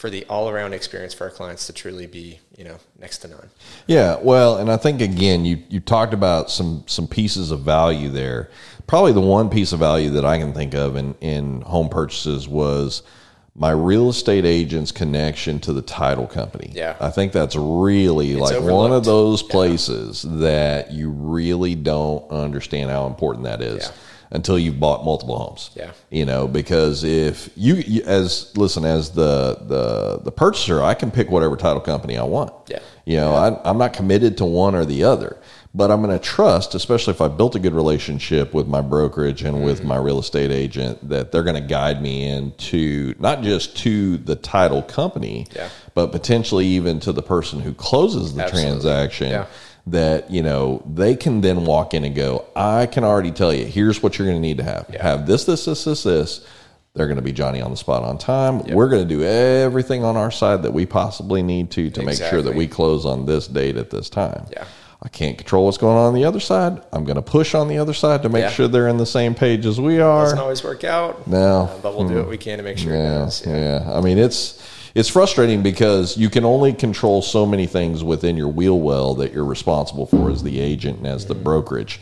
for 0.00 0.08
the 0.08 0.24
all 0.30 0.48
around 0.48 0.72
experience 0.72 1.12
for 1.12 1.24
our 1.24 1.30
clients 1.30 1.66
to 1.66 1.74
truly 1.74 2.06
be, 2.06 2.40
you 2.56 2.64
know, 2.64 2.78
next 2.98 3.18
to 3.18 3.28
none. 3.28 3.50
Yeah, 3.86 4.16
well, 4.22 4.56
and 4.56 4.72
I 4.72 4.78
think 4.78 5.02
again, 5.02 5.44
you 5.44 5.62
you 5.68 5.78
talked 5.78 6.14
about 6.14 6.50
some 6.50 6.84
some 6.86 7.06
pieces 7.06 7.50
of 7.50 7.60
value 7.60 8.08
there. 8.08 8.48
Probably 8.86 9.12
the 9.12 9.20
one 9.20 9.50
piece 9.50 9.72
of 9.72 9.78
value 9.78 10.08
that 10.12 10.24
I 10.24 10.38
can 10.38 10.54
think 10.54 10.72
of 10.72 10.96
in 10.96 11.14
in 11.20 11.60
home 11.60 11.90
purchases 11.90 12.48
was 12.48 13.02
my 13.54 13.72
real 13.72 14.08
estate 14.08 14.46
agent's 14.46 14.90
connection 14.90 15.60
to 15.60 15.74
the 15.74 15.82
title 15.82 16.26
company. 16.26 16.72
Yeah. 16.74 16.96
I 16.98 17.10
think 17.10 17.32
that's 17.32 17.54
really 17.54 18.32
it's 18.32 18.40
like 18.40 18.52
overlooked. 18.54 18.74
one 18.74 18.92
of 18.92 19.04
those 19.04 19.42
places 19.42 20.24
yeah. 20.24 20.36
that 20.36 20.92
you 20.92 21.10
really 21.10 21.74
don't 21.74 22.30
understand 22.30 22.90
how 22.90 23.06
important 23.06 23.44
that 23.44 23.60
is. 23.60 23.84
Yeah 23.84 23.92
until 24.32 24.58
you've 24.58 24.78
bought 24.78 25.04
multiple 25.04 25.36
homes. 25.38 25.70
Yeah. 25.74 25.92
You 26.10 26.24
know, 26.24 26.46
because 26.46 27.04
if 27.04 27.50
you, 27.56 27.74
you, 27.74 28.02
as 28.04 28.56
listen 28.56 28.84
as 28.84 29.10
the 29.10 29.58
the 29.62 30.20
the 30.24 30.32
purchaser, 30.32 30.82
I 30.82 30.94
can 30.94 31.10
pick 31.10 31.30
whatever 31.30 31.56
title 31.56 31.80
company 31.80 32.16
I 32.16 32.24
want. 32.24 32.52
Yeah. 32.68 32.80
You 33.04 33.16
know, 33.16 33.32
yeah. 33.32 33.60
I, 33.64 33.70
I'm 33.70 33.78
not 33.78 33.92
committed 33.92 34.36
to 34.38 34.44
one 34.44 34.74
or 34.74 34.84
the 34.84 35.02
other, 35.04 35.38
but 35.74 35.90
I'm 35.90 36.02
going 36.02 36.16
to 36.16 36.24
trust, 36.24 36.74
especially 36.74 37.12
if 37.12 37.20
I 37.20 37.28
built 37.28 37.56
a 37.56 37.58
good 37.58 37.74
relationship 37.74 38.54
with 38.54 38.68
my 38.68 38.80
brokerage 38.80 39.42
and 39.42 39.56
mm-hmm. 39.56 39.64
with 39.64 39.82
my 39.82 39.96
real 39.96 40.20
estate 40.20 40.50
agent, 40.50 41.08
that 41.08 41.32
they're 41.32 41.42
going 41.42 41.60
to 41.60 41.68
guide 41.68 42.02
me 42.02 42.28
into 42.28 43.14
not 43.18 43.42
just 43.42 43.76
to 43.78 44.18
the 44.18 44.36
title 44.36 44.82
company, 44.82 45.46
yeah. 45.56 45.70
but 45.94 46.12
potentially 46.12 46.66
even 46.66 47.00
to 47.00 47.12
the 47.12 47.22
person 47.22 47.60
who 47.60 47.74
closes 47.74 48.34
the 48.34 48.42
Absolutely. 48.42 48.70
transaction. 48.70 49.30
Yeah 49.30 49.46
that 49.86 50.30
you 50.30 50.42
know 50.42 50.82
they 50.86 51.16
can 51.16 51.40
then 51.40 51.64
walk 51.64 51.94
in 51.94 52.04
and 52.04 52.14
go 52.14 52.44
i 52.54 52.86
can 52.86 53.02
already 53.04 53.30
tell 53.30 53.52
you 53.52 53.64
here's 53.64 54.02
what 54.02 54.18
you're 54.18 54.26
going 54.26 54.36
to 54.36 54.40
need 54.40 54.58
to 54.58 54.64
have 54.64 54.86
yeah. 54.92 55.02
have 55.02 55.26
this 55.26 55.44
this 55.44 55.64
this 55.64 55.84
this 55.84 56.02
this 56.02 56.46
they're 56.94 57.06
going 57.06 57.16
to 57.16 57.22
be 57.22 57.32
johnny 57.32 57.60
on 57.60 57.70
the 57.70 57.76
spot 57.76 58.02
on 58.02 58.18
time 58.18 58.58
yep. 58.60 58.70
we're 58.70 58.88
going 58.88 59.06
to 59.06 59.08
do 59.08 59.22
everything 59.24 60.04
on 60.04 60.16
our 60.16 60.30
side 60.30 60.62
that 60.62 60.72
we 60.72 60.84
possibly 60.84 61.42
need 61.42 61.70
to 61.70 61.90
to 61.90 62.00
exactly. 62.00 62.04
make 62.04 62.30
sure 62.30 62.42
that 62.42 62.54
we 62.54 62.66
close 62.66 63.06
on 63.06 63.26
this 63.26 63.46
date 63.46 63.76
at 63.76 63.90
this 63.90 64.10
time 64.10 64.46
yeah 64.52 64.64
I 65.02 65.08
can't 65.08 65.38
control 65.38 65.64
what's 65.64 65.78
going 65.78 65.96
on 65.96 66.08
on 66.08 66.14
the 66.14 66.26
other 66.26 66.40
side. 66.40 66.82
I'm 66.92 67.04
going 67.04 67.16
to 67.16 67.22
push 67.22 67.54
on 67.54 67.68
the 67.68 67.78
other 67.78 67.94
side 67.94 68.22
to 68.22 68.28
make 68.28 68.42
yeah. 68.42 68.50
sure 68.50 68.68
they're 68.68 68.88
in 68.88 68.98
the 68.98 69.06
same 69.06 69.34
page 69.34 69.64
as 69.64 69.80
we 69.80 69.98
are. 69.98 70.24
Doesn't 70.24 70.38
always 70.38 70.62
work 70.62 70.84
out. 70.84 71.26
No, 71.26 71.62
uh, 71.62 71.78
but 71.78 71.96
we'll 71.96 72.06
do 72.06 72.16
what 72.16 72.28
we 72.28 72.36
can 72.36 72.58
to 72.58 72.62
make 72.62 72.76
sure 72.76 72.94
yeah, 72.94 72.98
it 72.98 73.18
does. 73.20 73.46
Yeah. 73.46 73.56
yeah, 73.82 73.92
I 73.92 74.02
mean 74.02 74.18
it's 74.18 74.62
it's 74.94 75.08
frustrating 75.08 75.62
because 75.62 76.16
you 76.16 76.30
can 76.30 76.44
only 76.44 76.72
control 76.72 77.22
so 77.22 77.46
many 77.46 77.66
things 77.66 78.02
within 78.02 78.36
your 78.36 78.48
wheel 78.48 78.78
well 78.80 79.14
that 79.16 79.32
you're 79.32 79.44
responsible 79.44 80.06
for 80.06 80.30
as 80.30 80.42
the 80.42 80.60
agent 80.60 80.98
and 80.98 81.06
as 81.06 81.26
the 81.26 81.34
brokerage. 81.34 82.00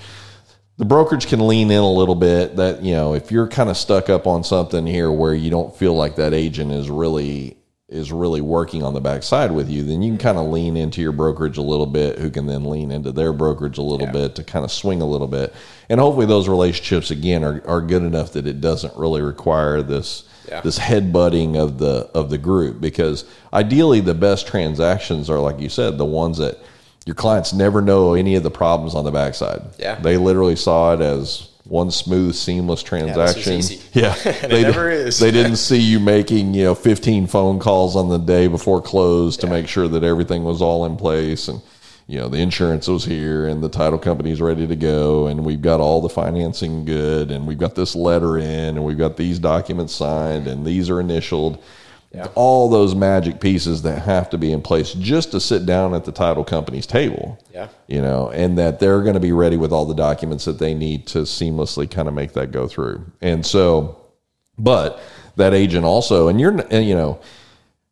The 0.78 0.84
brokerage 0.84 1.26
can 1.26 1.47
lean 1.47 1.70
in 1.70 1.80
a 1.80 1.93
little 1.93 2.14
bit. 2.14 2.57
That 2.57 2.82
you 2.82 2.95
know, 2.95 3.14
if 3.14 3.32
you're 3.32 3.49
kind 3.49 3.68
of 3.68 3.76
stuck 3.76 4.09
up 4.09 4.26
on 4.26 4.45
something 4.45 4.86
here 4.86 5.11
where 5.11 5.34
you 5.34 5.51
don't 5.51 5.74
feel 5.76 5.95
like 5.95 6.16
that 6.16 6.32
agent 6.32 6.70
is 6.72 6.89
really 6.89 7.59
is 7.89 8.12
really 8.12 8.43
working 8.43 8.82
on 8.82 8.93
the 8.93 9.01
backside 9.01 9.51
with 9.51 9.70
you, 9.70 9.82
then 9.82 10.03
you 10.03 10.11
can 10.11 10.18
kind 10.18 10.39
of 10.39 10.47
lean 10.49 10.76
into 10.76 11.01
your 11.01 11.12
brokerage 11.12 11.57
a 11.57 11.62
little 11.62 11.86
bit, 11.86 12.18
who 12.18 12.28
can 12.28 12.47
then 12.47 12.64
lean 12.64 12.91
into 12.91 13.11
their 13.11 13.32
brokerage 13.32 13.78
a 13.78 13.82
little 13.82 14.07
yeah. 14.07 14.12
bit 14.12 14.34
to 14.34 14.45
kind 14.45 14.62
of 14.62 14.70
swing 14.70 15.01
a 15.01 15.07
little 15.07 15.26
bit. 15.26 15.55
And 15.89 15.99
hopefully 15.99 16.26
those 16.26 16.49
relationships 16.49 17.11
again 17.11 17.43
are, 17.43 17.66
are 17.66 17.80
good 17.80 18.03
enough 18.03 18.34
that 18.34 18.47
it 18.47 18.61
doesn't 18.61 18.95
really 18.95 19.22
require 19.22 19.80
this 19.80 20.28
yeah. 20.49 20.61
this 20.61 20.79
headbutting 20.79 21.57
of 21.57 21.79
the 21.79 22.11
of 22.15 22.31
the 22.31 22.39
group 22.39 22.81
because 22.81 23.25
ideally 23.53 24.01
the 24.01 24.15
best 24.15 24.47
transactions 24.47 25.29
are 25.31 25.39
like 25.39 25.61
you 25.61 25.69
said, 25.69 25.99
the 25.99 26.05
ones 26.05 26.39
that 26.39 26.59
your 27.07 27.15
clients 27.15 27.53
never 27.53 27.81
know 27.81 28.15
any 28.15 28.35
of 28.35 28.43
the 28.43 28.51
problems 28.51 28.95
on 28.95 29.05
the 29.05 29.11
backside. 29.11 29.63
Yeah. 29.79 29.95
They 29.95 30.17
literally 30.17 30.57
saw 30.57 30.93
it 30.93 31.01
as 31.01 31.49
one 31.65 31.91
smooth, 31.91 32.35
seamless 32.35 32.83
transaction. 32.83 33.61
Yeah, 33.93 34.15
yeah. 34.25 34.47
they, 34.47 34.63
never 34.63 34.91
is. 34.91 35.19
they 35.19 35.31
didn't 35.31 35.57
see 35.57 35.81
you 35.81 36.01
making 36.01 36.55
you 36.55 36.65
know 36.65 36.75
15 36.75 37.27
phone 37.27 37.59
calls 37.59 37.97
on 37.97 38.09
the 38.09 38.19
day 38.19 38.47
before 38.47 38.81
close 38.83 39.37
to 39.39 39.47
yeah. 39.47 39.53
make 39.53 39.69
sure 39.69 39.89
that 39.89 40.05
everything 40.05 40.45
was 40.45 40.63
all 40.63 40.85
in 40.85 40.97
place 40.97 41.49
and 41.49 41.61
you 42.09 42.19
know 42.19 42.29
the 42.29 42.39
insurance 42.39 42.89
was 42.89 43.05
here 43.05 43.47
and 43.47 43.63
the 43.63 43.69
title 43.69 43.99
company's 43.99 44.41
ready 44.41 44.67
to 44.67 44.75
go 44.75 45.29
and 45.29 45.45
we've 45.45 45.63
got 45.63 45.79
all 45.79 46.01
the 46.01 46.09
financing 46.09 46.85
good 46.85 47.31
and 47.31 47.47
we've 47.47 47.59
got 47.59 47.77
this 47.77 47.95
letter 47.95 48.39
in 48.39 48.77
and 48.77 48.85
we've 48.85 48.99
got 48.99 49.17
these 49.17 49.39
documents 49.39 49.95
signed 49.95 50.49
and 50.49 50.67
these 50.67 50.91
are 50.91 50.99
initialed 50.99 51.63
yeah. 52.13 52.27
all 52.35 52.71
those 52.71 52.95
magic 52.95 53.41
pieces 53.41 53.83
that 53.83 54.01
have 54.01 54.31
to 54.31 54.39
be 54.39 54.53
in 54.53 54.63
place 54.63 54.95
just 54.95 55.31
to 55.33 55.41
sit 55.41 55.67
down 55.67 55.95
at 55.95 56.05
the 56.05 56.13
title 56.13 56.43
company's 56.43 56.87
table. 56.87 57.39
Yeah. 57.53 57.69
You 57.87 58.01
know, 58.01 58.31
and 58.31 58.57
that 58.59 58.81
they're 58.81 59.03
going 59.03 59.15
to 59.15 59.21
be 59.21 59.33
ready 59.33 59.57
with 59.57 59.73
all 59.73 59.85
the 59.85 59.95
documents 59.95 60.47
that 60.47 60.59
they 60.59 60.75
need 60.75 61.07
to 61.09 61.21
seamlessly 61.21 61.91
kind 61.91 62.09
of 62.09 62.15
make 62.15 62.33
that 62.33 62.51
go 62.51 62.67
through. 62.67 63.05
And 63.21 63.45
so, 63.45 64.01
but 64.59 65.01
that 65.37 65.53
agent 65.53 65.85
also, 65.85 66.29
and 66.29 66.41
you're, 66.41 66.59
and, 66.71 66.89
you 66.89 66.95
know, 66.95 67.21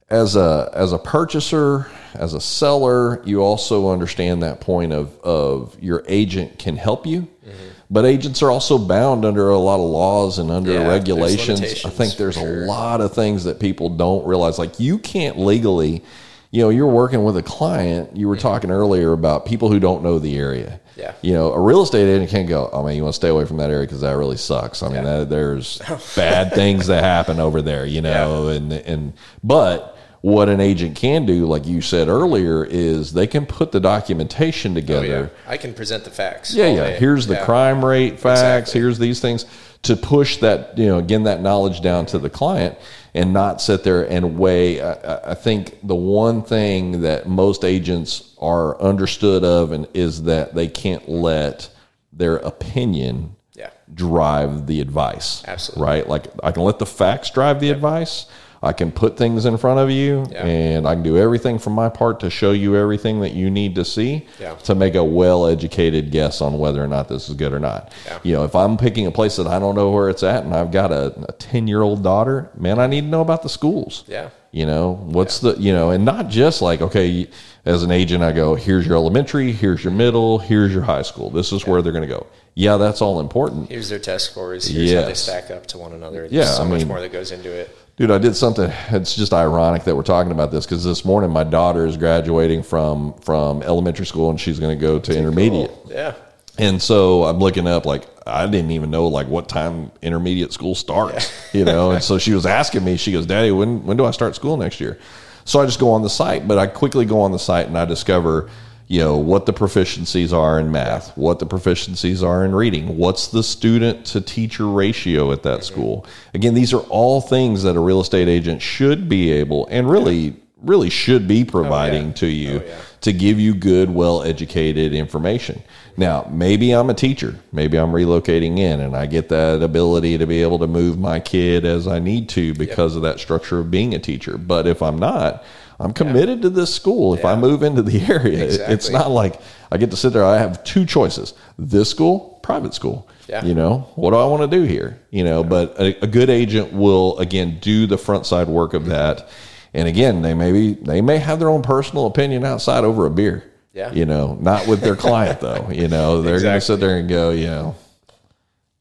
as 0.09 0.37
a 0.37 0.71
as 0.73 0.93
a 0.93 0.99
purchaser, 0.99 1.89
as 2.15 2.35
a 2.35 2.41
seller, 2.41 3.23
you 3.25 3.43
also 3.43 3.91
understand 3.91 4.43
that 4.43 4.61
point 4.61 4.93
of 4.93 5.19
of 5.21 5.77
your 5.83 6.05
agent 6.07 6.59
can 6.59 6.77
help 6.77 7.07
you. 7.07 7.23
Mm-hmm 7.45 7.77
but 7.91 8.05
agents 8.05 8.43
are 8.43 8.51
also 8.51 8.79
bound 8.79 9.25
under 9.25 9.51
a 9.51 9.59
lot 9.59 9.77
of 9.77 9.89
laws 9.89 10.39
and 10.39 10.51
under 10.51 10.73
yeah, 10.73 10.89
regulations. 10.89 11.85
I 11.85 11.91
think 11.91 12.17
there's 12.17 12.35
sure. 12.35 12.65
a 12.65 12.67
lot 12.67 13.01
of 13.01 13.15
things 13.15 13.45
that 13.45 13.61
people 13.61 13.91
don't 13.91 14.27
realize. 14.27 14.59
Like 14.59 14.81
you 14.81 14.99
can't 14.99 15.39
legally, 15.39 16.03
you 16.51 16.63
know, 16.63 16.71
you're 16.71 16.89
working 16.89 17.23
with 17.23 17.37
a 17.37 17.43
client. 17.43 18.17
You 18.17 18.29
were 18.29 18.35
mm-hmm. 18.35 18.43
talking 18.43 18.71
earlier 18.71 19.13
about 19.13 19.47
people 19.47 19.71
who 19.71 19.79
don't 19.79 20.03
know 20.03 20.19
the 20.19 20.37
area. 20.37 20.81
Yeah. 20.97 21.13
You 21.23 21.35
know, 21.35 21.53
a 21.53 21.61
real 21.61 21.83
estate 21.83 22.09
agent 22.09 22.31
can't 22.31 22.49
go, 22.49 22.71
oh 22.73 22.83
man, 22.85 22.97
you 22.97 23.03
want 23.03 23.15
to 23.15 23.17
stay 23.17 23.29
away 23.29 23.45
from 23.45 23.59
that 23.59 23.71
area 23.71 23.87
because 23.87 24.01
that 24.01 24.17
really 24.17 24.39
sucks. 24.39 24.83
I 24.83 24.89
mean, 24.89 24.97
yeah. 24.97 25.19
that, 25.19 25.31
there's 25.31 25.79
bad 26.17 26.55
things 26.55 26.89
that 26.89 27.05
happen 27.05 27.39
over 27.39 27.63
there, 27.63 27.87
you 27.87 28.01
know, 28.01 28.49
yeah. 28.49 28.57
and, 28.57 28.73
and, 28.73 29.13
but, 29.45 29.95
what 30.27 30.49
an 30.49 30.59
agent 30.59 30.97
can 30.97 31.24
do, 31.24 31.47
like 31.47 31.64
you 31.66 31.81
said 31.81 32.09
earlier, 32.09 32.64
is 32.64 33.12
they 33.12 33.29
can 33.29 33.47
put 33.47 33.70
the 33.70 33.79
documentation 33.79 34.74
together. 34.74 35.31
Oh, 35.33 35.39
yeah. 35.45 35.53
I 35.53 35.57
can 35.57 35.72
present 35.72 36.03
the 36.03 36.11
facts. 36.11 36.53
Yeah, 36.53 36.64
oh, 36.64 36.74
yeah. 36.74 36.85
Day. 36.89 36.99
Here's 36.99 37.29
the 37.29 37.35
yeah. 37.35 37.45
crime 37.45 37.85
rate 37.85 38.18
facts. 38.18 38.41
Exactly. 38.41 38.81
Here's 38.81 38.99
these 38.99 39.20
things 39.20 39.45
to 39.83 39.95
push 39.95 40.39
that, 40.39 40.77
you 40.77 40.87
know, 40.87 40.99
again, 40.99 41.22
that 41.22 41.43
knowledge 41.43 41.81
down 41.81 42.07
to 42.07 42.18
the 42.18 42.29
client 42.29 42.77
and 43.14 43.33
not 43.33 43.61
sit 43.61 43.85
there 43.85 44.03
and 44.11 44.37
weigh. 44.37 44.81
I, 44.81 45.31
I 45.31 45.35
think 45.35 45.79
the 45.85 45.95
one 45.95 46.43
thing 46.43 47.03
that 47.03 47.29
most 47.29 47.64
agents 47.64 48.35
are 48.39 48.77
understood 48.83 49.45
of 49.45 49.70
and 49.70 49.87
is 49.95 50.24
that 50.24 50.57
they 50.57 50.66
can't 50.66 51.09
let 51.09 51.70
their 52.12 52.39
opinion 52.39 53.37
yeah. 53.55 53.70
drive 53.95 54.66
the 54.66 54.81
advice. 54.81 55.45
Absolutely. 55.47 55.85
Right? 55.85 56.09
Like 56.09 56.27
I 56.43 56.51
can 56.51 56.64
let 56.64 56.81
the 56.81 56.87
facts 56.87 57.31
drive 57.31 57.61
the 57.61 57.68
yep. 57.68 57.77
advice 57.77 58.27
I 58.67 58.73
can 58.73 58.91
put 58.91 59.17
things 59.17 59.45
in 59.45 59.57
front 59.59 59.79
of 59.79 59.91
you 59.93 60.27
yeah. 60.31 60.45
and 60.45 60.89
I 60.89 60.95
can 60.95 61.05
do 61.05 61.17
everything 61.17 61.57
from 61.59 61.75
my 61.75 61.89
part 61.89 62.19
to 62.21 62.31
show 62.31 62.51
you 62.51 62.77
everything 62.77 63.21
that 63.21 63.33
you 63.33 63.49
need 63.49 63.77
to 63.77 63.85
see 63.85 64.27
yeah. 64.41 64.57
to 64.57 64.75
make 64.75 64.97
a 64.97 65.05
well 65.05 65.47
educated 65.47 66.11
guess 66.11 66.41
on 66.41 66.59
whether 66.59 66.83
or 66.83 66.89
not 66.89 67.09
this 67.09 67.29
is 67.29 67.37
good 67.37 67.53
or 67.53 67.61
not. 67.61 67.93
Yeah. 68.07 68.19
You 68.25 68.33
know, 68.33 68.45
if 68.45 68.57
I'm 68.57 68.77
picking 68.77 69.07
a 69.07 69.12
place 69.12 69.37
that 69.37 69.47
I 69.47 69.61
don't 69.61 69.77
know 69.77 69.93
where 69.93 70.09
it's 70.09 70.25
at 70.25 70.43
and 70.43 70.53
I've 70.53 70.73
got 70.73 70.91
a 70.91 71.33
10 71.39 71.69
year 71.69 71.81
old 71.81 72.03
daughter, 72.03 72.51
man, 72.57 72.81
I 72.81 72.89
need 72.89 73.03
to 73.03 73.07
know 73.07 73.21
about 73.21 73.45
the 73.45 73.49
schools. 73.49 74.03
Yeah. 74.09 74.31
You 74.51 74.67
know, 74.67 74.95
what's 74.95 75.39
the, 75.41 75.55
you 75.55 75.73
know, 75.73 75.91
and 75.91 76.05
not 76.05 76.29
just 76.29 76.61
like, 76.61 76.81
okay, 76.81 77.29
as 77.64 77.85
an 77.85 77.93
agent, 77.93 78.25
I 78.25 78.33
go, 78.33 78.57
here's 78.57 78.87
your 78.87 78.97
elementary, 78.97 79.53
here's 79.53 79.85
your 79.85 79.93
middle, 79.93 80.39
here's 80.39 80.73
your 80.73 80.83
high 80.83 81.03
school. 81.03 81.31
This 81.31 81.53
is 81.53 81.67
where 81.67 81.83
they're 81.83 81.93
going 81.93 82.09
to 82.09 82.14
go. 82.14 82.27
Yeah, 82.55 82.79
that's 82.79 83.03
all 83.03 83.21
important. 83.21 83.69
Here's 83.69 83.91
their 83.91 83.99
test 83.99 84.31
scores. 84.31 84.67
Here's 84.67 84.91
yes. 84.91 85.03
how 85.03 85.09
they 85.09 85.14
stack 85.14 85.51
up 85.51 85.67
to 85.67 85.79
one 85.79 85.93
another. 85.93 86.21
There's 86.21 86.33
yeah, 86.33 86.45
so 86.47 86.64
I 86.64 86.69
much 86.69 86.87
more 86.87 87.01
that 87.01 87.12
goes 87.12 87.33
into 87.33 87.53
it. 87.53 87.77
Dude, 87.97 88.11
I 88.11 88.18
did 88.18 88.36
something. 88.36 88.70
It's 88.90 89.16
just 89.16 89.32
ironic 89.32 89.84
that 89.84 89.97
we're 89.97 90.03
talking 90.03 90.30
about 90.30 90.51
this 90.51 90.66
because 90.66 90.84
this 90.84 91.03
morning 91.03 91.30
my 91.30 91.44
daughter 91.44 91.86
is 91.86 91.97
graduating 91.97 92.62
from 92.62 93.14
from 93.14 93.62
elementary 93.62 94.05
school 94.05 94.28
and 94.28 94.38
she's 94.38 94.61
going 94.61 94.78
to 94.78 94.80
go 94.80 94.99
to 94.99 95.12
Too 95.12 95.18
intermediate. 95.18 95.70
Cool. 95.70 95.92
Yeah. 95.92 96.14
And 96.59 96.80
so 96.80 97.24
I'm 97.24 97.38
looking 97.38 97.66
up 97.66 97.86
like 97.86 98.07
I 98.26 98.44
didn't 98.47 98.72
even 98.72 98.90
know 98.90 99.09
like 99.09 99.28
what 99.28 99.49
time 99.49 99.90
intermediate 100.03 100.53
school 100.53 100.74
starts, 100.74 101.32
yeah. 101.55 101.59
you 101.59 101.64
know. 101.64 101.92
and 101.92 102.05
so 102.05 102.18
she 102.26 102.34
was 102.34 102.44
asking 102.44 102.84
me. 102.84 102.99
She 102.99 103.12
goes, 103.12 103.24
"Daddy, 103.24 103.51
when 103.51 103.86
when 103.86 103.97
do 103.97 104.05
I 104.05 104.11
start 104.11 104.34
school 104.34 104.59
next 104.59 104.78
year?" 104.78 104.99
So 105.47 105.62
I 105.62 105.64
just 105.64 105.80
go 105.80 105.92
on 105.92 106.03
the 106.03 106.11
site, 106.11 106.47
but 106.47 106.59
I 106.59 106.66
quickly 106.66 107.07
go 107.07 107.20
on 107.20 107.32
the 107.32 107.38
site 107.38 107.66
and 107.66 107.78
I 107.78 107.86
discover 107.86 108.51
you 108.89 109.01
know 109.01 109.16
what 109.16 109.47
the 109.47 109.53
proficiencies 109.53 110.32
are 110.32 110.59
in 110.59 110.70
math 110.70 111.16
what 111.16 111.39
the 111.39 111.47
proficiencies 111.47 112.22
are 112.26 112.45
in 112.45 112.55
reading 112.55 112.97
what's 112.97 113.28
the 113.28 113.43
student 113.43 114.05
to 114.07 114.20
teacher 114.20 114.66
ratio 114.66 115.32
at 115.32 115.43
that 115.43 115.64
school 115.64 116.07
again 116.34 116.55
these 116.55 116.72
are 116.72 116.82
all 116.82 117.20
things 117.20 117.62
that 117.62 117.76
a 117.76 117.80
real 117.80 118.01
estate 118.01 118.28
agent 118.28 118.62
should 118.62 119.09
be 119.09 119.30
able 119.32 119.66
and 119.68 119.91
really 119.91 120.37
really 120.62 120.89
should 120.89 121.28
be 121.28 121.45
providing 121.45 122.05
oh, 122.05 122.09
yeah. 122.09 122.12
to 122.14 122.26
oh, 122.26 122.30
you 122.30 122.61
oh, 122.61 122.66
yeah. 122.66 122.80
to 123.01 123.12
give 123.12 123.39
you 123.39 123.55
good 123.55 123.93
well 123.93 124.22
educated 124.22 124.95
information 124.95 125.61
now 125.97 126.26
maybe 126.30 126.72
i'm 126.72 126.89
a 126.89 126.95
teacher 126.95 127.34
maybe 127.53 127.76
i'm 127.76 127.91
relocating 127.91 128.59
in 128.59 128.80
and 128.80 128.97
i 128.97 129.05
get 129.05 129.28
that 129.28 129.62
ability 129.62 130.16
to 130.16 130.26
be 130.26 130.43
able 130.43 130.59
to 130.59 130.66
move 130.66 130.99
my 130.99 131.18
kid 131.18 131.64
as 131.64 131.87
i 131.89 131.99
need 131.99 132.28
to 132.28 132.55
because 132.55 132.93
yep. 132.93 132.97
of 132.97 133.03
that 133.03 133.20
structure 133.20 133.59
of 133.59 133.70
being 133.70 133.95
a 133.95 133.99
teacher 133.99 134.39
but 134.39 134.66
if 134.66 134.80
i'm 134.80 134.99
not 134.99 135.45
I'm 135.79 135.93
committed 135.93 136.39
yeah. 136.39 136.43
to 136.43 136.51
this 136.51 136.74
school. 136.74 137.14
If 137.14 137.20
yeah. 137.20 137.33
I 137.33 137.37
move 137.37 137.62
into 137.62 137.83
the 137.83 138.01
area, 138.12 138.45
exactly. 138.45 138.74
it's 138.74 138.91
not 138.91 139.11
like 139.11 139.41
I 139.70 139.77
get 139.77 139.91
to 139.91 139.97
sit 139.97 140.12
there. 140.12 140.24
I 140.24 140.39
have 140.39 140.64
two 140.64 140.87
choices: 140.87 141.35
this 141.59 141.91
school, 141.91 142.41
private 142.43 142.74
school. 142.74 143.09
Yeah. 143.29 143.45
You 143.45 143.55
know, 143.55 143.89
what 143.97 144.11
do 144.11 144.16
I 144.16 144.27
want 144.27 144.49
to 144.49 144.57
do 144.57 144.62
here? 144.62 145.01
You 145.11 145.24
know, 145.24 145.43
yeah. 145.43 145.49
but 145.49 145.81
a, 145.81 146.05
a, 146.05 146.07
good 146.07 146.31
agent 146.31 146.72
will 146.72 147.18
again 147.18 147.59
do 147.61 147.89
the 147.89 147.99
front 147.99 148.24
side 148.24 148.47
work 148.47 148.72
of 148.72 148.87
that. 148.87 149.29
And 149.74 149.89
again, 149.89 150.22
they 150.22 150.33
maybe 150.33 150.74
they 150.74 151.01
may 151.01 151.18
have 151.18 151.41
their 151.41 151.51
own 151.51 151.62
personal 151.62 152.07
opinion 152.07 152.45
outside 152.45 152.85
over 152.85 153.05
a 153.05 153.11
beer. 153.11 153.51
Yeah. 153.74 153.93
You 153.93 154.07
know, 154.07 154.39
not 154.41 154.66
with 154.66 154.81
their 154.81 154.97
client 154.97 155.41
though. 155.41 155.68
You 155.72 155.89
know, 155.89 156.22
they're 156.22 156.37
exactly. 156.37 156.49
going 156.49 156.61
to 156.61 156.66
sit 156.66 156.81
there 156.81 156.99
and 156.99 157.09
go, 157.09 157.31
you 157.31 157.49
know, 157.49 157.77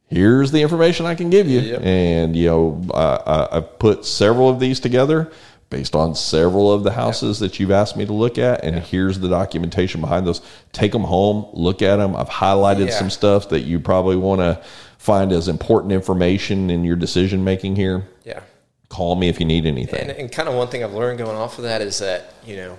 here's 0.08 0.52
the 0.52 0.62
information 0.62 1.06
I 1.06 1.16
can 1.16 1.30
give 1.30 1.48
you. 1.48 1.60
Yep. 1.60 1.82
And, 1.82 2.36
you 2.36 2.48
know, 2.48 2.88
I, 2.93 3.58
I've 3.58 3.78
put 3.80 4.06
several 4.06 4.48
of 4.48 4.60
these 4.62 4.80
together 4.80 5.32
based 5.70 5.95
on 5.95 6.16
several 6.16 6.72
of 6.72 6.84
the 6.84 6.91
houses 6.91 7.41
yeah. 7.41 7.47
that 7.47 7.59
you've 7.59 7.72
asked 7.72 7.97
me 7.97 8.05
to 8.05 8.13
look 8.13 8.38
at 8.38 8.63
and 8.63 8.76
yeah. 8.76 8.82
here's 8.82 9.20
the 9.20 9.28
documentation 9.28 10.01
behind 10.01 10.26
those 10.26 10.41
take 10.72 10.91
them 10.91 11.03
home 11.03 11.45
look 11.53 11.82
at 11.82 11.97
them 11.97 12.16
i've 12.16 12.30
highlighted 12.30 12.88
yeah. 12.88 12.97
some 12.97 13.09
stuff 13.09 13.49
that 13.49 13.61
you 13.61 13.80
probably 13.80 14.16
want 14.16 14.39
to 14.39 14.61
find 14.97 15.32
as 15.32 15.47
important 15.47 15.91
information 15.91 16.70
in 16.70 16.84
your 16.84 16.95
decision 16.95 17.43
making 17.43 17.76
here 17.76 18.07
yeah 18.24 18.41
call 18.89 19.16
me 19.16 19.28
if 19.28 19.39
you 19.39 19.45
need 19.45 19.66
anything 19.66 20.01
and, 20.01 20.11
and 20.11 20.32
kind 20.32 20.47
of 20.47 20.55
one 20.55 20.68
thing 20.68 20.84
i've 20.84 20.93
learned 20.93 21.18
going 21.18 21.36
off 21.36 21.57
of 21.57 21.63
that 21.63 21.82
is 21.82 21.99
that 21.99 22.34
you 22.45 22.55
know 22.55 22.78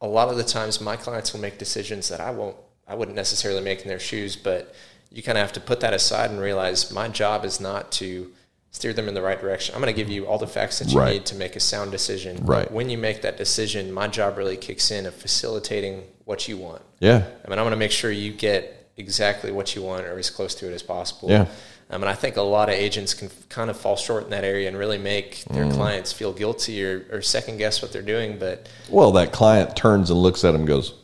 a 0.00 0.06
lot 0.06 0.28
of 0.28 0.36
the 0.36 0.44
times 0.44 0.80
my 0.80 0.96
clients 0.96 1.32
will 1.32 1.40
make 1.40 1.58
decisions 1.58 2.08
that 2.08 2.20
i 2.20 2.30
won't 2.30 2.56
i 2.86 2.94
wouldn't 2.94 3.16
necessarily 3.16 3.60
make 3.60 3.82
in 3.82 3.88
their 3.88 3.98
shoes 3.98 4.36
but 4.36 4.74
you 5.10 5.22
kind 5.22 5.36
of 5.36 5.42
have 5.42 5.52
to 5.52 5.60
put 5.60 5.80
that 5.80 5.92
aside 5.92 6.30
and 6.30 6.40
realize 6.40 6.92
my 6.92 7.08
job 7.08 7.44
is 7.44 7.60
not 7.60 7.90
to 7.90 8.30
steer 8.70 8.92
them 8.92 9.08
in 9.08 9.14
the 9.14 9.22
right 9.22 9.40
direction. 9.40 9.74
I'm 9.74 9.80
going 9.80 9.94
to 9.94 10.00
give 10.00 10.10
you 10.10 10.26
all 10.26 10.38
the 10.38 10.46
facts 10.46 10.78
that 10.78 10.92
you 10.92 10.98
right. 10.98 11.12
need 11.12 11.26
to 11.26 11.34
make 11.34 11.56
a 11.56 11.60
sound 11.60 11.90
decision. 11.90 12.44
Right. 12.44 12.64
But 12.64 12.72
when 12.72 12.88
you 12.88 12.98
make 12.98 13.22
that 13.22 13.36
decision, 13.36 13.92
my 13.92 14.06
job 14.08 14.36
really 14.36 14.56
kicks 14.56 14.90
in 14.90 15.06
of 15.06 15.14
facilitating 15.14 16.04
what 16.24 16.46
you 16.48 16.56
want. 16.56 16.82
Yeah. 17.00 17.26
I 17.44 17.48
mean, 17.48 17.58
I'm 17.58 17.64
going 17.64 17.70
to 17.72 17.76
make 17.76 17.90
sure 17.90 18.10
you 18.10 18.32
get 18.32 18.90
exactly 18.96 19.50
what 19.50 19.74
you 19.74 19.82
want 19.82 20.06
or 20.06 20.18
as 20.18 20.30
close 20.30 20.54
to 20.56 20.70
it 20.70 20.72
as 20.72 20.82
possible. 20.82 21.30
Yeah. 21.30 21.46
I 21.92 21.98
mean, 21.98 22.06
I 22.06 22.14
think 22.14 22.36
a 22.36 22.42
lot 22.42 22.68
of 22.68 22.76
agents 22.76 23.14
can 23.14 23.30
kind 23.48 23.68
of 23.68 23.76
fall 23.76 23.96
short 23.96 24.24
in 24.24 24.30
that 24.30 24.44
area 24.44 24.68
and 24.68 24.78
really 24.78 24.98
make 24.98 25.42
their 25.46 25.64
mm. 25.64 25.74
clients 25.74 26.12
feel 26.12 26.32
guilty 26.32 26.84
or, 26.84 27.04
or 27.10 27.22
second 27.22 27.56
guess 27.56 27.82
what 27.82 27.92
they're 27.92 28.00
doing. 28.00 28.38
But 28.38 28.68
well, 28.88 29.10
that 29.12 29.32
client 29.32 29.74
turns 29.74 30.10
and 30.10 30.20
looks 30.20 30.44
at 30.44 30.54
him 30.54 30.60
and 30.60 30.68
goes, 30.68 30.94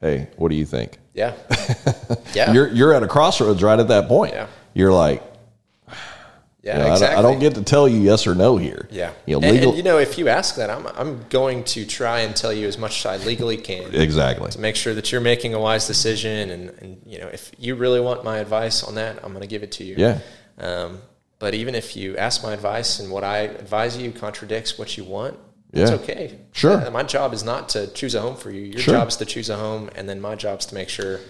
"Hey, 0.00 0.28
what 0.36 0.48
do 0.48 0.54
you 0.54 0.64
think?" 0.64 0.98
Yeah. 1.12 1.34
Yeah. 2.32 2.52
you're 2.52 2.68
you're 2.68 2.94
at 2.94 3.02
a 3.02 3.08
crossroads 3.08 3.60
right 3.60 3.78
at 3.78 3.88
that 3.88 4.06
point. 4.06 4.32
Yeah. 4.32 4.46
You're 4.72 4.92
like, 4.92 5.22
yeah, 6.62 6.76
you 6.76 6.84
know, 6.84 6.92
exactly. 6.92 7.16
I, 7.16 7.22
don't, 7.22 7.24
I, 7.24 7.32
don't, 7.32 7.40
get 7.40 7.54
to 7.54 7.62
tell 7.62 7.88
you 7.88 8.00
yes 8.00 8.26
or 8.26 8.34
no 8.34 8.58
here. 8.58 8.86
Yeah, 8.90 9.12
you 9.24 9.34
know, 9.34 9.38
legal. 9.38 9.56
And, 9.56 9.64
and, 9.64 9.76
you 9.78 9.82
know, 9.82 9.98
if 9.98 10.18
you 10.18 10.28
ask 10.28 10.56
that, 10.56 10.68
I'm 10.68 10.86
I'm 10.88 11.24
going 11.28 11.64
to 11.64 11.86
try 11.86 12.20
and 12.20 12.36
tell 12.36 12.52
you 12.52 12.68
as 12.68 12.76
much 12.76 12.98
as 12.98 13.06
I 13.06 13.24
legally 13.24 13.56
can. 13.56 13.94
Exactly. 13.94 14.50
To 14.50 14.60
make 14.60 14.76
sure 14.76 14.92
that 14.92 15.10
you're 15.10 15.22
making 15.22 15.54
a 15.54 15.60
wise 15.60 15.86
decision, 15.86 16.50
and 16.50 16.70
and 16.80 17.02
you 17.06 17.18
know, 17.18 17.28
if 17.28 17.50
you 17.58 17.76
really 17.76 18.00
want 18.00 18.24
my 18.24 18.38
advice 18.38 18.82
on 18.82 18.94
that, 18.96 19.24
I'm 19.24 19.32
going 19.32 19.40
to 19.40 19.48
give 19.48 19.62
it 19.62 19.72
to 19.72 19.84
you. 19.84 19.94
Yeah. 19.96 20.18
Um, 20.58 21.00
but 21.38 21.54
even 21.54 21.74
if 21.74 21.96
you 21.96 22.18
ask 22.18 22.42
my 22.42 22.52
advice 22.52 23.00
and 23.00 23.10
what 23.10 23.24
I 23.24 23.38
advise 23.38 23.96
you 23.96 24.12
contradicts 24.12 24.78
what 24.78 24.98
you 24.98 25.04
want, 25.04 25.38
it's 25.72 25.90
okay. 25.90 26.38
Sure. 26.52 26.90
My 26.90 27.04
job 27.04 27.32
is 27.32 27.42
not 27.42 27.70
to 27.70 27.86
choose 27.86 28.14
a 28.14 28.20
home 28.20 28.36
for 28.36 28.50
you. 28.50 28.62
Your 28.62 28.80
sure. 28.80 28.94
job 28.94 29.08
is 29.08 29.16
to 29.16 29.24
choose 29.24 29.48
a 29.48 29.56
home, 29.56 29.88
and 29.94 30.06
then 30.06 30.20
my 30.20 30.34
job 30.34 30.60
is 30.60 30.66
to 30.66 30.74
make 30.74 30.90
sure. 30.90 31.20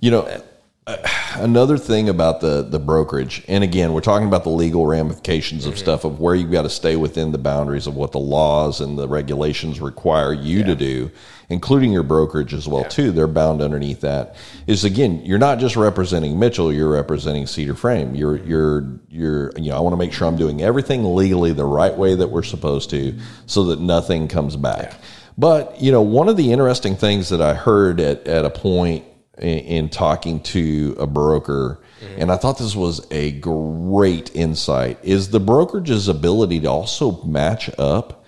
You 0.00 0.10
know. 0.10 0.42
Another 1.34 1.76
thing 1.76 2.08
about 2.08 2.40
the 2.40 2.62
the 2.62 2.78
brokerage 2.78 3.44
and 3.48 3.62
again 3.62 3.92
we're 3.92 4.00
talking 4.00 4.26
about 4.26 4.44
the 4.44 4.50
legal 4.50 4.86
ramifications 4.86 5.66
of 5.66 5.74
mm-hmm. 5.74 5.80
stuff 5.80 6.04
of 6.04 6.20
where 6.20 6.34
you've 6.34 6.50
got 6.50 6.62
to 6.62 6.70
stay 6.70 6.96
within 6.96 7.32
the 7.32 7.38
boundaries 7.38 7.86
of 7.86 7.94
what 7.94 8.12
the 8.12 8.18
laws 8.18 8.80
and 8.80 8.98
the 8.98 9.06
regulations 9.06 9.80
require 9.80 10.32
you 10.32 10.60
yeah. 10.60 10.66
to 10.66 10.74
do 10.74 11.10
including 11.48 11.92
your 11.92 12.02
brokerage 12.02 12.54
as 12.54 12.66
well 12.66 12.82
yeah. 12.82 12.88
too 12.88 13.12
they're 13.12 13.26
bound 13.26 13.60
underneath 13.60 14.00
that 14.00 14.36
is 14.66 14.84
again 14.84 15.20
you're 15.24 15.38
not 15.38 15.58
just 15.58 15.76
representing 15.76 16.38
mitchell 16.38 16.72
you're 16.72 16.90
representing 16.90 17.46
cedar 17.46 17.74
frame 17.74 18.14
you're 18.14 18.38
you're 18.38 18.86
you're 19.08 19.52
you 19.56 19.70
know 19.70 19.76
i 19.76 19.80
want 19.80 19.92
to 19.92 19.98
make 19.98 20.12
sure 20.12 20.26
i'm 20.26 20.36
doing 20.36 20.62
everything 20.62 21.14
legally 21.14 21.52
the 21.52 21.64
right 21.64 21.96
way 21.96 22.14
that 22.14 22.28
we're 22.28 22.42
supposed 22.42 22.90
to 22.90 23.16
so 23.46 23.64
that 23.64 23.80
nothing 23.80 24.28
comes 24.28 24.56
back 24.56 24.92
yeah. 24.92 24.98
but 25.36 25.80
you 25.80 25.92
know 25.92 26.02
one 26.02 26.28
of 26.28 26.36
the 26.36 26.52
interesting 26.52 26.96
things 26.96 27.28
that 27.28 27.40
i 27.40 27.54
heard 27.54 28.00
at, 28.00 28.26
at 28.26 28.44
a 28.44 28.50
point 28.50 29.04
in, 29.38 29.58
in 29.58 29.88
talking 29.88 30.40
to 30.40 30.96
a 30.98 31.06
broker, 31.06 31.80
mm-hmm. 32.02 32.22
and 32.22 32.32
I 32.32 32.36
thought 32.36 32.58
this 32.58 32.76
was 32.76 33.06
a 33.10 33.32
great 33.32 34.34
insight, 34.34 34.98
is 35.02 35.30
the 35.30 35.40
brokerage's 35.40 36.08
ability 36.08 36.60
to 36.60 36.70
also 36.70 37.22
match 37.22 37.70
up 37.78 38.24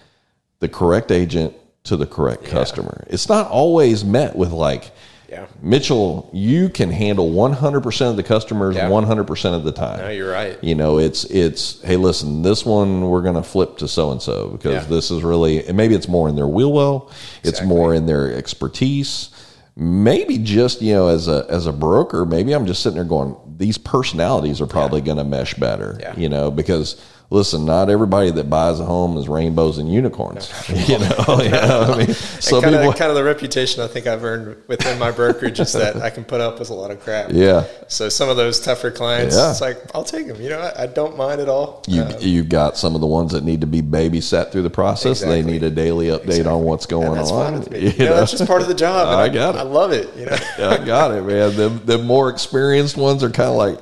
the 0.61 0.69
correct 0.69 1.11
agent 1.11 1.55
to 1.85 1.97
the 1.97 2.07
correct 2.07 2.45
yeah. 2.45 2.51
customer. 2.51 3.05
It's 3.09 3.29
not 3.29 3.49
always 3.51 4.05
met 4.05 4.37
with 4.37 4.53
like, 4.53 4.93
yeah. 5.29 5.47
Mitchell, 5.63 6.29
you 6.35 6.69
can 6.69 6.91
handle 6.91 7.31
100% 7.31 8.11
of 8.11 8.17
the 8.17 8.23
customers 8.23 8.77
yeah. 8.77 8.89
100% 8.89 9.55
of 9.55 9.65
the 9.65 9.73
time. 9.73 9.99
No, 9.99 10.11
you're 10.11 10.31
right. 10.31 10.63
You 10.63 10.75
know, 10.75 10.99
it's 10.99 11.25
it's 11.25 11.81
hey, 11.81 11.97
listen, 11.97 12.43
this 12.43 12.67
one 12.67 13.09
we're 13.09 13.23
going 13.23 13.37
to 13.37 13.43
flip 13.43 13.79
to 13.79 13.89
so 13.89 14.13
and 14.13 14.21
so 14.21 14.51
because 14.51 14.85
yeah. 14.85 14.91
this 14.91 15.11
is 15.11 15.23
really 15.23 15.67
and 15.67 15.75
maybe 15.75 15.95
it's 15.95 16.07
more 16.07 16.29
in 16.29 16.37
their 16.37 16.47
wheel 16.47 16.71
well, 16.71 17.09
exactly. 17.09 17.49
it's 17.49 17.63
more 17.63 17.95
in 17.95 18.05
their 18.05 18.35
expertise 18.35 19.31
maybe 19.77 20.39
just 20.39 20.83
you 20.83 20.93
know 20.93 21.09
as 21.09 21.29
a 21.29 21.47
as 21.49 21.67
a 21.67 21.73
broker 21.73 22.27
maybe 22.27 22.53
i'm 22.53 22.67
just 22.67 22.83
sitting 22.83 22.97
there 22.97 23.05
going 23.05 23.35
these 23.57 23.79
personalities 23.79 24.61
are 24.61 24.67
probably 24.67 25.01
yeah. 25.01 25.07
going 25.07 25.19
to 25.19 25.25
mesh 25.25 25.55
better 25.55 25.97
yeah. 26.01 26.15
you 26.17 26.29
know 26.29 26.51
because 26.51 27.03
listen 27.33 27.65
not 27.65 27.89
everybody 27.89 28.31
that 28.31 28.51
buys 28.51 28.79
a 28.79 28.85
home 28.85 29.17
is 29.17 29.27
rainbows 29.27 29.79
and 29.79 29.91
unicorns 29.91 30.53
you 30.89 30.99
know, 30.99 31.09
know 31.29 31.95
I 31.95 31.97
mean, 31.97 32.15
so 32.15 32.61
kind, 32.61 32.75
people, 32.75 32.91
of, 32.91 32.97
kind 32.97 33.11
of 33.11 33.17
the 33.17 33.25
reputation 33.25 33.83
i 33.83 33.87
think 33.87 34.07
i've 34.07 34.23
earned 34.23 34.63
within 34.69 34.99
my 34.99 35.11
brokerage 35.11 35.59
is 35.59 35.73
that 35.73 35.97
i 35.97 36.11
can 36.11 36.25
put 36.25 36.41
up 36.41 36.59
with 36.59 36.71
a 36.71 36.75
lot 36.75 36.91
of 36.91 37.01
crap. 37.01 37.31
Yeah. 37.33 37.67
So 37.89 38.09
some 38.09 38.29
of 38.29 38.37
those 38.37 38.61
tougher 38.61 38.91
clients 38.91 39.35
yeah. 39.35 39.51
it's 39.51 39.61
like 39.61 39.79
i'll 39.95 40.05
take 40.05 40.27
them 40.27 40.41
you 40.41 40.51
know 40.51 40.61
i, 40.61 40.83
I 40.83 40.87
don't 40.87 41.17
mind 41.17 41.41
at 41.41 41.49
all. 41.49 41.83
You, 41.89 42.03
um, 42.03 42.13
you've 42.21 42.49
got 42.49 42.77
some 42.77 42.95
of 42.95 43.01
the 43.01 43.07
ones 43.07 43.33
that 43.33 43.45
need 43.45 43.63
to 43.63 43.67
be 43.67 43.81
babysat 43.81 44.53
through 44.53 44.63
the 44.63 44.71
process. 44.71 45.23
Exactly. 45.23 45.43
they 45.43 45.53
need 45.53 45.63
a 45.63 45.71
daily 45.71 46.07
update 46.07 46.25
exactly. 46.25 46.53
on 46.53 46.65
what's 46.65 46.87
going 46.87 47.19
on 47.19 47.63
you, 47.73 47.79
you 47.79 48.05
know, 48.05 48.17
that's 48.17 48.33
just 48.33 48.47
part 48.47 48.61
of 48.61 48.69
the 48.69 48.75
job 48.75 49.09
I, 49.09 49.23
I 49.23 49.29
got 49.29 49.55
it. 49.55 49.59
I 49.59 49.63
love 49.63 49.93
it 49.93 50.15
you 50.17 50.27
know? 50.27 50.37
I 50.59 50.85
got 50.85 51.13
it 51.13 51.23
man. 51.23 51.57
The, 51.57 51.69
the 51.69 51.99
more 51.99 52.29
experienced 52.29 52.97
ones 52.97 53.25
are 53.25 53.31
kind 53.31 53.49
of 53.49 53.57
like 53.57 53.81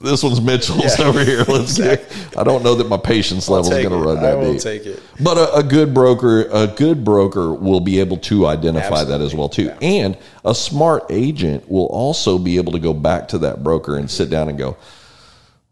this 0.00 0.22
one's 0.22 0.40
Mitchell's 0.40 0.98
yeah, 0.98 1.04
over 1.04 1.22
here. 1.24 1.44
Let's 1.46 1.78
exactly. 1.78 2.20
get. 2.24 2.38
I 2.38 2.44
don't 2.44 2.62
know 2.64 2.74
that 2.74 2.88
my 2.88 2.96
patience 2.96 3.48
level 3.48 3.70
is 3.70 3.86
going 3.86 3.90
to 3.90 4.08
run 4.08 4.16
that 4.22 4.32
I 4.32 4.34
will 4.34 4.54
deep. 4.54 4.62
Take 4.62 4.86
it. 4.86 5.02
But 5.22 5.36
a, 5.36 5.56
a, 5.56 5.62
good 5.62 5.92
broker, 5.92 6.48
a 6.52 6.66
good 6.66 7.04
broker 7.04 7.52
will 7.52 7.80
be 7.80 8.00
able 8.00 8.16
to 8.18 8.46
identify 8.46 9.00
Absolutely. 9.00 9.18
that 9.18 9.24
as 9.24 9.34
well 9.34 9.48
too, 9.48 9.70
and 9.82 10.16
a 10.44 10.54
smart 10.54 11.04
agent 11.10 11.70
will 11.70 11.86
also 11.86 12.38
be 12.38 12.56
able 12.56 12.72
to 12.72 12.78
go 12.78 12.94
back 12.94 13.28
to 13.28 13.38
that 13.38 13.62
broker 13.62 13.96
and 13.98 14.10
sit 14.10 14.30
down 14.30 14.48
and 14.48 14.56
go, 14.56 14.76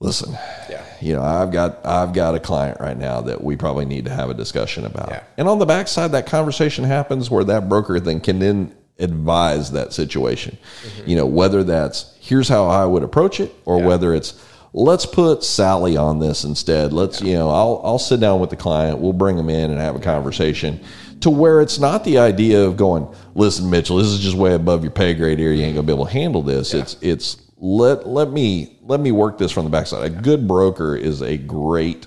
listen, 0.00 0.32
yeah. 0.68 0.84
you 1.00 1.14
know, 1.14 1.22
I've 1.22 1.50
got 1.50 1.84
I've 1.86 2.12
got 2.12 2.34
a 2.34 2.40
client 2.40 2.80
right 2.80 2.96
now 2.96 3.22
that 3.22 3.42
we 3.42 3.56
probably 3.56 3.86
need 3.86 4.04
to 4.04 4.14
have 4.14 4.28
a 4.28 4.34
discussion 4.34 4.84
about. 4.84 5.08
Yeah. 5.08 5.22
And 5.38 5.48
on 5.48 5.58
the 5.58 5.66
backside, 5.66 6.12
that 6.12 6.26
conversation 6.26 6.84
happens 6.84 7.30
where 7.30 7.44
that 7.44 7.68
broker 7.68 7.98
then 7.98 8.20
can 8.20 8.38
then 8.40 8.74
advise 8.98 9.72
that 9.72 9.92
situation. 9.92 10.58
Mm-hmm. 10.82 11.10
You 11.10 11.16
know, 11.16 11.26
whether 11.26 11.64
that's 11.64 12.17
here's 12.28 12.48
how 12.48 12.66
I 12.66 12.84
would 12.84 13.02
approach 13.02 13.40
it, 13.40 13.54
or 13.64 13.78
yeah. 13.78 13.86
whether 13.86 14.14
it's 14.14 14.44
let's 14.72 15.06
put 15.06 15.42
Sally 15.42 15.96
on 15.96 16.18
this 16.18 16.44
instead. 16.44 16.92
Let's, 16.92 17.20
yeah. 17.20 17.28
you 17.28 17.38
know, 17.38 17.50
I'll 17.50 17.80
I'll 17.82 17.98
sit 17.98 18.20
down 18.20 18.40
with 18.40 18.50
the 18.50 18.56
client, 18.56 18.98
we'll 18.98 19.12
bring 19.12 19.36
them 19.36 19.48
in 19.48 19.70
and 19.70 19.80
have 19.80 19.96
a 19.96 20.00
conversation 20.00 20.80
to 21.20 21.30
where 21.30 21.60
it's 21.60 21.78
not 21.78 22.04
the 22.04 22.18
idea 22.18 22.62
of 22.62 22.76
going, 22.76 23.08
listen, 23.34 23.68
Mitchell, 23.68 23.96
this 23.96 24.06
is 24.06 24.20
just 24.20 24.36
way 24.36 24.54
above 24.54 24.82
your 24.82 24.92
pay 24.92 25.14
grade 25.14 25.38
here. 25.38 25.52
You 25.52 25.64
ain't 25.64 25.74
gonna 25.74 25.86
be 25.86 25.92
able 25.92 26.06
to 26.06 26.12
handle 26.12 26.42
this. 26.42 26.74
Yeah. 26.74 26.82
It's 26.82 26.96
it's 27.00 27.36
let 27.56 28.06
let 28.06 28.30
me 28.30 28.78
let 28.82 29.00
me 29.00 29.12
work 29.12 29.38
this 29.38 29.50
from 29.50 29.64
the 29.64 29.70
backside. 29.70 30.04
A 30.04 30.10
good 30.10 30.46
broker 30.46 30.96
is 30.96 31.22
a 31.22 31.36
great 31.36 32.06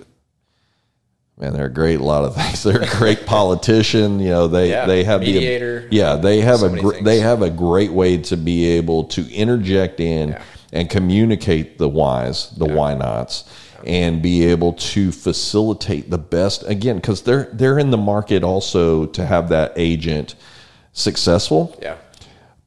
man, 1.42 1.54
they're 1.54 1.66
a 1.66 1.74
great 1.74 2.00
a 2.00 2.04
lot 2.04 2.24
of 2.24 2.36
things. 2.36 2.64
They're 2.64 2.82
a 2.82 2.98
great 2.98 3.26
politician. 3.26 4.20
You 4.20 4.30
know, 4.30 4.48
they 4.48 4.70
yeah, 4.70 4.86
they 4.86 5.04
have 5.04 5.22
mediator. 5.22 5.88
The, 5.90 5.96
yeah, 5.96 6.16
they 6.16 6.42
have 6.42 6.60
so 6.60 6.74
a 6.74 6.80
gr- 6.80 7.02
they 7.02 7.20
have 7.20 7.42
a 7.42 7.50
great 7.50 7.92
way 7.92 8.18
to 8.18 8.38
be 8.38 8.66
able 8.68 9.06
to 9.06 9.30
interject 9.34 10.00
in 10.00 10.30
yeah. 10.30 10.44
and 10.72 10.90
communicate 10.90 11.80
the 11.80 11.90
whys, 11.90 12.52
the 12.52 12.68
yeah. 12.68 12.74
why 12.76 12.94
nots, 12.94 13.52
and 13.86 14.22
be 14.22 14.46
able 14.46 14.74
to 14.74 15.12
facilitate 15.12 16.10
the 16.10 16.20
best 16.20 16.64
again 16.68 16.98
because 16.98 17.24
they're 17.24 17.50
they're 17.52 17.80
in 17.80 17.90
the 17.90 17.98
market 17.98 18.44
also 18.44 19.08
to 19.08 19.26
have 19.26 19.50
that 19.50 19.74
agent 19.76 20.36
successful. 20.94 21.78
Yeah. 21.82 21.98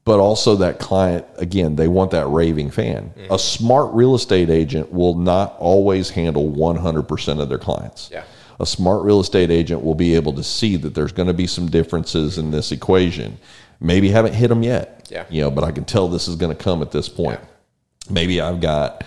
But 0.05 0.21
also 0.21 0.57
that 0.57 0.81
client 0.81 1.25
again, 1.39 1.77
they 1.77 1.89
want 1.89 2.11
that 2.11 2.27
raving 2.27 2.73
fan. 2.73 3.15
Mm-hmm. 3.17 3.33
A 3.33 3.39
smart 3.39 3.95
real 3.95 4.15
estate 4.15 4.51
agent 4.51 4.93
will 4.93 5.15
not 5.15 5.57
always 5.59 6.11
handle 6.11 6.51
100% 6.51 7.41
of 7.41 7.49
their 7.49 7.57
clients. 7.57 8.11
Yeah 8.13 8.25
a 8.61 8.67
smart 8.67 9.03
real 9.03 9.21
estate 9.21 9.51
agent 9.51 9.83
will 9.83 9.95
be 9.95 10.15
able 10.15 10.33
to 10.35 10.45
see 10.45 10.77
that 10.77 10.95
there's 10.95 11.13
going 11.13 11.29
to 11.29 11.35
be 11.35 11.47
some 11.47 11.69
differences 11.69 12.39
in 12.39 12.51
this 12.51 12.73
equation. 12.73 13.39
Maybe 13.81 14.11
haven't 14.11 14.35
hit 14.35 14.49
them 14.49 14.63
yet, 14.63 14.95
yeah. 15.11 15.25
You 15.31 15.43
know, 15.43 15.51
but 15.51 15.65
I 15.65 15.73
can 15.73 15.85
tell 15.85 16.09
this 16.09 16.29
is 16.29 16.37
going 16.37 16.57
to 16.57 16.63
come 16.63 16.83
at 16.83 16.91
this 16.91 17.09
point. 17.09 17.41
Yeah. 17.41 18.13
Maybe 18.13 18.41
I've 18.41 18.61
got, 18.61 19.05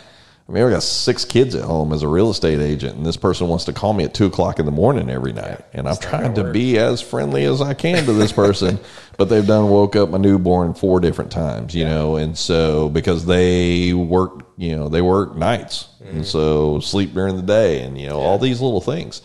I 0.47 0.51
mean, 0.51 0.63
I've 0.63 0.71
got 0.71 0.83
six 0.83 1.25
kids 1.25 1.55
at 1.55 1.63
home 1.63 1.93
as 1.93 2.03
a 2.03 2.07
real 2.07 2.29
estate 2.29 2.59
agent, 2.59 2.95
and 2.97 3.05
this 3.05 3.17
person 3.17 3.47
wants 3.47 3.65
to 3.65 3.73
call 3.73 3.93
me 3.93 4.03
at 4.03 4.13
two 4.13 4.25
o'clock 4.25 4.59
in 4.59 4.65
the 4.65 4.71
morning 4.71 5.09
every 5.09 5.33
night, 5.33 5.65
and 5.73 5.87
I'm 5.87 5.97
trying 5.97 6.33
to 6.35 6.51
be 6.51 6.77
as 6.77 7.01
friendly 7.01 7.45
as 7.45 7.61
I 7.61 7.73
can 7.73 8.05
to 8.05 8.13
this 8.13 8.31
person, 8.31 8.79
but 9.17 9.25
they've 9.25 9.45
done 9.45 9.69
woke 9.69 9.95
up 9.95 10.09
my 10.09 10.17
newborn 10.17 10.73
four 10.73 10.99
different 10.99 11.31
times, 11.31 11.75
you 11.75 11.83
yeah. 11.83 11.89
know, 11.89 12.15
and 12.15 12.37
so 12.37 12.89
because 12.89 13.25
they 13.25 13.93
work, 13.93 14.46
you 14.57 14.75
know, 14.75 14.89
they 14.89 15.01
work 15.01 15.35
nights, 15.35 15.87
mm-hmm. 16.01 16.17
and 16.17 16.25
so 16.25 16.79
sleep 16.79 17.13
during 17.13 17.35
the 17.35 17.43
day, 17.43 17.83
and 17.83 17.99
you 17.99 18.07
know, 18.07 18.19
all 18.19 18.39
these 18.39 18.59
little 18.59 18.81
things. 18.81 19.21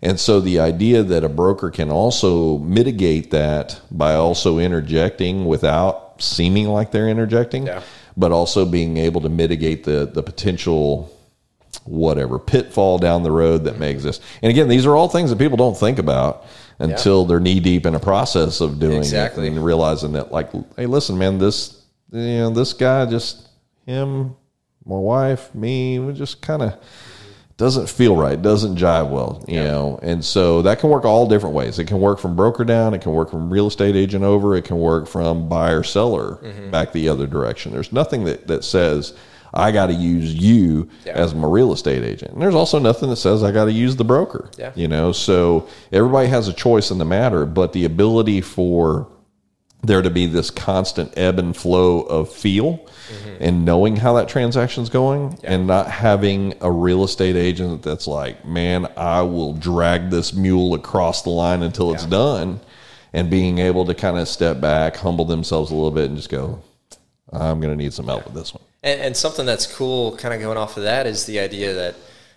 And 0.00 0.18
so 0.18 0.40
the 0.40 0.60
idea 0.60 1.02
that 1.02 1.24
a 1.24 1.28
broker 1.28 1.70
can 1.70 1.90
also 1.90 2.58
mitigate 2.58 3.32
that 3.32 3.80
by 3.90 4.14
also 4.14 4.58
interjecting 4.58 5.46
without 5.46 6.22
seeming 6.22 6.68
like 6.68 6.92
they're 6.92 7.08
interjecting, 7.08 7.66
yeah. 7.66 7.82
but 8.16 8.30
also 8.30 8.64
being 8.64 8.96
able 8.96 9.20
to 9.22 9.28
mitigate 9.28 9.84
the 9.84 10.06
the 10.06 10.22
potential 10.22 11.12
whatever 11.84 12.38
pitfall 12.38 12.98
down 12.98 13.22
the 13.22 13.30
road 13.30 13.64
that 13.64 13.78
may 13.78 13.90
exist. 13.90 14.22
And 14.42 14.50
again, 14.50 14.68
these 14.68 14.86
are 14.86 14.94
all 14.94 15.08
things 15.08 15.30
that 15.30 15.38
people 15.38 15.56
don't 15.56 15.76
think 15.76 15.98
about 15.98 16.44
until 16.78 17.22
yeah. 17.22 17.28
they're 17.28 17.40
knee 17.40 17.60
deep 17.60 17.86
in 17.86 17.94
a 17.94 18.00
process 18.00 18.60
of 18.60 18.78
doing 18.78 18.98
exactly. 18.98 19.46
it 19.46 19.50
and 19.50 19.64
realizing 19.64 20.12
that 20.12 20.30
like, 20.30 20.50
hey, 20.76 20.86
listen, 20.86 21.18
man, 21.18 21.38
this 21.38 21.82
you 22.12 22.20
know, 22.20 22.50
this 22.50 22.72
guy 22.72 23.04
just 23.06 23.48
him, 23.86 24.36
my 24.88 24.96
wife, 24.96 25.54
me, 25.54 25.98
we 25.98 26.12
just 26.14 26.40
kind 26.40 26.62
of 26.62 26.74
doesn't 27.58 27.88
feel 27.88 28.16
right, 28.16 28.40
doesn't 28.40 28.76
jive 28.76 29.10
well, 29.10 29.44
you 29.46 29.56
yeah. 29.56 29.64
know. 29.64 29.98
And 30.00 30.24
so 30.24 30.62
that 30.62 30.78
can 30.78 30.90
work 30.90 31.04
all 31.04 31.26
different 31.26 31.54
ways. 31.54 31.78
It 31.78 31.86
can 31.86 32.00
work 32.00 32.20
from 32.20 32.36
broker 32.36 32.64
down, 32.64 32.94
it 32.94 33.02
can 33.02 33.12
work 33.12 33.30
from 33.30 33.52
real 33.52 33.66
estate 33.66 33.96
agent 33.96 34.24
over, 34.24 34.56
it 34.56 34.64
can 34.64 34.78
work 34.78 35.06
from 35.06 35.48
buyer 35.48 35.82
seller 35.82 36.38
mm-hmm. 36.42 36.70
back 36.70 36.92
the 36.92 37.08
other 37.08 37.26
direction. 37.26 37.72
There's 37.72 37.92
nothing 37.92 38.24
that, 38.24 38.46
that 38.46 38.64
says 38.64 39.12
I 39.52 39.72
got 39.72 39.86
to 39.86 39.94
use 39.94 40.34
you 40.34 40.88
yeah. 41.04 41.12
as 41.12 41.34
my 41.34 41.48
real 41.48 41.72
estate 41.72 42.04
agent. 42.04 42.32
And 42.32 42.40
there's 42.40 42.54
also 42.54 42.78
nothing 42.78 43.10
that 43.10 43.16
says 43.16 43.42
I 43.42 43.50
got 43.50 43.64
to 43.64 43.72
use 43.72 43.96
the 43.96 44.04
broker. 44.04 44.50
Yeah. 44.56 44.72
You 44.74 44.88
know, 44.88 45.12
so 45.12 45.68
everybody 45.92 46.28
has 46.28 46.48
a 46.48 46.52
choice 46.52 46.90
in 46.90 46.98
the 46.98 47.04
matter, 47.04 47.44
but 47.44 47.72
the 47.72 47.84
ability 47.84 48.40
for 48.40 49.08
there 49.82 50.02
to 50.02 50.10
be 50.10 50.26
this 50.26 50.50
constant 50.50 51.16
ebb 51.16 51.38
and 51.38 51.56
flow 51.56 52.00
of 52.02 52.32
feel 52.32 52.78
mm-hmm. 52.78 53.36
and 53.42 53.64
knowing 53.64 53.96
how 53.96 54.14
that 54.14 54.28
transaction's 54.28 54.88
going 54.88 55.32
yeah. 55.42 55.52
and 55.52 55.66
not 55.66 55.88
having 55.88 56.54
a 56.60 56.70
real 56.70 57.04
estate 57.04 57.36
agent 57.36 57.82
that's 57.82 58.06
like, 58.06 58.44
man, 58.44 58.88
I 58.96 59.22
will 59.22 59.54
drag 59.54 60.10
this 60.10 60.32
mule 60.34 60.74
across 60.74 61.22
the 61.22 61.30
line 61.30 61.62
until 61.62 61.92
it's 61.94 62.06
done 62.06 62.60
and 63.12 63.30
being 63.30 63.58
able 63.58 63.84
to 63.86 63.94
kind 63.94 64.18
of 64.18 64.28
step 64.28 64.60
back, 64.60 64.96
humble 64.96 65.24
themselves 65.24 65.70
a 65.70 65.74
little 65.74 65.90
bit 65.90 66.06
and 66.06 66.16
just 66.16 66.28
go, 66.28 66.60
I'm 67.32 67.60
going 67.60 67.76
to 67.76 67.82
need 67.82 67.92
some 67.92 68.06
help 68.06 68.24
with 68.24 68.34
this 68.34 68.52
one. 68.52 68.62
And, 68.82 69.00
and, 69.00 69.16
something 69.16 69.44
that's 69.44 69.66
cool, 69.66 70.16
kind 70.16 70.32
of 70.32 70.40
going 70.40 70.56
off 70.56 70.76
of 70.76 70.84
that, 70.84 71.06
is 71.06 71.26
the 71.26 71.40
idea 71.40 71.74
that 71.74 71.94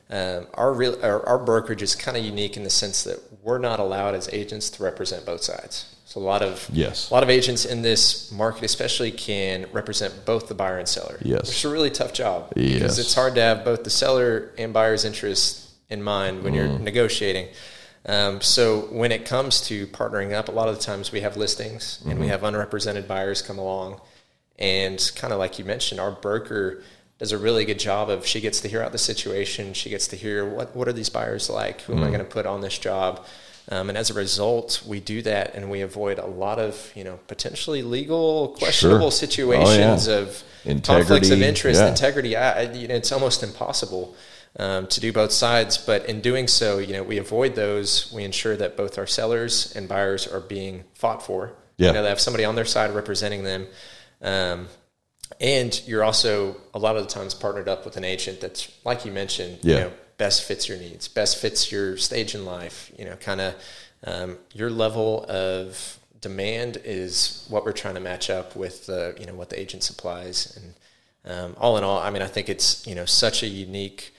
um, 0.10 0.48
our, 0.56 0.74
real, 0.74 0.98
our, 1.04 1.26
our 1.26 1.38
brokerage 1.38 1.82
is 1.82 1.96
kind 1.96 2.18
of 2.18 2.26
unique 2.26 2.58
in 2.58 2.64
the 2.64 2.70
sense 2.70 3.04
that 3.04 3.20
we're 3.44 3.60
not 3.60 3.80
allowed 3.80 4.16
as 4.16 4.28
agents 4.34 4.70
to 4.72 4.84
represent 4.84 5.26
both 5.26 5.44
sides. 5.44 5.91
So 6.12 6.20
a 6.20 6.24
lot 6.24 6.42
of 6.42 6.70
yes. 6.74 7.10
a 7.10 7.14
lot 7.14 7.24
of 7.24 7.30
agents 7.30 7.64
in 7.64 7.84
this 7.84 8.34
market, 8.34 8.64
especially, 8.64 9.12
can 9.12 9.68
represent 9.72 10.26
both 10.26 10.50
the 10.50 10.54
buyer 10.54 10.78
and 10.78 10.86
seller. 10.86 11.18
Yes, 11.22 11.48
which 11.48 11.56
is 11.56 11.64
a 11.64 11.70
really 11.70 11.90
tough 11.90 12.12
job 12.12 12.52
yes. 12.58 12.74
because 12.74 13.00
it's 13.00 13.16
hard 13.16 13.34
to 13.36 13.42
have 13.42 13.64
both 13.64 13.86
the 13.86 13.90
seller 13.90 14.52
and 14.58 14.74
buyer's 14.74 15.06
interests 15.06 15.74
in 15.90 16.04
mind 16.04 16.44
when 16.44 16.52
mm. 16.52 16.58
you're 16.58 16.80
negotiating. 16.80 17.48
Um, 18.06 18.42
so 18.42 18.90
when 18.92 19.14
it 19.14 19.24
comes 19.24 19.62
to 19.70 19.88
partnering 19.88 20.34
up, 20.34 20.50
a 20.50 20.52
lot 20.52 20.68
of 20.68 20.76
the 20.76 20.82
times 20.82 21.14
we 21.14 21.22
have 21.22 21.38
listings 21.38 22.00
mm-hmm. 22.00 22.10
and 22.10 22.20
we 22.20 22.26
mm-hmm. 22.26 22.32
have 22.32 22.44
unrepresented 22.44 23.08
buyers 23.08 23.42
come 23.42 23.58
along, 23.58 24.02
and 24.60 25.12
kind 25.16 25.32
of 25.32 25.40
like 25.40 25.60
you 25.60 25.64
mentioned, 25.64 26.02
our 26.02 26.12
broker 26.12 26.84
does 27.20 27.32
a 27.32 27.38
really 27.38 27.64
good 27.64 27.80
job 27.80 28.10
of 28.10 28.26
she 28.26 28.42
gets 28.42 28.60
to 28.60 28.68
hear 28.68 28.84
out 28.84 28.92
the 28.92 28.98
situation, 28.98 29.72
she 29.72 29.90
gets 29.90 30.10
to 30.10 30.18
hear 30.18 30.46
what 30.46 30.76
what 30.76 30.90
are 30.90 30.94
these 30.94 31.10
buyers 31.10 31.50
like, 31.50 31.80
who 31.84 31.94
mm. 31.94 32.00
am 32.00 32.04
I 32.04 32.08
mm. 32.08 32.12
going 32.12 32.26
to 32.26 32.30
put 32.30 32.46
on 32.46 32.60
this 32.60 32.78
job 32.78 33.26
um, 33.72 33.88
and 33.88 33.98
as 33.98 34.10
a 34.10 34.14
result, 34.14 34.84
we 34.86 35.00
do 35.00 35.22
that 35.22 35.56
and 35.56 35.72
we 35.72 35.80
avoid 35.80 36.20
a 36.20 36.26
lot 36.26 36.60
of, 36.60 36.92
you 36.94 37.06
know, 37.06 37.18
potentially 37.28 37.82
legal, 37.82 38.50
questionable 38.60 39.10
sure. 39.10 39.28
situations 39.28 40.10
oh, 40.10 40.12
yeah. 40.12 40.18
of 40.18 40.44
integrity, 40.66 41.08
conflicts 41.08 41.30
of 41.30 41.42
interest, 41.42 41.80
yeah. 41.80 41.88
integrity. 41.88 42.36
I, 42.36 42.64
you 42.74 42.90
know, 42.90 42.96
it's 42.96 43.14
almost 43.14 43.44
impossible 43.44 44.14
um, 44.60 44.88
to 44.88 45.00
do 45.00 45.14
both 45.14 45.32
sides. 45.32 45.78
But 45.78 46.08
in 46.08 46.20
doing 46.20 46.50
so, 46.50 46.80
you 46.80 46.92
know, 46.92 47.04
we 47.04 47.18
avoid 47.18 47.56
those. 47.56 48.12
We 48.14 48.26
ensure 48.26 48.58
that 48.58 48.76
both 48.76 48.98
our 48.98 49.08
sellers 49.08 49.74
and 49.74 49.88
buyers 49.88 50.28
are 50.28 50.42
being 50.42 50.84
fought 50.94 51.24
for. 51.24 51.54
Yeah. 51.78 51.88
You 51.88 51.94
know, 51.94 52.04
they 52.04 52.10
have 52.10 52.20
somebody 52.20 52.44
on 52.44 52.56
their 52.56 52.66
side 52.66 52.94
representing 52.94 53.44
them. 53.44 53.68
Um, 54.22 54.68
and 55.40 55.82
you're 55.88 56.04
also 56.04 56.58
a 56.74 56.80
lot 56.80 56.98
of 56.98 57.04
the 57.04 57.10
times 57.10 57.34
partnered 57.34 57.70
up 57.70 57.86
with 57.86 57.96
an 57.96 58.04
agent 58.04 58.42
that's, 58.42 58.70
like 58.84 59.06
you 59.06 59.14
mentioned, 59.14 59.60
yeah. 59.62 59.76
you 59.76 59.82
know, 59.86 59.92
best 60.22 60.44
fits 60.44 60.70
your 60.70 60.78
needs, 60.78 61.08
best 61.08 61.42
fits 61.42 61.72
your 61.72 61.98
stage 61.98 62.36
in 62.36 62.46
life. 62.46 62.92
You 62.96 63.06
know, 63.06 63.16
kind 63.16 63.42
of 63.42 63.56
um, 64.04 64.38
your 64.54 64.70
level 64.70 65.26
of 65.28 65.98
demand 66.20 66.78
is 66.86 67.48
what 67.50 67.66
we're 67.66 67.72
trying 67.72 67.96
to 67.96 68.00
match 68.02 68.30
up 68.30 68.56
with. 68.56 68.88
Uh, 68.88 69.14
you 69.20 69.26
know 69.26 69.34
what 69.34 69.50
the 69.50 69.60
agent 69.60 69.82
supplies, 69.82 70.56
and 70.56 71.34
um, 71.34 71.56
all 71.60 71.76
in 71.76 71.84
all, 71.84 71.98
I 71.98 72.12
mean, 72.12 72.22
I 72.22 72.28
think 72.28 72.50
it's 72.50 72.86
you 72.86 72.94
know 72.94 73.06
such 73.06 73.42
a 73.42 73.48
unique 73.48 74.14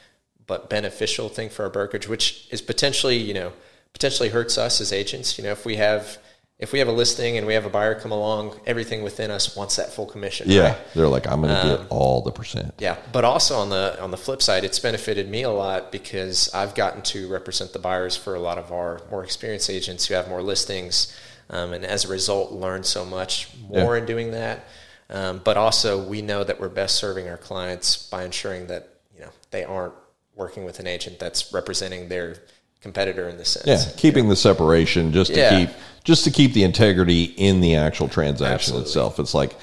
but 0.49 0.69
beneficial 0.69 1.29
thing 1.29 1.49
for 1.49 1.63
our 1.63 1.71
brokerage, 1.71 2.09
which 2.09 2.49
is 2.51 2.61
potentially 2.61 3.19
you 3.19 3.35
know 3.35 3.53
potentially 3.93 4.31
hurts 4.31 4.59
us 4.59 4.81
as 4.81 4.93
agents. 4.93 5.39
You 5.39 5.45
know, 5.45 5.53
if 5.53 5.65
we 5.65 5.77
have 5.77 6.19
if 6.63 6.73
we 6.73 6.79
have 6.79 6.87
a 6.87 6.93
listing 6.93 7.37
and 7.37 7.45
we 7.45 7.55
have 7.55 7.67
a 7.67 7.69
buyer 7.69 7.93
come 7.99 8.13
along, 8.13 8.59
everything 8.67 9.03
within 9.03 9.33
us 9.33 9.57
wants 9.57 9.75
that 9.77 9.93
full 9.93 10.07
commission. 10.07 10.47
Yeah, 10.49 10.61
right? 10.61 10.79
they're 10.95 11.09
like, 11.09 11.27
I'm 11.27 11.41
going 11.41 11.53
to 11.53 11.61
um, 11.61 11.77
get 11.77 11.87
all 11.91 12.23
the 12.23 12.31
percent. 12.31 12.73
Yeah, 12.79 12.99
but 13.11 13.25
also 13.25 13.57
on 13.57 13.69
the 13.69 14.01
on 14.01 14.13
the 14.13 14.17
flip 14.17 14.41
side, 14.41 14.63
it's 14.63 14.79
benefited 14.79 15.29
me 15.29 15.43
a 15.43 15.51
lot 15.51 15.91
because 15.91 16.49
I've 16.55 16.77
gotten 16.77 17.03
to 17.03 17.29
represent 17.29 17.73
the 17.73 17.81
buyers 17.81 18.17
for 18.17 18.37
a 18.37 18.41
lot 18.41 18.59
of 18.59 18.71
our 18.71 19.01
more 19.11 19.25
experienced 19.25 19.69
agents 19.71 20.07
who 20.07 20.15
have 20.15 20.29
more 20.29 20.41
listings, 20.41 21.13
um, 21.51 21.73
and 21.73 21.85
as 21.85 22.05
a 22.05 22.09
result, 22.09 22.53
learn 22.53 22.85
so 22.85 23.05
much 23.05 23.49
more 23.69 23.97
yeah. 23.97 24.03
in 24.03 24.07
doing 24.07 24.31
that. 24.31 24.65
Um, 25.11 25.41
but 25.43 25.57
also, 25.57 26.01
we 26.01 26.23
know 26.23 26.45
that 26.45 26.61
we're 26.61 26.69
best 26.69 26.95
serving 26.95 27.29
our 27.29 27.39
clients 27.39 28.07
by 28.07 28.23
ensuring 28.25 28.69
that 28.69 28.89
you 29.13 29.23
know 29.23 29.31
they 29.51 29.65
aren't 29.65 29.95
working 30.37 30.65
with 30.65 30.79
an 30.79 30.87
agent 30.87 31.19
that's 31.19 31.53
representing 31.53 32.09
their 32.09 32.37
competitor 32.83 33.29
in 33.29 33.39
the 33.39 33.45
sense. 33.45 33.67
Yeah, 33.67 33.93
keeping 33.97 34.29
the 34.29 34.37
separation 34.37 35.13
just 35.13 35.31
yeah. 35.31 35.51
to 35.51 35.67
keep 35.67 35.77
just 36.05 36.25
to 36.25 36.31
keep 36.31 36.53
the 36.53 36.65
integrity 36.65 37.25
in 37.25 37.61
the 37.61 37.77
actual 37.77 38.09
transaction 38.09 38.55
Absolutely. 38.55 38.87
itself. 38.87 39.21
It's 39.21 39.35
like, 39.35 39.55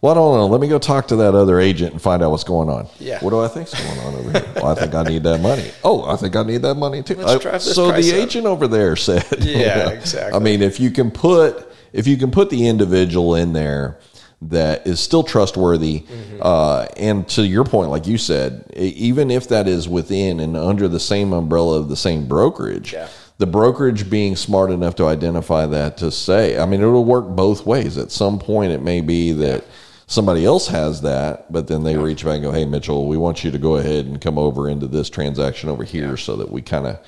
well, 0.00 0.12
I 0.12 0.16
don't 0.16 0.36
know. 0.36 0.46
Let 0.48 0.60
me 0.60 0.66
go 0.68 0.78
talk 0.78 1.08
to 1.08 1.16
that 1.16 1.34
other 1.36 1.60
agent 1.60 1.92
and 1.92 2.02
find 2.02 2.20
out 2.22 2.32
what's 2.32 2.44
going 2.44 2.68
on. 2.68 2.88
Yeah. 2.98 3.20
What 3.20 3.30
do 3.30 3.40
I 3.40 3.48
think's 3.48 3.72
going 3.72 4.00
on 4.00 4.14
over 4.16 4.30
here? 4.32 4.52
well, 4.56 4.66
I 4.66 4.74
think 4.74 4.94
I 4.94 5.04
need 5.04 5.22
that 5.22 5.40
money. 5.40 5.70
Oh, 5.84 6.04
I 6.04 6.16
think 6.16 6.34
I 6.34 6.42
need 6.42 6.62
that 6.62 6.74
money 6.74 7.02
too. 7.02 7.22
I, 7.24 7.58
so 7.58 7.92
the 7.92 7.94
up. 7.94 8.14
agent 8.14 8.46
over 8.46 8.66
there 8.66 8.96
said, 8.96 9.24
Yeah, 9.40 9.90
exactly. 9.90 10.34
I 10.34 10.42
mean, 10.42 10.62
if 10.62 10.80
you 10.80 10.90
can 10.90 11.10
put 11.10 11.70
if 11.92 12.06
you 12.06 12.16
can 12.16 12.30
put 12.30 12.50
the 12.50 12.66
individual 12.66 13.36
in 13.36 13.52
there 13.52 13.98
that 14.50 14.86
is 14.86 15.00
still 15.00 15.22
trustworthy. 15.22 16.00
Mm-hmm. 16.00 16.38
Uh, 16.40 16.86
and 16.96 17.28
to 17.30 17.46
your 17.46 17.64
point, 17.64 17.90
like 17.90 18.06
you 18.06 18.18
said, 18.18 18.70
even 18.74 19.30
if 19.30 19.48
that 19.48 19.66
is 19.68 19.88
within 19.88 20.40
and 20.40 20.56
under 20.56 20.88
the 20.88 21.00
same 21.00 21.32
umbrella 21.32 21.78
of 21.78 21.88
the 21.88 21.96
same 21.96 22.26
brokerage, 22.26 22.92
yeah. 22.92 23.08
the 23.38 23.46
brokerage 23.46 24.10
being 24.10 24.36
smart 24.36 24.70
enough 24.70 24.94
to 24.96 25.06
identify 25.06 25.66
that 25.66 25.96
to 25.98 26.10
say, 26.10 26.58
I 26.58 26.66
mean, 26.66 26.80
it'll 26.80 27.04
work 27.04 27.26
both 27.28 27.66
ways. 27.66 27.96
At 27.96 28.10
some 28.10 28.38
point, 28.38 28.72
it 28.72 28.82
may 28.82 29.00
be 29.00 29.32
that. 29.32 29.62
Yeah. 29.62 29.68
Somebody 30.06 30.44
else 30.44 30.68
has 30.68 31.00
that, 31.00 31.50
but 31.50 31.66
then 31.66 31.82
they 31.82 31.94
yeah. 31.94 32.02
reach 32.02 32.26
back 32.26 32.34
and 32.34 32.42
go, 32.42 32.52
"Hey, 32.52 32.66
Mitchell, 32.66 33.08
we 33.08 33.16
want 33.16 33.42
you 33.42 33.50
to 33.50 33.58
go 33.58 33.76
ahead 33.76 34.04
and 34.04 34.20
come 34.20 34.36
over 34.36 34.68
into 34.68 34.86
this 34.86 35.08
transaction 35.08 35.70
over 35.70 35.82
here, 35.82 36.18
so 36.18 36.36
that 36.36 36.52
we 36.52 36.60
kind 36.60 36.86
of 36.86 36.98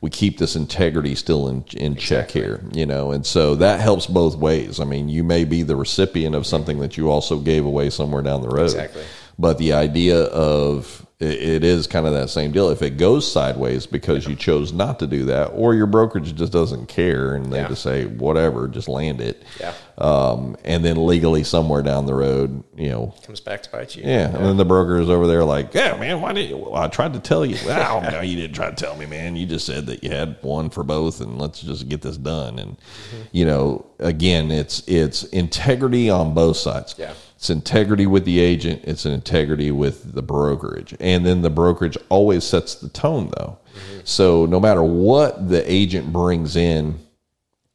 we 0.00 0.10
keep 0.10 0.38
this 0.38 0.56
integrity 0.56 1.14
still 1.14 1.48
in 1.48 1.64
in 1.72 1.92
exactly. 1.92 1.94
check 1.94 2.30
here, 2.30 2.64
you 2.72 2.86
know, 2.86 3.12
and 3.12 3.24
so 3.24 3.54
that 3.56 3.80
helps 3.80 4.06
both 4.06 4.36
ways. 4.36 4.78
I 4.80 4.84
mean, 4.84 5.08
you 5.08 5.24
may 5.24 5.44
be 5.44 5.62
the 5.62 5.76
recipient 5.76 6.34
of 6.34 6.46
something 6.46 6.80
that 6.80 6.96
you 6.96 7.10
also 7.10 7.38
gave 7.38 7.64
away 7.64 7.90
somewhere 7.90 8.22
down 8.22 8.42
the 8.42 8.48
road. 8.48 8.64
Exactly. 8.64 9.04
But 9.38 9.58
the 9.58 9.74
idea 9.74 10.24
of 10.24 11.06
it 11.18 11.64
is 11.64 11.86
kind 11.86 12.06
of 12.06 12.12
that 12.12 12.28
same 12.28 12.52
deal. 12.52 12.68
If 12.68 12.82
it 12.82 12.98
goes 12.98 13.30
sideways 13.30 13.86
because 13.86 14.26
you 14.26 14.36
chose 14.36 14.74
not 14.74 14.98
to 14.98 15.06
do 15.06 15.24
that, 15.26 15.46
or 15.46 15.74
your 15.74 15.86
brokerage 15.86 16.34
just 16.34 16.52
doesn't 16.52 16.88
care 16.88 17.34
and 17.34 17.50
they 17.50 17.60
yeah. 17.60 17.68
just 17.68 17.82
say 17.82 18.04
whatever, 18.04 18.68
just 18.68 18.86
land 18.86 19.22
it. 19.22 19.42
Yeah. 19.58 19.72
Um, 19.96 20.58
and 20.62 20.84
then 20.84 21.06
legally 21.06 21.42
somewhere 21.42 21.82
down 21.82 22.04
the 22.04 22.12
road, 22.12 22.62
you 22.76 22.90
know, 22.90 23.14
comes 23.24 23.40
back 23.40 23.62
to 23.62 23.70
bite 23.70 23.96
you. 23.96 24.02
Yeah. 24.02 24.08
yeah. 24.08 24.36
And 24.36 24.44
then 24.44 24.56
the 24.58 24.66
broker 24.66 25.00
is 25.00 25.08
over 25.08 25.26
there 25.26 25.42
like, 25.42 25.72
yeah, 25.72 25.96
man, 25.96 26.20
why 26.20 26.34
did 26.34 26.50
you? 26.50 26.58
Well, 26.58 26.74
I 26.74 26.88
tried 26.88 27.14
to 27.14 27.20
tell 27.20 27.44
you. 27.44 27.56
Well, 27.66 28.00
no, 28.00 28.20
you 28.20 28.36
didn't 28.36 28.54
try 28.54 28.70
to 28.70 28.76
tell 28.76 28.96
me, 28.96 29.06
man. 29.06 29.36
You 29.36 29.44
just 29.44 29.66
said 29.66 29.86
that 29.86 30.02
you 30.02 30.10
had 30.10 30.36
one 30.42 30.70
for 30.70 30.82
both, 30.82 31.20
and 31.20 31.38
let's 31.38 31.60
just 31.60 31.88
get 31.88 32.00
this 32.00 32.16
done. 32.16 32.58
And 32.58 32.76
mm-hmm. 32.76 33.22
you 33.32 33.44
know, 33.44 33.86
again, 33.98 34.50
it's 34.50 34.86
it's 34.86 35.24
integrity 35.24 36.08
on 36.08 36.32
both 36.32 36.56
sides. 36.56 36.94
Yeah 36.96 37.12
it's 37.36 37.50
integrity 37.50 38.06
with 38.06 38.24
the 38.24 38.40
agent, 38.40 38.82
it's 38.84 39.04
an 39.04 39.12
integrity 39.12 39.70
with 39.70 40.14
the 40.14 40.22
brokerage. 40.22 40.96
And 40.98 41.24
then 41.24 41.42
the 41.42 41.50
brokerage 41.50 41.98
always 42.08 42.44
sets 42.44 42.74
the 42.74 42.88
tone, 42.88 43.30
though. 43.36 43.58
Mm-hmm. 43.74 44.00
So 44.04 44.46
no 44.46 44.58
matter 44.58 44.82
what 44.82 45.48
the 45.48 45.70
agent 45.70 46.12
brings 46.12 46.56
in, 46.56 46.98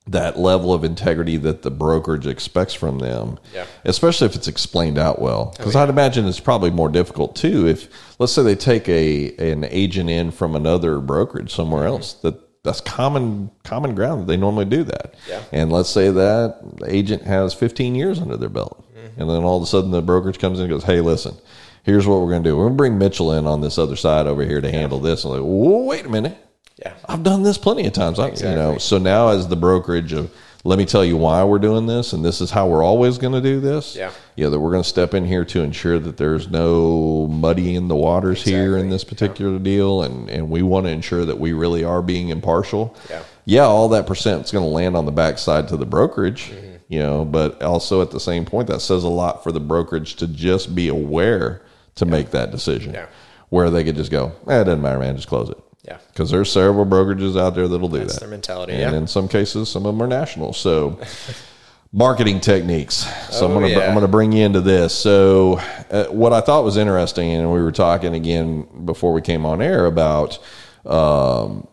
that 0.07 0.37
level 0.37 0.73
of 0.73 0.83
integrity 0.83 1.37
that 1.37 1.61
the 1.61 1.69
brokerage 1.69 2.25
expects 2.25 2.73
from 2.73 2.97
them, 2.97 3.39
yeah. 3.53 3.65
especially 3.85 4.25
if 4.25 4.35
it's 4.35 4.47
explained 4.47 4.97
out 4.97 5.21
well. 5.21 5.53
Because 5.55 5.75
oh, 5.75 5.79
yeah. 5.79 5.83
I'd 5.83 5.89
imagine 5.89 6.25
it's 6.25 6.39
probably 6.39 6.71
more 6.71 6.89
difficult 6.89 7.35
too 7.35 7.67
if, 7.67 7.87
let's 8.17 8.33
say, 8.33 8.41
they 8.41 8.55
take 8.55 8.89
a 8.89 9.35
an 9.37 9.63
agent 9.65 10.09
in 10.09 10.31
from 10.31 10.55
another 10.55 10.99
brokerage 10.99 11.53
somewhere 11.53 11.83
mm-hmm. 11.83 11.93
else 11.93 12.13
that 12.15 12.63
that's 12.63 12.81
common 12.81 13.51
common 13.63 13.95
ground. 13.95 14.27
They 14.27 14.37
normally 14.37 14.65
do 14.65 14.83
that. 14.83 15.15
Yeah. 15.27 15.43
And 15.51 15.71
let's 15.71 15.89
say 15.89 16.09
that 16.09 16.59
agent 16.87 17.23
has 17.23 17.53
15 17.53 17.95
years 17.95 18.19
under 18.19 18.37
their 18.37 18.49
belt. 18.49 18.83
And 19.17 19.29
then 19.29 19.43
all 19.43 19.57
of 19.57 19.63
a 19.63 19.65
sudden 19.65 19.91
the 19.91 20.01
brokerage 20.01 20.39
comes 20.39 20.59
in 20.59 20.65
and 20.65 20.73
goes, 20.73 20.83
hey, 20.83 21.01
listen, 21.01 21.35
here's 21.83 22.07
what 22.07 22.21
we're 22.21 22.29
going 22.29 22.43
to 22.43 22.49
do. 22.49 22.57
We're 22.57 22.65
going 22.65 22.73
to 22.73 22.77
bring 22.77 22.97
Mitchell 22.97 23.33
in 23.33 23.45
on 23.45 23.61
this 23.61 23.77
other 23.77 23.95
side 23.95 24.27
over 24.27 24.43
here 24.43 24.61
to 24.61 24.67
yeah. 24.67 24.79
handle 24.79 24.99
this. 24.99 25.23
And 25.23 25.33
like, 25.33 25.41
wait 25.43 26.05
a 26.05 26.09
minute. 26.09 26.37
Yeah. 26.77 26.93
I've 27.05 27.23
done 27.23 27.43
this 27.43 27.57
plenty 27.57 27.85
of 27.85 27.93
times. 27.93 28.19
I. 28.19 28.29
You 28.29 28.55
know, 28.55 28.77
so 28.77 28.97
now 28.97 29.29
as 29.29 29.47
the 29.47 29.55
brokerage 29.55 30.13
of, 30.13 30.33
let 30.63 30.77
me 30.77 30.85
tell 30.85 31.03
you 31.03 31.17
why 31.17 31.43
we're 31.43 31.59
doing 31.59 31.87
this, 31.87 32.13
and 32.13 32.23
this 32.23 32.39
is 32.39 32.51
how 32.51 32.67
we're 32.67 32.83
always 32.83 33.17
going 33.17 33.33
to 33.33 33.41
do 33.41 33.59
this. 33.59 33.95
Yeah. 33.95 34.11
Yeah, 34.35 34.49
that 34.49 34.59
we're 34.59 34.71
going 34.71 34.83
to 34.83 34.89
step 34.89 35.13
in 35.15 35.25
here 35.25 35.43
to 35.45 35.61
ensure 35.61 35.99
that 35.99 36.17
there's 36.17 36.49
no 36.49 37.27
muddy 37.27 37.75
in 37.75 37.87
the 37.87 37.95
waters 37.95 38.41
exactly. 38.41 38.53
here 38.53 38.77
in 38.77 38.89
this 38.89 39.03
particular 39.03 39.53
yeah. 39.53 39.63
deal, 39.63 40.03
and 40.03 40.29
and 40.29 40.49
we 40.51 40.61
want 40.61 40.85
to 40.85 40.91
ensure 40.91 41.25
that 41.25 41.39
we 41.39 41.53
really 41.53 41.83
are 41.83 42.03
being 42.03 42.29
impartial. 42.29 42.95
Yeah. 43.09 43.23
Yeah, 43.45 43.63
all 43.63 43.89
that 43.89 44.05
percent 44.05 44.45
is 44.45 44.51
going 44.51 44.63
to 44.63 44.69
land 44.69 44.95
on 44.95 45.05
the 45.05 45.11
backside 45.11 45.67
to 45.69 45.77
the 45.77 45.85
brokerage. 45.85 46.51
Mm-hmm 46.51 46.70
you 46.91 46.99
know, 46.99 47.23
but 47.23 47.63
also 47.63 48.01
at 48.01 48.11
the 48.11 48.19
same 48.19 48.43
point, 48.43 48.67
that 48.67 48.81
says 48.81 49.05
a 49.05 49.09
lot 49.09 49.43
for 49.43 49.53
the 49.53 49.61
brokerage 49.61 50.17
to 50.17 50.27
just 50.27 50.75
be 50.75 50.89
aware 50.89 51.61
to 51.95 52.03
yeah. 52.03 52.11
make 52.11 52.31
that 52.31 52.51
decision. 52.51 52.93
Yeah. 52.93 53.05
Where 53.47 53.69
they 53.69 53.85
could 53.85 53.95
just 53.95 54.11
go, 54.11 54.33
eh, 54.49 54.59
it 54.59 54.65
doesn't 54.65 54.81
matter, 54.81 54.99
man, 54.99 55.15
just 55.15 55.29
close 55.29 55.49
it. 55.49 55.57
Yeah. 55.83 55.99
Because 56.09 56.31
there's 56.31 56.51
several 56.51 56.85
brokerages 56.85 57.39
out 57.39 57.55
there 57.55 57.69
that'll 57.69 57.87
do 57.87 57.99
That's 57.99 58.15
that. 58.15 58.19
their 58.19 58.29
mentality. 58.29 58.73
And 58.73 58.91
yeah. 58.91 58.97
in 58.97 59.07
some 59.07 59.29
cases, 59.29 59.69
some 59.69 59.85
of 59.85 59.93
them 59.95 60.03
are 60.03 60.07
national. 60.07 60.51
So, 60.51 60.99
marketing 61.93 62.41
techniques. 62.41 63.07
So, 63.33 63.45
oh, 63.45 63.47
I'm 63.47 63.53
going 63.53 63.71
to 63.71 63.79
yeah. 63.79 63.87
I'm 63.87 63.93
going 63.93 64.01
to 64.01 64.09
bring 64.09 64.33
you 64.33 64.43
into 64.43 64.59
this. 64.59 64.93
So, 64.93 65.59
uh, 65.91 66.07
what 66.07 66.33
I 66.33 66.41
thought 66.41 66.65
was 66.65 66.75
interesting, 66.75 67.31
and 67.31 67.53
we 67.53 67.61
were 67.61 67.71
talking 67.71 68.13
again 68.13 68.67
before 68.83 69.13
we 69.13 69.21
came 69.21 69.45
on 69.45 69.61
air 69.61 69.85
about 69.85 70.39
um, 70.85 71.67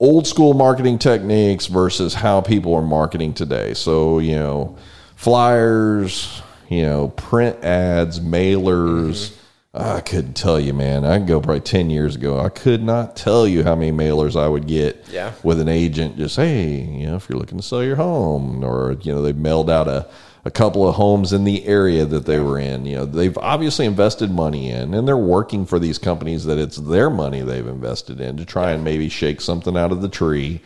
old 0.00 0.26
school 0.26 0.54
marketing 0.54 0.98
techniques 0.98 1.66
versus 1.66 2.14
how 2.14 2.40
people 2.40 2.74
are 2.74 2.82
marketing 2.82 3.34
today. 3.34 3.74
So, 3.74 4.18
you 4.18 4.36
know, 4.36 4.76
flyers, 5.16 6.42
you 6.68 6.82
know, 6.82 7.08
print 7.08 7.62
ads, 7.64 8.20
mailers. 8.20 9.30
Mm-hmm. 9.30 9.34
I 9.74 10.00
couldn't 10.00 10.34
tell 10.34 10.58
you, 10.58 10.72
man. 10.72 11.04
I 11.04 11.18
can 11.18 11.26
go 11.26 11.40
probably 11.40 11.60
10 11.60 11.90
years 11.90 12.16
ago. 12.16 12.40
I 12.40 12.48
could 12.48 12.82
not 12.82 13.16
tell 13.16 13.46
you 13.46 13.62
how 13.62 13.76
many 13.76 13.92
mailers 13.92 14.40
I 14.40 14.48
would 14.48 14.66
get 14.66 15.04
yeah. 15.10 15.32
with 15.42 15.60
an 15.60 15.68
agent 15.68 16.16
just, 16.16 16.36
hey, 16.36 16.80
you 16.80 17.06
know, 17.06 17.16
if 17.16 17.28
you're 17.28 17.38
looking 17.38 17.58
to 17.58 17.64
sell 17.64 17.84
your 17.84 17.96
home, 17.96 18.64
or, 18.64 18.96
you 19.02 19.12
know, 19.12 19.22
they 19.22 19.32
mailed 19.32 19.70
out 19.70 19.86
a, 19.86 20.08
a 20.44 20.50
couple 20.50 20.88
of 20.88 20.94
homes 20.94 21.32
in 21.32 21.44
the 21.44 21.66
area 21.66 22.04
that 22.04 22.26
they 22.26 22.38
were 22.38 22.58
in. 22.58 22.86
You 22.86 22.96
know, 22.96 23.04
they've 23.04 23.36
obviously 23.38 23.86
invested 23.86 24.30
money 24.30 24.70
in, 24.70 24.94
and 24.94 25.06
they're 25.06 25.16
working 25.16 25.66
for 25.66 25.78
these 25.78 25.98
companies 25.98 26.44
that 26.44 26.58
it's 26.58 26.76
their 26.76 27.10
money 27.10 27.42
they've 27.42 27.66
invested 27.66 28.20
in 28.20 28.36
to 28.36 28.44
try 28.44 28.72
and 28.72 28.84
maybe 28.84 29.08
shake 29.08 29.40
something 29.40 29.76
out 29.76 29.92
of 29.92 30.02
the 30.02 30.08
tree. 30.08 30.60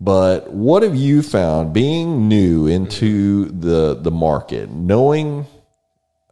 But 0.00 0.50
what 0.50 0.82
have 0.82 0.96
you 0.96 1.22
found 1.22 1.72
being 1.72 2.28
new 2.28 2.66
into 2.66 3.44
the 3.46 3.94
the 3.94 4.10
market, 4.10 4.70
knowing? 4.70 5.46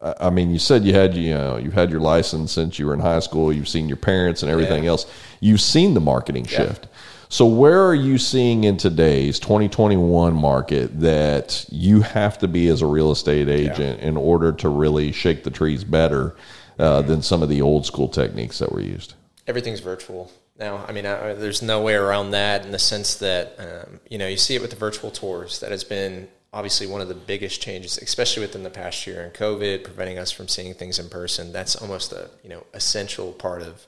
I 0.03 0.31
mean, 0.31 0.51
you 0.51 0.59
said 0.59 0.85
you 0.85 0.95
had 0.95 1.15
you 1.15 1.35
know 1.35 1.57
you've 1.57 1.75
had 1.75 1.91
your 1.91 2.01
license 2.01 2.51
since 2.53 2.79
you 2.79 2.87
were 2.87 2.95
in 2.95 3.01
high 3.01 3.21
school. 3.21 3.53
You've 3.53 3.69
seen 3.69 3.87
your 3.87 3.99
parents 3.99 4.43
and 4.43 4.51
everything 4.51 4.85
yeah. 4.85 4.91
else. 4.91 5.07
You've 5.39 5.61
seen 5.61 5.95
the 5.95 6.01
marketing 6.01 6.47
yeah. 6.47 6.59
shift. 6.59 6.89
So, 7.33 7.47
where 7.47 7.87
are 7.87 7.95
you 7.95 8.19
seeing 8.19 8.65
in 8.65 8.77
today's 8.77 9.39
2021 9.39 10.35
market 10.35 10.99
that 10.99 11.65
you 11.71 12.01
have 12.01 12.39
to 12.39 12.49
be 12.49 12.67
as 12.67 12.83
a 12.83 12.87
real 12.87 13.13
estate 13.13 13.49
agent 13.49 14.01
yeah. 14.01 14.09
in 14.09 14.17
order 14.17 14.51
to 14.51 14.69
really 14.69 15.13
shake 15.13 15.45
the 15.45 15.51
trees 15.51 15.85
better 15.85 16.35
uh, 16.81 17.03
than 17.03 17.23
some 17.23 17.41
of 17.41 17.49
the 17.49 17.63
old 17.63 17.87
school 17.87 18.09
techniques 18.09 18.59
that 18.59 18.73
were 18.73 18.81
used? 18.81 19.15
Everything's 19.47 19.79
virtual 19.79 20.33
now. 20.59 20.85
I 20.89 20.91
mean, 20.91 21.07
I, 21.07 21.35
there's 21.35 21.63
no 21.63 21.81
way 21.81 21.95
around 21.95 22.33
that 22.33 22.65
in 22.65 22.73
the 22.73 22.81
sense 22.81 23.15
that 23.19 23.55
um, 23.61 24.01
you 24.11 24.19
know 24.19 24.27
you 24.27 24.37
see 24.37 24.57
it 24.57 24.61
with 24.61 24.71
the 24.71 24.77
virtual 24.77 25.13
tours. 25.13 25.61
That 25.61 25.71
has 25.71 25.85
been 25.85 26.27
obviously 26.53 26.89
one 26.89 27.01
of 27.01 27.07
the 27.07 27.15
biggest 27.15 27.63
changes, 27.63 27.97
especially 27.99 28.41
within 28.41 28.65
the 28.65 28.71
past 28.71 29.07
year 29.07 29.23
and 29.23 29.33
COVID, 29.33 29.85
preventing 29.85 30.19
us 30.19 30.33
from 30.33 30.49
seeing 30.49 30.75
things 30.75 30.99
in 30.99 31.09
person. 31.09 31.53
That's 31.53 31.77
almost 31.77 32.13
a 32.13 32.29
you 32.43 32.51
know 32.51 32.67
essential 32.75 33.31
part 33.31 33.63
of 33.63 33.87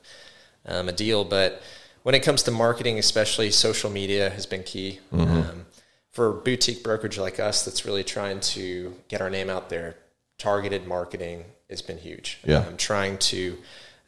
um, 0.65 0.87
a 0.87 0.93
deal, 0.93 1.25
but 1.25 1.61
when 2.03 2.15
it 2.15 2.21
comes 2.21 2.43
to 2.43 2.51
marketing, 2.51 2.99
especially 2.99 3.49
social 3.51 3.89
media 3.89 4.29
has 4.29 4.45
been 4.45 4.63
key. 4.63 4.99
Mm-hmm. 5.11 5.31
Um, 5.31 5.65
for 6.11 6.29
a 6.29 6.33
boutique 6.33 6.83
brokerage 6.83 7.17
like 7.17 7.39
us 7.39 7.65
that's 7.65 7.85
really 7.85 8.03
trying 8.03 8.39
to 8.39 8.93
get 9.07 9.19
our 9.19 9.31
name 9.31 9.49
out 9.49 9.69
there, 9.69 9.95
targeted 10.37 10.85
marketing 10.85 11.43
has 11.71 11.81
been 11.81 11.97
huge. 11.97 12.39
Yeah. 12.45 12.59
Um, 12.59 12.77
trying 12.77 13.17
to 13.17 13.57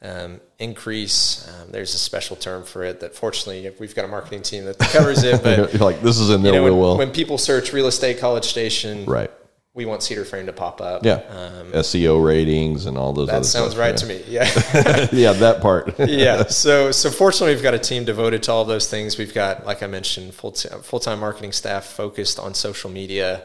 um, 0.02 0.40
increase, 0.60 1.48
um, 1.48 1.72
there's 1.72 1.94
a 1.94 1.98
special 1.98 2.36
term 2.36 2.62
for 2.62 2.84
it 2.84 3.00
that 3.00 3.16
fortunately 3.16 3.72
we've 3.80 3.94
got 3.94 4.04
a 4.04 4.08
marketing 4.08 4.42
team 4.42 4.66
that 4.66 4.78
covers 4.78 5.24
it. 5.24 5.42
But 5.42 5.80
like 5.80 6.00
this 6.00 6.18
is 6.18 6.30
in 6.30 6.42
there 6.42 6.52
you 6.52 6.58
know, 6.60 6.64
real 6.66 6.74
when, 6.74 6.82
well. 6.82 6.98
When 6.98 7.10
people 7.10 7.38
search 7.38 7.72
real 7.72 7.88
estate 7.88 8.20
college 8.20 8.44
station, 8.44 9.04
right 9.06 9.30
we 9.76 9.84
want 9.84 10.02
Cedar 10.02 10.24
Frame 10.24 10.46
to 10.46 10.54
pop 10.54 10.80
up. 10.80 11.04
Yeah. 11.04 11.16
Um, 11.28 11.70
SEO 11.72 12.24
ratings 12.24 12.86
and 12.86 12.96
all 12.96 13.12
those. 13.12 13.28
That 13.28 13.44
sounds 13.44 13.72
stuff, 13.72 13.78
right 13.78 13.90
yeah. 13.90 13.96
to 13.96 14.06
me. 14.06 14.24
Yeah. 14.26 15.08
yeah, 15.12 15.32
that 15.34 15.60
part. 15.60 15.98
yeah. 16.08 16.44
So, 16.56 16.90
so 16.90 17.10
fortunately, 17.10 17.54
we've 17.54 17.62
got 17.62 17.74
a 17.74 17.78
team 17.78 18.04
devoted 18.04 18.42
to 18.44 18.52
all 18.52 18.64
those 18.64 18.88
things. 18.88 19.18
We've 19.18 19.34
got, 19.34 19.66
like 19.66 19.82
I 19.82 19.86
mentioned, 19.86 20.32
full 20.32 20.52
full 20.52 21.00
time 21.00 21.20
marketing 21.20 21.52
staff 21.52 21.84
focused 21.84 22.38
on 22.38 22.54
social 22.54 22.88
media 22.90 23.42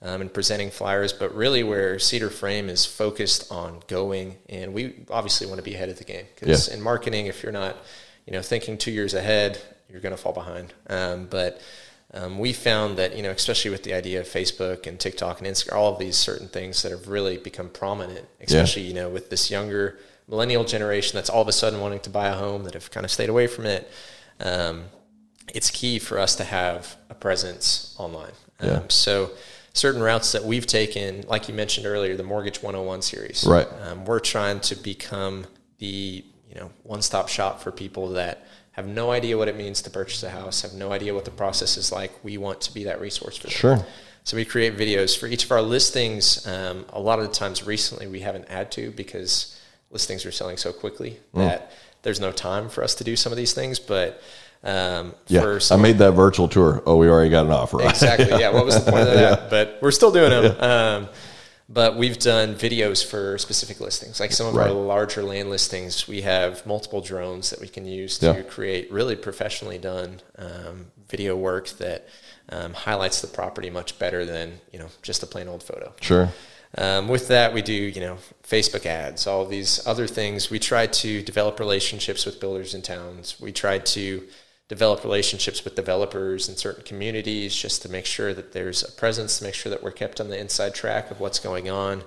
um, 0.00 0.20
and 0.20 0.32
presenting 0.32 0.70
flyers. 0.70 1.12
But 1.12 1.34
really, 1.34 1.64
where 1.64 1.98
Cedar 1.98 2.30
Frame 2.30 2.68
is 2.68 2.86
focused 2.86 3.50
on 3.50 3.82
going, 3.88 4.36
and 4.48 4.72
we 4.72 5.04
obviously 5.10 5.48
want 5.48 5.58
to 5.58 5.64
be 5.64 5.74
ahead 5.74 5.88
of 5.88 5.98
the 5.98 6.04
game 6.04 6.26
because 6.34 6.68
yeah. 6.68 6.74
in 6.74 6.80
marketing, 6.80 7.26
if 7.26 7.42
you're 7.42 7.52
not, 7.52 7.76
you 8.26 8.32
know, 8.32 8.42
thinking 8.42 8.78
two 8.78 8.92
years 8.92 9.14
ahead, 9.14 9.60
you're 9.90 10.00
going 10.00 10.14
to 10.14 10.22
fall 10.22 10.32
behind. 10.32 10.72
Um, 10.86 11.26
but 11.28 11.60
um, 12.14 12.38
we 12.38 12.52
found 12.52 12.98
that 12.98 13.16
you 13.16 13.22
know 13.22 13.30
especially 13.30 13.70
with 13.70 13.82
the 13.82 13.94
idea 13.94 14.20
of 14.20 14.26
facebook 14.26 14.86
and 14.86 14.98
tiktok 15.00 15.38
and 15.38 15.46
instagram 15.46 15.74
all 15.74 15.92
of 15.92 15.98
these 15.98 16.16
certain 16.16 16.48
things 16.48 16.82
that 16.82 16.92
have 16.92 17.08
really 17.08 17.38
become 17.38 17.68
prominent 17.68 18.26
especially 18.40 18.82
yeah. 18.82 18.88
you 18.88 18.94
know 18.94 19.08
with 19.08 19.30
this 19.30 19.50
younger 19.50 19.98
millennial 20.28 20.64
generation 20.64 21.16
that's 21.16 21.30
all 21.30 21.42
of 21.42 21.48
a 21.48 21.52
sudden 21.52 21.80
wanting 21.80 22.00
to 22.00 22.10
buy 22.10 22.28
a 22.28 22.34
home 22.34 22.64
that 22.64 22.74
have 22.74 22.90
kind 22.90 23.04
of 23.04 23.10
stayed 23.10 23.28
away 23.28 23.46
from 23.46 23.66
it 23.66 23.90
um, 24.40 24.84
it's 25.54 25.70
key 25.70 25.98
for 25.98 26.18
us 26.18 26.36
to 26.36 26.44
have 26.44 26.96
a 27.10 27.14
presence 27.14 27.94
online 27.98 28.32
um, 28.60 28.68
yeah. 28.68 28.82
so 28.88 29.30
certain 29.74 30.02
routes 30.02 30.32
that 30.32 30.44
we've 30.44 30.66
taken 30.66 31.22
like 31.28 31.48
you 31.48 31.54
mentioned 31.54 31.86
earlier 31.86 32.16
the 32.16 32.22
mortgage 32.22 32.62
101 32.62 33.02
series 33.02 33.44
right 33.46 33.68
um, 33.86 34.04
we're 34.04 34.20
trying 34.20 34.60
to 34.60 34.74
become 34.76 35.46
the 35.78 36.24
you 36.48 36.54
know 36.54 36.70
one-stop 36.82 37.28
shop 37.28 37.60
for 37.60 37.72
people 37.72 38.10
that 38.10 38.46
have 38.72 38.86
no 38.86 39.10
idea 39.10 39.36
what 39.36 39.48
it 39.48 39.56
means 39.56 39.82
to 39.82 39.90
purchase 39.90 40.22
a 40.22 40.30
house, 40.30 40.62
have 40.62 40.72
no 40.72 40.92
idea 40.92 41.14
what 41.14 41.24
the 41.24 41.30
process 41.30 41.76
is 41.76 41.92
like. 41.92 42.12
We 42.24 42.38
want 42.38 42.60
to 42.62 42.74
be 42.74 42.84
that 42.84 43.00
resource 43.00 43.36
for 43.36 43.48
them. 43.48 43.52
Sure. 43.52 43.86
So 44.24 44.36
we 44.36 44.44
create 44.44 44.76
videos 44.76 45.18
for 45.18 45.26
each 45.26 45.44
of 45.44 45.50
our 45.50 45.62
listings. 45.62 46.46
Um, 46.46 46.86
a 46.90 47.00
lot 47.00 47.18
of 47.18 47.26
the 47.26 47.34
times 47.34 47.66
recently 47.66 48.06
we 48.06 48.20
haven't 48.20 48.48
had 48.48 48.70
to 48.72 48.90
because 48.92 49.58
listings 49.90 50.24
are 50.24 50.32
selling 50.32 50.56
so 50.56 50.72
quickly 50.72 51.18
mm. 51.34 51.38
that 51.38 51.72
there's 52.02 52.20
no 52.20 52.32
time 52.32 52.68
for 52.68 52.82
us 52.82 52.94
to 52.96 53.04
do 53.04 53.16
some 53.16 53.32
of 53.32 53.36
these 53.36 53.52
things. 53.52 53.78
But 53.78 54.22
um, 54.64 55.14
yeah, 55.26 55.58
I 55.70 55.76
made 55.76 55.98
that 55.98 56.12
virtual 56.12 56.48
tour. 56.48 56.82
Oh, 56.86 56.96
we 56.96 57.08
already 57.08 57.30
got 57.30 57.46
an 57.46 57.52
offer. 57.52 57.82
Exactly. 57.88 58.28
Yeah. 58.28 58.50
What 58.50 58.64
was 58.64 58.82
the 58.82 58.90
point 58.90 59.08
of 59.08 59.14
that? 59.14 59.40
yeah. 59.40 59.46
But 59.50 59.78
we're 59.82 59.90
still 59.90 60.12
doing 60.12 60.30
them. 60.30 60.56
Yeah. 60.56 60.96
Um, 60.96 61.08
but 61.72 61.96
we've 61.96 62.18
done 62.18 62.54
videos 62.54 63.04
for 63.04 63.38
specific 63.38 63.80
listings. 63.80 64.20
Like 64.20 64.32
some 64.32 64.46
of 64.46 64.54
right. 64.54 64.68
our 64.68 64.74
larger 64.74 65.22
land 65.22 65.48
listings, 65.48 66.06
we 66.06 66.20
have 66.20 66.66
multiple 66.66 67.00
drones 67.00 67.48
that 67.50 67.60
we 67.60 67.68
can 67.68 67.86
use 67.86 68.18
to 68.18 68.26
yeah. 68.26 68.42
create 68.42 68.92
really 68.92 69.16
professionally 69.16 69.78
done 69.78 70.20
um, 70.36 70.86
video 71.08 71.34
work 71.34 71.70
that 71.70 72.06
um, 72.50 72.74
highlights 72.74 73.22
the 73.22 73.28
property 73.28 73.70
much 73.70 73.98
better 73.98 74.26
than 74.26 74.60
you 74.70 74.78
know 74.78 74.88
just 75.00 75.22
a 75.22 75.26
plain 75.26 75.48
old 75.48 75.62
photo. 75.62 75.94
Sure. 76.02 76.28
Um, 76.76 77.08
with 77.08 77.28
that, 77.28 77.54
we 77.54 77.62
do 77.62 77.72
you 77.72 78.00
know 78.02 78.18
Facebook 78.42 78.84
ads, 78.84 79.26
all 79.26 79.46
these 79.46 79.86
other 79.86 80.06
things. 80.06 80.50
We 80.50 80.58
try 80.58 80.86
to 80.86 81.22
develop 81.22 81.58
relationships 81.58 82.26
with 82.26 82.38
builders 82.38 82.74
in 82.74 82.82
towns. 82.82 83.40
We 83.40 83.50
try 83.50 83.78
to 83.78 84.26
develop 84.72 85.04
relationships 85.04 85.64
with 85.64 85.74
developers 85.74 86.48
in 86.48 86.56
certain 86.56 86.82
communities 86.82 87.54
just 87.54 87.82
to 87.82 87.90
make 87.90 88.06
sure 88.06 88.32
that 88.32 88.52
there's 88.52 88.82
a 88.82 88.90
presence, 88.92 89.38
to 89.38 89.44
make 89.44 89.52
sure 89.52 89.68
that 89.68 89.82
we're 89.82 89.90
kept 89.90 90.18
on 90.18 90.30
the 90.30 90.38
inside 90.38 90.74
track 90.74 91.10
of 91.10 91.20
what's 91.20 91.38
going 91.38 91.68
on. 91.68 92.02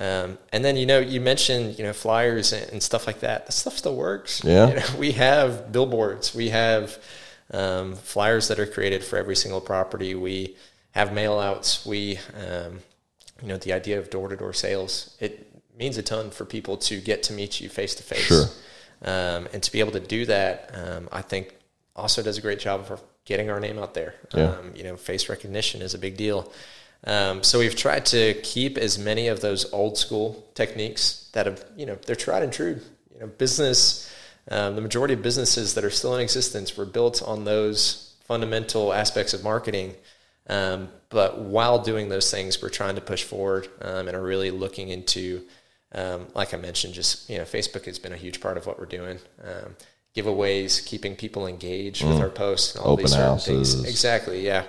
Um, 0.00 0.38
and 0.50 0.64
then 0.64 0.76
you 0.78 0.86
know 0.86 1.00
you 1.00 1.20
mentioned 1.20 1.78
you 1.78 1.84
know 1.84 1.92
flyers 1.92 2.54
and, 2.54 2.66
and, 2.72 2.82
stuff 2.82 3.06
like 3.06 3.20
that. 3.20 3.44
That 3.44 3.52
stuff 3.52 3.76
still 3.76 3.94
works. 3.94 4.42
Yeah, 4.42 4.68
you 4.68 4.74
know, 4.76 4.86
we 4.98 5.12
have 5.12 5.70
billboards. 5.70 6.34
We 6.34 6.48
have 6.48 6.96
um, 7.52 7.94
flyers 7.94 8.48
that 8.48 8.58
are 8.58 8.66
created 8.66 9.04
for 9.04 9.18
every 9.18 9.36
single 9.36 9.60
property. 9.60 10.14
We 10.14 10.56
have 10.92 11.12
mail 11.12 11.38
outs. 11.38 11.84
We 11.84 12.20
um, 12.42 12.80
you 13.42 13.48
know 13.48 13.58
the 13.58 13.74
idea 13.74 13.98
of 13.98 14.08
door 14.08 14.28
to 14.28 14.36
door 14.36 14.54
sales. 14.54 15.14
It 15.20 15.46
means 15.76 15.98
a 15.98 16.02
ton 16.02 16.30
for 16.30 16.46
people 16.46 16.78
to 16.88 17.02
get 17.02 17.22
to 17.24 17.34
meet 17.34 17.60
you 17.60 17.68
face 17.68 17.94
to 17.96 18.02
face. 18.02 18.58
and 19.02 19.62
to 19.62 19.70
be 19.70 19.80
able 19.80 19.92
to 19.92 20.00
do 20.16 20.24
that, 20.26 20.70
um, 20.74 21.08
I 21.12 21.22
think 21.22 21.57
also 21.98 22.22
does 22.22 22.38
a 22.38 22.40
great 22.40 22.60
job 22.60 22.86
of 22.90 23.02
getting 23.24 23.50
our 23.50 23.60
name 23.60 23.78
out 23.78 23.94
there. 23.94 24.14
Yeah. 24.34 24.50
Um, 24.50 24.72
you 24.74 24.84
know, 24.84 24.96
face 24.96 25.28
recognition 25.28 25.82
is 25.82 25.94
a 25.94 25.98
big 25.98 26.16
deal. 26.16 26.50
Um, 27.04 27.42
so 27.42 27.58
we've 27.58 27.76
tried 27.76 28.06
to 28.06 28.34
keep 28.42 28.76
as 28.78 28.98
many 28.98 29.28
of 29.28 29.40
those 29.40 29.70
old 29.72 29.98
school 29.98 30.48
techniques 30.54 31.28
that 31.32 31.46
have, 31.46 31.64
you 31.76 31.86
know, 31.86 31.96
they're 32.06 32.16
tried 32.16 32.42
and 32.42 32.52
true. 32.52 32.80
You 33.12 33.20
know, 33.20 33.26
business, 33.26 34.12
um, 34.50 34.74
the 34.74 34.80
majority 34.80 35.14
of 35.14 35.22
businesses 35.22 35.74
that 35.74 35.84
are 35.84 35.90
still 35.90 36.14
in 36.14 36.20
existence 36.20 36.76
were 36.76 36.86
built 36.86 37.22
on 37.22 37.44
those 37.44 38.14
fundamental 38.24 38.92
aspects 38.92 39.34
of 39.34 39.44
marketing. 39.44 39.94
Um, 40.48 40.88
but 41.10 41.40
while 41.40 41.78
doing 41.82 42.08
those 42.08 42.30
things, 42.30 42.62
we're 42.62 42.70
trying 42.70 42.94
to 42.94 43.00
push 43.00 43.22
forward 43.22 43.68
um, 43.82 44.08
and 44.08 44.16
are 44.16 44.22
really 44.22 44.50
looking 44.50 44.88
into, 44.88 45.42
um, 45.92 46.26
like 46.34 46.54
I 46.54 46.56
mentioned, 46.56 46.94
just 46.94 47.28
you 47.30 47.38
know, 47.38 47.44
Facebook 47.44 47.84
has 47.84 47.98
been 47.98 48.12
a 48.12 48.16
huge 48.16 48.40
part 48.40 48.56
of 48.56 48.66
what 48.66 48.78
we're 48.78 48.86
doing 48.86 49.18
giveaways, 50.18 50.84
keeping 50.84 51.16
people 51.16 51.46
engaged 51.46 52.02
mm. 52.02 52.08
with 52.08 52.20
our 52.20 52.30
posts, 52.30 52.76
all 52.76 52.92
Open 52.92 53.04
these 53.04 53.14
houses. 53.14 53.74
things. 53.74 53.88
Exactly, 53.88 54.44
yeah. 54.44 54.64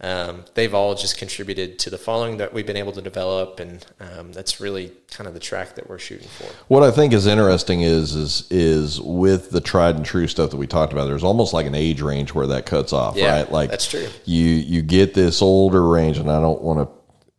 Um, 0.00 0.44
they've 0.54 0.72
all 0.72 0.94
just 0.94 1.18
contributed 1.18 1.80
to 1.80 1.90
the 1.90 1.98
following 1.98 2.36
that 2.36 2.52
we've 2.52 2.66
been 2.66 2.76
able 2.76 2.92
to 2.92 3.02
develop, 3.02 3.58
and 3.58 3.84
um, 3.98 4.32
that's 4.32 4.60
really 4.60 4.92
kind 5.10 5.26
of 5.26 5.34
the 5.34 5.40
track 5.40 5.74
that 5.74 5.88
we're 5.88 5.98
shooting 5.98 6.28
for. 6.28 6.44
What 6.68 6.84
I 6.84 6.92
think 6.92 7.12
is 7.12 7.26
interesting 7.26 7.80
is 7.80 8.14
is 8.14 8.46
is 8.48 9.00
with 9.00 9.50
the 9.50 9.60
tried 9.60 9.96
and 9.96 10.04
true 10.04 10.28
stuff 10.28 10.50
that 10.50 10.56
we 10.56 10.68
talked 10.68 10.92
about. 10.92 11.06
There's 11.06 11.24
almost 11.24 11.52
like 11.52 11.66
an 11.66 11.74
age 11.74 12.00
range 12.00 12.32
where 12.32 12.46
that 12.46 12.64
cuts 12.64 12.92
off, 12.92 13.16
yeah, 13.16 13.38
right? 13.38 13.50
Like 13.50 13.70
that's 13.70 13.88
true. 13.88 14.06
You 14.24 14.44
you 14.46 14.82
get 14.82 15.14
this 15.14 15.42
older 15.42 15.84
range, 15.88 16.18
and 16.18 16.30
I 16.30 16.40
don't 16.40 16.62
want 16.62 16.78
to. 16.78 16.94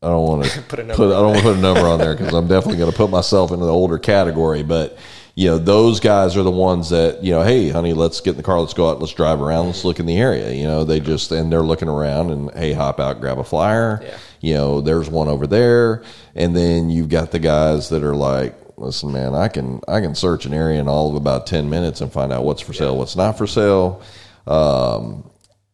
I 0.05 0.09
don't 0.09 0.27
want 0.27 0.45
to 0.45 0.61
put 0.67 0.79
a 0.79 0.83
number. 0.83 0.95
Put, 0.95 1.15
I 1.15 1.21
don't 1.21 1.27
want 1.27 1.37
to 1.37 1.43
put 1.43 1.57
a 1.57 1.61
number 1.61 1.87
on 1.87 1.99
there 1.99 2.15
because 2.17 2.33
I'm 2.33 2.49
definitely 2.49 2.77
going 2.77 2.91
to 2.91 2.97
put 2.97 3.09
myself 3.09 3.51
into 3.51 3.65
the 3.65 3.73
older 3.73 3.97
category. 3.97 4.63
But 4.63 4.97
you 5.39 5.47
know, 5.47 5.57
those 5.57 6.01
guys 6.01 6.35
are 6.35 6.43
the 6.43 6.51
ones 6.51 6.89
that, 6.89 7.23
you 7.23 7.31
know, 7.31 7.41
hey, 7.41 7.69
honey, 7.69 7.93
let's 7.93 8.19
get 8.19 8.31
in 8.31 8.35
the 8.35 8.43
car, 8.43 8.59
let's 8.59 8.73
go 8.73 8.89
out, 8.89 8.99
let's 8.99 9.13
drive 9.13 9.41
around, 9.41 9.67
let's 9.67 9.85
look 9.85 9.97
in 10.01 10.05
the 10.05 10.17
area. 10.17 10.51
You 10.51 10.65
know, 10.65 10.83
they 10.83 10.99
just, 10.99 11.31
and 11.31 11.49
they're 11.49 11.61
looking 11.61 11.87
around 11.87 12.31
and, 12.31 12.51
hey, 12.51 12.73
hop 12.73 12.99
out, 12.99 13.21
grab 13.21 13.39
a 13.39 13.43
flyer. 13.45 14.01
Yeah. 14.03 14.17
You 14.41 14.53
know, 14.55 14.81
there's 14.81 15.09
one 15.09 15.29
over 15.29 15.47
there. 15.47 16.03
And 16.35 16.53
then 16.53 16.89
you've 16.89 17.07
got 17.07 17.31
the 17.31 17.39
guys 17.39 17.87
that 17.87 18.03
are 18.03 18.17
like, 18.17 18.53
listen, 18.75 19.13
man, 19.13 19.33
I 19.33 19.47
can, 19.47 19.79
I 19.87 20.01
can 20.01 20.13
search 20.13 20.45
an 20.45 20.53
area 20.53 20.81
in 20.81 20.89
all 20.89 21.09
of 21.09 21.15
about 21.15 21.47
10 21.47 21.69
minutes 21.69 22.01
and 22.01 22.11
find 22.11 22.33
out 22.33 22.43
what's 22.43 22.61
for 22.61 22.73
sale, 22.73 22.97
what's 22.97 23.15
not 23.15 23.37
for 23.37 23.47
sale. 23.47 24.01
Um, 24.45 25.23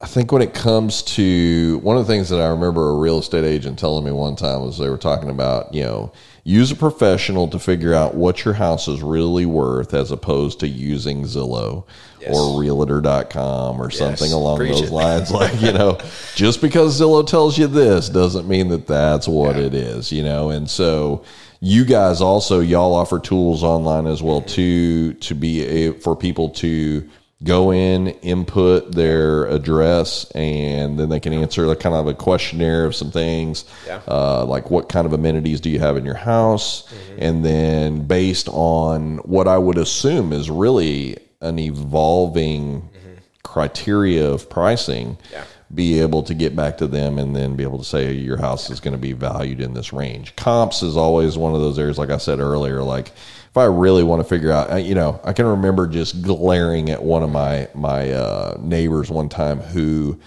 I 0.01 0.07
think 0.07 0.31
when 0.33 0.41
it 0.41 0.53
comes 0.53 1.01
to 1.03 1.79
one 1.79 1.95
of 1.95 2.05
the 2.05 2.11
things 2.11 2.27
that 2.27 2.41
I 2.41 2.47
remember 2.47 2.89
a 2.89 2.97
real 2.97 3.19
estate 3.19 3.45
agent 3.45 3.79
telling 3.79 4.03
me 4.03 4.11
one 4.11 4.35
time 4.35 4.61
was 4.61 4.77
they 4.77 4.89
were 4.89 4.97
talking 4.97 5.29
about, 5.29 5.73
you 5.73 5.83
know, 5.83 6.11
use 6.43 6.69
a 6.69 6.75
professional 6.75 7.47
to 7.47 7.57
figure 7.57 7.93
out 7.93 8.13
what 8.13 8.43
your 8.43 8.53
house 8.53 8.89
is 8.89 9.01
really 9.01 9.45
worth 9.45 9.93
as 9.93 10.11
opposed 10.11 10.59
to 10.59 10.67
using 10.67 11.23
Zillow 11.23 11.85
yes. 12.19 12.35
or 12.35 12.59
realtor.com 12.59 13.81
or 13.81 13.89
yes. 13.89 13.97
something 13.97 14.33
along 14.33 14.57
Preach 14.57 14.73
those 14.73 14.89
it. 14.89 14.91
lines. 14.91 15.31
Like, 15.35 15.61
you 15.61 15.71
know, 15.71 15.97
just 16.35 16.61
because 16.61 16.99
Zillow 16.99 17.25
tells 17.25 17.57
you 17.57 17.67
this 17.67 18.09
doesn't 18.09 18.49
mean 18.49 18.67
that 18.69 18.87
that's 18.87 19.29
what 19.29 19.55
yeah. 19.55 19.63
it 19.63 19.73
is, 19.73 20.11
you 20.11 20.23
know? 20.23 20.49
And 20.49 20.69
so, 20.69 21.23
you 21.61 21.85
guys 21.85 22.21
also 22.21 22.59
y'all 22.59 22.93
offer 22.93 23.17
tools 23.17 23.63
online 23.63 24.05
as 24.05 24.21
well 24.21 24.41
mm-hmm. 24.41 24.49
to 24.49 25.13
to 25.13 25.33
be 25.33 25.63
a, 25.63 25.93
for 25.93 26.15
people 26.15 26.49
to 26.49 27.09
go 27.43 27.71
in, 27.71 28.07
input 28.07 28.93
their 28.93 29.45
address, 29.47 30.29
and 30.31 30.97
then 30.97 31.09
they 31.09 31.19
can 31.19 31.33
answer 31.33 31.67
like 31.67 31.79
kind 31.79 31.95
of 31.95 32.07
a 32.07 32.13
questionnaire 32.13 32.85
of 32.85 32.95
some 32.95 33.11
things, 33.11 33.65
yeah. 33.85 34.01
uh, 34.07 34.45
like 34.45 34.71
what 34.71 34.89
kind 34.89 35.05
of 35.05 35.13
amenities 35.13 35.59
do 35.59 35.69
you 35.69 35.79
have 35.79 35.97
in 35.97 36.05
your 36.05 36.15
house, 36.15 36.83
mm-hmm. 36.83 37.17
and 37.19 37.45
then 37.45 38.07
based 38.07 38.47
on 38.49 39.17
what 39.19 39.47
I 39.47 39.57
would 39.57 39.77
assume 39.77 40.31
is 40.31 40.49
really 40.49 41.17
an 41.41 41.59
evolving 41.59 42.81
mm-hmm. 42.81 43.13
criteria 43.43 44.29
of 44.29 44.49
pricing. 44.49 45.17
Yeah. 45.31 45.43
Be 45.73 45.99
able 45.99 46.21
to 46.23 46.35
get 46.35 46.55
back 46.55 46.77
to 46.77 46.87
them 46.87 47.17
and 47.17 47.35
then 47.35 47.55
be 47.55 47.63
able 47.63 47.79
to 47.79 47.83
say 47.83 48.13
your 48.13 48.37
house 48.37 48.69
is 48.69 48.79
going 48.79 48.93
to 48.93 48.99
be 48.99 49.13
valued 49.13 49.59
in 49.59 49.73
this 49.73 49.91
range. 49.91 50.35
Comps 50.35 50.83
is 50.83 50.95
always 50.95 51.37
one 51.37 51.55
of 51.55 51.59
those 51.59 51.79
areas, 51.79 51.97
like 51.97 52.11
I 52.11 52.17
said 52.17 52.39
earlier, 52.39 52.83
like 52.83 53.11
if 53.55 53.59
I 53.59 53.63
really 53.67 54.03
want 54.03 54.21
to 54.21 54.27
figure 54.27 54.51
out, 54.51 54.83
you 54.83 54.95
know, 54.95 55.17
I 55.23 55.31
can 55.31 55.45
remember 55.45 55.87
just 55.87 56.21
glaring 56.21 56.89
at 56.89 57.01
one 57.01 57.23
of 57.23 57.29
my 57.29 57.69
my 57.73 58.11
uh, 58.11 58.57
neighbors 58.59 59.09
one 59.09 59.29
time 59.29 59.61
who 59.61 60.19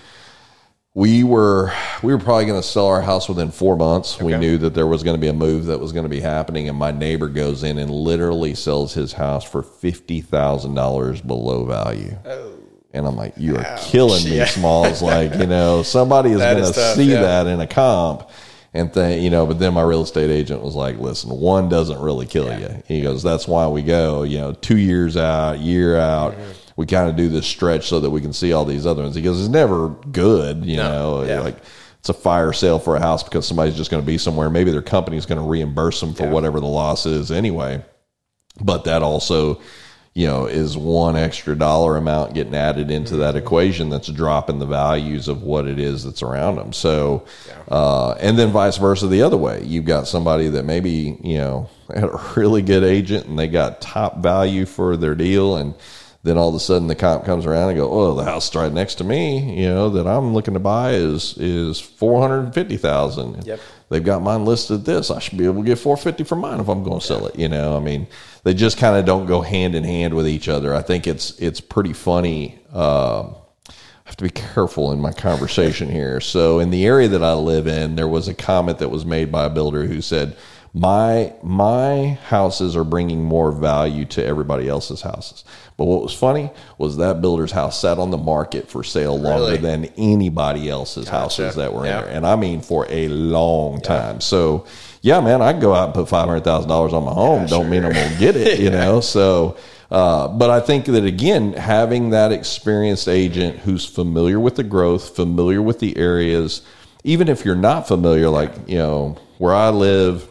we 0.95 1.25
were 1.25 1.71
we 2.03 2.15
were 2.15 2.19
probably 2.19 2.47
going 2.47 2.59
to 2.59 2.67
sell 2.67 2.87
our 2.87 3.03
house 3.03 3.29
within 3.29 3.51
four 3.51 3.77
months. 3.77 4.15
Okay. 4.15 4.25
We 4.25 4.37
knew 4.39 4.57
that 4.57 4.73
there 4.73 4.87
was 4.87 5.03
going 5.03 5.15
to 5.15 5.21
be 5.21 5.29
a 5.29 5.35
move 5.35 5.67
that 5.67 5.79
was 5.79 5.93
going 5.93 6.05
to 6.05 6.09
be 6.09 6.21
happening, 6.21 6.71
and 6.71 6.79
my 6.79 6.91
neighbor 6.91 7.29
goes 7.29 7.65
in 7.65 7.77
and 7.77 7.91
literally 7.91 8.55
sells 8.55 8.95
his 8.95 9.13
house 9.13 9.45
for 9.45 9.63
fifty 9.63 10.23
thousand 10.23 10.75
dollars 10.75 11.21
below 11.21 11.67
value. 11.67 12.17
Oh. 12.25 12.55
And 12.95 13.07
I'm 13.07 13.17
like, 13.17 13.35
you 13.37 13.57
are 13.57 13.67
Ouch. 13.67 13.91
killing 13.91 14.25
me, 14.25 14.39
yeah. 14.39 14.47
Smalls. 14.47 15.03
Like, 15.03 15.35
you 15.35 15.47
know, 15.47 15.83
somebody 15.83 16.31
is 16.33 16.39
going 16.39 16.73
to 16.73 16.95
see 16.95 17.11
yeah. 17.11 17.21
that 17.21 17.47
in 17.47 17.61
a 17.61 17.67
comp 17.67 18.31
and 18.75 18.93
think, 18.93 19.23
you 19.23 19.31
know, 19.31 19.47
but 19.47 19.59
then 19.59 19.75
my 19.75 19.83
real 19.83 20.03
estate 20.03 20.31
agent 20.31 20.63
was 20.63 20.75
like, 20.75 20.99
listen, 20.99 21.31
one 21.31 21.69
doesn't 21.69 22.01
really 22.01 22.27
kill 22.27 22.47
yeah. 22.47 22.59
you. 22.59 22.83
He 22.87 23.03
goes, 23.03 23.23
that's 23.23 23.49
why 23.49 23.67
we 23.69 23.83
go, 23.83 24.23
you 24.23 24.39
know, 24.39 24.53
two 24.53 24.77
years 24.77 25.17
out, 25.17 25.59
year 25.59 25.99
out. 25.99 26.35
Mm-hmm. 26.35 26.53
We 26.77 26.87
kind 26.87 27.09
of 27.11 27.17
do 27.17 27.29
this 27.29 27.47
stretch 27.47 27.89
so 27.89 27.99
that 28.01 28.11
we 28.11 28.21
can 28.21 28.33
see 28.33 28.53
all 28.53 28.65
these 28.65 28.87
other 28.87 29.03
ones. 29.03 29.17
He 29.17 29.23
goes, 29.23 29.41
it's 29.41 29.49
never 29.49 29.89
good, 29.89 30.65
you 30.65 30.77
no. 30.77 30.91
know, 30.91 31.23
yeah. 31.25 31.41
like 31.41 31.57
it's 31.99 32.09
a 32.09 32.15
fire 32.15 32.53
sale 32.53 32.79
for 32.79 32.95
a 32.95 33.01
house 33.01 33.25
because 33.25 33.47
somebody's 33.47 33.77
just 33.77 33.91
going 33.91 34.03
to 34.03 34.07
be 34.07 34.19
somewhere. 34.19 34.49
Maybe 34.49 34.71
their 34.71 34.83
company's 34.83 35.27
going 35.27 35.41
to 35.41 35.49
reimburse 35.49 36.01
them 36.01 36.15
for 36.15 36.25
yeah. 36.25 36.31
whatever 36.31 36.61
the 36.61 36.67
loss 36.67 37.07
is 37.07 37.33
anyway. 37.33 37.85
But 38.61 38.85
that 38.85 39.03
also 39.03 39.61
you 40.19 40.27
know, 40.27 40.47
is 40.47 40.77
one 40.77 41.15
extra 41.15 41.55
dollar 41.55 41.97
amount 41.97 42.35
getting 42.35 42.57
added 42.57 42.91
into 42.91 43.19
that 43.19 43.37
mm-hmm. 43.37 43.47
equation 43.47 43.89
that's 43.89 44.09
dropping 44.09 44.59
the 44.59 44.67
values 44.67 45.29
of 45.29 45.45
what 45.45 45.69
it 45.69 45.79
is 45.79 46.03
that's 46.03 46.25
around 46.25 46.57
them. 46.57 46.73
So, 46.73 47.25
uh, 47.69 48.15
and 48.15 48.37
then 48.37 48.51
vice 48.51 48.79
versa 48.79 49.07
the 49.07 49.23
other 49.23 49.37
way. 49.37 49.63
You've 49.63 49.85
got 49.85 50.09
somebody 50.09 50.49
that 50.49 50.65
maybe, 50.65 51.17
you 51.23 51.39
know, 51.39 51.71
had 51.95 52.03
a 52.03 52.21
really 52.35 52.63
good 52.63 52.83
agent 52.83 53.27
and 53.27 53.39
they 53.39 53.47
got 53.47 53.81
top 53.81 54.19
value 54.19 54.67
for 54.67 54.97
their 54.97 55.15
deal 55.15 55.57
and 55.57 55.75
then 56.25 56.37
all 56.37 56.49
of 56.49 56.55
a 56.57 56.61
sudden 56.61 56.89
the 56.89 56.97
comp 56.97 57.25
comes 57.25 57.47
around 57.47 57.69
and 57.69 57.79
go, 57.79 57.89
oh, 57.89 58.17
the 58.17 58.25
house 58.25 58.53
right 58.57 58.73
next 58.73 58.97
to 58.97 59.05
me, 59.05 59.63
you 59.63 59.69
know, 59.69 59.89
that 59.91 60.09
I'm 60.09 60.35
looking 60.35 60.55
to 60.55 60.61
buy 60.61 60.95
is 60.95 61.39
is 61.39 61.79
four 61.79 62.21
hundred 62.21 62.41
and 62.41 62.53
fifty 62.55 62.77
thousand. 62.77 63.47
Yep. 63.47 63.61
They've 63.89 64.05
got 64.05 64.23
mine 64.23 64.45
listed 64.45 64.85
this. 64.85 65.11
I 65.11 65.19
should 65.19 65.39
be 65.39 65.47
able 65.47 65.63
to 65.63 65.67
get 65.67 65.79
four 65.79 65.97
fifty 65.97 66.25
for 66.25 66.37
mine 66.37 66.61
if 66.61 66.69
I'm 66.69 66.85
going 66.85 67.01
to 67.01 67.07
sell 67.07 67.27
it. 67.27 67.39
You 67.39 67.49
know, 67.49 67.77
I 67.77 67.81
mean, 67.81 68.07
they 68.45 68.55
just 68.55 68.79
kind 68.79 68.97
of 68.97 69.05
don't 69.05 69.27
go 69.27 69.41
hand 69.41 69.75
in 69.75 69.85
hand 69.85 70.15
with 70.15 70.29
each 70.29 70.49
other. 70.49 70.75
I 70.75 70.83
think 70.83 71.07
it's 71.07 71.39
it's 71.39 71.61
pretty 71.61 71.93
funny. 71.93 72.59
Uh, 72.73 73.31
I 73.69 74.11
have 74.11 74.17
to 74.17 74.25
be 74.25 74.31
careful 74.31 74.93
in 74.93 75.01
my 75.01 75.13
conversation 75.13 75.91
here. 75.91 76.21
So, 76.21 76.59
in 76.61 76.71
the 76.71 76.87
area 76.87 77.09
that 77.09 77.23
I 77.23 77.35
live 77.35 77.67
in, 77.67 77.97
there 77.97 78.09
was 78.09 78.29
a 78.29 78.35
comment 78.35 78.79
that 78.79 78.91
was 78.91 79.05
made 79.05 79.31
by 79.31 79.45
a 79.45 79.51
builder 79.51 79.87
who 79.87 80.03
said, 80.03 80.37
"My 80.75 81.33
my 81.43 82.19
houses 82.27 82.77
are 82.77 82.85
bringing 82.85 83.25
more 83.25 83.53
value 83.53 84.05
to 84.07 84.25
everybody 84.25 84.69
else's 84.69 85.01
houses." 85.03 85.45
But 85.79 85.85
what 85.85 86.03
was 86.03 86.13
funny 86.13 86.51
was 86.77 86.97
that 86.97 87.21
builder's 87.21 87.53
house 87.53 87.81
sat 87.81 88.01
on 88.01 88.11
the 88.11 88.19
market 88.19 88.69
for 88.69 88.83
sale 88.83 89.17
longer 89.17 89.53
really? 89.53 89.57
than 89.59 89.85
anybody 89.97 90.69
else's 90.69 91.05
gotcha. 91.05 91.17
houses 91.17 91.55
that 91.55 91.73
were 91.73 91.87
yeah. 91.87 92.01
in 92.01 92.05
there, 92.05 92.15
and 92.17 92.27
I 92.27 92.35
mean 92.35 92.61
for 92.61 92.85
a 92.91 93.07
long 93.07 93.81
time. 93.81 94.17
Yeah. 94.17 94.19
So 94.19 94.67
yeah, 95.03 95.21
man, 95.21 95.41
I 95.41 95.53
can 95.53 95.61
go 95.61 95.73
out 95.73 95.85
and 95.85 95.95
put 95.95 96.09
five 96.09 96.27
hundred 96.27 96.43
thousand 96.43 96.69
dollars 96.69 96.93
on 96.93 97.05
my 97.05 97.13
home. 97.13 97.43
Yeah, 97.43 97.47
Don't 97.47 97.63
sure. 97.63 97.71
mean 97.71 97.85
I'm 97.85 97.93
gonna 97.93 98.19
get 98.19 98.35
it, 98.35 98.59
you 98.61 98.71
know. 98.71 99.01
So, 99.01 99.57
uh, 99.89 100.27
but 100.27 100.51
I 100.51 100.59
think 100.59 100.87
that 100.87 101.05
again, 101.05 101.53
having 101.53 102.11
that 102.11 102.33
experienced 102.33 103.07
agent 103.07 103.61
who's 103.61 103.87
familiar 103.87 104.41
with 104.41 104.57
the 104.57 104.65
growth, 104.65 105.15
familiar 105.15 105.63
with 105.63 105.79
the 105.79 105.97
areas, 105.97 106.63
even 107.05 107.29
if 107.29 107.45
you're 107.45 107.55
not 107.55 107.87
familiar, 107.87 108.29
like 108.29 108.53
you 108.67 108.79
know 108.79 109.17
where 109.39 109.55
I 109.55 109.69
live. 109.69 110.29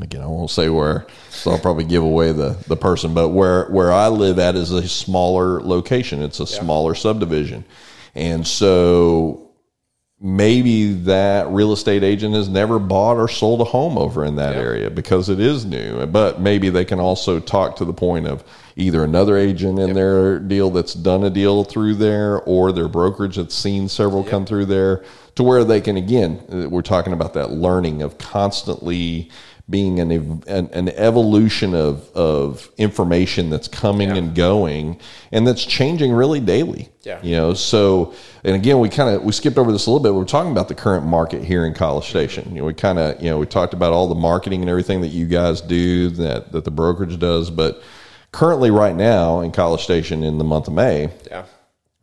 Again, 0.00 0.22
I 0.22 0.26
won't 0.26 0.50
say 0.50 0.70
where, 0.70 1.06
so 1.28 1.50
I'll 1.50 1.58
probably 1.58 1.84
give 1.84 2.02
away 2.02 2.32
the, 2.32 2.56
the 2.66 2.76
person. 2.76 3.12
But 3.12 3.28
where 3.28 3.66
where 3.66 3.92
I 3.92 4.08
live 4.08 4.38
at 4.38 4.54
is 4.54 4.70
a 4.70 4.88
smaller 4.88 5.60
location. 5.60 6.22
It's 6.22 6.40
a 6.40 6.44
yeah. 6.44 6.60
smaller 6.60 6.94
subdivision, 6.94 7.64
and 8.14 8.46
so 8.46 9.52
maybe 10.22 10.92
that 10.92 11.48
real 11.48 11.72
estate 11.72 12.04
agent 12.04 12.34
has 12.34 12.48
never 12.48 12.78
bought 12.78 13.16
or 13.16 13.26
sold 13.26 13.60
a 13.60 13.64
home 13.64 13.98
over 13.98 14.24
in 14.24 14.36
that 14.36 14.54
yeah. 14.54 14.62
area 14.62 14.88
because 14.88 15.28
it 15.28 15.40
is 15.40 15.64
new. 15.64 16.06
But 16.06 16.40
maybe 16.40 16.70
they 16.70 16.84
can 16.84 17.00
also 17.00 17.40
talk 17.40 17.74
to 17.76 17.84
the 17.84 17.92
point 17.92 18.28
of 18.28 18.44
either 18.76 19.02
another 19.02 19.36
agent 19.36 19.80
in 19.80 19.88
yep. 19.88 19.94
their 19.96 20.38
deal 20.38 20.70
that's 20.70 20.94
done 20.94 21.24
a 21.24 21.30
deal 21.30 21.64
through 21.64 21.96
there 21.96 22.40
or 22.42 22.70
their 22.70 22.88
brokerage 22.88 23.36
that's 23.36 23.54
seen 23.54 23.88
several 23.88 24.22
yep. 24.22 24.30
come 24.30 24.46
through 24.46 24.66
there 24.66 25.04
to 25.34 25.42
where 25.42 25.64
they 25.64 25.80
can, 25.80 25.96
again, 25.96 26.70
we're 26.70 26.82
talking 26.82 27.12
about 27.12 27.34
that 27.34 27.50
learning 27.50 28.00
of 28.00 28.16
constantly 28.18 29.28
being 29.72 29.98
an, 29.98 30.12
an, 30.46 30.68
an, 30.72 30.88
evolution 30.90 31.74
of, 31.74 32.08
of 32.14 32.70
information 32.76 33.50
that's 33.50 33.66
coming 33.66 34.10
yeah. 34.10 34.16
and 34.16 34.34
going 34.36 35.00
and 35.32 35.44
that's 35.44 35.64
changing 35.64 36.12
really 36.12 36.38
daily. 36.38 36.90
Yeah. 37.02 37.18
You 37.22 37.36
know, 37.36 37.54
so, 37.54 38.14
and 38.44 38.54
again, 38.54 38.78
we 38.78 38.88
kind 38.88 39.16
of, 39.16 39.24
we 39.24 39.32
skipped 39.32 39.58
over 39.58 39.72
this 39.72 39.86
a 39.86 39.90
little 39.90 40.02
bit. 40.02 40.14
We're 40.14 40.26
talking 40.26 40.52
about 40.52 40.68
the 40.68 40.74
current 40.76 41.06
market 41.06 41.42
here 41.42 41.66
in 41.66 41.74
College 41.74 42.04
mm-hmm. 42.04 42.10
Station. 42.10 42.54
You 42.54 42.60
know, 42.60 42.66
we 42.66 42.74
kind 42.74 42.98
of, 42.98 43.20
you 43.20 43.30
know, 43.30 43.38
we 43.38 43.46
talked 43.46 43.74
about 43.74 43.92
all 43.92 44.06
the 44.06 44.14
marketing 44.14 44.60
and 44.60 44.70
everything 44.70 45.00
that 45.00 45.08
you 45.08 45.26
guys 45.26 45.62
do 45.62 46.10
that, 46.10 46.52
that 46.52 46.64
the 46.64 46.70
brokerage 46.70 47.18
does, 47.18 47.50
but 47.50 47.82
currently 48.30 48.70
right 48.70 48.94
now 48.94 49.40
in 49.40 49.50
College 49.50 49.82
Station 49.82 50.22
in 50.22 50.38
the 50.38 50.44
month 50.44 50.68
of 50.68 50.74
May, 50.74 51.10
yeah, 51.26 51.46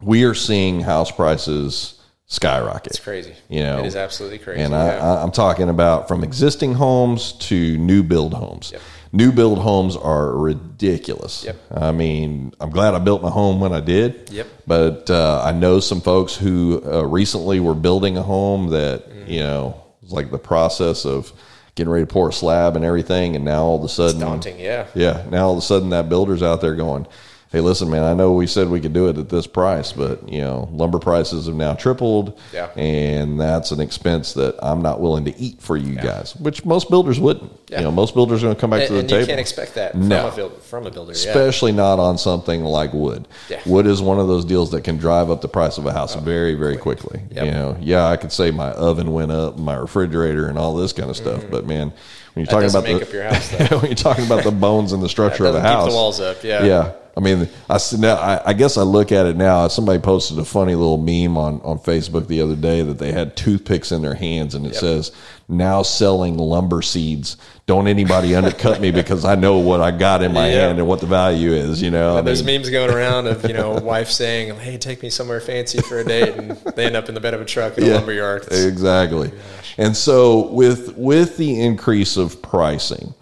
we 0.01 0.23
are 0.23 0.33
seeing 0.33 0.81
house 0.81 1.11
prices 1.11 1.98
skyrocket. 2.29 2.91
It's 2.91 2.99
crazy. 2.99 3.35
You 3.49 3.63
know, 3.63 3.79
it 3.79 3.85
is 3.85 3.95
absolutely 3.95 4.37
crazy. 4.37 4.61
And 4.61 4.73
I, 4.73 4.87
yeah. 4.87 5.23
I'm 5.23 5.31
talking 5.31 5.67
about 5.67 6.07
from 6.07 6.23
existing 6.23 6.75
homes 6.75 7.33
to 7.33 7.77
new 7.77 8.03
build 8.03 8.33
homes. 8.33 8.71
Yep. 8.71 8.81
New 9.11 9.31
build 9.31 9.57
homes 9.57 9.97
are 9.97 10.37
ridiculous. 10.37 11.43
Yep. 11.43 11.57
I 11.71 11.91
mean, 11.91 12.53
I'm 12.59 12.69
glad 12.69 12.93
I 12.93 12.99
built 12.99 13.23
my 13.23 13.31
home 13.31 13.59
when 13.59 13.73
I 13.73 13.79
did. 13.79 14.29
Yep. 14.29 14.47
But 14.67 15.09
uh, 15.09 15.41
I 15.43 15.51
know 15.51 15.79
some 15.79 15.99
folks 15.99 16.35
who 16.35 16.81
uh, 16.85 17.03
recently 17.03 17.59
were 17.59 17.73
building 17.73 18.17
a 18.17 18.23
home 18.23 18.69
that 18.69 19.09
mm. 19.09 19.27
you 19.27 19.39
know 19.39 19.83
was 20.03 20.11
like 20.11 20.29
the 20.29 20.37
process 20.37 21.05
of 21.05 21.33
getting 21.73 21.91
ready 21.91 22.05
to 22.05 22.13
pour 22.13 22.29
a 22.29 22.33
slab 22.33 22.75
and 22.75 22.85
everything, 22.85 23.35
and 23.35 23.43
now 23.43 23.63
all 23.63 23.79
of 23.79 23.83
a 23.83 23.89
sudden, 23.89 24.17
it's 24.17 24.23
daunting. 24.23 24.59
Yeah. 24.59 24.85
Yeah. 24.93 25.25
Now 25.31 25.47
all 25.47 25.53
of 25.53 25.57
a 25.57 25.61
sudden, 25.61 25.89
that 25.89 26.07
builder's 26.09 26.43
out 26.43 26.61
there 26.61 26.75
going 26.75 27.07
hey, 27.51 27.61
listen, 27.61 27.89
man, 27.89 28.03
I 28.03 28.13
know 28.13 28.33
we 28.33 28.45
said 28.45 28.69
we 28.69 28.79
could 28.79 28.93
do 28.93 29.07
it 29.07 29.17
at 29.17 29.29
this 29.29 29.47
price, 29.47 29.91
but 29.91 30.29
you 30.29 30.41
know, 30.41 30.69
lumber 30.71 30.99
prices 30.99 31.47
have 31.47 31.55
now 31.55 31.73
tripled, 31.73 32.39
yeah. 32.53 32.69
and 32.75 33.39
that's 33.39 33.71
an 33.71 33.79
expense 33.79 34.33
that 34.33 34.55
I'm 34.61 34.81
not 34.81 35.01
willing 35.01 35.25
to 35.25 35.37
eat 35.39 35.59
for 35.61 35.75
you 35.75 35.93
yeah. 35.93 36.03
guys, 36.03 36.35
which 36.35 36.63
most 36.63 36.89
builders 36.89 37.19
wouldn't. 37.19 37.51
Yeah. 37.67 37.79
You 37.79 37.83
know, 37.85 37.91
most 37.91 38.13
builders 38.13 38.43
are 38.43 38.47
going 38.47 38.55
to 38.55 38.61
come 38.61 38.69
back 38.69 38.81
and, 38.81 38.87
to 38.87 38.93
the 38.93 38.99
and 38.99 39.09
table. 39.09 39.21
You 39.21 39.27
can't 39.27 39.39
expect 39.39 39.75
that 39.75 39.93
from, 39.93 40.07
no. 40.07 40.27
a, 40.27 40.49
from 40.61 40.85
a 40.85 40.91
builder, 40.91 41.11
especially 41.11 41.71
not 41.71 41.99
on 41.99 42.17
something 42.17 42.63
like 42.63 42.93
wood. 42.93 43.27
Wood 43.65 43.87
is 43.87 44.01
one 44.01 44.19
of 44.19 44.27
those 44.27 44.45
deals 44.45 44.71
that 44.71 44.83
can 44.83 44.97
drive 44.97 45.31
up 45.31 45.41
the 45.41 45.47
price 45.47 45.77
of 45.77 45.85
a 45.85 45.91
house 45.91 46.15
oh, 46.15 46.19
very, 46.19 46.53
very 46.53 46.77
quickly. 46.77 47.21
Yep. 47.31 47.45
You 47.45 47.51
know, 47.51 47.77
yeah, 47.79 48.05
I 48.05 48.17
could 48.17 48.31
say 48.31 48.51
my 48.51 48.71
oven 48.71 49.11
went 49.11 49.31
up, 49.31 49.57
my 49.57 49.75
refrigerator, 49.75 50.47
and 50.47 50.57
all 50.57 50.75
this 50.75 50.93
kind 50.93 51.09
of 51.09 51.17
stuff, 51.17 51.41
mm-hmm. 51.41 51.51
but 51.51 51.65
man 51.65 51.93
when 52.33 52.45
you're 52.45 52.51
talking 52.51 52.69
about 52.69 52.85
the 52.85 53.29
house, 53.29 53.71
when 53.71 53.85
you're 53.85 53.95
talking 53.95 54.25
about 54.25 54.43
the 54.43 54.51
bones 54.51 54.93
and 54.93 55.01
the 55.01 55.09
structure 55.17 55.45
of 55.45 55.53
the 55.53 55.61
house, 55.61 55.89
the 55.89 55.95
walls 55.95 56.19
up. 56.19 56.43
Yeah, 56.43 56.63
yeah. 56.63 56.93
I 57.17 57.21
mean, 57.21 57.49
I 57.69 57.79
now 57.97 58.15
I, 58.15 58.49
I, 58.49 58.53
guess 58.53 58.77
I 58.77 58.83
look 58.83 59.11
at 59.11 59.25
it 59.25 59.35
now. 59.35 59.67
Somebody 59.67 59.99
posted 59.99 60.37
a 60.39 60.45
funny 60.45 60.75
little 60.75 60.97
meme 60.97 61.37
on 61.37 61.61
on 61.61 61.79
Facebook 61.79 62.27
the 62.27 62.41
other 62.41 62.55
day 62.55 62.81
that 62.81 62.97
they 62.97 63.11
had 63.11 63.35
toothpicks 63.35 63.91
in 63.91 64.01
their 64.01 64.13
hands, 64.13 64.55
and 64.55 64.65
it 64.65 64.73
yep. 64.73 64.81
says 64.81 65.11
now 65.47 65.81
selling 65.81 66.37
lumber 66.37 66.81
seeds. 66.81 67.37
Don't 67.65 67.87
anybody 67.87 68.35
undercut 68.35 68.79
me 68.79 68.91
because 68.91 69.25
I 69.25 69.35
know 69.35 69.57
what 69.57 69.81
I 69.81 69.91
got 69.91 70.21
in 70.21 70.33
my 70.33 70.49
yeah. 70.49 70.67
hand 70.67 70.79
and 70.79 70.87
what 70.87 71.01
the 71.01 71.07
value 71.07 71.51
is. 71.51 71.81
You 71.81 71.91
know, 71.91 72.21
there's 72.21 72.43
mean, 72.43 72.61
memes 72.61 72.69
going 72.69 72.91
around 72.91 73.27
of 73.27 73.45
you 73.45 73.53
know 73.53 73.73
wife 73.83 74.09
saying, 74.09 74.55
"Hey, 74.59 74.77
take 74.77 75.03
me 75.03 75.09
somewhere 75.09 75.41
fancy 75.41 75.81
for 75.81 75.99
a 75.99 76.03
date," 76.03 76.35
and 76.35 76.51
they 76.75 76.85
end 76.85 76.95
up 76.95 77.09
in 77.09 77.15
the 77.15 77.21
bed 77.21 77.33
of 77.33 77.41
a 77.41 77.45
truck 77.45 77.77
in 77.77 77.85
yeah, 77.85 77.93
a 77.93 77.95
lumber 77.95 78.13
yard. 78.13 78.43
It's, 78.43 78.63
exactly. 78.63 79.31
Oh 79.33 79.59
and 79.79 79.95
so 79.95 80.47
with 80.51 80.95
with 80.97 81.37
the 81.37 81.61
increase 81.61 82.17
of 82.17 82.41
pricing 82.41 83.13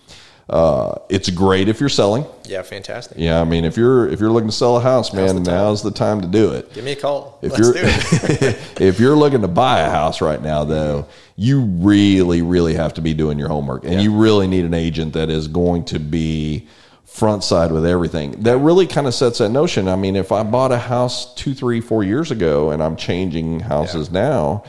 uh, 0.50 1.00
it's 1.10 1.30
great 1.30 1.68
if 1.68 1.82
you're 1.82 1.90
selling. 1.90 2.26
Yeah, 2.46 2.62
fantastic. 2.62 3.18
Yeah, 3.18 3.42
I 3.42 3.44
mean, 3.44 3.66
if 3.66 3.76
you're 3.76 4.08
if 4.08 4.22
you're 4.22 4.32
looking 4.32 4.48
to 4.48 4.56
sell 4.56 4.78
a 4.78 4.80
house, 4.80 5.12
man, 5.12 5.36
the 5.36 5.52
now's 5.52 5.84
the 5.84 5.92
time 5.92 6.22
to 6.22 6.28
do 6.28 6.54
it. 6.54 6.74
Give 6.74 6.86
me 6.86 6.94
a 6.94 6.96
call. 6.96 7.38
If 7.42 7.52
Let's 7.52 7.68
you're 7.68 7.76
if 8.88 9.00
you're 9.00 9.18
looking 9.18 9.42
to 9.42 9.50
buy 9.50 9.82
a 9.82 9.90
house 9.90 10.22
right 10.22 10.42
now, 10.42 10.64
though, 10.64 11.06
you 11.36 11.62
really 11.62 12.42
really 12.42 12.76
have 12.76 12.94
to 12.94 13.02
be 13.02 13.14
doing 13.14 13.38
your 13.38 13.50
homework, 13.50 13.84
and 13.84 13.96
yeah. 13.96 14.00
you 14.00 14.18
really 14.18 14.48
need 14.48 14.64
an 14.64 14.74
agent 14.74 15.14
that 15.14 15.30
is 15.30 15.50
going 15.50 15.84
to 15.86 16.00
be 16.00 16.68
front 17.04 17.44
side 17.44 17.74
with 17.74 17.86
everything. 17.86 18.44
That 18.44 18.60
really 18.60 18.88
kind 18.88 19.06
of 19.06 19.14
sets 19.14 19.40
that 19.40 19.50
notion. 19.50 19.90
I 19.90 19.98
mean, 19.98 20.16
if 20.16 20.32
I 20.32 20.44
bought 20.44 20.72
a 20.72 20.78
house 20.78 21.34
two, 21.36 21.54
three, 21.54 21.82
four 21.82 22.06
years 22.06 22.32
ago, 22.32 22.70
and 22.70 22.82
I'm 22.82 22.96
changing 22.96 23.60
houses 23.60 24.08
yeah. 24.08 24.22
now, 24.22 24.64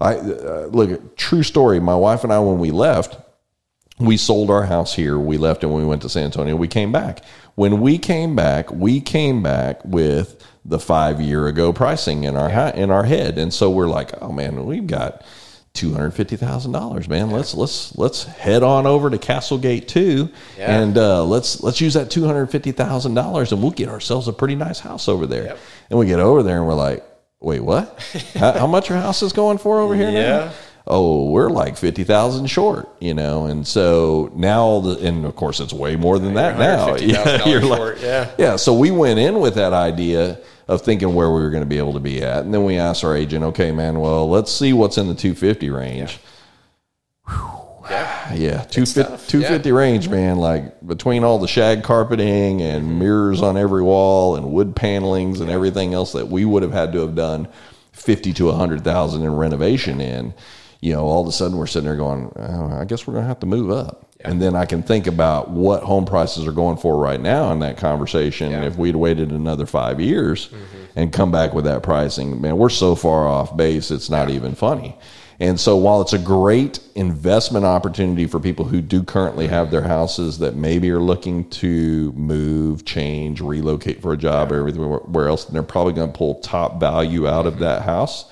I 0.00 0.14
uh, 0.14 0.68
look. 0.70 1.16
True 1.16 1.42
story. 1.42 1.80
My 1.80 1.96
wife 1.96 2.22
and 2.22 2.32
I, 2.32 2.38
when 2.38 2.60
we 2.60 2.70
left 2.70 3.16
we 3.98 4.16
sold 4.16 4.50
our 4.50 4.64
house 4.64 4.94
here. 4.94 5.18
We 5.18 5.38
left 5.38 5.62
and 5.62 5.72
we 5.72 5.84
went 5.84 6.02
to 6.02 6.08
San 6.08 6.24
Antonio. 6.24 6.56
We 6.56 6.68
came 6.68 6.92
back. 6.92 7.24
When 7.54 7.80
we 7.80 7.98
came 7.98 8.34
back, 8.34 8.70
we 8.72 9.00
came 9.00 9.42
back 9.42 9.84
with 9.84 10.44
the 10.64 10.78
five 10.78 11.20
year 11.20 11.46
ago 11.46 11.72
pricing 11.72 12.24
in 12.24 12.36
our 12.36 12.50
ha- 12.50 12.72
in 12.74 12.90
our 12.90 13.04
head, 13.04 13.38
and 13.38 13.52
so 13.52 13.70
we're 13.70 13.88
like, 13.88 14.10
oh 14.22 14.32
man, 14.32 14.64
we've 14.66 14.86
got 14.86 15.24
two 15.74 15.92
hundred 15.92 16.12
fifty 16.12 16.36
thousand 16.36 16.72
dollars, 16.72 17.08
man. 17.08 17.30
Let's 17.30 17.54
let's 17.54 17.96
let's 17.96 18.24
head 18.24 18.62
on 18.62 18.86
over 18.86 19.10
to 19.10 19.18
Castlegate 19.18 19.86
two, 19.86 20.30
yeah. 20.56 20.80
and 20.80 20.96
uh, 20.96 21.24
let's 21.24 21.62
let's 21.62 21.80
use 21.80 21.94
that 21.94 22.10
two 22.10 22.24
hundred 22.24 22.46
fifty 22.46 22.72
thousand 22.72 23.14
dollars, 23.14 23.52
and 23.52 23.62
we'll 23.62 23.72
get 23.72 23.88
ourselves 23.88 24.26
a 24.26 24.32
pretty 24.32 24.54
nice 24.54 24.80
house 24.80 25.08
over 25.08 25.26
there. 25.26 25.44
Yep. 25.44 25.58
And 25.90 25.98
we 25.98 26.06
get 26.06 26.18
over 26.18 26.42
there, 26.42 26.58
and 26.58 26.66
we're 26.66 26.74
like, 26.74 27.04
wait, 27.40 27.60
what? 27.60 28.00
how, 28.34 28.52
how, 28.52 28.66
much 28.66 28.88
your 28.88 28.98
house 28.98 29.22
is 29.22 29.32
going 29.32 29.58
for 29.58 29.80
over 29.80 29.94
here 29.94 30.10
yeah. 30.10 30.20
now? 30.20 30.52
Oh, 30.86 31.30
we're 31.30 31.48
like 31.48 31.76
50,000 31.76 32.46
short, 32.46 32.88
you 33.00 33.14
know? 33.14 33.46
And 33.46 33.66
so 33.66 34.30
now, 34.34 34.80
the, 34.80 34.98
and 35.06 35.24
of 35.24 35.34
course, 35.34 35.60
it's 35.60 35.72
way 35.72 35.96
more 35.96 36.18
than 36.18 36.34
that 36.34 36.58
now. 36.58 36.96
Yeah, 37.04 37.46
you're 37.46 37.62
like, 37.62 38.00
yeah. 38.00 38.30
Yeah. 38.38 38.56
So 38.56 38.74
we 38.74 38.90
went 38.90 39.18
in 39.18 39.40
with 39.40 39.54
that 39.54 39.72
idea 39.72 40.38
of 40.68 40.82
thinking 40.82 41.14
where 41.14 41.30
we 41.30 41.40
were 41.40 41.50
going 41.50 41.62
to 41.62 41.68
be 41.68 41.78
able 41.78 41.92
to 41.94 42.00
be 42.00 42.22
at. 42.22 42.44
And 42.44 42.52
then 42.52 42.64
we 42.64 42.76
asked 42.76 43.04
our 43.04 43.16
agent, 43.16 43.44
okay, 43.44 43.72
man, 43.72 44.00
well, 44.00 44.28
let's 44.28 44.50
see 44.50 44.72
what's 44.72 44.98
in 44.98 45.08
the 45.08 45.14
250 45.14 45.70
range. 45.70 46.18
Yeah. 47.28 47.60
Yeah, 47.90 48.34
yeah, 48.34 48.62
250, 48.64 49.30
250 49.30 49.68
yeah. 49.68 49.74
range, 49.74 50.08
man. 50.08 50.36
Like 50.36 50.86
between 50.86 51.24
all 51.24 51.38
the 51.38 51.48
shag 51.48 51.82
carpeting 51.82 52.62
and 52.62 52.84
mm-hmm. 52.84 52.98
mirrors 52.98 53.42
on 53.42 53.56
every 53.56 53.82
wall 53.82 54.36
and 54.36 54.50
wood 54.50 54.74
panelings 54.74 55.40
and 55.40 55.50
everything 55.50 55.94
else 55.94 56.12
that 56.12 56.28
we 56.28 56.44
would 56.44 56.62
have 56.62 56.72
had 56.72 56.92
to 56.92 57.00
have 57.00 57.14
done 57.14 57.48
fifty 57.92 58.32
to 58.34 58.48
a 58.48 58.54
hundred 58.54 58.84
thousand 58.84 59.22
in 59.22 59.34
renovation 59.34 60.00
in 60.00 60.34
you 60.84 60.92
know, 60.92 61.04
all 61.04 61.22
of 61.22 61.26
a 61.26 61.32
sudden 61.32 61.56
we're 61.56 61.66
sitting 61.66 61.86
there 61.86 61.96
going, 61.96 62.30
oh, 62.36 62.78
I 62.78 62.84
guess 62.84 63.06
we're 63.06 63.14
going 63.14 63.24
to 63.24 63.28
have 63.28 63.40
to 63.40 63.46
move 63.46 63.70
up. 63.70 64.06
Yeah. 64.20 64.30
And 64.30 64.42
then 64.42 64.54
I 64.54 64.66
can 64.66 64.82
think 64.82 65.06
about 65.06 65.48
what 65.48 65.82
home 65.82 66.04
prices 66.04 66.46
are 66.46 66.52
going 66.52 66.76
for 66.76 66.98
right 66.98 67.18
now 67.18 67.50
in 67.52 67.60
that 67.60 67.78
conversation. 67.78 68.50
Yeah. 68.50 68.64
If 68.64 68.76
we'd 68.76 68.94
waited 68.94 69.30
another 69.30 69.64
five 69.64 69.98
years 69.98 70.48
mm-hmm. 70.48 70.82
and 70.94 71.10
come 71.10 71.32
back 71.32 71.54
with 71.54 71.64
that 71.64 71.82
pricing, 71.82 72.38
man, 72.38 72.58
we're 72.58 72.68
so 72.68 72.94
far 72.94 73.26
off 73.26 73.56
base, 73.56 73.90
it's 73.90 74.10
not 74.10 74.28
yeah. 74.28 74.34
even 74.34 74.54
funny. 74.54 74.94
And 75.40 75.58
so 75.58 75.74
while 75.78 76.02
it's 76.02 76.12
a 76.12 76.18
great 76.18 76.80
investment 76.94 77.64
opportunity 77.64 78.26
for 78.26 78.38
people 78.38 78.66
who 78.66 78.82
do 78.82 79.02
currently 79.02 79.46
have 79.46 79.70
their 79.70 79.82
houses 79.82 80.38
that 80.40 80.54
maybe 80.54 80.90
are 80.90 81.00
looking 81.00 81.48
to 81.48 82.12
move, 82.12 82.84
change, 82.84 83.40
relocate 83.40 84.02
for 84.02 84.12
a 84.12 84.18
job 84.18 84.52
or 84.52 84.68
everywhere 84.68 85.28
else, 85.28 85.46
and 85.46 85.54
they're 85.54 85.62
probably 85.62 85.94
going 85.94 86.12
to 86.12 86.16
pull 86.16 86.40
top 86.40 86.78
value 86.78 87.26
out 87.26 87.46
of 87.46 87.54
mm-hmm. 87.54 87.62
that 87.62 87.82
house 87.82 88.26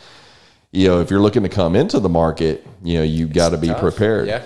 you 0.73 0.89
know, 0.89 1.01
if 1.01 1.11
you're 1.11 1.21
looking 1.21 1.43
to 1.43 1.49
come 1.51 1.77
into 1.77 2.01
the 2.01 2.09
market, 2.09 2.67
you 2.83 2.99
know, 2.99 3.05
you've 3.05 3.33
got 3.33 3.51
to 3.51 3.59
be 3.59 3.69
tough. 3.69 3.81
prepared. 3.81 4.27
Yeah. 4.27 4.43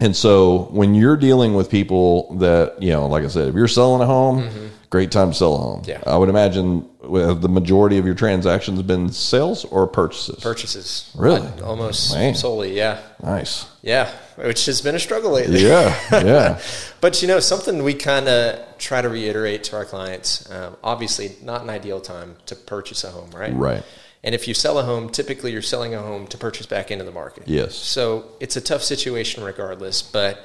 And 0.00 0.16
so 0.16 0.64
when 0.72 0.94
you're 0.94 1.16
dealing 1.16 1.54
with 1.54 1.70
people 1.70 2.34
that, 2.38 2.82
you 2.82 2.90
know, 2.90 3.06
like 3.06 3.22
I 3.22 3.28
said, 3.28 3.48
if 3.48 3.54
you're 3.54 3.68
selling 3.68 4.02
a 4.02 4.06
home, 4.06 4.42
mm-hmm. 4.42 4.66
great 4.90 5.12
time 5.12 5.30
to 5.30 5.36
sell 5.36 5.54
a 5.54 5.58
home. 5.58 5.82
Yeah. 5.86 6.02
I 6.06 6.16
would 6.16 6.30
imagine 6.30 6.88
the 7.02 7.48
majority 7.48 7.98
of 7.98 8.06
your 8.06 8.14
transactions 8.14 8.78
have 8.78 8.86
been 8.86 9.12
sales 9.12 9.64
or 9.66 9.86
purchases. 9.86 10.42
Purchases. 10.42 11.12
Really? 11.14 11.46
Almost 11.62 12.14
Man. 12.14 12.34
solely. 12.34 12.74
Yeah. 12.74 13.00
Nice. 13.22 13.70
Yeah. 13.82 14.10
Which 14.36 14.66
has 14.66 14.80
been 14.80 14.94
a 14.94 14.98
struggle 14.98 15.32
lately. 15.32 15.62
Yeah. 15.62 15.96
Yeah. 16.10 16.60
but, 17.00 17.20
you 17.20 17.28
know, 17.28 17.38
something 17.38 17.84
we 17.84 17.94
kind 17.94 18.26
of 18.26 18.78
try 18.78 19.02
to 19.02 19.08
reiterate 19.08 19.64
to 19.64 19.76
our 19.76 19.84
clients, 19.84 20.50
um, 20.50 20.76
obviously 20.82 21.36
not 21.42 21.62
an 21.62 21.70
ideal 21.70 22.00
time 22.00 22.36
to 22.46 22.56
purchase 22.56 23.04
a 23.04 23.10
home, 23.10 23.30
right? 23.32 23.54
Right 23.54 23.84
and 24.24 24.34
if 24.34 24.46
you 24.46 24.54
sell 24.54 24.78
a 24.78 24.84
home, 24.84 25.08
typically 25.08 25.52
you're 25.52 25.62
selling 25.62 25.94
a 25.94 26.00
home 26.00 26.26
to 26.28 26.38
purchase 26.38 26.66
back 26.66 26.90
into 26.90 27.04
the 27.04 27.10
market. 27.10 27.44
Yes. 27.46 27.74
So 27.74 28.26
it's 28.40 28.56
a 28.56 28.60
tough 28.60 28.82
situation 28.82 29.42
regardless, 29.42 30.02
but 30.02 30.44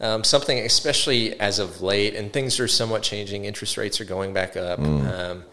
um, 0.00 0.24
something, 0.24 0.58
especially 0.58 1.38
as 1.40 1.58
of 1.58 1.80
late, 1.80 2.14
and 2.14 2.32
things 2.32 2.60
are 2.60 2.68
somewhat 2.68 3.02
changing. 3.02 3.44
Interest 3.44 3.76
rates 3.76 4.00
are 4.00 4.04
going 4.04 4.34
back 4.34 4.56
up. 4.56 4.78
Mm. 4.78 5.12
Um, 5.12 5.44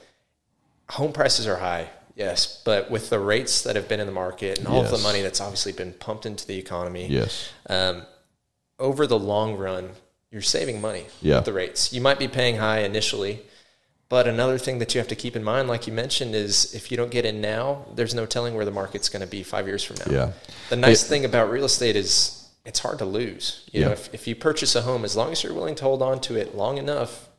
home 0.89 1.13
prices 1.13 1.47
are 1.47 1.57
high, 1.57 1.89
yes, 2.15 2.61
but 2.65 2.91
with 2.91 3.09
the 3.09 3.19
rates 3.19 3.61
that 3.63 3.75
have 3.75 3.87
been 3.87 3.99
in 3.99 4.07
the 4.07 4.13
market 4.13 4.57
and 4.57 4.67
all 4.67 4.81
yes. 4.81 4.91
of 4.91 4.99
the 4.99 5.03
money 5.03 5.21
that's 5.21 5.39
obviously 5.39 5.71
been 5.71 5.93
pumped 5.93 6.25
into 6.25 6.45
the 6.45 6.57
economy, 6.57 7.07
yes, 7.07 7.51
um, 7.69 8.01
over 8.79 9.07
the 9.07 9.19
long 9.19 9.55
run, 9.55 9.91
you're 10.31 10.41
saving 10.41 10.81
money 10.81 11.05
yeah. 11.21 11.35
with 11.35 11.45
the 11.45 11.53
rates. 11.53 11.93
You 11.93 12.01
might 12.01 12.19
be 12.19 12.27
paying 12.27 12.57
high 12.57 12.79
initially, 12.79 13.43
but 14.11 14.27
another 14.27 14.57
thing 14.57 14.79
that 14.79 14.93
you 14.93 14.99
have 14.99 15.07
to 15.07 15.15
keep 15.15 15.37
in 15.37 15.43
mind, 15.43 15.69
like 15.69 15.87
you 15.87 15.93
mentioned, 15.93 16.35
is 16.35 16.75
if 16.75 16.91
you 16.91 16.97
don't 16.97 17.11
get 17.11 17.23
in 17.23 17.39
now, 17.39 17.85
there's 17.95 18.13
no 18.13 18.25
telling 18.25 18.55
where 18.55 18.65
the 18.65 18.71
market's 18.71 19.07
going 19.07 19.21
to 19.21 19.27
be 19.27 19.41
five 19.41 19.67
years 19.67 19.85
from 19.85 19.95
now. 20.05 20.11
Yeah. 20.13 20.31
The 20.69 20.75
nice 20.75 21.03
it, 21.03 21.07
thing 21.07 21.23
about 21.23 21.49
real 21.49 21.63
estate 21.63 21.95
is 21.95 22.49
it's 22.65 22.79
hard 22.79 22.99
to 22.99 23.05
lose. 23.05 23.69
You 23.71 23.79
yeah. 23.79 23.85
know, 23.85 23.93
if, 23.93 24.13
if 24.13 24.27
you 24.27 24.35
purchase 24.35 24.75
a 24.75 24.81
home, 24.81 25.05
as 25.05 25.15
long 25.15 25.31
as 25.31 25.41
you're 25.41 25.53
willing 25.53 25.75
to 25.75 25.85
hold 25.85 26.01
on 26.01 26.19
to 26.21 26.35
it 26.35 26.55
long 26.55 26.77
enough, 26.77 27.29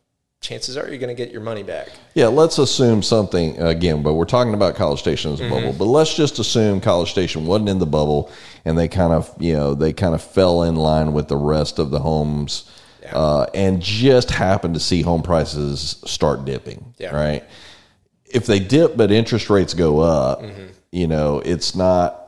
chances 0.41 0.79
are 0.79 0.89
you're 0.89 0.97
going 0.97 1.15
to 1.15 1.23
get 1.25 1.31
your 1.31 1.43
money 1.43 1.63
back. 1.63 1.91
Yeah, 2.15 2.29
let's 2.29 2.57
assume 2.57 3.03
something 3.03 3.61
again, 3.61 4.03
but 4.03 4.15
we're 4.15 4.25
talking 4.25 4.55
about 4.55 4.75
College 4.75 4.99
Station 4.99 5.35
as 5.35 5.41
a 5.41 5.43
mm-hmm. 5.43 5.53
bubble. 5.53 5.73
But 5.75 5.85
let's 5.85 6.17
just 6.17 6.39
assume 6.39 6.81
College 6.81 7.11
Station 7.11 7.45
wasn't 7.45 7.69
in 7.69 7.81
the 7.81 7.87
bubble, 7.87 8.33
and 8.65 8.79
they 8.79 8.89
kind 8.89 9.13
of, 9.13 9.31
you 9.39 9.53
know, 9.53 9.75
they 9.75 9.93
kind 9.93 10.15
of 10.15 10.23
fell 10.23 10.63
in 10.63 10.77
line 10.77 11.13
with 11.13 11.29
the 11.29 11.37
rest 11.37 11.79
of 11.79 11.91
the 11.91 11.99
homes 11.99 12.65
yeah. 13.13 13.19
uh, 13.19 13.47
and 13.55 13.81
just 13.81 14.31
happen 14.31 14.75
to 14.75 14.81
see 14.81 15.03
home 15.03 15.23
prices 15.23 16.03
start 16.05 16.45
dipping. 16.45 16.95
Yeah. 16.99 17.15
Right. 17.15 17.45
If 18.27 18.47
they 18.47 18.59
dip, 18.59 18.97
but 18.97 19.13
interest 19.13 19.51
rates 19.51 19.75
go 19.75 20.01
up, 20.01 20.41
mm-hmm. 20.43 20.67
you 20.91 21.07
know, 21.07 21.41
it's 21.41 21.75
not 21.75 22.22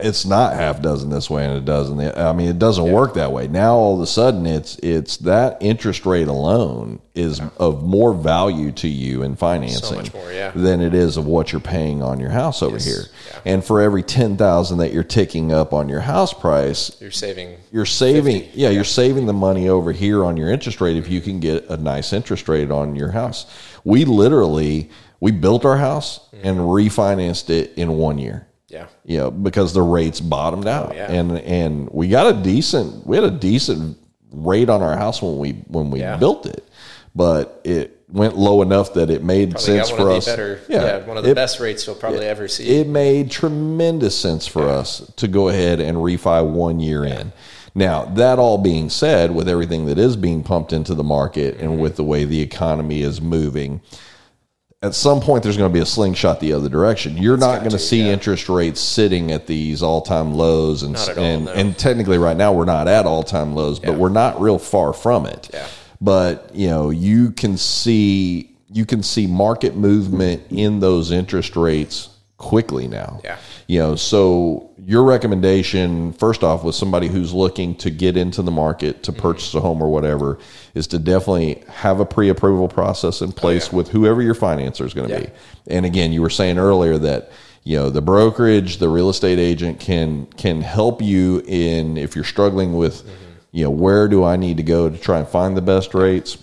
it's 0.00 0.24
not 0.24 0.54
half 0.54 0.82
dozen 0.82 1.10
this 1.10 1.28
way 1.28 1.44
and 1.44 1.56
it 1.56 1.64
doesn't. 1.64 2.00
I 2.16 2.32
mean, 2.32 2.48
it 2.48 2.58
doesn't 2.58 2.86
yeah. 2.86 2.92
work 2.92 3.14
that 3.14 3.32
way. 3.32 3.48
Now 3.48 3.74
all 3.74 3.96
of 3.96 4.00
a 4.00 4.06
sudden, 4.06 4.46
it's 4.46 4.76
it's 4.78 5.16
that 5.18 5.58
interest 5.60 6.06
rate 6.06 6.28
alone 6.28 7.00
is 7.14 7.38
yeah. 7.38 7.48
of 7.56 7.82
more 7.82 8.12
value 8.12 8.72
to 8.72 8.88
you 8.88 9.22
in 9.22 9.36
financing 9.36 10.04
so 10.04 10.18
more, 10.18 10.32
yeah. 10.32 10.52
than 10.54 10.80
it 10.80 10.94
is 10.94 11.16
of 11.16 11.26
what 11.26 11.52
you're 11.52 11.60
paying 11.60 12.02
on 12.02 12.20
your 12.20 12.30
house 12.30 12.62
over 12.62 12.76
yes. 12.76 12.84
here. 12.84 13.02
And 13.44 13.64
for 13.64 13.80
every 13.80 14.02
ten 14.02 14.36
thousand 14.36 14.78
that 14.78 14.92
you're 14.92 15.04
ticking 15.04 15.52
up 15.52 15.72
on 15.72 15.88
your 15.88 16.00
house 16.00 16.32
price, 16.32 16.96
you're 17.00 17.10
saving. 17.10 17.56
You're 17.72 17.86
saving. 17.86 18.48
Yeah, 18.54 18.70
you're 18.70 18.84
saving 18.84 19.26
the 19.26 19.32
money 19.32 19.68
over 19.68 19.92
here 19.92 20.24
on 20.24 20.36
your 20.36 20.50
interest 20.50 20.80
rate 20.80 20.96
if 20.96 21.08
you 21.08 21.20
can 21.20 21.40
get 21.40 21.68
a 21.68 21.76
nice 21.76 22.12
interest 22.12 22.48
rate 22.48 22.70
on 22.70 22.96
your 22.96 23.10
house. 23.10 23.46
We 23.84 24.04
literally 24.04 24.90
we 25.20 25.32
built 25.32 25.64
our 25.64 25.78
house 25.78 26.20
mm-hmm. 26.28 26.46
and 26.46 26.58
refinanced 26.58 27.50
it 27.50 27.72
in 27.76 27.96
one 27.96 28.18
year. 28.18 28.45
Yeah. 28.68 28.88
You 29.04 29.18
know, 29.18 29.30
because 29.30 29.72
the 29.72 29.82
rates 29.82 30.20
bottomed 30.20 30.66
out. 30.66 30.92
Oh, 30.92 30.94
yeah. 30.94 31.10
And 31.10 31.38
and 31.38 31.88
we 31.90 32.08
got 32.08 32.34
a 32.34 32.42
decent 32.42 33.06
we 33.06 33.16
had 33.16 33.24
a 33.24 33.30
decent 33.30 33.98
rate 34.32 34.68
on 34.68 34.82
our 34.82 34.96
house 34.96 35.22
when 35.22 35.38
we 35.38 35.52
when 35.68 35.90
we 35.90 36.00
yeah. 36.00 36.16
built 36.16 36.46
it. 36.46 36.68
But 37.14 37.60
it 37.64 37.96
went 38.08 38.36
low 38.36 38.62
enough 38.62 38.94
that 38.94 39.10
it 39.10 39.22
made 39.22 39.52
probably 39.52 39.66
sense 39.66 39.90
for 39.90 40.10
us. 40.10 40.26
Better, 40.26 40.60
yeah, 40.68 40.82
yeah, 40.82 41.06
one 41.06 41.16
of 41.16 41.24
the 41.24 41.30
it, 41.30 41.34
best 41.34 41.60
rates 41.60 41.86
you'll 41.86 41.96
probably 41.96 42.26
it, 42.26 42.30
ever 42.30 42.46
see. 42.46 42.68
It 42.78 42.86
made 42.86 43.30
tremendous 43.30 44.18
sense 44.18 44.46
for 44.46 44.68
us 44.68 45.10
to 45.16 45.26
go 45.26 45.48
ahead 45.48 45.80
and 45.80 45.96
refi 45.98 46.48
one 46.48 46.78
year 46.78 47.04
in. 47.04 47.32
Now, 47.74 48.06
that 48.06 48.38
all 48.38 48.58
being 48.58 48.88
said, 48.88 49.34
with 49.34 49.48
everything 49.48 49.86
that 49.86 49.98
is 49.98 50.16
being 50.16 50.42
pumped 50.42 50.72
into 50.72 50.94
the 50.94 51.04
market 51.04 51.58
and 51.58 51.72
mm-hmm. 51.72 51.80
with 51.80 51.96
the 51.96 52.04
way 52.04 52.24
the 52.24 52.40
economy 52.40 53.02
is 53.02 53.20
moving, 53.20 53.82
at 54.86 54.94
some 54.94 55.20
point 55.20 55.42
there's 55.42 55.56
going 55.56 55.70
to 55.70 55.74
be 55.74 55.82
a 55.82 55.86
slingshot 55.86 56.40
the 56.40 56.52
other 56.52 56.68
direction. 56.68 57.16
You're 57.16 57.34
it's 57.34 57.40
not 57.42 57.58
going 57.58 57.70
to 57.70 57.78
see 57.78 58.02
yeah. 58.02 58.12
interest 58.12 58.48
rates 58.48 58.80
sitting 58.80 59.32
at 59.32 59.46
these 59.46 59.82
all 59.82 60.00
time 60.00 60.34
lows, 60.34 60.82
and 60.82 60.96
and, 61.18 61.44
no. 61.46 61.52
and 61.52 61.76
technically 61.78 62.18
right 62.18 62.36
now 62.36 62.52
we're 62.52 62.64
not 62.64 62.88
at 62.88 63.06
all 63.06 63.22
time 63.22 63.54
lows, 63.54 63.80
yeah. 63.80 63.90
but 63.90 63.98
we're 63.98 64.08
not 64.08 64.40
real 64.40 64.58
far 64.58 64.92
from 64.92 65.26
it. 65.26 65.50
Yeah. 65.52 65.66
But 66.00 66.50
you 66.54 66.68
know 66.68 66.90
you 66.90 67.32
can 67.32 67.56
see 67.56 68.56
you 68.70 68.86
can 68.86 69.02
see 69.02 69.26
market 69.26 69.76
movement 69.76 70.42
in 70.50 70.80
those 70.80 71.10
interest 71.10 71.56
rates 71.56 72.10
quickly 72.38 72.86
now. 72.86 73.20
Yeah. 73.24 73.38
You 73.66 73.78
know, 73.80 73.96
so 73.96 74.70
your 74.78 75.04
recommendation, 75.04 76.12
first 76.12 76.44
off, 76.44 76.64
with 76.64 76.74
somebody 76.74 77.08
who's 77.08 77.32
looking 77.32 77.74
to 77.76 77.90
get 77.90 78.16
into 78.16 78.42
the 78.42 78.50
market 78.50 79.02
to 79.04 79.12
mm-hmm. 79.12 79.20
purchase 79.20 79.54
a 79.54 79.60
home 79.60 79.82
or 79.82 79.90
whatever, 79.90 80.38
is 80.74 80.86
to 80.88 80.98
definitely 80.98 81.62
have 81.68 82.00
a 82.00 82.06
pre 82.06 82.28
approval 82.28 82.68
process 82.68 83.22
in 83.22 83.30
oh, 83.30 83.32
place 83.32 83.72
with 83.72 83.88
whoever 83.88 84.20
your 84.22 84.34
financer 84.34 84.84
is 84.84 84.94
going 84.94 85.08
to 85.08 85.14
Yeah. 85.14 85.20
be. 85.20 85.30
And 85.68 85.86
again, 85.86 86.12
you 86.12 86.22
were 86.22 86.30
saying 86.30 86.58
earlier 86.58 86.98
that 86.98 87.30
you 87.64 87.76
know 87.76 87.90
the 87.90 88.02
brokerage, 88.02 88.78
the 88.78 88.88
real 88.88 89.10
estate 89.10 89.38
agent 89.38 89.80
can 89.80 90.26
can 90.36 90.60
help 90.60 91.02
you 91.02 91.42
in 91.46 91.96
if 91.96 92.14
you're 92.14 92.24
struggling 92.24 92.74
with 92.74 93.02
mm-hmm. 93.02 93.12
you 93.50 93.64
know 93.64 93.70
where 93.70 94.06
do 94.06 94.22
I 94.22 94.36
need 94.36 94.58
to 94.58 94.62
go 94.62 94.88
to 94.88 94.96
try 94.96 95.18
and 95.18 95.26
find 95.26 95.56
the 95.56 95.62
best 95.62 95.94
rates. 95.94 96.38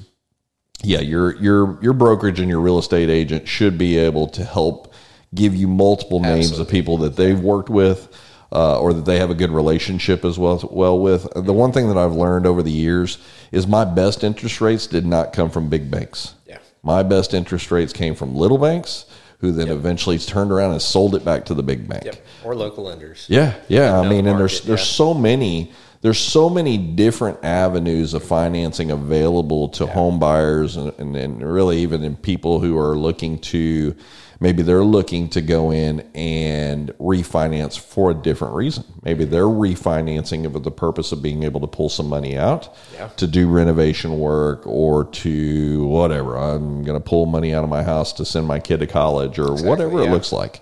Yeah, 0.82 0.99
your 0.99 1.36
your 1.38 1.82
your 1.82 1.94
brokerage 1.94 2.41
and 2.41 2.49
your 2.49 2.60
real 2.60 2.78
estate 2.78 3.10
agent 3.10 3.48
should 3.48 3.78
be 3.78 3.98
able 3.98 4.28
to 4.28 4.44
help 4.44 4.93
give 5.34 5.56
you 5.56 5.68
multiple 5.68 6.20
names 6.20 6.58
of 6.60 6.68
people 6.68 6.98
that 6.98 7.16
they've 7.16 7.40
worked 7.40 7.70
with 7.70 8.08
uh, 8.52 8.80
or 8.80 8.94
that 8.94 9.06
they 9.06 9.18
have 9.18 9.32
a 9.32 9.36
good 9.36 9.50
relationship 9.50 10.24
as 10.24 10.38
well 10.38 10.68
well 10.72 11.00
with. 11.00 11.28
The 11.36 11.54
one 11.54 11.72
thing 11.72 11.88
that 11.88 11.98
I've 11.98 12.14
learned 12.14 12.46
over 12.46 12.62
the 12.62 12.72
years 12.72 13.18
is 13.52 13.68
my 13.68 13.84
best 13.86 14.24
interest 14.24 14.62
rates 14.62 14.88
did 14.88 15.06
not 15.06 15.34
come 15.34 15.50
from 15.50 15.70
big 15.70 15.90
banks. 15.90 16.36
Yeah. 16.46 16.60
My 16.84 17.04
best 17.04 17.34
interest 17.34 17.72
rates 17.72 17.94
came 17.94 18.16
from 18.16 18.36
little 18.36 18.58
banks 18.58 19.06
who 19.40 19.52
then 19.52 19.68
eventually 19.68 20.18
turned 20.18 20.52
around 20.52 20.72
and 20.72 20.82
sold 20.82 21.16
it 21.16 21.26
back 21.26 21.44
to 21.46 21.54
the 21.54 21.64
big 21.64 21.86
bank. 21.88 22.06
Yep. 22.06 22.26
Or 22.46 22.56
local 22.56 22.86
lenders. 22.86 23.26
Yeah, 23.28 23.56
yeah. 23.68 24.00
I 24.00 24.08
mean, 24.08 24.24
the 24.24 24.32
and 24.32 24.40
there's 24.40 24.54
market, 24.54 24.68
there's 24.68 24.80
yeah. 24.80 24.98
so 24.98 25.14
many 25.14 25.74
there's 26.04 26.20
so 26.20 26.50
many 26.50 26.78
different 26.78 27.44
avenues 27.44 28.14
of 28.14 28.24
financing 28.24 28.92
available 28.92 29.70
to 29.70 29.86
home 29.86 30.20
buyers 30.20 30.76
and, 30.76 30.94
and, 31.00 31.16
and 31.16 31.42
really 31.42 31.80
even 31.80 32.04
in 32.04 32.18
people 32.18 32.60
who 32.60 32.78
are 32.78 32.98
looking 32.98 33.40
to 33.40 33.96
maybe 34.44 34.61
they're 34.61 34.84
looking 34.84 35.30
to 35.30 35.40
go 35.41 35.72
in 35.72 36.02
and 36.14 36.90
refinance 36.99 37.80
for 37.80 38.11
a 38.11 38.14
different 38.14 38.53
reason. 38.53 38.84
Maybe 39.02 39.24
they're 39.24 39.44
refinancing 39.45 40.44
it 40.44 40.52
with 40.52 40.65
the 40.65 40.70
purpose 40.72 41.14
of 41.14 41.22
being 41.24 41.44
able 41.44 41.61
to 41.61 41.68
pull 41.68 41.88
some 41.88 42.10
money 42.10 42.38
out 42.38 42.68
Yeah. 42.94 43.07
to 43.15 43.26
do 43.26 43.48
renovation 43.49 44.20
work 44.20 44.68
or 44.68 45.06
to 45.06 45.86
whatever. 45.88 46.36
I'm 46.38 46.84
going 46.84 47.02
to 47.02 47.10
pull 47.10 47.26
money 47.26 47.53
out 47.56 47.64
of 47.64 47.70
my 47.70 47.84
house 47.84 48.11
to 48.14 48.26
send 48.26 48.45
my 48.45 48.60
kid 48.60 48.82
to 48.82 48.88
college 48.88 49.40
or 49.40 49.53
whatever 49.56 50.02
it 50.03 50.11
looks 50.11 50.34
like. 50.34 50.61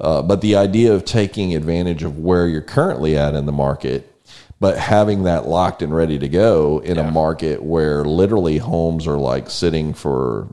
Uh, 0.00 0.22
but 0.22 0.40
the 0.40 0.56
idea 0.56 0.94
of 0.94 1.04
taking 1.04 1.54
advantage 1.54 2.02
of 2.02 2.18
where 2.18 2.48
you're 2.48 2.62
currently 2.62 3.14
at 3.18 3.34
in 3.34 3.44
the 3.44 3.52
market, 3.52 4.10
but 4.58 4.78
having 4.78 5.24
that 5.24 5.46
locked 5.46 5.82
and 5.82 5.94
ready 5.94 6.18
to 6.18 6.28
go 6.30 6.78
in 6.82 6.96
a 6.96 7.10
market 7.10 7.62
where 7.62 8.04
literally 8.06 8.56
homes 8.58 9.06
are 9.06 9.18
like 9.18 9.50
sitting 9.50 9.92
for 9.92 10.48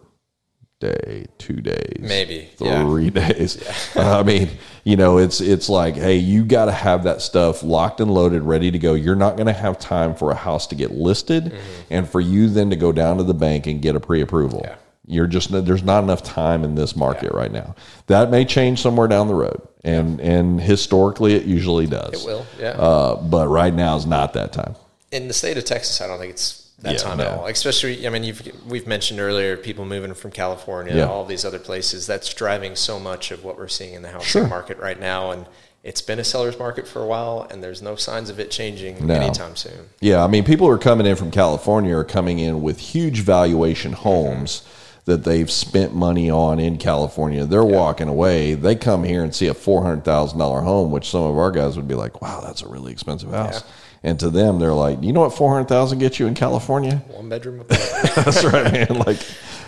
day, 0.80 1.26
two 1.38 1.61
days, 1.61 1.97
Maybe, 1.99 2.49
yeah. 2.60 2.84
three 2.84 3.10
days. 3.10 3.64
I 3.95 4.23
mean, 4.23 4.49
you 4.84 4.97
know, 4.97 5.18
it's 5.18 5.41
it's 5.41 5.69
like, 5.69 5.95
hey, 5.95 6.18
you 6.18 6.43
got 6.43 6.65
to 6.65 6.72
have 6.72 7.03
that 7.06 7.22
stuff 7.22 7.64
locked 7.64 8.02
and 8.02 8.11
loaded, 8.14 8.43
ready 8.43 8.72
to 8.72 8.77
go. 8.80 8.93
You're 8.93 9.15
not 9.15 9.38
going 9.38 9.47
to 9.47 9.53
have 9.53 9.80
time 9.80 10.15
for 10.15 10.31
a 10.31 10.35
house 10.35 10.68
to 10.68 10.76
get 10.76 10.91
listed, 10.91 11.45
Mm-hmm. 11.45 11.81
and 11.91 12.10
for 12.10 12.19
you 12.22 12.49
then 12.49 12.69
to 12.72 12.76
go 12.76 12.91
down 12.91 13.18
to 13.18 13.23
the 13.23 13.34
bank 13.34 13.68
and 13.68 13.81
get 13.81 13.95
a 13.95 13.99
pre-approval. 13.99 14.61
Yeah. 14.64 14.76
You're 15.07 15.27
just 15.27 15.52
there's 15.52 15.84
not 15.84 16.03
enough 16.03 16.23
time 16.23 16.64
in 16.64 16.73
this 16.76 16.95
market 16.95 17.31
right 17.31 17.52
now. 17.52 17.76
That 18.07 18.31
may 18.31 18.43
change 18.43 18.81
somewhere 18.81 19.07
down 19.07 19.27
the 19.27 19.35
road, 19.35 19.61
and 19.84 20.19
and 20.19 20.60
historically 20.60 21.35
it 21.35 21.45
usually 21.45 21.85
does. 21.85 22.23
It 22.23 22.26
will. 22.26 22.45
Yeah. 22.60 22.69
Uh, 22.72 23.22
but 23.22 23.47
right 23.47 23.73
now 23.73 23.95
is 23.97 24.07
not 24.07 24.34
that 24.34 24.52
time. 24.52 24.76
in 25.11 25.27
the 25.27 25.34
state 25.34 25.57
of 25.57 25.64
Texas, 25.64 26.02
I 26.02 26.07
don't 26.07 26.18
think 26.19 26.31
it's 26.31 26.65
that 26.80 26.93
Yeah, 26.93 26.97
time 26.99 27.18
no. 27.18 27.23
at 27.23 27.38
all. 27.38 27.45
Especially, 27.47 28.06
I 28.06 28.10
mean, 28.10 28.23
you've, 28.23 28.41
we've 28.68 28.88
mentioned 28.88 29.19
earlier 29.19 29.56
people 29.57 29.85
moving 29.85 30.14
from 30.14 30.31
California, 30.31 30.95
Yeah. 30.95 31.07
all 31.07 31.26
these 31.26 31.45
other 31.45 31.60
places. 31.60 32.06
That's 32.06 32.34
driving 32.34 32.76
so 32.76 32.99
much 32.99 33.31
of 33.31 33.43
what 33.43 33.57
we're 33.57 33.68
seeing 33.68 33.93
in 33.93 34.02
the 34.02 34.10
housing 34.10 34.27
Sure. 34.27 34.47
market 34.47 34.77
right 34.77 34.99
now, 34.99 35.31
and 35.31 35.45
it's 35.84 36.02
been 36.02 36.19
a 36.19 36.23
seller's 36.23 36.60
market 36.60 36.88
for 36.88 37.02
a 37.02 37.06
while, 37.06 37.47
and 37.49 37.64
there's 37.64 37.81
no 37.81 37.95
signs 37.95 38.30
of 38.30 38.39
it 38.39 38.52
changing 38.52 39.06
No. 39.07 39.14
anytime 39.14 39.56
soon. 39.56 39.89
Yeah, 40.02 40.23
I 40.23 40.27
mean, 40.27 40.43
people 40.43 40.68
who 40.68 40.73
are 40.73 40.77
coming 40.77 41.07
in 41.07 41.15
from 41.15 41.31
California 41.31 41.95
are 41.95 42.03
coming 42.03 42.39
in 42.39 42.61
with 42.61 42.80
huge 42.80 43.22
valuation 43.22 43.93
homes 43.93 44.61
mm-hmm. 44.61 45.11
that 45.11 45.23
they've 45.23 45.52
spent 45.52 45.93
money 45.95 46.30
on 46.30 46.60
in 46.60 46.77
California. 46.77 47.45
They're 47.45 47.64
walking 47.64 48.10
away. 48.10 48.56
They 48.56 48.76
come 48.76 49.03
here 49.03 49.23
and 49.23 49.34
see 49.34 49.47
a 49.47 49.53
four 49.53 49.84
hundred 49.84 50.03
thousand 50.03 50.39
dollar 50.39 50.61
home, 50.61 50.91
which 50.91 51.10
some 51.10 51.22
of 51.23 51.38
our 51.38 51.52
guys 51.52 51.77
would 51.77 51.88
be 51.88 51.93
like, 51.95 52.22
"Wow, 52.22 52.41
that's 52.43 52.64
a 52.64 52.68
really 52.68 52.91
expensive 52.91 53.30
house." 53.31 53.64
And 54.06 54.19
to 54.19 54.30
them, 54.30 54.60
they're 54.60 54.72
like, 54.72 55.02
"You 55.02 55.11
know 55.14 55.22
what 55.22 55.34
four 55.34 55.52
hundred 55.52 55.68
thousand 55.68 55.98
gets 55.98 56.19
you 56.19 56.27
in 56.27 56.36
California?" 56.36 56.98
One 57.07 57.27
bedroom 57.27 57.60
apartment. 57.61 58.15
That's 58.15 58.44
right, 58.45 58.72
man. 58.72 58.99
Like, 58.99 59.18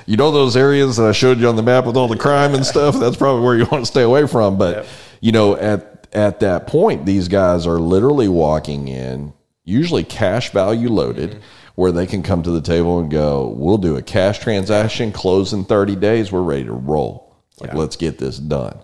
you 0.05 0.15
know 0.15 0.29
those 0.31 0.55
areas 0.55 0.97
that 0.97 1.07
I 1.07 1.11
showed 1.11 1.39
you 1.39 1.49
on 1.49 1.55
the 1.55 1.63
map 1.63 1.85
with 1.85 1.97
all 1.97 2.07
the 2.07 2.17
crime 2.17 2.53
and 2.53 2.63
stuff. 2.63 2.99
That's 2.99 3.17
probably 3.17 3.43
where 3.43 3.57
you 3.57 3.65
want 3.71 3.83
to 3.83 3.91
stay 3.91 4.03
away 4.03 4.27
from. 4.27 4.59
But 4.59 4.75
Yep. 4.75 4.85
you 5.21 5.31
know, 5.31 5.57
at 5.57 6.07
at 6.13 6.39
that 6.41 6.67
point, 6.67 7.07
these 7.07 7.27
guys 7.27 7.65
are 7.65 7.79
literally 7.79 8.27
walking 8.27 8.87
in, 8.89 9.33
usually 9.65 10.03
cash 10.03 10.51
value 10.51 10.89
loaded, 10.89 11.31
mm-hmm. 11.31 11.39
where 11.73 11.91
they 11.91 12.05
can 12.05 12.21
come 12.21 12.43
to 12.43 12.51
the 12.51 12.61
table 12.61 12.99
and 12.99 13.09
go, 13.09 13.47
"We'll 13.57 13.79
do 13.79 13.97
a 13.97 14.03
cash 14.03 14.37
transaction, 14.37 15.11
close 15.11 15.51
in 15.51 15.65
thirty 15.65 15.95
days. 15.95 16.31
We're 16.31 16.43
ready 16.43 16.65
to 16.65 16.73
roll. 16.73 17.35
Like, 17.59 17.71
Yeah. 17.71 17.79
let's 17.79 17.95
get 17.95 18.19
this 18.19 18.37
done." 18.37 18.77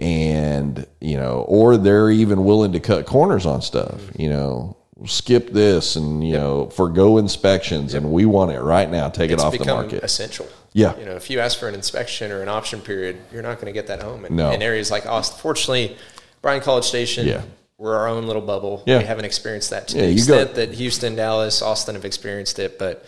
And 0.00 0.84
you 1.00 1.16
know, 1.16 1.44
or 1.46 1.76
they're 1.76 2.10
even 2.10 2.44
willing 2.44 2.72
to 2.72 2.80
cut 2.80 3.06
corners 3.06 3.46
on 3.46 3.62
stuff. 3.62 3.94
Mm-hmm. 4.00 4.22
You 4.22 4.30
know. 4.30 4.76
Skip 5.06 5.50
this 5.50 5.96
and 5.96 6.26
you 6.26 6.34
know 6.34 6.66
forgo 6.70 7.18
inspections 7.18 7.94
and 7.94 8.12
we 8.12 8.26
want 8.26 8.52
it 8.52 8.60
right 8.60 8.90
now. 8.90 9.08
Take 9.08 9.30
it's 9.30 9.42
it 9.42 9.46
off 9.46 9.56
the 9.56 9.64
market. 9.64 10.02
essential. 10.04 10.46
Yeah. 10.72 10.96
You 10.98 11.06
know, 11.06 11.16
if 11.16 11.30
you 11.30 11.40
ask 11.40 11.58
for 11.58 11.68
an 11.68 11.74
inspection 11.74 12.30
or 12.30 12.42
an 12.42 12.48
option 12.48 12.80
period, 12.80 13.16
you're 13.32 13.42
not 13.42 13.56
going 13.56 13.66
to 13.66 13.72
get 13.72 13.86
that 13.88 14.02
home 14.02 14.24
in, 14.24 14.36
No. 14.36 14.50
in 14.52 14.62
areas 14.62 14.90
like 14.90 15.06
Austin. 15.06 15.38
Fortunately, 15.40 15.96
Bryan 16.42 16.60
College 16.60 16.84
Station, 16.84 17.26
Yeah. 17.26 17.42
we're 17.78 17.96
our 17.96 18.06
own 18.08 18.26
little 18.26 18.42
bubble. 18.42 18.82
Yeah. 18.86 18.98
We 18.98 19.04
haven't 19.04 19.24
experienced 19.24 19.70
that 19.70 19.88
to 19.88 19.96
Yeah, 19.98 20.06
the 20.06 20.12
extent 20.12 20.54
that 20.54 20.74
Houston, 20.74 21.16
Dallas, 21.16 21.60
Austin 21.62 21.94
have 21.96 22.04
experienced 22.04 22.58
it, 22.58 22.78
but 22.78 23.04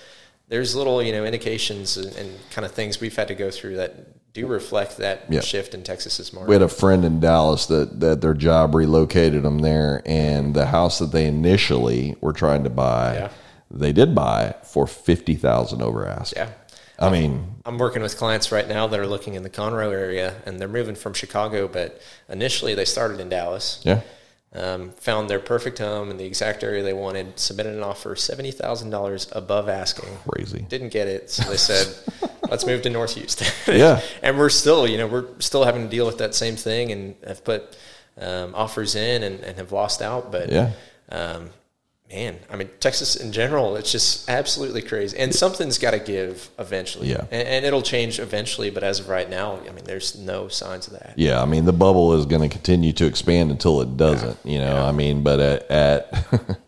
there's 0.52 0.76
little, 0.76 1.02
you 1.02 1.12
know, 1.12 1.24
indications 1.24 1.96
and, 1.96 2.14
and 2.16 2.30
kind 2.50 2.66
of 2.66 2.72
things 2.72 3.00
we've 3.00 3.16
had 3.16 3.26
to 3.28 3.34
go 3.34 3.50
through 3.50 3.76
that 3.76 4.32
do 4.34 4.46
reflect 4.46 4.98
that 4.98 5.24
Yeah. 5.30 5.40
shift 5.40 5.72
in 5.72 5.82
Texas's 5.82 6.30
market. 6.30 6.48
We 6.50 6.54
had 6.54 6.60
a 6.62 6.68
friend 6.68 7.06
in 7.06 7.20
Dallas 7.20 7.64
that, 7.66 8.00
that 8.00 8.20
their 8.20 8.34
job 8.34 8.74
relocated 8.74 9.44
them 9.44 9.60
there, 9.60 10.02
and 10.04 10.52
the 10.54 10.66
house 10.66 10.98
that 10.98 11.10
they 11.10 11.24
initially 11.26 12.16
were 12.20 12.34
trying 12.34 12.64
to 12.64 12.70
buy, 12.70 13.14
Yeah. 13.14 13.28
they 13.70 13.92
did 13.92 14.14
buy 14.14 14.54
for 14.62 14.86
fifty 14.86 15.36
thousand 15.36 15.80
over 15.80 16.06
ask. 16.06 16.36
yeah. 16.36 16.48
I 16.98 17.08
mean, 17.08 17.54
I'm 17.64 17.78
working 17.78 18.02
with 18.02 18.16
clients 18.18 18.52
right 18.52 18.68
now 18.68 18.86
that 18.86 19.00
are 19.00 19.06
looking 19.06 19.32
in 19.34 19.42
the 19.42 19.50
Conroe 19.50 19.90
area 19.90 20.34
and 20.44 20.60
they're 20.60 20.68
moving 20.68 20.94
from 20.94 21.14
Chicago, 21.14 21.66
but 21.66 22.00
initially 22.28 22.74
they 22.74 22.84
started 22.84 23.18
in 23.20 23.28
Dallas. 23.30 23.80
yeah, 23.84 24.02
um, 24.54 24.90
found 24.92 25.30
their 25.30 25.38
perfect 25.40 25.78
home 25.78 26.10
in 26.10 26.16
the 26.18 26.24
exact 26.26 26.62
area 26.62 26.82
they 26.82 26.92
wanted, 26.92 27.38
submitted 27.38 27.74
an 27.74 27.82
offer 27.82 28.14
seventy 28.16 28.50
thousand 28.50 28.90
dollars 28.90 29.26
above 29.32 29.68
asking. 29.68 30.08
crazy. 30.28 30.64
Didn't 30.68 30.90
get 30.90 31.08
it, 31.08 31.30
so 31.30 31.48
they 31.50 31.56
said, 31.56 31.86
"Let's 32.50 32.66
move 32.66 32.82
to 32.82 32.90
North 32.90 33.14
Houston." 33.14 33.48
Yeah. 33.66 34.00
and 34.22 34.36
we're 34.36 34.50
still, 34.50 34.86
you 34.86 34.98
know, 34.98 35.06
we're 35.06 35.26
still 35.38 35.64
having 35.64 35.84
to 35.84 35.88
deal 35.88 36.04
with 36.06 36.18
that 36.18 36.34
same 36.34 36.56
thing, 36.56 36.92
and 36.92 37.14
have 37.26 37.44
put 37.44 37.76
um, 38.20 38.54
offers 38.54 38.94
in 38.94 39.22
and, 39.22 39.40
and 39.40 39.56
have 39.56 39.72
lost 39.72 40.02
out. 40.02 40.30
But 40.30 40.50
Yeah. 40.52 40.72
um, 41.10 41.48
man, 42.12 42.36
I 42.50 42.56
mean, 42.56 42.68
Texas 42.78 43.16
in 43.16 43.32
general, 43.32 43.76
it's 43.76 43.90
just 43.90 44.28
absolutely 44.28 44.82
crazy, 44.82 45.16
and 45.18 45.34
something's 45.34 45.78
got 45.78 45.92
to 45.92 45.98
give 45.98 46.50
eventually. 46.58 47.08
Yeah. 47.10 47.24
and, 47.30 47.48
and 47.48 47.64
it'll 47.64 47.82
change 47.82 48.18
eventually. 48.20 48.70
But 48.70 48.82
as 48.82 49.00
of 49.00 49.08
right 49.08 49.28
now, 49.30 49.56
I 49.56 49.72
mean, 49.72 49.84
there's 49.84 50.16
no 50.18 50.48
signs 50.48 50.86
of 50.88 50.92
that. 50.94 51.14
Yeah, 51.16 51.40
I 51.42 51.46
mean 51.46 51.64
the 51.64 51.72
bubble 51.72 52.12
is 52.14 52.26
going 52.26 52.42
to 52.42 52.48
continue 52.48 52.92
to 52.94 53.06
expand 53.06 53.50
until 53.50 53.80
it 53.80 53.96
doesn't. 53.96 54.38
You 54.44 54.58
know, 54.58 54.84
I 54.84 54.92
mean, 54.92 55.22
but 55.22 55.40
at 55.40 55.70
at, 55.70 56.58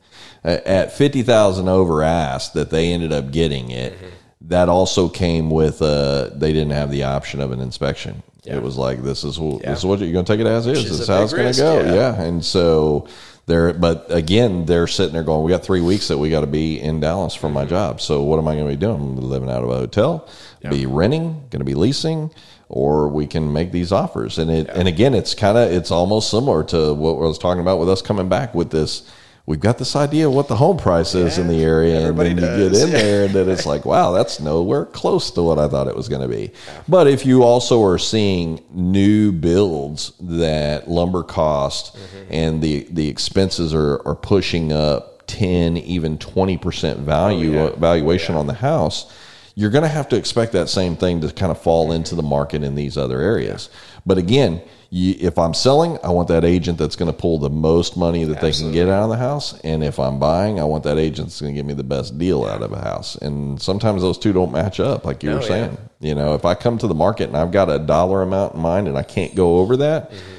at 0.44 0.92
fifty 0.92 1.22
thousand 1.22 1.68
over 1.68 2.02
ask 2.02 2.52
that 2.54 2.70
they 2.70 2.92
ended 2.92 3.12
up 3.12 3.30
getting 3.30 3.70
it, 3.70 3.94
Mm-hmm. 3.94 4.08
that 4.48 4.68
also 4.68 5.08
came 5.08 5.50
with 5.50 5.80
uh 5.82 6.30
they 6.34 6.52
didn't 6.52 6.72
have 6.72 6.90
the 6.90 7.04
option 7.04 7.40
of 7.40 7.50
an 7.52 7.60
inspection. 7.60 8.22
It 8.46 8.62
was 8.62 8.76
like 8.76 9.02
this 9.02 9.24
is 9.24 9.36
this 9.38 9.78
is 9.78 9.86
what 9.86 10.00
you're 10.00 10.12
going 10.12 10.24
to 10.26 10.32
take 10.32 10.40
it 10.40 10.46
as 10.46 10.66
is. 10.66 10.78
is 10.84 10.90
This 10.90 11.00
is 11.00 11.08
how 11.08 11.22
it's 11.22 11.32
going 11.32 11.50
to 11.52 11.58
go. 11.58 11.80
yeah. 11.80 11.94
Yeah, 11.94 12.22
and 12.22 12.44
so. 12.44 13.08
They're, 13.46 13.74
but 13.74 14.06
again, 14.08 14.64
they're 14.64 14.86
sitting 14.86 15.12
there 15.12 15.22
going, 15.22 15.44
"We 15.44 15.50
got 15.50 15.62
three 15.62 15.82
weeks 15.82 16.08
that 16.08 16.16
we 16.18 16.30
got 16.30 16.40
to 16.40 16.46
be 16.46 16.80
in 16.80 17.00
Dallas 17.00 17.34
for 17.34 17.46
Mm-hmm. 17.48 17.54
my 17.54 17.64
job. 17.66 18.00
So 18.00 18.22
what 18.22 18.38
am 18.38 18.48
I 18.48 18.54
going 18.54 18.66
to 18.66 18.72
be 18.72 18.76
doing? 18.80 18.96
I'm 18.96 19.16
living 19.16 19.50
out 19.50 19.62
of 19.62 19.70
a 19.70 19.76
hotel, 19.76 20.26
be 20.70 20.86
renting, 20.86 21.34
going 21.50 21.60
to 21.60 21.64
be 21.64 21.74
leasing, 21.74 22.30
or 22.70 23.08
we 23.08 23.26
can 23.26 23.52
make 23.52 23.70
these 23.70 23.92
offers." 23.92 24.38
And 24.38 24.50
it, 24.50 24.68
and 24.70 24.88
again, 24.88 25.14
it's 25.14 25.34
kind 25.34 25.58
of, 25.58 25.70
it's 25.70 25.90
almost 25.90 26.30
similar 26.30 26.64
to 26.64 26.94
what 26.94 27.16
I 27.16 27.26
was 27.26 27.38
talking 27.38 27.60
about 27.60 27.78
with 27.78 27.90
us 27.90 28.00
coming 28.00 28.28
back 28.30 28.54
with 28.54 28.70
this. 28.70 29.02
We've 29.46 29.60
got 29.60 29.76
this 29.76 29.94
idea 29.94 30.26
of 30.26 30.32
what 30.32 30.48
the 30.48 30.56
home 30.56 30.78
price 30.78 31.14
is 31.14 31.36
in 31.36 31.48
the 31.48 31.62
area, 31.62 32.08
and 32.08 32.18
then 32.18 32.36
you 32.36 32.40
does. 32.40 32.72
get 32.72 32.82
in 32.82 32.92
there, 32.92 33.24
and 33.26 33.34
then 33.34 33.50
it's 33.50 33.66
like, 33.66 33.84
wow, 33.84 34.10
that's 34.12 34.40
nowhere 34.40 34.86
close 34.86 35.30
to 35.32 35.42
what 35.42 35.58
I 35.58 35.68
thought 35.68 35.86
it 35.86 35.94
was 35.94 36.08
going 36.08 36.22
to 36.22 36.28
be. 36.28 36.50
But 36.88 37.08
if 37.08 37.26
you 37.26 37.42
also 37.42 37.84
are 37.84 37.98
seeing 37.98 38.62
new 38.70 39.32
builds 39.32 40.12
that 40.18 40.88
lumber 40.88 41.22
cost 41.22 41.94
mm-hmm. 41.94 42.32
and 42.32 42.62
the 42.62 42.86
the 42.90 43.06
expenses 43.08 43.74
are 43.74 44.00
are 44.08 44.14
pushing 44.14 44.72
up 44.72 45.24
ten, 45.26 45.76
even 45.76 46.16
twenty 46.16 46.56
percent 46.56 47.00
value 47.00 47.58
Oh, 47.58 47.64
yeah. 47.66 47.76
valuation 47.76 48.36
on 48.36 48.46
the 48.46 48.54
house, 48.54 49.12
you're 49.54 49.70
going 49.70 49.82
to 49.82 49.88
have 49.88 50.08
to 50.08 50.16
expect 50.16 50.52
that 50.52 50.70
same 50.70 50.96
thing 50.96 51.20
to 51.20 51.30
kind 51.30 51.52
of 51.52 51.60
fall 51.60 51.84
mm-hmm. 51.88 51.96
into 51.96 52.14
the 52.14 52.22
market 52.22 52.62
in 52.62 52.76
these 52.76 52.96
other 52.96 53.20
areas. 53.20 53.68
But 54.06 54.18
again, 54.18 54.62
you, 54.90 55.16
if 55.18 55.38
I'm 55.38 55.54
selling, 55.54 55.98
I 56.04 56.10
want 56.10 56.28
that 56.28 56.44
agent 56.44 56.78
that's 56.78 56.94
going 56.94 57.10
to 57.10 57.16
pull 57.16 57.38
the 57.38 57.50
most 57.50 57.96
money 57.96 58.24
that 58.24 58.36
Absolutely. 58.36 58.50
they 58.50 58.78
can 58.78 58.86
get 58.86 58.94
out 58.94 59.04
of 59.04 59.10
the 59.10 59.16
house. 59.16 59.58
And 59.60 59.82
if 59.82 59.98
I'm 59.98 60.18
buying, 60.18 60.60
I 60.60 60.64
want 60.64 60.84
that 60.84 60.98
agent 60.98 61.28
that's 61.28 61.40
going 61.40 61.54
to 61.54 61.58
give 61.58 61.66
me 61.66 61.74
the 61.74 61.82
best 61.82 62.16
deal 62.18 62.44
out 62.44 62.62
of 62.62 62.72
a 62.72 62.80
house. 62.80 63.16
And 63.16 63.60
sometimes 63.60 64.02
those 64.02 64.18
two 64.18 64.32
don't 64.32 64.52
match 64.52 64.78
up, 64.80 65.04
like 65.04 65.22
you 65.22 65.30
were 65.30 65.42
saying. 65.42 65.76
Yeah. 66.00 66.08
You 66.08 66.14
know, 66.14 66.34
if 66.34 66.44
I 66.44 66.54
come 66.54 66.78
to 66.78 66.86
the 66.86 66.94
market 66.94 67.28
and 67.28 67.36
I've 67.36 67.50
got 67.50 67.70
a 67.70 67.78
dollar 67.78 68.22
amount 68.22 68.54
in 68.54 68.60
mind 68.60 68.86
and 68.86 68.96
I 68.96 69.02
can't 69.02 69.34
go 69.34 69.56
over 69.58 69.78
that, 69.78 70.10
mm-hmm. 70.10 70.34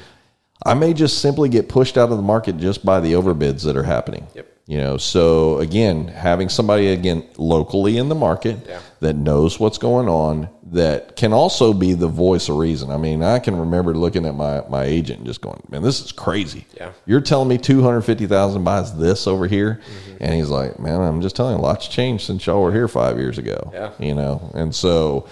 I 0.64 0.74
may 0.74 0.94
just 0.94 1.20
simply 1.20 1.48
get 1.48 1.68
pushed 1.68 1.98
out 1.98 2.10
of 2.10 2.16
the 2.16 2.22
market 2.22 2.56
just 2.56 2.84
by 2.84 3.00
the 3.00 3.12
overbids 3.12 3.64
that 3.64 3.76
are 3.76 3.82
happening. 3.82 4.26
Yep. 4.34 4.52
You 4.68 4.78
know, 4.78 4.96
so 4.96 5.58
again, 5.58 6.08
having 6.08 6.48
somebody 6.48 6.88
again 6.88 7.24
locally 7.36 7.98
in 7.98 8.08
the 8.08 8.16
market 8.16 8.58
yeah. 8.66 8.80
That 9.06 9.16
knows 9.16 9.58
what's 9.60 9.78
going 9.78 10.08
on, 10.08 10.48
that 10.72 11.14
can 11.14 11.32
also 11.32 11.72
be 11.72 11.94
the 11.94 12.08
voice 12.08 12.48
of 12.48 12.56
reason. 12.56 12.90
I 12.90 12.96
mean, 12.96 13.22
I 13.22 13.38
can 13.38 13.56
remember 13.56 13.94
looking 13.94 14.26
at 14.26 14.34
my 14.34 14.62
my 14.68 14.84
agent 14.84 15.18
and 15.18 15.26
just 15.26 15.40
going, 15.40 15.62
"Man, 15.68 15.82
this 15.82 16.04
is 16.04 16.12
crazy." 16.12 16.66
Yeah, 16.76 16.92
you're 17.06 17.20
telling 17.20 17.48
me 17.48 17.56
two 17.56 17.82
hundred 17.82 18.02
fifty 18.02 18.26
thousand 18.26 18.64
buys 18.64 18.96
this 18.96 19.26
over 19.26 19.46
here, 19.46 19.80
mm-hmm. 19.80 20.16
and 20.20 20.34
he's 20.34 20.50
like, 20.50 20.78
"Man, 20.80 21.00
I'm 21.00 21.22
just 21.22 21.36
telling 21.36 21.56
you, 21.56 21.62
lot's 21.62 21.88
changed 21.88 22.24
since 22.24 22.46
y'all 22.46 22.62
were 22.62 22.72
here 22.72 22.88
five 22.88 23.16
years 23.16 23.38
ago." 23.38 23.70
Yeah, 23.72 23.92
you 24.00 24.14
know, 24.14 24.50
and 24.54 24.74
so 24.74 25.28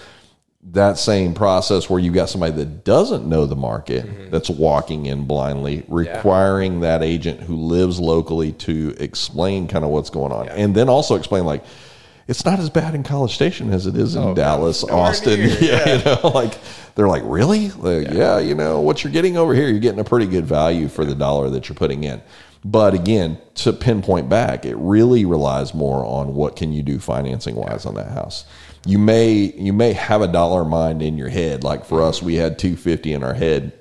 that 0.72 0.96
same 0.96 1.34
process 1.34 1.90
where 1.90 2.00
you've 2.00 2.14
got 2.14 2.30
somebody 2.30 2.52
that 2.52 2.84
doesn't 2.84 3.28
know 3.28 3.44
the 3.44 3.56
market 3.56 4.06
mm-hmm. 4.06 4.30
that's 4.30 4.48
walking 4.48 5.06
in 5.06 5.26
blindly 5.26 5.84
requiring 5.88 6.74
yeah. 6.74 6.80
that 6.80 7.02
agent 7.02 7.40
who 7.40 7.56
lives 7.56 8.00
locally 8.00 8.52
to 8.52 8.94
explain 8.98 9.68
kind 9.68 9.84
of 9.84 9.90
what's 9.90 10.08
going 10.08 10.32
on 10.32 10.46
yeah. 10.46 10.54
and 10.54 10.74
then 10.74 10.88
also 10.88 11.16
explain 11.16 11.44
like 11.44 11.62
it's 12.26 12.44
not 12.44 12.58
as 12.58 12.70
bad 12.70 12.94
in 12.94 13.02
college 13.02 13.34
station 13.34 13.72
as 13.72 13.86
it 13.86 13.96
is 13.96 14.16
in 14.16 14.22
oh, 14.22 14.34
dallas 14.34 14.84
no, 14.86 14.94
austin 14.94 15.40
yeah, 15.40 15.56
yeah, 15.60 15.96
you 15.96 16.04
know 16.04 16.30
like 16.34 16.54
they're 16.94 17.08
like 17.08 17.22
really? 17.24 17.70
Like, 17.70 18.08
yeah. 18.10 18.38
you 18.38 18.54
know 18.54 18.80
what 18.80 19.02
you're 19.02 19.12
getting 19.12 19.36
over 19.36 19.54
here 19.54 19.68
you're 19.68 19.80
getting 19.80 20.00
a 20.00 20.04
pretty 20.04 20.26
good 20.26 20.46
value 20.46 20.88
for 20.88 21.04
the 21.04 21.14
dollar 21.14 21.50
that 21.50 21.68
you're 21.68 21.76
putting 21.76 22.04
in. 22.04 22.22
But 22.64 22.94
again 22.94 23.38
to 23.56 23.72
pinpoint 23.72 24.28
back 24.28 24.64
it 24.64 24.76
really 24.76 25.24
relies 25.24 25.74
more 25.74 26.04
on 26.04 26.34
what 26.34 26.56
can 26.56 26.72
you 26.72 26.82
do 26.82 26.98
financing 26.98 27.56
wise 27.56 27.84
on 27.84 27.94
that 27.94 28.12
house. 28.12 28.44
You 28.86 28.98
may 28.98 29.32
you 29.32 29.72
may 29.72 29.92
have 29.92 30.22
a 30.22 30.28
dollar 30.28 30.64
mind 30.64 31.02
in 31.02 31.18
your 31.18 31.30
head. 31.30 31.64
Like 31.64 31.84
for 31.84 32.02
us, 32.02 32.22
we 32.22 32.34
had 32.34 32.58
two 32.58 32.76
fifty 32.76 33.12
in 33.12 33.22
our 33.22 33.34
head, 33.34 33.72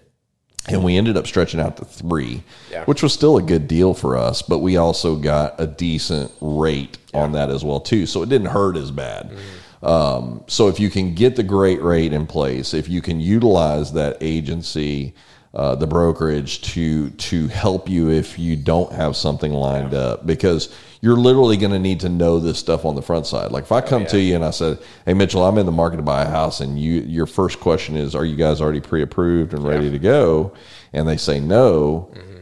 and 0.69 0.83
we 0.83 0.97
ended 0.97 1.17
up 1.17 1.27
stretching 1.27 1.59
out 1.59 1.77
to 1.77 1.85
three, 1.85 2.43
yeah. 2.71 2.85
which 2.85 3.03
was 3.03 3.13
still 3.13 3.37
a 3.37 3.41
good 3.41 3.67
deal 3.67 3.93
for 3.93 4.17
us. 4.17 4.41
But 4.41 4.59
we 4.59 4.77
also 4.77 5.15
got 5.15 5.59
a 5.59 5.67
decent 5.67 6.31
rate 6.41 6.97
yeah. 7.13 7.21
on 7.21 7.33
that 7.33 7.49
as 7.49 7.63
well 7.63 7.79
too, 7.79 8.05
so 8.05 8.23
it 8.23 8.29
didn't 8.29 8.47
hurt 8.47 8.77
as 8.77 8.91
bad. 8.91 9.31
Mm-hmm. 9.31 9.85
Um, 9.85 10.43
so 10.47 10.69
if 10.69 10.79
you 10.79 10.89
can 10.89 11.13
get 11.13 11.35
the 11.35 11.43
great 11.43 11.81
rate 11.81 12.13
in 12.13 12.25
place, 12.25 12.73
if 12.73 12.87
you 12.87 13.01
can 13.01 13.19
utilize 13.19 13.91
that 13.93 14.17
agency 14.21 15.13
uh, 15.53 15.75
the 15.75 15.85
brokerage 15.85 16.61
to 16.61 17.11
to 17.11 17.47
help 17.47 17.87
you 17.87 18.09
if 18.09 18.39
you 18.39 18.55
don't 18.55 18.91
have 18.91 19.15
something 19.15 19.53
lined 19.53 19.93
yeah. 19.93 19.99
up 19.99 20.25
because 20.25 20.73
you're 21.01 21.17
literally 21.17 21.57
going 21.57 21.71
to 21.71 21.79
need 21.79 21.99
to 21.99 22.09
know 22.09 22.39
this 22.39 22.57
stuff 22.57 22.85
on 22.85 22.95
the 22.95 23.01
front 23.01 23.27
side. 23.27 23.51
Like 23.51 23.65
if 23.65 23.71
I 23.71 23.81
come 23.81 24.01
oh, 24.01 24.05
yeah. 24.05 24.11
to 24.11 24.19
you 24.19 24.35
and 24.35 24.45
I 24.45 24.51
said, 24.51 24.79
"Hey 25.05 25.13
Mitchell, 25.13 25.43
I'm 25.43 25.57
in 25.59 25.65
the 25.65 25.71
market 25.71 25.97
to 25.97 26.03
buy 26.03 26.23
a 26.23 26.29
house," 26.29 26.59
and 26.59 26.79
you 26.79 27.01
your 27.01 27.27
first 27.27 27.59
question 27.59 27.95
is, 27.95 28.15
"Are 28.15 28.25
you 28.25 28.35
guys 28.35 28.61
already 28.61 28.81
pre-approved 28.81 29.53
and 29.53 29.63
ready 29.63 29.85
yeah. 29.85 29.91
to 29.91 29.99
go?" 29.99 30.53
and 30.91 31.07
they 31.07 31.17
say 31.17 31.39
no. 31.39 32.09
Mm-hmm 32.13 32.33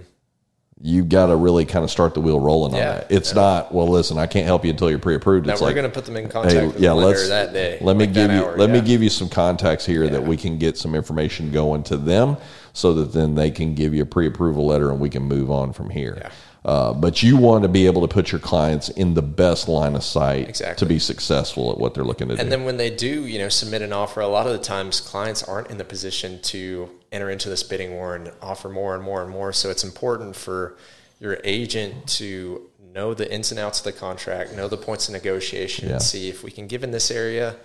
you 0.84 1.04
got 1.04 1.28
to 1.28 1.36
really 1.36 1.66
kind 1.66 1.84
of 1.84 1.92
start 1.92 2.14
the 2.14 2.22
wheel 2.22 2.40
rolling 2.40 2.74
on 2.74 2.80
that. 2.80 3.12
It's 3.12 3.36
not 3.36 3.74
well. 3.74 3.88
Listen, 3.88 4.18
I 4.18 4.26
can't 4.26 4.46
help 4.46 4.66
you 4.66 4.72
until 4.72 4.90
you're 4.90 5.00
pre-approved. 5.00 5.46
Now 5.46 5.54
it's 5.54 5.62
we're 5.62 5.68
like, 5.68 5.76
going 5.76 5.90
to 5.90 5.94
put 5.94 6.06
them 6.06 6.18
in 6.18 6.28
contact. 6.28 6.76
Hey, 6.76 6.82
yeah, 6.82 6.92
let's 6.92 7.28
that 7.30 7.54
day. 7.54 7.78
Let 7.82 7.98
me 7.98 8.08
give 8.08 8.32
you 8.32 8.46
hour, 8.46 8.58
let 8.58 8.70
me 8.70 8.82
give 8.82 9.04
you 9.04 9.10
some 9.10 9.30
contacts 9.30 9.86
here 9.86 10.08
that 10.10 10.24
we 10.24 10.38
can 10.38 10.58
get 10.58 10.78
some 10.78 10.96
information 10.96 11.52
going 11.52 11.84
to 11.84 11.98
them, 11.98 12.38
so 12.74 12.94
that 12.94 13.14
then 13.14 13.36
they 13.36 13.52
can 13.52 13.76
give 13.76 13.94
you 13.94 14.04
a 14.04 14.06
pre-approval 14.06 14.66
letter 14.66 14.92
and 14.92 15.00
we 15.00 15.10
can 15.10 15.24
move 15.24 15.52
on 15.52 15.74
from 15.74 15.90
here. 15.90 16.32
Uh, 16.64 16.94
but 16.94 17.24
you 17.24 17.38
want 17.38 17.64
to 17.64 17.68
be 17.68 17.88
able 17.88 18.08
to 18.08 18.08
put 18.08 18.32
your 18.32 18.38
clients 18.40 18.90
in 18.90 19.16
the 19.16 19.22
best 19.22 19.68
line 19.68 19.96
of 19.96 20.04
sight 20.04 20.48
exactly. 20.48 20.80
to 20.80 20.86
be 20.86 21.00
successful 21.00 21.72
at 21.72 21.78
what 21.80 21.96
they're 21.96 22.04
looking 22.04 22.28
to 22.28 22.34
and 22.34 22.38
do. 22.38 22.44
And 22.44 22.52
then 22.52 22.66
when 22.66 22.78
they 22.78 22.92
do, 22.92 23.26
you 23.26 23.40
know, 23.40 23.50
submit 23.50 23.82
an 23.82 23.92
offer, 23.92 24.22
a 24.22 24.28
lot 24.28 24.46
of 24.46 24.54
the 24.54 24.60
times 24.60 25.02
clients 25.02 25.42
aren't 25.42 25.72
in 25.72 25.80
the 25.80 25.84
position 25.84 26.40
to 26.44 26.90
enter 27.12 27.32
into 27.32 27.50
this 27.50 27.64
bidding 27.64 27.94
war 27.94 28.16
and 28.16 28.32
offer 28.44 28.70
more 28.70 28.94
and 28.94 29.04
more 29.04 29.24
and 29.24 29.32
more. 29.32 29.52
So 29.54 29.72
it's 29.72 29.84
important 29.84 30.36
for 30.36 30.78
your 31.20 31.40
agent 31.44 32.08
to 32.08 32.70
know 32.94 33.14
the 33.16 33.32
ins 33.34 33.52
and 33.52 33.60
outs 33.60 33.80
of 33.80 33.86
the 33.86 33.92
contract, 33.92 34.54
know 34.54 34.68
the 34.68 34.78
points 34.78 35.08
of 35.08 35.14
negotiation, 35.14 35.88
yeah. 35.88 35.94
and 35.94 36.02
see 36.02 36.30
if 36.30 36.44
we 36.44 36.52
can 36.52 36.68
give 36.68 36.84
in 36.84 36.92
this 36.92 37.10
area. 37.10 37.56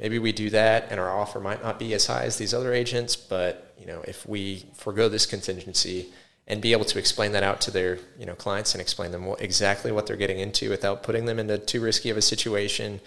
Maybe 0.00 0.18
we 0.18 0.32
do 0.32 0.48
that, 0.50 0.86
and 0.90 0.98
our 0.98 1.10
offer 1.10 1.40
might 1.40 1.62
not 1.62 1.78
be 1.78 1.92
as 1.92 2.06
high 2.06 2.24
as 2.24 2.38
these 2.38 2.54
other 2.54 2.72
agents. 2.72 3.16
But 3.16 3.74
you 3.78 3.86
know, 3.86 4.02
if 4.08 4.26
we 4.26 4.64
forego 4.74 5.10
this 5.10 5.26
contingency 5.26 6.08
and 6.46 6.62
be 6.62 6.72
able 6.72 6.86
to 6.86 6.98
explain 6.98 7.32
that 7.32 7.42
out 7.42 7.60
to 7.60 7.70
their 7.70 7.98
you 8.18 8.24
know 8.24 8.34
clients 8.34 8.74
and 8.74 8.80
explain 8.80 9.12
them 9.12 9.26
what, 9.26 9.42
exactly 9.42 9.92
what 9.92 10.06
they're 10.06 10.16
getting 10.16 10.40
into 10.40 10.70
without 10.70 11.02
putting 11.02 11.26
them 11.26 11.38
into 11.38 11.58
too 11.58 11.82
risky 11.82 12.08
of 12.08 12.16
a 12.16 12.22
situation, 12.22 12.98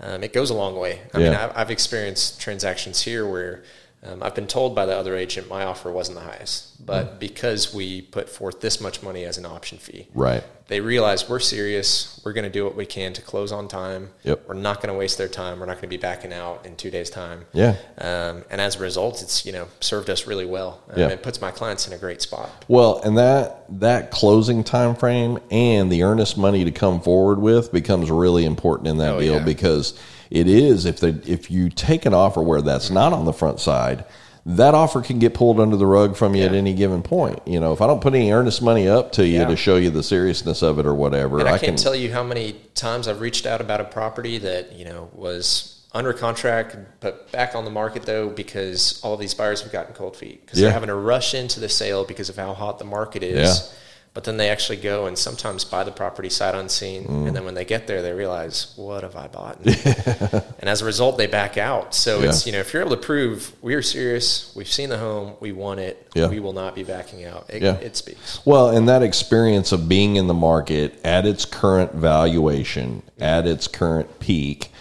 um, 0.00 0.22
it 0.22 0.34
goes 0.34 0.50
a 0.50 0.54
long 0.54 0.76
way. 0.76 1.00
I 1.14 1.18
yeah. 1.18 1.24
mean, 1.24 1.34
I've, 1.38 1.56
I've 1.56 1.70
experienced 1.70 2.38
transactions 2.38 3.00
here 3.00 3.26
where 3.26 3.62
um, 4.04 4.20
I've 4.20 4.34
been 4.34 4.48
told 4.48 4.74
by 4.74 4.84
the 4.84 4.96
other 4.96 5.14
agent 5.14 5.48
my 5.48 5.64
offer 5.64 5.90
wasn't 5.92 6.18
the 6.18 6.24
highest, 6.24 6.84
but 6.84 7.06
mm. 7.06 7.18
because 7.20 7.72
we 7.72 8.02
put 8.02 8.28
forth 8.28 8.60
this 8.60 8.80
much 8.80 9.00
money 9.00 9.24
as 9.24 9.38
an 9.38 9.46
option 9.46 9.78
fee, 9.78 10.08
right? 10.12 10.42
They 10.66 10.80
realize 10.80 11.28
we're 11.28 11.38
serious. 11.38 12.20
We're 12.24 12.32
going 12.32 12.44
to 12.44 12.50
do 12.50 12.64
what 12.64 12.74
we 12.74 12.84
can 12.84 13.12
to 13.12 13.22
close 13.22 13.52
on 13.52 13.68
time. 13.68 14.10
Yep. 14.24 14.48
We're 14.48 14.54
not 14.54 14.76
going 14.78 14.92
to 14.92 14.98
waste 14.98 15.18
their 15.18 15.28
time. 15.28 15.60
We're 15.60 15.66
not 15.66 15.74
going 15.74 15.82
to 15.82 15.88
be 15.88 15.98
backing 15.98 16.32
out 16.32 16.66
in 16.66 16.74
two 16.76 16.90
days' 16.90 17.10
time. 17.10 17.44
Yeah. 17.52 17.76
Um, 17.98 18.44
and 18.50 18.60
as 18.60 18.76
a 18.76 18.80
result, 18.80 19.22
it's 19.22 19.46
you 19.46 19.52
know 19.52 19.68
served 19.78 20.10
us 20.10 20.26
really 20.26 20.46
well. 20.46 20.82
Um, 20.90 20.98
yeah. 20.98 21.08
It 21.08 21.22
puts 21.22 21.40
my 21.40 21.52
clients 21.52 21.86
in 21.86 21.92
a 21.92 21.98
great 21.98 22.22
spot. 22.22 22.50
Well, 22.66 23.00
and 23.04 23.16
that 23.18 23.66
that 23.80 24.10
closing 24.10 24.64
time 24.64 24.96
frame 24.96 25.38
and 25.52 25.92
the 25.92 26.02
earnest 26.02 26.36
money 26.36 26.64
to 26.64 26.72
come 26.72 27.00
forward 27.00 27.38
with 27.38 27.70
becomes 27.70 28.10
really 28.10 28.44
important 28.44 28.88
in 28.88 28.98
that 28.98 29.14
oh, 29.14 29.20
deal 29.20 29.34
yeah. 29.34 29.44
because 29.44 29.96
it 30.32 30.48
is 30.48 30.86
if 30.86 30.98
they 30.98 31.10
if 31.30 31.50
you 31.50 31.68
take 31.68 32.06
an 32.06 32.14
offer 32.14 32.42
where 32.42 32.62
that's 32.62 32.90
not 32.90 33.12
on 33.12 33.26
the 33.26 33.34
front 33.34 33.60
side, 33.60 34.06
that 34.46 34.74
offer 34.74 35.02
can 35.02 35.18
get 35.18 35.34
pulled 35.34 35.60
under 35.60 35.76
the 35.76 35.86
rug 35.86 36.16
from 36.16 36.34
you 36.34 36.40
yeah. 36.40 36.48
at 36.48 36.54
any 36.54 36.72
given 36.72 37.02
point. 37.02 37.40
You 37.46 37.60
know, 37.60 37.74
if 37.74 37.82
I 37.82 37.86
don't 37.86 38.00
put 38.00 38.14
any 38.14 38.32
earnest 38.32 38.62
money 38.62 38.88
up 38.88 39.12
to 39.12 39.26
you 39.26 39.40
yeah. 39.40 39.46
to 39.46 39.56
show 39.56 39.76
you 39.76 39.90
the 39.90 40.02
seriousness 40.02 40.62
of 40.62 40.78
it 40.78 40.86
or 40.86 40.94
whatever, 40.94 41.38
and 41.38 41.48
I, 41.48 41.52
I 41.52 41.58
can't 41.58 41.76
can, 41.76 41.76
tell 41.76 41.94
you 41.94 42.10
how 42.10 42.22
many 42.24 42.54
times 42.74 43.08
I've 43.08 43.20
reached 43.20 43.44
out 43.44 43.60
about 43.60 43.82
a 43.82 43.84
property 43.84 44.38
that 44.38 44.72
you 44.72 44.86
know 44.86 45.10
was 45.12 45.86
under 45.94 46.14
contract 46.14 46.74
but 47.00 47.30
back 47.30 47.54
on 47.54 47.66
the 47.66 47.70
market 47.70 48.04
though 48.04 48.30
because 48.30 48.98
all 49.04 49.18
these 49.18 49.34
buyers 49.34 49.60
have 49.60 49.70
gotten 49.70 49.94
cold 49.94 50.16
feet 50.16 50.40
because 50.40 50.58
yeah. 50.58 50.64
they're 50.64 50.72
having 50.72 50.86
to 50.86 50.94
rush 50.94 51.34
into 51.34 51.60
the 51.60 51.68
sale 51.68 52.06
because 52.06 52.30
of 52.30 52.36
how 52.36 52.54
hot 52.54 52.78
the 52.78 52.84
market 52.86 53.22
is 53.22 53.76
but 54.14 54.24
then 54.24 54.36
they 54.36 54.50
actually 54.50 54.76
go 54.76 55.06
and 55.06 55.18
sometimes 55.18 55.64
buy 55.64 55.84
the 55.84 55.90
property 55.90 56.28
sight 56.28 56.54
unseen 56.54 57.04
mm. 57.04 57.26
and 57.26 57.34
then 57.34 57.44
when 57.44 57.54
they 57.54 57.64
get 57.64 57.86
there 57.86 58.02
they 58.02 58.12
realize 58.12 58.72
what 58.76 59.02
have 59.02 59.16
i 59.16 59.26
bought 59.26 59.58
and 59.66 60.68
as 60.68 60.82
a 60.82 60.84
result 60.84 61.16
they 61.18 61.26
back 61.26 61.56
out 61.56 61.94
so 61.94 62.20
yeah. 62.20 62.28
it's 62.28 62.46
you 62.46 62.52
know 62.52 62.58
if 62.58 62.72
you're 62.72 62.82
able 62.82 62.94
to 62.94 63.02
prove 63.02 63.52
we're 63.62 63.82
serious 63.82 64.52
we've 64.54 64.68
seen 64.68 64.88
the 64.88 64.98
home 64.98 65.34
we 65.40 65.52
want 65.52 65.80
it 65.80 66.06
yeah. 66.14 66.28
we 66.28 66.40
will 66.40 66.52
not 66.52 66.74
be 66.74 66.82
backing 66.82 67.24
out 67.24 67.48
it, 67.48 67.62
yeah. 67.62 67.74
it 67.76 67.96
speaks 67.96 68.44
well 68.44 68.68
and 68.68 68.88
that 68.88 69.02
experience 69.02 69.72
of 69.72 69.88
being 69.88 70.16
in 70.16 70.26
the 70.26 70.34
market 70.34 70.98
at 71.04 71.24
its 71.24 71.44
current 71.44 71.92
valuation 71.92 73.02
at 73.18 73.46
its 73.46 73.66
current 73.66 74.20
peak 74.20 74.71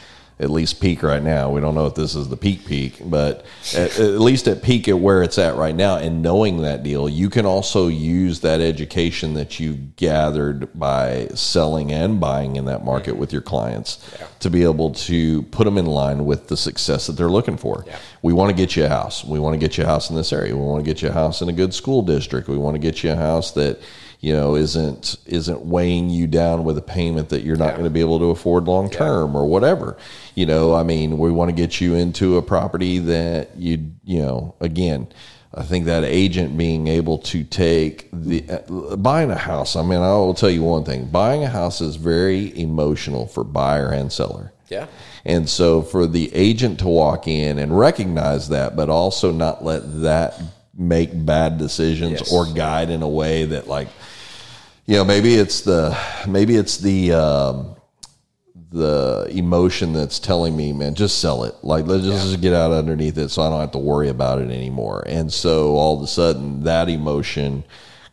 at 0.42 0.50
least 0.50 0.82
peak 0.82 1.04
right 1.04 1.22
now. 1.22 1.52
We 1.52 1.62
don't 1.62 1.76
know 1.76 1.86
if 1.86 1.94
this 1.94 2.16
is 2.16 2.28
the 2.28 2.36
peak 2.36 2.66
peak, 2.66 2.98
but 3.06 3.46
at, 3.76 4.00
at, 4.00 4.20
least 4.20 4.48
at 4.48 4.64
peak 4.64 4.88
at 4.88 4.98
where 4.98 5.22
it's 5.22 5.38
at 5.38 5.56
right 5.56 5.76
now, 5.76 5.98
and 5.98 6.24
knowing 6.24 6.64
that 6.64 6.82
deal, 6.82 7.08
you 7.08 7.30
can 7.30 7.46
also 7.46 7.88
use 7.88 8.40
that 8.40 8.60
education 8.60 9.36
that 9.36 9.60
you 9.60 9.74
gathered 9.98 10.68
by 10.78 11.28
selling 11.36 11.92
and 11.92 12.20
buying 12.20 12.56
in 12.56 12.66
that 12.66 12.84
market 12.84 13.16
with 13.16 13.32
your 13.32 13.44
clients 13.44 14.04
yeah. 14.20 14.26
to 14.40 14.50
be 14.50 14.64
able 14.64 14.92
to 14.92 15.44
put 15.44 15.66
them 15.66 15.78
in 15.78 15.86
line 15.86 16.26
with 16.26 16.48
the 16.48 16.58
success 16.58 17.06
that 17.06 17.14
they're 17.14 17.30
looking 17.30 17.58
for. 17.58 17.84
Yeah. 17.86 18.00
We 18.24 18.34
want 18.34 18.50
to 18.50 18.56
get 18.56 18.76
you 18.76 18.86
a 18.86 18.90
house. 18.90 19.24
We 19.24 19.40
want 19.40 19.54
to 19.54 19.60
get 19.60 19.78
you 19.78 19.84
a 19.84 19.88
house 19.88 20.10
in 20.10 20.16
this 20.16 20.34
area. 20.34 20.56
We 20.56 20.64
want 20.64 20.84
to 20.84 20.90
get 20.90 21.04
you 21.04 21.10
a 21.10 21.14
house 21.14 21.42
in 21.44 21.50
a 21.50 21.54
good 21.54 21.74
school 21.74 22.02
district. 22.02 22.48
We 22.48 22.58
want 22.58 22.74
to 22.74 22.80
get 22.80 23.04
you 23.04 23.12
a 23.12 23.16
house 23.16 23.52
that 23.52 23.80
you 24.22 24.34
know 24.34 24.56
isn't 24.56 25.18
isn't 25.26 25.61
weighing 25.65 26.10
you 26.10 26.27
down 26.27 26.64
with 26.64 26.77
a 26.77 26.81
payment 26.81 27.30
that 27.30 27.43
you're 27.43 27.57
not 27.57 27.68
yeah. 27.68 27.72
going 27.72 27.84
to 27.84 27.89
be 27.89 27.99
able 27.99 28.19
to 28.19 28.26
afford 28.26 28.64
long 28.65 28.89
term 28.89 29.34
yeah. 29.34 29.39
or 29.39 29.45
whatever 29.45 29.98
you 30.35 30.45
know 30.45 30.73
i 30.73 30.84
mean 30.84 31.18
we 31.18 31.31
want 31.31 31.49
to 31.49 31.56
get 31.56 31.81
you 31.81 31.95
into 31.95 32.38
a 32.38 32.41
property 32.41 32.99
that 32.99 33.49
you 33.57 33.91
you 34.03 34.22
know 34.22 34.56
again 34.61 35.07
I 35.53 35.64
think 35.64 35.85
that 35.85 36.06
agent 36.06 36.57
being 36.57 36.88
able 36.88 37.18
to 37.18 37.43
take 37.43 38.07
the 38.14 38.45
uh, 38.49 38.95
buying 38.95 39.31
a 39.31 39.35
house. 39.35 39.76
I 39.76 39.81
mean, 39.81 39.99
I 39.99 40.14
will 40.14 40.34
tell 40.34 40.49
you 40.49 40.64
one 40.64 40.85
thing: 40.85 41.07
buying 41.07 41.43
a 41.43 41.49
house 41.49 41.81
is 41.81 41.98
very 41.98 42.57
emotional 42.57 43.27
for 43.27 43.43
buyer 43.43 43.91
and 43.91 44.11
seller. 44.14 44.53
Yeah. 44.69 44.88
And 45.26 45.49
so, 45.49 45.81
for 45.81 46.07
the 46.07 46.34
agent 46.34 46.80
to 46.80 46.88
walk 46.88 47.27
in 47.27 47.60
and 47.60 47.77
recognize 47.77 48.48
that, 48.49 48.77
but 48.77 48.89
also 48.89 49.34
not 49.34 49.64
let 49.64 50.02
that 50.02 50.41
make 50.73 51.10
bad 51.26 51.57
decisions 51.57 52.22
yes. 52.22 52.34
or 52.34 52.45
guide 52.45 52.89
in 52.89 53.02
a 53.02 53.10
way 53.10 53.43
that, 53.45 53.68
like, 53.68 53.89
you 54.92 54.98
know 54.98 55.06
maybe 55.06 55.36
it's 55.36 55.62
the 55.62 55.98
maybe 56.28 56.58
it's 56.58 56.76
the 56.76 57.14
um, 57.14 57.78
the 58.72 59.26
emotion 59.32 59.94
that's 59.94 60.20
telling 60.20 60.54
me, 60.56 60.74
man, 60.74 60.96
just 60.96 61.20
sell 61.20 61.46
it. 61.46 61.56
Like 61.64 61.86
let's 61.86 62.04
just, 62.04 62.26
yeah. 62.26 62.32
just 62.32 62.42
get 62.42 62.54
out 62.54 62.74
underneath 62.74 63.18
it, 63.18 63.30
so 63.30 63.42
I 63.42 63.50
don't 63.50 63.62
have 63.62 63.72
to 63.72 63.78
worry 63.78 64.10
about 64.10 64.42
it 64.42 64.52
anymore. 64.52 65.06
And 65.08 65.32
so 65.32 65.78
all 65.78 65.96
of 65.96 66.04
a 66.04 66.08
sudden, 66.08 66.64
that 66.64 66.90
emotion 66.90 67.64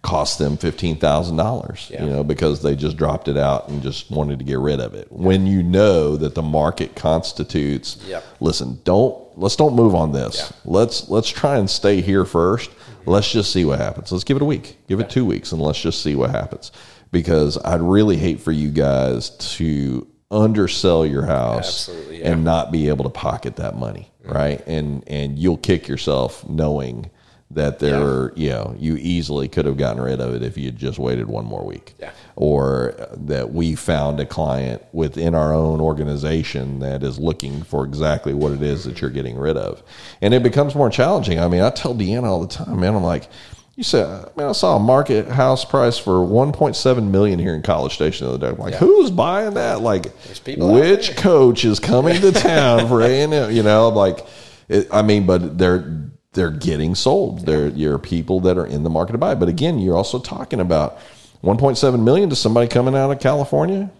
cost 0.03 0.39
them 0.39 0.57
fifteen 0.57 0.97
thousand 0.99 1.37
yeah. 1.37 1.43
dollars, 1.43 1.91
you 1.91 2.07
know, 2.07 2.23
because 2.23 2.63
they 2.63 2.77
just 2.77 2.97
dropped 2.97 3.27
it 3.27 3.37
out 3.37 3.69
and 3.69 3.83
just 3.83 4.09
wanted 4.09 4.39
to 4.39 4.45
get 4.45 4.61
rid 4.61 4.79
of 4.79 4.95
it. 4.95 5.11
When 5.11 5.49
you 5.49 5.65
know 5.65 6.17
that 6.17 6.37
the 6.37 6.43
market 6.43 6.95
constitutes, 6.95 7.97
yep. 8.07 8.25
listen, 8.39 8.81
don't 8.85 9.37
let's 9.37 9.57
don't 9.57 9.75
move 9.75 9.97
on 9.97 10.13
this. 10.13 10.37
Yeah. 10.37 10.57
Let's 10.65 11.09
let's 11.09 11.29
try 11.29 11.57
and 11.57 11.69
stay 11.69 12.03
here 12.03 12.25
1st 12.25 12.69
mm-hmm. 12.69 12.88
Let's 13.09 13.31
just 13.31 13.53
see 13.53 13.65
what 13.65 13.79
happens. 13.79 14.13
Let's 14.13 14.25
give 14.25 14.37
it 14.37 14.43
a 14.43 14.47
week, 14.47 14.77
give 14.87 15.01
it 15.01 15.11
two 15.11 15.25
weeks, 15.25 15.53
and 15.53 15.61
let's 15.61 15.81
just 15.81 16.03
see 16.03 16.15
what 16.15 16.31
happens. 16.31 16.73
Because 17.11 17.57
I'd 17.65 17.81
really 17.81 18.17
hate 18.17 18.41
for 18.41 18.53
you 18.53 18.71
guys 18.71 19.31
to 19.57 20.07
undersell 20.31 21.07
your 21.07 21.25
house 21.25 21.89
and 22.23 22.45
not 22.45 22.71
be 22.71 22.89
able 22.89 23.05
to 23.05 23.11
pocket 23.11 23.57
that 23.57 23.77
money, 23.77 24.11
mm-hmm. 24.23 24.33
right? 24.33 24.67
And 24.67 25.03
and 25.07 25.39
you'll 25.39 25.57
kick 25.57 25.89
yourself 25.89 26.47
knowing 26.49 27.11
that 27.51 27.79
there, 27.79 28.33
yeah. 28.37 28.43
you 28.45 28.51
know, 28.51 28.77
you 28.79 28.97
easily 28.99 29.49
could 29.49 29.65
have 29.65 29.79
gotten 29.79 30.03
rid 30.03 30.21
of 30.21 30.35
it 30.35 30.43
if 30.43 30.59
you 30.59 30.67
had 30.67 30.77
just 30.77 30.99
waited 30.99 31.27
one 31.27 31.47
more 31.47 31.65
week. 31.65 31.95
Yeah. 31.99 32.11
Or 32.41 32.95
that 33.17 33.53
we 33.53 33.75
found 33.75 34.21
a 34.21 34.25
client 34.25 34.85
within 34.93 35.35
our 35.35 35.53
own 35.53 35.81
organization 35.81 36.79
that 36.79 37.03
is 37.03 37.19
looking 37.19 37.65
for 37.65 37.85
exactly 37.85 38.33
what 38.33 38.53
it 38.53 38.63
is 38.63 38.85
that 38.85 39.01
you're 39.01 39.11
getting 39.11 39.37
rid 39.37 39.57
of. 39.57 39.83
And 40.23 40.33
it 40.33 40.45
becomes 40.45 40.77
more 40.77 40.89
challenging. 40.89 41.41
I 41.41 41.49
mean, 41.49 41.63
I 41.63 41.71
tell 41.71 41.97
Deanna 41.97 42.25
all 42.25 42.41
the 42.41 42.47
time, 42.47 42.79
man, 42.79 42.95
I'm 42.95 43.03
like, 43.03 43.29
you 43.75 43.83
said, 43.83 44.37
man, 44.37 44.49
I 44.49 44.53
saw 44.53 44.77
a 44.77 44.81
market 44.81 45.27
house 45.27 45.65
price 45.65 45.99
for 45.99 46.15
1.7 46.15 47.11
million 47.11 47.41
here 47.41 47.55
in 47.55 47.63
College 47.63 47.95
Station 47.95 48.27
the 48.27 48.35
other 48.35 48.47
day. 48.47 48.53
I'm 48.53 48.59
like, 48.59 48.75
yeah. 48.75 48.79
who's 48.79 49.11
buying 49.11 49.55
that? 49.55 49.81
Like, 49.81 50.13
which 50.47 51.17
coach 51.17 51.65
is 51.65 51.81
coming 51.81 52.21
to 52.21 52.33
town 52.33 52.87
for 52.89 53.03
A 53.03 53.23
and 53.23 53.33
M? 53.33 53.51
You 53.51 53.65
know, 53.65 53.89
like, 53.89 54.27
it, 54.69 54.89
I 54.93 55.03
mean, 55.03 55.27
but 55.27 55.59
they're 55.59 56.09
they're 56.33 56.51
getting 56.51 56.95
sold. 56.95 57.47
There, 57.47 57.69
you're 57.69 57.99
people 57.99 58.41
that 58.41 58.59
are 58.59 58.67
in 58.67 58.83
the 58.83 58.91
market 58.91 59.13
to 59.13 59.19
buy. 59.19 59.35
But 59.35 59.49
again, 59.49 59.79
you're 59.79 59.97
also 59.97 60.19
talking 60.19 60.61
about 60.61 60.99
1.7 61.43 62.03
million 62.03 62.31
to 62.31 62.37
somebody 62.37 62.69
coming 62.69 62.95
out 62.95 63.11
of 63.11 63.21
California. 63.21 63.91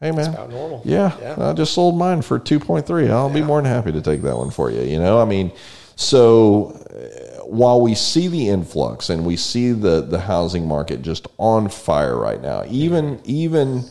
Hey 0.00 0.10
man, 0.10 0.32
normal. 0.50 0.82
Yeah, 0.84 1.16
yeah, 1.20 1.50
I 1.50 1.52
just 1.54 1.72
sold 1.72 1.96
mine 1.96 2.20
for 2.20 2.38
2.3. 2.38 3.10
I'll 3.10 3.28
yeah. 3.28 3.34
be 3.34 3.42
more 3.42 3.62
than 3.62 3.70
happy 3.70 3.92
to 3.92 4.02
take 4.02 4.22
that 4.22 4.36
one 4.36 4.50
for 4.50 4.70
you. 4.70 4.82
You 4.82 4.98
know, 4.98 5.20
I 5.20 5.24
mean, 5.24 5.52
so 5.94 6.72
uh, 6.90 7.44
while 7.46 7.80
we 7.80 7.94
see 7.94 8.28
the 8.28 8.48
influx 8.48 9.08
and 9.08 9.24
we 9.24 9.36
see 9.36 9.72
the 9.72 10.02
the 10.02 10.20
housing 10.20 10.68
market 10.68 11.00
just 11.00 11.26
on 11.38 11.70
fire 11.70 12.16
right 12.16 12.42
now, 12.42 12.64
even 12.68 13.20
even 13.24 13.84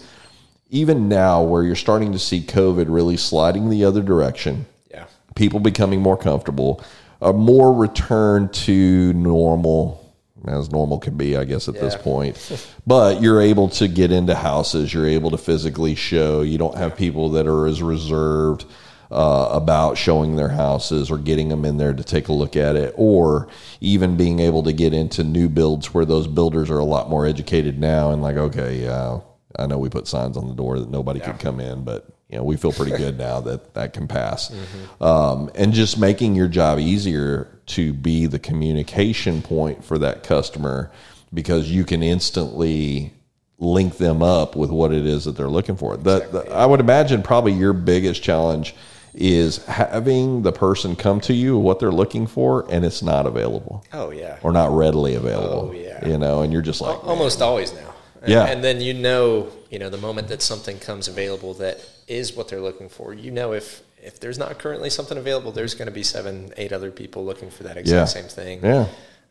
even 0.70 1.10
now 1.10 1.42
where 1.42 1.64
you're 1.64 1.76
starting 1.76 2.12
to 2.12 2.20
see 2.20 2.42
COVID 2.42 2.86
really 2.88 3.18
sliding 3.18 3.72
the 3.72 3.84
other 3.84 4.04
direction, 4.04 4.68
yeah, 4.92 5.06
people 5.34 5.60
becoming 5.60 6.02
more 6.02 6.18
comfortable 6.18 6.84
a 7.22 7.34
more 7.34 7.74
return 7.74 8.50
to 8.50 9.14
normal 9.14 10.05
as 10.48 10.72
normal 10.72 11.00
can 11.00 11.16
be, 11.18 11.36
I 11.38 11.44
guess, 11.44 11.68
at 11.68 11.76
yeah. 11.76 11.82
this 11.82 11.96
point. 11.96 12.38
But 12.88 13.20
you're 13.20 13.42
able 13.42 13.70
to 13.70 13.88
get 13.88 14.12
into 14.12 14.36
houses. 14.36 14.94
You're 14.94 15.08
able 15.08 15.32
to 15.32 15.40
physically 15.40 15.96
show. 15.96 16.42
You 16.42 16.60
don't 16.60 16.78
have 16.78 16.96
people 16.96 17.30
that 17.32 17.48
are 17.48 17.66
as 17.66 17.82
reserved 17.82 18.64
uh, 19.10 19.50
about 19.52 19.98
showing 19.98 20.36
their 20.36 20.50
houses 20.50 21.10
or 21.10 21.18
getting 21.18 21.50
them 21.50 21.66
in 21.66 21.78
there 21.78 21.94
to 21.94 22.04
take 22.04 22.28
a 22.28 22.34
look 22.34 22.56
at 22.56 22.76
it, 22.76 22.94
or 22.96 23.48
even 23.82 24.18
being 24.18 24.40
able 24.40 24.62
to 24.64 24.72
get 24.72 24.94
into 24.94 25.24
new 25.24 25.50
builds 25.50 25.96
where 25.96 26.06
those 26.06 26.28
builders 26.28 26.70
are 26.70 26.78
a 26.78 26.86
lot 26.86 27.10
more 27.10 27.26
educated 27.26 27.80
now 27.80 28.12
and 28.12 28.22
like, 28.22 28.36
okay, 28.36 28.84
yeah, 28.84 29.20
I 29.58 29.66
know 29.68 29.80
we 29.80 29.90
put 29.90 30.08
signs 30.08 30.38
on 30.38 30.48
the 30.48 30.54
door 30.54 30.80
that 30.80 30.90
nobody 30.90 31.20
yeah. 31.20 31.32
could 31.32 31.40
come 31.40 31.60
in, 31.60 31.84
but 31.84 32.08
you 32.36 32.42
know, 32.42 32.44
we 32.44 32.58
feel 32.58 32.74
pretty 32.74 32.98
good 32.98 33.18
now 33.30 33.40
that 33.40 33.74
that 33.76 33.94
can 33.94 34.10
pass. 34.10 34.50
Mm-hmm. 34.50 35.04
Um, 35.04 35.52
and 35.56 35.72
just 35.72 35.98
making 35.98 36.36
your 36.36 36.50
job 36.50 36.80
easier 36.80 37.48
to 37.68 37.94
be 37.94 38.26
the 38.26 38.40
communication 38.40 39.42
point 39.42 39.86
for 39.86 39.98
that 40.00 40.24
customer 40.24 40.92
because 41.34 41.72
you 41.72 41.86
can 41.86 42.04
instantly 42.04 43.14
link 43.58 43.98
them 43.98 44.22
up 44.22 44.58
with 44.58 44.70
what 44.70 44.92
it 44.92 45.06
is 45.06 45.24
that 45.24 45.38
they're 45.38 45.48
looking 45.48 45.78
for. 45.78 45.96
Exactly. 45.96 46.42
The, 46.42 46.52
I 46.52 46.66
would 46.66 46.82
imagine 46.82 47.24
probably 47.24 47.54
your 47.54 47.72
biggest 47.72 48.22
challenge 48.22 48.76
is 49.14 49.64
having 49.66 50.42
the 50.42 50.52
person 50.52 50.98
come 50.98 51.22
to 51.22 51.34
you 51.34 51.58
what 51.58 51.80
they're 51.80 51.90
looking 51.90 52.28
for 52.28 52.70
and 52.70 52.84
it's 52.84 53.02
not 53.02 53.26
available. 53.26 53.86
Oh 53.94 54.10
yeah. 54.12 54.40
Or 54.44 54.52
not 54.52 54.72
readily 54.72 55.16
available. 55.16 55.70
Oh 55.70 55.72
yeah. 55.72 56.06
You 56.06 56.18
know, 56.18 56.42
and 56.42 56.52
you're 56.52 56.62
just 56.62 56.82
like 56.82 57.02
almost 57.06 57.42
always 57.42 57.72
now. 57.74 57.94
Yeah. 58.28 58.46
And 58.46 58.62
then 58.62 58.82
you 58.82 58.94
know, 58.94 59.52
you 59.70 59.80
know, 59.80 59.90
the 59.90 59.98
moment 59.98 60.28
that 60.30 60.42
something 60.42 60.80
comes 60.80 61.08
available 61.08 61.54
that 61.56 61.80
is 62.08 62.36
what 62.36 62.48
they're 62.48 62.62
looking 62.62 62.90
for, 62.90 63.14
you 63.14 63.32
know, 63.32 63.54
if 63.54 63.82
if 64.02 64.20
there's 64.20 64.38
not 64.38 64.60
currently 64.60 64.90
something 64.90 65.18
available, 65.18 65.52
there's 65.52 65.74
going 65.74 65.88
to 65.88 65.94
be 65.94 66.04
seven, 66.04 66.54
eight 66.58 66.72
other 66.72 66.92
people 66.92 67.26
looking 67.26 67.50
for 67.50 67.64
that 67.64 67.76
exact 67.76 68.16
yeah. 68.16 68.22
same 68.22 68.30
thing. 68.30 68.60
Yeah. 68.64 68.88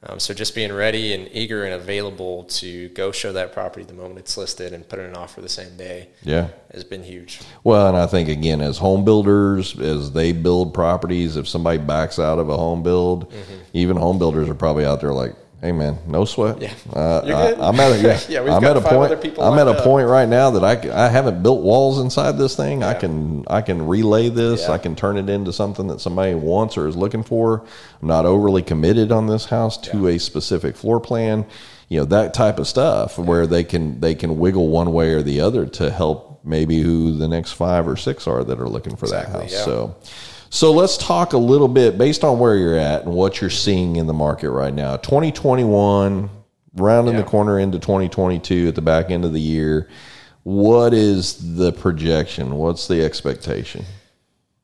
Um, 0.06 0.20
so 0.20 0.34
just 0.34 0.55
being 0.55 0.72
ready 0.72 1.14
and 1.14 1.30
eager 1.32 1.64
and 1.64 1.72
available 1.72 2.44
to 2.44 2.88
go 2.90 3.10
show 3.10 3.32
that 3.32 3.55
property 3.55 3.86
the 3.86 3.94
moment 3.94 4.18
it's 4.18 4.36
listed 4.36 4.74
and 4.74 4.86
put 4.86 4.98
in 4.98 5.06
an 5.06 5.16
offer 5.16 5.40
the 5.40 5.48
same 5.48 5.76
day. 5.76 6.09
Yeah, 6.22 6.48
has 6.72 6.84
been 6.84 7.02
huge. 7.02 7.40
Well, 7.62 7.88
and 7.88 7.96
I 7.96 8.06
think 8.06 8.28
again, 8.28 8.60
as 8.60 8.76
home 8.76 9.05
builders, 9.05 9.78
as 9.78 10.12
they 10.12 10.32
build 10.32 10.74
properties, 10.74 11.36
if 11.36 11.48
somebody 11.48 11.78
backs 11.78 12.18
out 12.18 12.38
of 12.38 12.51
a 12.51 12.56
home 12.56 12.82
build, 12.82 13.30
mm-hmm. 13.30 13.55
even 13.72 13.96
home 13.96 14.18
builders 14.18 14.48
are 14.51 14.55
probably 14.55 14.84
out 14.84 15.01
there 15.01 15.14
like, 15.14 15.34
Hey 15.64 15.72
man, 15.72 15.98
no 16.06 16.26
sweat. 16.26 16.60
Yeah, 16.60 16.74
uh, 16.94 17.20
I, 17.20 17.68
am 17.68 17.80
at 17.80 17.92
a 17.92 18.02
yeah. 18.02 18.20
yeah 18.28 18.54
I'm 18.54 18.62
at 18.64 18.76
a 18.76 18.82
point. 18.82 19.38
I'm 19.38 19.58
at 19.58 19.66
a 19.66 19.70
up. 19.70 19.82
point 19.82 20.06
right 20.06 20.28
now 20.28 20.50
that 20.50 20.62
I, 20.62 21.06
I 21.06 21.08
haven't 21.08 21.42
built 21.42 21.62
walls 21.62 22.00
inside 22.00 22.36
this 22.36 22.54
thing. 22.54 22.82
Yeah. 22.82 22.88
I 22.88 22.92
can 22.92 23.44
I 23.46 23.62
can 23.62 23.86
relay 23.86 24.28
this. 24.28 24.64
Yeah. 24.64 24.72
I 24.72 24.78
can 24.78 24.94
turn 24.94 25.16
it 25.16 25.30
into 25.30 25.54
something 25.54 25.86
that 25.86 26.02
somebody 26.02 26.34
wants 26.34 26.76
or 26.76 26.86
is 26.86 26.98
looking 26.98 27.22
for. 27.22 27.64
I'm 28.02 28.08
not 28.08 28.26
overly 28.26 28.60
committed 28.60 29.10
on 29.10 29.26
this 29.26 29.46
house 29.46 29.78
to 29.88 30.08
a 30.08 30.18
specific 30.18 30.76
floor 30.76 31.00
plan. 31.00 31.46
You 31.88 32.00
know 32.00 32.04
that 32.04 32.34
type 32.34 32.58
of 32.58 32.68
stuff 32.68 33.18
where 33.18 33.46
they 33.46 33.64
can 33.64 34.00
they 34.00 34.14
can 34.14 34.36
wiggle 34.36 34.68
one 34.68 34.92
way 34.92 35.14
or 35.14 35.22
the 35.22 35.40
other 35.40 35.64
to 35.64 35.90
help 35.90 36.44
maybe 36.44 36.82
who 36.82 37.16
the 37.16 37.26
next 37.26 37.52
five 37.52 37.88
or 37.88 37.96
six 37.96 38.26
are 38.26 38.44
that 38.44 38.60
are 38.60 38.68
looking 38.68 38.96
for 38.96 39.06
exactly, 39.06 39.46
that 39.46 39.50
house. 39.50 39.64
So. 39.64 39.96
So 40.55 40.70
let's 40.70 40.97
talk 40.97 41.32
a 41.32 41.36
little 41.36 41.66
bit 41.66 41.98
based 41.98 42.22
on 42.22 42.39
where 42.39 42.55
you're 42.55 42.76
at 42.76 43.02
and 43.02 43.12
what 43.12 43.40
you're 43.40 43.51
seeing 43.51 43.97
in 43.97 44.06
the 44.06 44.12
market 44.12 44.52
right 44.52 44.72
now. 44.72 44.97
2021, 44.97 46.31
rounding 46.76 47.14
yeah. 47.14 47.20
the 47.20 47.26
corner 47.26 47.59
into 47.59 47.81
2022 47.81 48.68
at 48.68 48.76
the 48.76 48.81
back 48.81 49.10
end 49.10 49.24
of 49.24 49.32
the 49.32 49.40
year. 49.40 49.89
What 50.44 50.94
is 50.94 51.56
the 51.56 51.72
projection? 51.72 52.55
What's 52.55 52.86
the 52.86 53.05
expectation? 53.05 53.85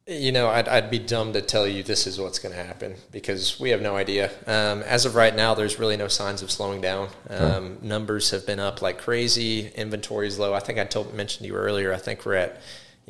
You 0.06 0.30
know, 0.30 0.46
I'd, 0.46 0.68
I'd 0.68 0.92
be 0.92 1.00
dumb 1.00 1.32
to 1.32 1.42
tell 1.42 1.66
you 1.66 1.82
this 1.82 2.06
is 2.06 2.20
what's 2.20 2.38
going 2.38 2.54
to 2.54 2.62
happen 2.62 2.94
because 3.10 3.58
we 3.58 3.70
have 3.70 3.82
no 3.82 3.96
idea. 3.96 4.30
Um, 4.46 4.82
as 4.82 5.06
of 5.06 5.16
right 5.16 5.34
now, 5.34 5.54
there's 5.54 5.80
really 5.80 5.96
no 5.96 6.06
signs 6.06 6.40
of 6.40 6.52
slowing 6.52 6.80
down. 6.80 7.08
Um, 7.28 7.40
huh. 7.40 7.68
Numbers 7.82 8.30
have 8.30 8.46
been 8.46 8.60
up 8.60 8.80
like 8.80 8.98
crazy. 8.98 9.72
Inventory 9.74 10.28
is 10.28 10.38
low. 10.38 10.54
I 10.54 10.60
think 10.60 10.78
I 10.78 10.84
told 10.84 11.12
mentioned 11.14 11.48
to 11.48 11.52
you 11.52 11.58
earlier. 11.58 11.92
I 11.92 11.98
think 11.98 12.24
we're 12.24 12.34
at 12.34 12.60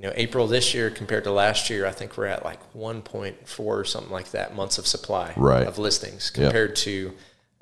you 0.00 0.06
know, 0.06 0.14
April 0.16 0.46
this 0.46 0.72
year 0.72 0.88
compared 0.88 1.24
to 1.24 1.30
last 1.30 1.68
year, 1.68 1.84
I 1.84 1.90
think 1.90 2.16
we're 2.16 2.24
at 2.24 2.42
like 2.42 2.58
1.4 2.72 3.60
or 3.60 3.84
something 3.84 4.10
like 4.10 4.30
that 4.30 4.54
months 4.54 4.78
of 4.78 4.86
supply 4.86 5.34
right. 5.36 5.66
of 5.66 5.76
listings 5.78 6.30
compared 6.30 6.70
yep. 6.70 6.76
to, 6.78 7.12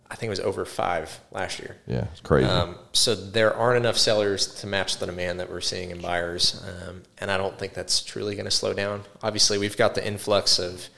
I 0.09 0.15
think 0.15 0.29
it 0.29 0.31
was 0.31 0.41
over 0.41 0.65
five 0.65 1.19
last 1.33 1.59
year. 1.59 1.79
Yeah, 1.89 2.05
it's 2.13 2.21
crazy. 2.21 2.49
Um, 2.49 2.77
so 2.93 3.17
there 3.17 3.53
aren't 3.53 3.79
enough 3.79 3.99
sellers 3.99 4.55
to 4.61 4.69
match 4.69 4.99
the 4.99 5.07
demand 5.07 5.41
that 5.41 5.51
we're 5.51 5.61
seeing 5.61 5.91
in 5.91 6.01
buyers, 6.01 6.65
um, 6.87 7.03
and 7.19 7.29
I 7.29 7.39
don't 7.39 7.59
think 7.59 7.75
that's 7.75 8.01
truly 8.03 8.37
going 8.37 8.45
to 8.45 8.53
slow 8.53 8.73
down. 8.73 9.03
Obviously, 9.21 9.59
we've 9.59 9.77
got 9.77 9.97
the 9.97 10.07
influx 10.07 10.61
of 10.61 10.89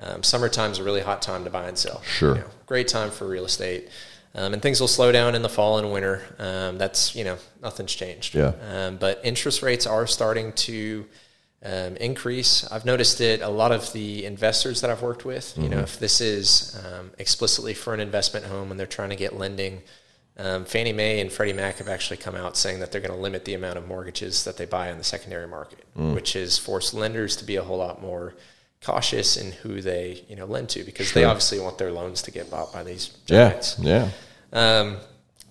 um, 0.00 0.22
summertime's 0.22 0.78
a 0.78 0.82
really 0.82 1.02
hot 1.02 1.20
time 1.20 1.44
to 1.44 1.50
buy 1.50 1.68
and 1.68 1.76
sell. 1.76 2.00
Sure, 2.04 2.36
you 2.36 2.40
know, 2.40 2.50
great 2.64 2.88
time 2.88 3.10
for 3.10 3.28
real 3.28 3.44
estate. 3.44 3.90
Um, 4.36 4.52
and 4.52 4.60
things 4.60 4.80
will 4.80 4.88
slow 4.88 5.12
down 5.12 5.34
in 5.34 5.40
the 5.40 5.48
fall 5.48 5.78
and 5.78 5.90
winter. 5.90 6.22
Um, 6.38 6.76
that's 6.76 7.16
you 7.16 7.24
know 7.24 7.38
nothing's 7.62 7.94
changed. 7.94 8.34
Yeah. 8.34 8.52
Um, 8.70 8.98
but 8.98 9.20
interest 9.24 9.62
rates 9.62 9.86
are 9.86 10.06
starting 10.06 10.52
to 10.52 11.06
um, 11.64 11.96
increase. 11.96 12.70
I've 12.70 12.84
noticed 12.84 13.20
it. 13.22 13.40
A 13.40 13.48
lot 13.48 13.72
of 13.72 13.92
the 13.94 14.26
investors 14.26 14.82
that 14.82 14.90
I've 14.90 15.00
worked 15.00 15.24
with, 15.24 15.46
mm-hmm. 15.46 15.62
you 15.62 15.68
know, 15.70 15.76
mm-hmm. 15.76 15.84
if 15.84 15.98
this 15.98 16.20
is 16.20 16.78
um, 16.84 17.12
explicitly 17.18 17.72
for 17.72 17.94
an 17.94 18.00
investment 18.00 18.44
home 18.44 18.70
and 18.70 18.78
they're 18.78 18.86
trying 18.86 19.10
to 19.10 19.16
get 19.16 19.34
lending, 19.34 19.82
um, 20.36 20.66
Fannie 20.66 20.92
Mae 20.92 21.20
and 21.20 21.32
Freddie 21.32 21.54
Mac 21.54 21.78
have 21.78 21.88
actually 21.88 22.18
come 22.18 22.34
out 22.34 22.58
saying 22.58 22.80
that 22.80 22.92
they're 22.92 23.00
going 23.00 23.14
to 23.14 23.20
limit 23.20 23.46
the 23.46 23.54
amount 23.54 23.78
of 23.78 23.88
mortgages 23.88 24.44
that 24.44 24.58
they 24.58 24.66
buy 24.66 24.92
on 24.92 24.98
the 24.98 25.04
secondary 25.04 25.48
market, 25.48 25.84
mm. 25.96 26.14
which 26.14 26.34
has 26.34 26.58
forced 26.58 26.92
lenders 26.92 27.36
to 27.36 27.44
be 27.44 27.56
a 27.56 27.62
whole 27.62 27.78
lot 27.78 28.02
more 28.02 28.34
cautious 28.84 29.36
in 29.38 29.52
who 29.52 29.80
they 29.80 30.22
you 30.28 30.36
know 30.36 30.44
lend 30.44 30.68
to 30.68 30.84
because 30.84 31.08
sure. 31.08 31.22
they 31.22 31.24
obviously 31.24 31.58
want 31.58 31.78
their 31.78 31.90
loans 31.90 32.22
to 32.22 32.30
get 32.30 32.50
bought 32.50 32.72
by 32.72 32.82
these 32.82 33.08
giants. 33.24 33.78
Yeah, 33.80 34.04
yeah. 34.04 34.10
Um, 34.56 34.96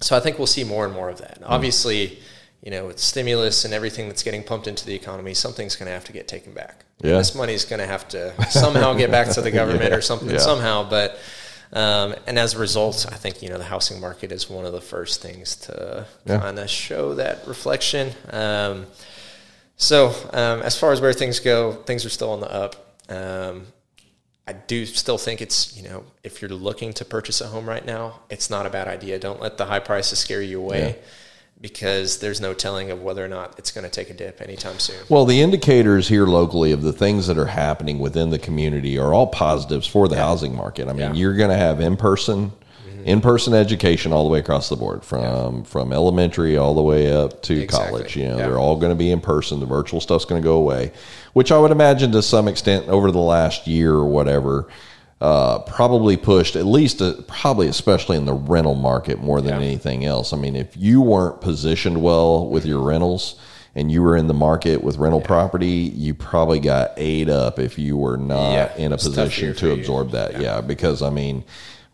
so 0.02 0.16
I 0.18 0.20
think 0.20 0.38
we'll 0.38 0.48
see 0.48 0.64
more 0.64 0.86
and 0.86 0.94
more 0.94 1.10
of 1.10 1.20
that. 1.20 1.42
Mm. 1.42 1.46
Obviously, 1.48 2.20
you 2.62 2.72
know, 2.72 2.88
with 2.88 3.00
stimulus 3.00 3.66
and 3.66 3.74
everything 3.74 4.08
that's 4.08 4.24
getting 4.24 4.44
pumped 4.44 4.68
into 4.68 4.86
the 4.86 4.96
economy, 4.96 5.34
something's 5.34 5.76
going 5.76 5.88
to 5.88 5.94
have 5.94 6.06
to 6.06 6.12
get 6.12 6.28
taken 6.28 6.54
back. 6.54 6.86
Yeah. 7.02 7.18
This 7.18 7.36
money's 7.36 7.66
going 7.66 7.80
to 7.80 7.88
have 7.88 8.08
to 8.10 8.34
somehow 8.50 8.94
get 8.94 9.12
back 9.12 9.30
to 9.30 9.42
the 9.42 9.52
government 9.52 9.92
yeah. 9.92 9.96
or 9.96 10.02
something 10.02 10.32
yeah. 10.32 10.38
somehow. 10.38 10.90
But 10.90 11.20
um, 11.72 12.16
and 12.28 12.40
as 12.40 12.54
a 12.54 12.60
result, 12.60 13.06
I 13.12 13.16
think 13.16 13.42
you 13.42 13.50
know 13.50 13.58
the 13.58 13.64
housing 13.64 14.02
market 14.02 14.32
is 14.32 14.50
one 14.50 14.66
of 14.66 14.74
the 14.74 14.82
first 14.82 15.22
things 15.22 15.56
to 15.68 16.06
yeah. 16.26 16.40
kind 16.40 16.60
of 16.60 16.70
show 16.70 17.16
that 17.16 17.48
reflection. 17.48 18.12
Um, 18.32 18.88
So 19.78 20.16
um, 20.32 20.62
as 20.62 20.78
far 20.80 20.94
as 20.94 21.02
where 21.02 21.14
things 21.14 21.40
go, 21.40 21.74
things 21.74 22.06
are 22.06 22.10
still 22.10 22.32
on 22.32 22.40
the 22.40 22.52
up. 22.52 22.76
I 24.48 24.54
do 24.54 24.86
still 24.86 25.18
think 25.18 25.42
it's, 25.42 25.76
you 25.76 25.88
know, 25.88 26.04
if 26.24 26.42
you're 26.42 26.50
looking 26.50 26.94
to 26.94 27.06
purchase 27.06 27.42
a 27.42 27.48
home 27.48 27.68
right 27.68 27.86
now, 27.86 28.20
it's 28.30 28.50
not 28.50 28.66
a 28.66 28.70
bad 28.70 28.88
idea. 28.88 29.18
Don't 29.18 29.42
let 29.42 29.58
the 29.58 29.66
high 29.66 29.80
prices 29.80 30.20
scare 30.20 30.42
you 30.42 30.60
away. 30.60 30.96
Yeah 30.98 31.06
because 31.62 32.20
there's 32.20 32.42
no 32.42 32.54
telling 32.54 32.92
of 32.92 33.02
whether 33.02 33.24
or 33.24 33.28
not 33.28 33.58
it's 33.58 33.72
going 33.72 33.84
to 33.84 33.90
take 33.90 34.10
a 34.10 34.14
dip 34.14 34.42
anytime 34.42 34.78
soon. 34.78 34.98
Well, 35.10 35.26
the 35.26 35.42
indicators 35.42 36.08
here 36.08 36.26
locally 36.26 36.72
of 36.72 36.82
the 36.82 36.94
things 36.94 37.28
that 37.28 37.38
are 37.38 37.46
happening 37.46 38.00
within 38.00 38.30
the 38.30 38.40
community 38.40 39.00
are 39.00 39.14
all 39.14 39.28
positives 39.28 39.88
for 39.88 40.08
the 40.08 40.16
yeah. 40.16 40.22
housing 40.22 40.56
market. 40.56 40.88
I 40.88 40.92
mean, 40.92 41.00
yeah. 41.00 41.14
you're 41.14 41.36
going 41.36 41.50
to 41.50 41.58
have 41.58 41.80
in 41.80 41.96
person 41.98 42.52
in-person 43.06 43.54
education 43.54 44.12
all 44.12 44.24
the 44.24 44.30
way 44.30 44.40
across 44.40 44.68
the 44.68 44.76
board 44.76 45.06
from 45.06 45.58
yeah. 45.58 45.64
from 45.64 45.94
elementary 45.94 46.58
all 46.58 46.74
the 46.74 46.82
way 46.82 47.14
up 47.14 47.42
to 47.44 47.62
exactly. 47.62 48.00
college 48.00 48.16
you 48.16 48.28
know 48.28 48.38
yeah. 48.38 48.48
they're 48.48 48.58
all 48.58 48.76
going 48.76 48.92
to 48.92 48.98
be 48.98 49.12
in 49.12 49.22
person 49.22 49.60
the 49.60 49.66
virtual 49.66 50.02
stuff's 50.02 50.26
going 50.26 50.42
to 50.42 50.44
go 50.44 50.58
away 50.58 50.92
which 51.34 51.52
i 51.52 51.58
would 51.58 51.72
imagine 51.72 52.12
to 52.12 52.22
some 52.22 52.48
extent 52.48 52.88
over 52.90 53.12
the 53.12 53.20
last 53.20 53.68
year 53.68 53.94
or 53.94 54.08
whatever 54.08 54.68
uh, 55.22 55.60
probably 55.60 56.18
pushed 56.18 56.56
at 56.56 56.66
least 56.66 57.02
uh, 57.02 57.14
probably 57.28 57.68
especially 57.68 58.18
in 58.18 58.26
the 58.26 58.34
rental 58.34 58.76
market 58.76 59.20
more 59.20 59.40
than 59.40 59.62
yeah. 59.62 59.66
anything 59.66 60.04
else 60.04 60.34
i 60.34 60.38
mean 60.38 60.56
if 60.56 60.76
you 60.76 61.00
weren't 61.00 61.40
positioned 61.42 62.02
well 62.02 62.50
with 62.50 62.66
your 62.66 62.82
rentals 62.82 63.40
and 63.76 63.92
you 63.92 64.02
were 64.02 64.16
in 64.16 64.28
the 64.28 64.34
market 64.34 64.82
with 64.82 64.98
rental 64.98 65.20
yeah. 65.20 65.28
property, 65.28 65.68
you 65.68 66.14
probably 66.14 66.62
got 66.62 66.94
ate 66.96 67.28
up 67.28 67.60
if 67.60 67.78
you 67.78 67.98
were 67.98 68.16
not 68.16 68.54
yeah, 68.54 68.76
in 68.78 68.94
a 68.94 68.98
position 68.98 69.54
to 69.54 69.74
absorb 69.74 70.12
that. 70.12 70.32
Yeah. 70.32 70.40
yeah. 70.40 70.62
because 70.62 71.02
I 71.02 71.10
mean, 71.10 71.44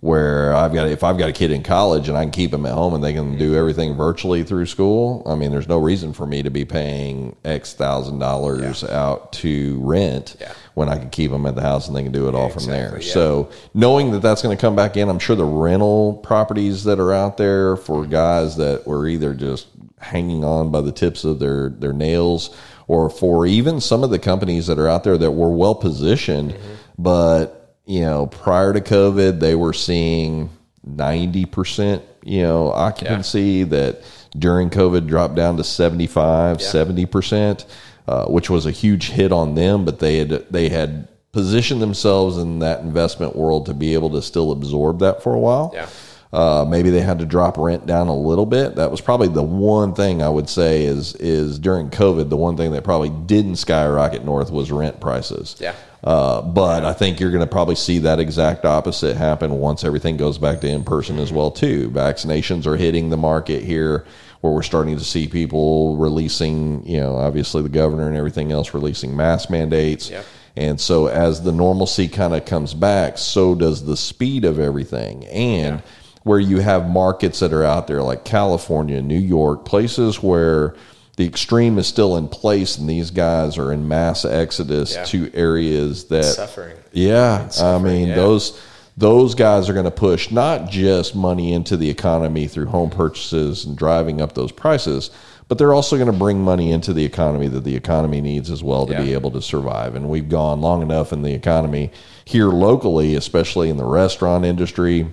where 0.02 0.52
I've 0.56 0.74
got 0.74 0.88
if 0.88 1.04
I've 1.04 1.20
got 1.20 1.30
a 1.30 1.32
kid 1.32 1.52
in 1.52 1.62
college 1.62 2.10
and 2.10 2.18
I 2.18 2.24
can 2.24 2.32
keep 2.32 2.50
them 2.50 2.66
at 2.66 2.74
home 2.74 2.96
and 2.96 3.04
they 3.04 3.14
can 3.14 3.38
do 3.38 3.56
everything 3.56 3.96
virtually 3.96 4.44
through 4.44 4.66
school, 4.66 5.22
I 5.28 5.36
mean, 5.36 5.52
there's 5.52 5.68
no 5.68 5.78
reason 5.78 6.12
for 6.12 6.26
me 6.26 6.42
to 6.42 6.50
be 6.50 6.66
paying 6.66 7.36
X 7.46 7.74
thousand 7.74 8.18
dollars 8.18 8.84
out 8.84 9.32
to 9.34 9.80
rent 9.82 10.38
yeah. 10.42 10.54
when 10.74 10.90
I 10.90 10.98
can 10.98 11.12
keep 11.12 11.30
them 11.30 11.46
at 11.46 11.54
the 11.54 11.62
house 11.62 11.88
and 11.88 11.96
they 11.96 12.02
can 12.02 12.12
do 12.12 12.28
it 12.28 12.34
yeah, 12.34 12.40
all 12.40 12.50
from 12.50 12.64
exactly, 12.64 12.90
there. 12.90 13.02
Yeah. 13.02 13.14
So 13.14 13.52
knowing 13.76 14.12
that 14.12 14.24
that's 14.24 14.42
going 14.42 14.58
to 14.58 14.60
come 14.60 14.76
back 14.76 14.98
in, 14.98 15.08
I'm 15.08 15.20
sure 15.20 15.36
the 15.36 15.46
rental 15.46 16.16
properties 16.24 16.84
that 16.86 17.00
are 17.00 17.14
out 17.14 17.38
there 17.38 17.78
for 17.78 18.08
guys 18.08 18.58
that 18.58 18.88
were 18.88 19.08
either 19.08 19.36
just 19.36 19.68
hanging 20.00 20.44
on 20.44 20.72
by 20.72 20.82
the 20.82 20.92
tips 20.92 21.24
of 21.24 21.38
their 21.38 21.70
their 21.70 21.94
nails 21.94 22.58
or 22.88 23.08
for 23.08 23.46
even 23.46 23.80
some 23.80 24.04
of 24.04 24.10
the 24.10 24.18
companies 24.18 24.66
that 24.66 24.80
are 24.80 24.88
out 24.88 25.04
there 25.04 25.20
that 25.20 25.32
were 25.32 25.52
well 25.52 25.76
positioned, 25.76 26.54
mm-hmm. 26.54 26.74
but 26.98 27.61
you 27.92 28.00
know, 28.00 28.28
prior 28.28 28.72
to 28.72 28.80
COVID, 28.80 29.42
they 29.42 29.54
were 29.54 29.74
seeing 29.74 30.50
90%, 30.88 32.02
you 32.24 32.42
know, 32.42 32.72
occupancy 32.72 33.42
yeah. 33.42 33.66
that 33.66 34.04
during 34.38 34.70
COVID 34.70 35.08
dropped 35.08 35.36
down 35.36 35.58
to 35.58 35.64
75, 35.66 36.62
yeah. 36.62 36.66
70%, 36.66 37.66
uh, 38.08 38.26
which 38.28 38.50
was 38.50 38.66
a 38.66 38.72
huge 38.72 39.10
hit 39.10 39.34
on 39.34 39.56
them, 39.56 39.84
but 39.84 40.00
they 40.00 40.20
had, 40.20 40.30
they 40.50 40.70
had 40.70 41.10
positioned 41.34 41.82
themselves 41.82 42.38
in 42.38 42.60
that 42.60 42.80
investment 42.80 43.36
world 43.36 43.66
to 43.66 43.74
be 43.74 43.94
able 43.94 44.12
to 44.12 44.22
still 44.22 44.54
absorb 44.54 45.00
that 45.00 45.22
for 45.22 45.34
a 45.34 45.40
while. 45.40 45.72
Yeah. 45.74 45.90
Uh, 46.32 46.66
maybe 46.66 46.92
they 46.92 47.02
had 47.02 47.20
to 47.20 47.26
drop 47.26 47.58
rent 47.58 47.86
down 47.86 48.08
a 48.08 48.16
little 48.16 48.46
bit. 48.46 48.76
That 48.76 48.90
was 48.90 49.02
probably 49.02 49.28
the 49.28 49.44
one 49.44 49.94
thing 49.94 50.22
I 50.22 50.30
would 50.30 50.48
say 50.48 50.86
is 50.86 51.14
is 51.16 51.60
during 51.60 51.90
COVID, 51.90 52.30
the 52.30 52.38
one 52.38 52.56
thing 52.56 52.72
that 52.72 52.86
probably 52.86 53.10
didn't 53.10 53.58
skyrocket 53.58 54.24
north 54.24 54.50
was 54.50 54.72
rent 54.72 55.02
prices. 55.02 55.58
Yeah. 55.60 55.76
Uh, 56.04 56.42
but 56.42 56.84
I 56.84 56.94
think 56.94 57.20
you're 57.20 57.32
going 57.32 57.46
to 57.46 57.52
probably 57.52 57.76
see 57.76 58.00
that 58.00 58.20
exact 58.20 58.66
opposite 58.66 59.16
happen 59.18 59.60
once 59.60 59.84
everything 59.84 60.18
goes 60.18 60.40
back 60.40 60.60
to 60.62 60.68
in 60.68 60.84
person 60.84 61.20
as 61.20 61.32
well 61.32 61.52
too. 61.52 61.92
Vaccinations 61.92 62.66
are 62.66 62.76
hitting 62.76 63.10
the 63.10 63.18
market 63.18 63.64
here, 63.64 64.06
where 64.42 64.52
we're 64.52 64.64
starting 64.64 64.98
to 64.98 65.04
see 65.04 65.28
people 65.28 65.98
releasing, 65.98 66.84
you 66.88 67.00
know, 67.00 67.16
obviously 67.18 67.62
the 67.62 67.70
governor 67.70 68.08
and 68.08 68.18
everything 68.18 68.52
else 68.52 68.74
releasing 68.74 69.16
mask 69.16 69.52
mandates. 69.52 70.12
And 70.56 70.82
so 70.82 71.06
as 71.06 71.44
the 71.44 71.52
normalcy 71.52 72.08
kind 72.08 72.34
of 72.34 72.46
comes 72.46 72.74
back, 72.74 73.20
so 73.20 73.54
does 73.54 73.86
the 73.86 73.96
speed 73.96 74.44
of 74.44 74.60
everything. 74.60 75.26
And 75.28 75.78
yeah. 75.78 75.82
where 76.24 76.40
you 76.40 76.60
have 76.60 76.90
markets 76.90 77.40
that 77.40 77.54
are 77.54 77.64
out 77.64 77.86
there 77.86 78.02
like 78.02 78.26
California, 78.26 79.02
New 79.04 79.20
York, 79.20 79.66
places 79.66 80.24
where 80.24 80.76
the 81.18 81.26
extreme 81.26 81.78
is 81.78 81.88
still 81.88 82.18
in 82.18 82.28
place, 82.28 82.78
and 82.78 82.90
these 82.90 83.12
guys 83.12 83.58
are 83.58 83.72
in 83.72 83.88
mass 83.88 84.26
exodus 84.26 84.96
yeah. 84.96 85.04
to 85.06 85.34
areas 85.34 86.06
that 86.06 86.24
suffering. 86.24 86.78
Yeah, 86.94 87.50
suffering, 87.50 87.86
I 87.86 87.94
mean 87.94 88.08
yeah. 88.10 88.16
those 88.16 88.60
those 88.98 89.36
guys 89.36 89.70
are 89.70 89.74
going 89.74 89.86
to 89.86 89.92
push 89.92 90.32
not 90.32 90.70
just 90.70 91.16
money 91.16 91.54
into 91.54 91.78
the 91.78 91.90
economy 91.90 92.48
through 92.48 92.68
home 92.68 92.90
purchases 92.90 93.66
and 93.66 93.78
driving 93.78 94.22
up 94.22 94.34
those 94.34 94.52
prices, 94.52 95.12
but 95.48 95.58
they're 95.58 95.74
also 95.74 95.96
going 95.96 96.12
to 96.12 96.18
bring 96.18 96.42
money 96.42 96.72
into 96.72 96.94
the 96.94 97.04
economy 97.04 97.48
that 97.48 97.64
the 97.64 97.76
economy 97.76 98.22
needs 98.22 98.50
as 98.52 98.64
well 98.64 98.86
to 98.86 98.94
yeah. 98.94 99.02
be 99.02 99.14
able 99.14 99.32
to 99.32 99.42
survive. 99.42 99.96
And 99.96 100.10
we've 100.10 100.30
gone 100.30 100.62
long 100.62 100.82
enough 100.82 101.14
in 101.14 101.22
the 101.22 101.34
economy 101.34 101.92
here 102.26 102.50
locally, 102.50 103.16
especially 103.16 103.70
in 103.70 103.78
the 103.78 103.86
restaurant 103.86 104.46
industry, 104.46 105.08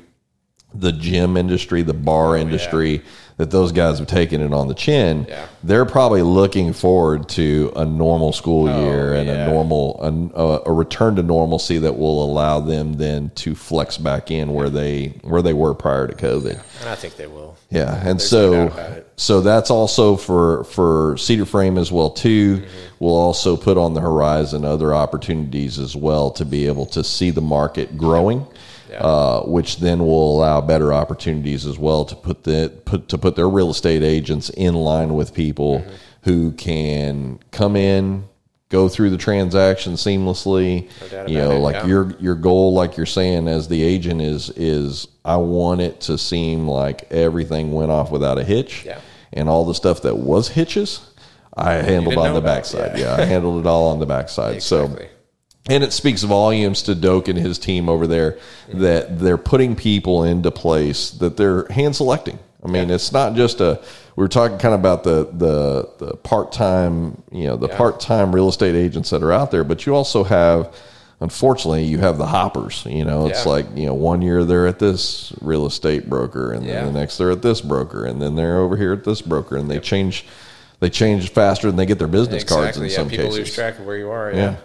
the 0.74 0.92
gym 0.92 1.36
industry, 1.36 1.82
the 1.82 1.94
bar 1.94 2.36
oh, 2.36 2.40
industry. 2.40 2.96
Yeah 2.96 3.02
that 3.38 3.52
those 3.52 3.70
guys 3.70 4.00
have 4.00 4.08
taken 4.08 4.40
it 4.40 4.52
on 4.52 4.66
the 4.66 4.74
chin, 4.74 5.24
yeah. 5.28 5.46
they're 5.62 5.86
probably 5.86 6.22
looking 6.22 6.72
forward 6.72 7.28
to 7.28 7.72
a 7.76 7.84
normal 7.84 8.32
school 8.32 8.68
oh, 8.68 8.84
year 8.84 9.14
and 9.14 9.28
yeah. 9.28 9.46
a 9.46 9.50
normal 9.50 10.32
a, 10.34 10.68
a, 10.68 10.72
return 10.72 11.14
to 11.14 11.22
normalcy 11.22 11.78
that 11.78 11.96
will 11.96 12.22
allow 12.24 12.58
them 12.58 12.94
then 12.94 13.30
to 13.36 13.54
flex 13.54 13.96
back 13.96 14.32
in 14.32 14.52
where 14.52 14.68
they 14.68 15.06
where 15.22 15.40
they 15.40 15.52
were 15.52 15.72
prior 15.72 16.08
to 16.08 16.14
COVID. 16.14 16.54
Yeah. 16.54 16.80
And 16.80 16.88
I 16.88 16.96
think 16.96 17.16
they 17.16 17.28
will. 17.28 17.56
Yeah, 17.70 17.94
and 17.96 18.18
There's 18.18 18.28
so 18.28 19.04
so 19.16 19.40
that's 19.40 19.70
also 19.70 20.16
for 20.16 20.64
for 20.64 21.16
Cedar 21.16 21.44
Frame 21.44 21.78
as 21.78 21.92
well 21.92 22.10
too. 22.10 22.56
Mm-hmm. 22.56 22.66
We'll 22.98 23.14
also 23.14 23.56
put 23.56 23.78
on 23.78 23.94
the 23.94 24.00
horizon 24.00 24.64
other 24.64 24.92
opportunities 24.92 25.78
as 25.78 25.94
well 25.94 26.32
to 26.32 26.44
be 26.44 26.66
able 26.66 26.86
to 26.86 27.04
see 27.04 27.30
the 27.30 27.40
market 27.40 27.96
growing 27.96 28.44
yeah. 28.90 28.98
uh, 28.98 29.42
which 29.42 29.78
then 29.78 30.00
will 30.00 30.36
allow 30.36 30.60
better 30.60 30.92
opportunities 30.92 31.66
as 31.66 31.78
well 31.78 32.04
to 32.04 32.14
put 32.14 32.44
the 32.44 32.72
put 32.84 33.08
to 33.08 33.18
put 33.18 33.36
their 33.36 33.48
real 33.48 33.70
estate 33.70 34.02
agents 34.02 34.50
in 34.50 34.74
line 34.74 35.14
with 35.14 35.34
people 35.34 35.80
mm-hmm. 35.80 35.94
who 36.22 36.52
can 36.52 37.38
come 37.50 37.76
in, 37.76 38.24
go 38.68 38.88
through 38.88 39.10
the 39.10 39.18
transaction 39.18 39.94
seamlessly. 39.94 40.88
No 41.12 41.26
you 41.26 41.38
know, 41.38 41.52
it, 41.52 41.58
like 41.60 41.74
yeah. 41.76 41.86
your 41.86 42.16
your 42.18 42.34
goal, 42.34 42.74
like 42.74 42.96
you're 42.96 43.06
saying, 43.06 43.48
as 43.48 43.68
the 43.68 43.82
agent 43.82 44.22
is 44.22 44.50
is 44.50 45.08
I 45.24 45.36
want 45.36 45.80
it 45.80 46.00
to 46.02 46.18
seem 46.18 46.68
like 46.68 47.10
everything 47.10 47.72
went 47.72 47.90
off 47.90 48.10
without 48.10 48.38
a 48.38 48.44
hitch, 48.44 48.84
yeah. 48.84 49.00
and 49.32 49.48
all 49.48 49.64
the 49.64 49.74
stuff 49.74 50.02
that 50.02 50.16
was 50.16 50.48
hitches. 50.48 51.04
I 51.56 51.74
handled 51.74 52.18
on 52.18 52.34
the 52.34 52.40
backside. 52.40 52.96
Yeah. 52.96 53.16
yeah. 53.16 53.22
I 53.22 53.24
handled 53.24 53.64
it 53.64 53.66
all 53.66 53.88
on 53.88 53.98
the 53.98 54.06
backside. 54.06 54.56
Exactly. 54.58 55.06
So 55.06 55.17
and 55.68 55.84
it 55.84 55.92
speaks 55.92 56.22
volumes 56.22 56.82
to 56.82 56.94
Doak 56.94 57.28
and 57.28 57.38
his 57.38 57.58
team 57.58 57.88
over 57.88 58.06
there 58.06 58.38
that 58.72 59.18
they're 59.18 59.38
putting 59.38 59.76
people 59.76 60.24
into 60.24 60.50
place 60.50 61.10
that 61.12 61.36
they're 61.36 61.66
hand 61.66 61.94
selecting. 61.94 62.38
I 62.64 62.68
mean, 62.68 62.88
yeah. 62.88 62.96
it's 62.96 63.12
not 63.12 63.34
just 63.34 63.60
a. 63.60 63.80
We 64.16 64.24
are 64.24 64.28
talking 64.28 64.58
kind 64.58 64.74
of 64.74 64.80
about 64.80 65.04
the 65.04 65.28
the, 65.32 65.88
the 65.98 66.16
part 66.16 66.50
time, 66.50 67.22
you 67.30 67.44
know, 67.44 67.56
the 67.56 67.68
yeah. 67.68 67.76
part 67.76 68.00
time 68.00 68.34
real 68.34 68.48
estate 68.48 68.74
agents 68.74 69.10
that 69.10 69.22
are 69.22 69.32
out 69.32 69.50
there, 69.50 69.62
but 69.62 69.86
you 69.86 69.94
also 69.94 70.24
have, 70.24 70.74
unfortunately, 71.20 71.84
you 71.84 71.98
have 71.98 72.18
the 72.18 72.26
hoppers. 72.26 72.84
You 72.84 73.04
know, 73.04 73.28
it's 73.28 73.44
yeah. 73.44 73.52
like 73.52 73.66
you 73.76 73.86
know, 73.86 73.94
one 73.94 74.22
year 74.22 74.42
they're 74.44 74.66
at 74.66 74.80
this 74.80 75.32
real 75.40 75.66
estate 75.66 76.08
broker, 76.08 76.52
and 76.52 76.66
then 76.66 76.86
the 76.86 76.98
next 76.98 77.18
they're 77.18 77.30
at 77.30 77.42
this 77.42 77.60
broker, 77.60 78.06
and 78.06 78.20
then 78.20 78.34
they're 78.34 78.58
over 78.58 78.76
here 78.76 78.92
at 78.92 79.04
this 79.04 79.22
broker, 79.22 79.56
and 79.56 79.70
they 79.70 79.74
yep. 79.74 79.84
change. 79.84 80.24
They 80.80 80.90
change 80.90 81.30
faster 81.30 81.66
than 81.66 81.74
they 81.74 81.86
get 81.86 81.98
their 81.98 82.06
business 82.06 82.44
exactly. 82.44 82.64
cards 82.64 82.76
in 82.76 82.84
yeah, 82.84 82.90
some 82.90 83.08
people 83.08 83.24
cases. 83.24 83.38
lose 83.38 83.54
track 83.54 83.80
of 83.80 83.86
where 83.86 83.96
you 83.96 84.10
are. 84.10 84.32
yeah. 84.32 84.58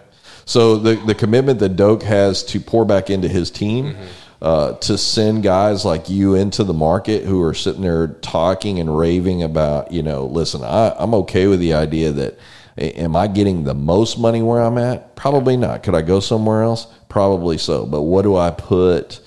So 0.44 0.76
the 0.76 0.94
the 0.96 1.14
commitment 1.14 1.58
that 1.60 1.76
Doak 1.76 2.02
has 2.02 2.42
to 2.44 2.60
pour 2.60 2.84
back 2.84 3.10
into 3.10 3.28
his 3.28 3.50
team. 3.50 3.94
Mm-hmm. 3.94 4.04
Uh, 4.42 4.74
to 4.74 4.98
send 4.98 5.42
guys 5.42 5.86
like 5.86 6.10
you 6.10 6.34
into 6.34 6.64
the 6.64 6.74
market 6.74 7.24
who 7.24 7.42
are 7.42 7.54
sitting 7.54 7.80
there 7.80 8.08
talking 8.08 8.78
and 8.78 8.94
raving 8.94 9.42
about, 9.42 9.90
you 9.90 10.02
know, 10.02 10.26
listen, 10.26 10.62
I, 10.62 10.94
I'm 10.98 11.14
okay 11.14 11.46
with 11.46 11.60
the 11.60 11.72
idea 11.72 12.12
that 12.12 12.38
am 12.76 13.16
I 13.16 13.26
getting 13.26 13.64
the 13.64 13.74
most 13.74 14.18
money 14.18 14.42
where 14.42 14.60
I'm 14.60 14.78
at? 14.78 15.16
Probably 15.16 15.56
not. 15.56 15.82
Could 15.82 15.94
I 15.94 16.02
go 16.02 16.20
somewhere 16.20 16.62
else? 16.62 16.86
Probably 17.08 17.58
so. 17.58 17.86
But 17.86 18.02
what 18.02 18.22
do 18.22 18.36
I 18.36 18.50
put? 18.50 19.20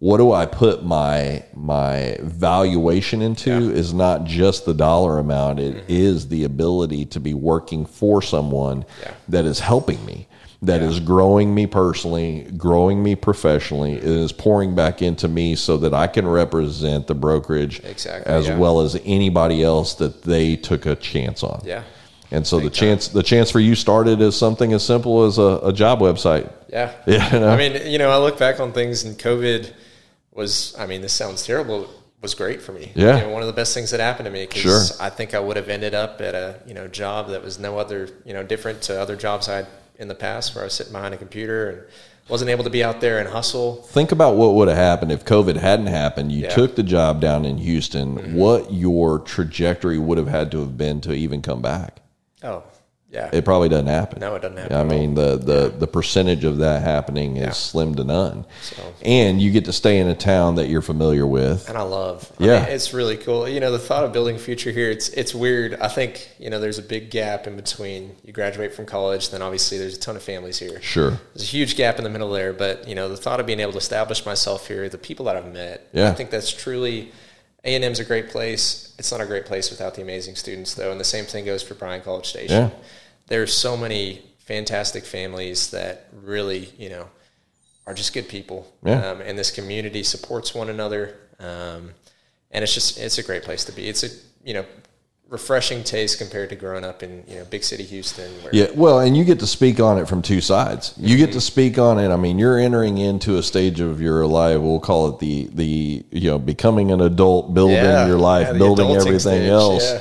What 0.00 0.18
do 0.18 0.32
I 0.32 0.46
put 0.46 0.84
my 0.84 1.44
my 1.54 2.18
valuation 2.20 3.22
into? 3.22 3.50
Yeah. 3.50 3.70
Is 3.70 3.94
not 3.94 4.24
just 4.24 4.64
the 4.64 4.74
dollar 4.74 5.18
amount. 5.18 5.60
It 5.60 5.76
mm-hmm. 5.76 5.86
is 5.88 6.28
the 6.28 6.44
ability 6.44 7.06
to 7.06 7.20
be 7.20 7.34
working 7.34 7.86
for 7.86 8.22
someone 8.22 8.84
yeah. 9.00 9.14
that 9.28 9.44
is 9.44 9.60
helping 9.60 10.04
me 10.04 10.28
that 10.62 10.80
yeah. 10.80 10.88
is 10.88 10.98
growing 10.98 11.54
me 11.54 11.66
personally, 11.66 12.42
growing 12.56 13.02
me 13.02 13.14
professionally, 13.14 13.92
is 13.94 14.32
pouring 14.32 14.74
back 14.74 15.02
into 15.02 15.28
me 15.28 15.54
so 15.54 15.76
that 15.76 15.94
I 15.94 16.08
can 16.08 16.26
represent 16.26 17.06
the 17.06 17.14
brokerage 17.14 17.80
exactly, 17.84 18.32
as 18.32 18.48
yeah. 18.48 18.58
well 18.58 18.80
as 18.80 19.00
anybody 19.04 19.62
else 19.62 19.94
that 19.94 20.22
they 20.22 20.56
took 20.56 20.86
a 20.86 20.96
chance 20.96 21.44
on. 21.44 21.62
Yeah. 21.64 21.84
And 22.30 22.46
so 22.46 22.58
Big 22.58 22.64
the 22.64 22.70
chance 22.70 23.08
time. 23.08 23.14
the 23.14 23.22
chance 23.22 23.50
for 23.50 23.60
you 23.60 23.74
started 23.74 24.20
as 24.20 24.36
something 24.36 24.72
as 24.72 24.84
simple 24.84 25.24
as 25.24 25.38
a, 25.38 25.60
a 25.62 25.72
job 25.72 26.00
website. 26.00 26.52
Yeah. 26.68 26.92
Yeah. 27.06 27.32
You 27.32 27.40
know? 27.40 27.48
I 27.48 27.56
mean, 27.56 27.90
you 27.90 27.98
know, 27.98 28.10
I 28.10 28.18
look 28.18 28.38
back 28.38 28.60
on 28.60 28.72
things 28.72 29.04
and 29.04 29.16
COVID 29.16 29.72
was 30.32 30.74
I 30.76 30.86
mean, 30.86 31.02
this 31.02 31.12
sounds 31.12 31.46
terrible 31.46 31.88
was 32.20 32.34
great 32.34 32.60
for 32.60 32.72
me. 32.72 32.90
Yeah. 32.96 33.16
You 33.16 33.22
know, 33.22 33.28
one 33.30 33.42
of 33.42 33.46
the 33.46 33.54
best 33.54 33.74
things 33.74 33.92
that 33.92 34.00
happened 34.00 34.26
to 34.26 34.32
me 34.32 34.44
because 34.44 34.62
sure. 34.62 34.82
I 35.00 35.08
think 35.08 35.34
I 35.34 35.40
would 35.40 35.56
have 35.56 35.68
ended 35.68 35.94
up 35.94 36.20
at 36.20 36.34
a, 36.34 36.60
you 36.66 36.74
know, 36.74 36.88
job 36.88 37.28
that 37.28 37.44
was 37.44 37.60
no 37.60 37.78
other, 37.78 38.08
you 38.24 38.34
know, 38.34 38.42
different 38.42 38.82
to 38.82 39.00
other 39.00 39.14
jobs 39.14 39.48
I 39.48 39.58
had 39.58 39.66
in 39.98 40.08
the 40.08 40.14
past 40.14 40.54
where 40.54 40.62
I 40.62 40.66
was 40.66 40.74
sitting 40.74 40.92
behind 40.92 41.14
a 41.14 41.16
computer 41.18 41.70
and 41.70 41.82
wasn't 42.28 42.50
able 42.50 42.64
to 42.64 42.70
be 42.70 42.84
out 42.84 43.00
there 43.00 43.18
and 43.18 43.28
hustle. 43.28 43.82
Think 43.82 44.12
about 44.12 44.36
what 44.36 44.54
would 44.54 44.68
have 44.68 44.76
happened 44.76 45.12
if 45.12 45.24
COVID 45.24 45.56
hadn't 45.56 45.86
happened. 45.86 46.30
You 46.30 46.42
yeah. 46.42 46.50
took 46.50 46.76
the 46.76 46.82
job 46.82 47.20
down 47.20 47.44
in 47.44 47.58
Houston. 47.58 48.16
Mm-hmm. 48.16 48.36
What 48.36 48.72
your 48.72 49.18
trajectory 49.18 49.98
would 49.98 50.18
have 50.18 50.28
had 50.28 50.50
to 50.52 50.60
have 50.60 50.76
been 50.76 51.00
to 51.02 51.12
even 51.12 51.42
come 51.42 51.62
back. 51.62 52.00
Oh, 52.42 52.62
yeah. 53.10 53.30
It 53.32 53.44
probably 53.44 53.68
doesn't 53.68 53.86
happen. 53.86 54.20
No, 54.20 54.34
it 54.34 54.42
doesn't 54.42 54.58
happen. 54.58 54.76
I 54.76 54.84
mean, 54.84 55.14
the 55.14 55.36
the, 55.36 55.70
yeah. 55.72 55.78
the 55.78 55.86
percentage 55.86 56.44
of 56.44 56.58
that 56.58 56.82
happening 56.82 57.36
is 57.36 57.42
yeah. 57.42 57.50
slim 57.52 57.94
to 57.94 58.04
none. 58.04 58.44
So, 58.62 58.94
and 59.02 59.40
you 59.40 59.50
get 59.50 59.64
to 59.64 59.72
stay 59.72 59.98
in 59.98 60.08
a 60.08 60.14
town 60.14 60.56
that 60.56 60.68
you're 60.68 60.82
familiar 60.82 61.26
with. 61.26 61.68
And 61.68 61.78
I 61.78 61.82
love. 61.82 62.30
I 62.38 62.44
yeah. 62.44 62.60
Mean, 62.64 62.70
it's 62.70 62.92
really 62.92 63.16
cool. 63.16 63.48
You 63.48 63.60
know, 63.60 63.72
the 63.72 63.78
thought 63.78 64.04
of 64.04 64.12
building 64.12 64.36
a 64.36 64.38
future 64.38 64.70
here, 64.70 64.90
it's 64.90 65.08
it's 65.08 65.34
weird. 65.34 65.74
I 65.74 65.88
think, 65.88 66.28
you 66.38 66.50
know, 66.50 66.60
there's 66.60 66.78
a 66.78 66.82
big 66.82 67.10
gap 67.10 67.46
in 67.46 67.56
between 67.56 68.14
you 68.24 68.32
graduate 68.32 68.74
from 68.74 68.84
college, 68.84 69.30
then 69.30 69.40
obviously 69.40 69.78
there's 69.78 69.96
a 69.96 70.00
ton 70.00 70.14
of 70.14 70.22
families 70.22 70.58
here. 70.58 70.80
Sure. 70.82 71.18
There's 71.34 71.42
a 71.42 71.46
huge 71.46 71.76
gap 71.76 71.96
in 71.96 72.04
the 72.04 72.10
middle 72.10 72.30
there, 72.30 72.52
but, 72.52 72.86
you 72.86 72.94
know, 72.94 73.08
the 73.08 73.16
thought 73.16 73.40
of 73.40 73.46
being 73.46 73.60
able 73.60 73.72
to 73.72 73.78
establish 73.78 74.26
myself 74.26 74.68
here, 74.68 74.88
the 74.88 74.98
people 74.98 75.24
that 75.26 75.36
I've 75.36 75.52
met, 75.52 75.88
yeah. 75.92 76.10
I 76.10 76.12
think 76.12 76.30
that's 76.30 76.52
truly 76.52 77.10
a&M's 77.74 78.00
a 78.00 78.04
great 78.04 78.28
place. 78.30 78.94
It's 78.98 79.12
not 79.12 79.20
a 79.20 79.26
great 79.26 79.46
place 79.46 79.70
without 79.70 79.94
the 79.94 80.02
amazing 80.02 80.34
students, 80.36 80.74
though, 80.74 80.90
and 80.90 81.00
the 81.00 81.04
same 81.04 81.24
thing 81.24 81.44
goes 81.44 81.62
for 81.62 81.74
Bryan 81.74 82.02
College 82.02 82.26
Station. 82.26 82.70
Yeah 82.70 82.70
there's 83.28 83.54
so 83.54 83.76
many 83.76 84.22
fantastic 84.38 85.04
families 85.04 85.70
that 85.70 86.08
really, 86.22 86.70
you 86.78 86.88
know, 86.88 87.08
are 87.86 87.94
just 87.94 88.12
good 88.12 88.28
people. 88.28 88.70
Yeah. 88.84 89.10
Um, 89.10 89.20
and 89.20 89.38
this 89.38 89.50
community 89.50 90.02
supports 90.02 90.54
one 90.54 90.68
another. 90.68 91.16
Um, 91.38 91.92
and 92.50 92.62
it's 92.64 92.74
just, 92.74 92.98
it's 92.98 93.18
a 93.18 93.22
great 93.22 93.42
place 93.42 93.64
to 93.66 93.72
be. 93.72 93.88
It's 93.88 94.02
a, 94.02 94.08
you 94.42 94.54
know, 94.54 94.64
refreshing 95.28 95.84
taste 95.84 96.18
compared 96.18 96.48
to 96.48 96.56
growing 96.56 96.84
up 96.84 97.02
in 97.02 97.22
you 97.28 97.36
know 97.36 97.44
big 97.44 97.62
city 97.62 97.84
Houston. 97.84 98.30
yeah, 98.52 98.66
well, 98.74 99.00
and 99.00 99.16
you 99.16 99.24
get 99.24 99.40
to 99.40 99.46
speak 99.46 99.78
on 99.78 99.98
it 99.98 100.08
from 100.08 100.22
two 100.22 100.40
sides. 100.40 100.94
You 100.96 101.16
mm-hmm. 101.16 101.26
get 101.26 101.32
to 101.32 101.40
speak 101.40 101.78
on 101.78 101.98
it. 101.98 102.08
I 102.08 102.16
mean, 102.16 102.38
you're 102.38 102.58
entering 102.58 102.98
into 102.98 103.36
a 103.36 103.42
stage 103.42 103.80
of 103.80 104.00
your 104.00 104.26
life. 104.26 104.58
We'll 104.60 104.80
call 104.80 105.08
it 105.08 105.18
the 105.18 105.48
the 105.52 106.04
you 106.10 106.30
know 106.30 106.38
becoming 106.38 106.90
an 106.90 107.00
adult, 107.00 107.52
building 107.54 107.76
yeah. 107.76 108.06
your 108.06 108.18
life, 108.18 108.48
yeah, 108.48 108.58
building 108.58 108.90
everything 108.90 109.18
stage. 109.18 109.48
else. 109.48 109.84
Yeah. 109.84 110.00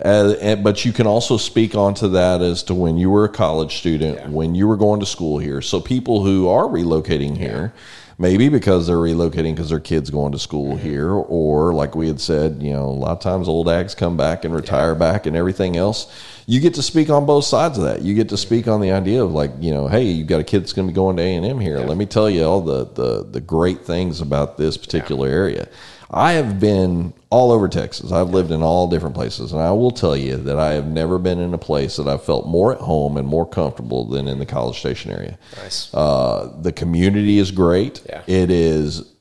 As, 0.00 0.34
and, 0.34 0.62
but 0.62 0.84
you 0.84 0.92
can 0.92 1.08
also 1.08 1.36
speak 1.36 1.74
onto 1.74 2.06
that 2.10 2.40
as 2.40 2.62
to 2.64 2.74
when 2.74 2.98
you 2.98 3.10
were 3.10 3.24
a 3.24 3.28
college 3.28 3.78
student, 3.78 4.30
when 4.30 4.54
you 4.54 4.68
were 4.68 4.76
going 4.76 5.00
to 5.00 5.06
school 5.06 5.38
here. 5.38 5.60
So 5.60 5.80
people 5.80 6.22
who 6.22 6.48
are 6.48 6.66
relocating 6.66 7.36
here. 7.36 7.72
Maybe 8.18 8.48
because 8.48 8.86
they're 8.86 8.96
relocating 8.96 9.54
because 9.54 9.70
their 9.70 9.80
kids 9.80 10.10
going 10.10 10.32
to 10.32 10.38
school 10.38 10.74
mm-hmm. 10.74 10.84
here, 10.84 11.10
or 11.12 11.72
like 11.72 11.94
we 11.94 12.08
had 12.08 12.20
said, 12.20 12.62
you 12.62 12.72
know, 12.72 12.84
a 12.84 12.90
lot 12.90 13.12
of 13.12 13.20
times 13.20 13.48
old 13.48 13.68
ags 13.68 13.96
come 13.96 14.16
back 14.16 14.44
and 14.44 14.54
retire 14.54 14.92
yeah. 14.92 14.98
back 14.98 15.26
and 15.26 15.36
everything 15.36 15.76
else. 15.76 16.12
You 16.46 16.60
get 16.60 16.74
to 16.74 16.82
speak 16.82 17.10
on 17.10 17.26
both 17.26 17.44
sides 17.44 17.78
of 17.78 17.84
that. 17.84 18.02
You 18.02 18.14
get 18.14 18.30
to 18.30 18.36
speak 18.36 18.68
on 18.68 18.80
the 18.80 18.90
idea 18.90 19.22
of 19.22 19.32
like, 19.32 19.52
you 19.60 19.70
know, 19.70 19.86
hey, 19.86 20.04
you've 20.04 20.26
got 20.26 20.40
a 20.40 20.44
kid 20.44 20.62
that's 20.62 20.72
going 20.72 20.88
to 20.88 20.92
be 20.92 20.96
going 20.96 21.16
to 21.16 21.22
A 21.22 21.34
and 21.36 21.46
M 21.46 21.60
here. 21.60 21.78
Let 21.80 21.96
me 21.96 22.06
tell 22.06 22.28
you 22.28 22.44
all 22.44 22.60
the 22.60 22.86
the 22.86 23.24
the 23.24 23.40
great 23.40 23.84
things 23.84 24.20
about 24.20 24.56
this 24.56 24.76
particular 24.76 25.28
area. 25.28 25.68
I 26.10 26.32
have 26.32 26.58
been 26.58 27.12
all 27.30 27.52
over 27.52 27.68
Texas. 27.68 28.12
I've 28.12 28.30
lived 28.30 28.50
in 28.50 28.62
all 28.62 28.88
different 28.88 29.14
places, 29.14 29.52
and 29.52 29.60
I 29.60 29.70
will 29.72 29.90
tell 29.90 30.16
you 30.16 30.36
that 30.36 30.58
I 30.58 30.72
have 30.72 30.86
never 30.86 31.18
been 31.18 31.38
in 31.38 31.52
a 31.52 31.58
place 31.58 31.96
that 31.96 32.08
I've 32.08 32.24
felt 32.24 32.46
more 32.46 32.72
at 32.72 32.80
home 32.80 33.18
and 33.18 33.28
more 33.28 33.46
comfortable 33.46 34.06
than 34.06 34.26
in 34.26 34.38
the 34.38 34.46
College 34.46 34.78
Station 34.78 35.10
area. 35.10 35.38
Nice. 35.58 35.92
Uh, 35.92 36.54
the 36.62 36.72
community 36.72 37.38
is 37.38 37.50
great. 37.50 38.02
Yeah. 38.08 38.22
It 38.26 38.50
is. 38.50 39.12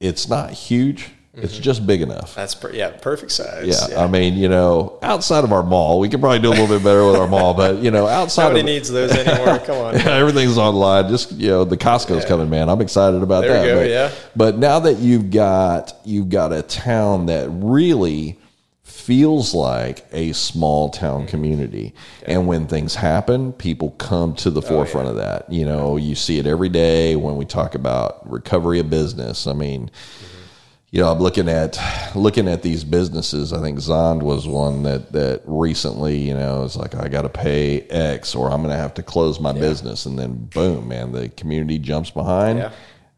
It's 0.00 0.28
not 0.28 0.50
huge. 0.50 1.10
Mm-hmm. 1.34 1.46
It's 1.46 1.58
just 1.58 1.84
big 1.84 2.00
enough. 2.00 2.36
That's 2.36 2.54
per, 2.54 2.70
yeah, 2.70 2.90
perfect 2.90 3.32
size. 3.32 3.66
Yeah, 3.66 3.96
yeah, 3.96 4.04
I 4.04 4.06
mean, 4.06 4.34
you 4.34 4.48
know, 4.48 5.00
outside 5.02 5.42
of 5.42 5.52
our 5.52 5.64
mall, 5.64 5.98
we 5.98 6.08
could 6.08 6.20
probably 6.20 6.38
do 6.38 6.50
a 6.50 6.54
little 6.54 6.68
bit 6.68 6.84
better 6.84 7.04
with 7.04 7.16
our 7.16 7.26
mall, 7.26 7.54
but 7.54 7.78
you 7.78 7.90
know, 7.90 8.06
outside 8.06 8.44
nobody 8.44 8.60
of, 8.60 8.66
needs 8.66 8.88
those 8.88 9.10
anymore. 9.10 9.58
Come 9.58 9.78
on, 9.78 9.94
yeah, 9.98 10.10
everything's 10.10 10.58
online. 10.58 11.08
Just 11.08 11.32
you 11.32 11.48
know, 11.48 11.64
the 11.64 11.76
Costco's 11.76 12.22
yeah. 12.22 12.28
coming, 12.28 12.48
man. 12.48 12.68
I'm 12.68 12.80
excited 12.80 13.20
about 13.20 13.40
there 13.40 13.54
that. 13.54 13.66
Go, 13.66 13.80
but, 13.80 13.90
yeah. 13.90 14.12
but 14.36 14.58
now 14.58 14.78
that 14.78 14.98
you've 14.98 15.32
got 15.32 15.94
you've 16.04 16.28
got 16.28 16.52
a 16.52 16.62
town 16.62 17.26
that 17.26 17.48
really 17.50 18.38
feels 18.84 19.54
like 19.54 20.06
a 20.12 20.32
small 20.34 20.88
town 20.88 21.22
mm-hmm. 21.22 21.30
community. 21.30 21.94
And 22.26 22.46
when 22.46 22.68
things 22.68 22.94
happen, 22.94 23.52
people 23.52 23.90
come 23.90 24.34
to 24.36 24.50
the 24.50 24.62
oh, 24.62 24.64
forefront 24.64 25.06
yeah. 25.06 25.10
of 25.10 25.16
that. 25.16 25.52
You 25.52 25.64
know, 25.64 25.96
you 25.96 26.14
see 26.14 26.38
it 26.38 26.46
every 26.46 26.68
day 26.68 27.16
when 27.16 27.36
we 27.36 27.44
talk 27.44 27.74
about 27.74 28.30
recovery 28.30 28.78
of 28.78 28.88
business. 28.88 29.48
I 29.48 29.52
mean, 29.52 29.90
mm-hmm 29.90 30.33
you 30.94 31.00
know, 31.00 31.10
I'm 31.10 31.18
looking 31.18 31.48
at 31.48 31.76
looking 32.14 32.46
at 32.46 32.62
these 32.62 32.84
businesses. 32.84 33.52
I 33.52 33.60
think 33.60 33.80
Zond 33.80 34.22
was 34.22 34.46
one 34.46 34.84
that 34.84 35.10
that 35.10 35.42
recently, 35.44 36.18
you 36.18 36.34
know, 36.34 36.62
it's 36.62 36.76
like 36.76 36.94
I 36.94 37.08
got 37.08 37.22
to 37.22 37.28
pay 37.28 37.80
X 37.80 38.36
or 38.36 38.48
I'm 38.48 38.62
going 38.62 38.70
to 38.70 38.80
have 38.80 38.94
to 38.94 39.02
close 39.02 39.40
my 39.40 39.52
yeah. 39.52 39.60
business, 39.60 40.06
and 40.06 40.16
then 40.16 40.44
boom, 40.54 40.86
man, 40.86 41.10
the 41.10 41.30
community 41.30 41.80
jumps 41.80 42.10
behind. 42.10 42.60
Yeah. 42.60 42.70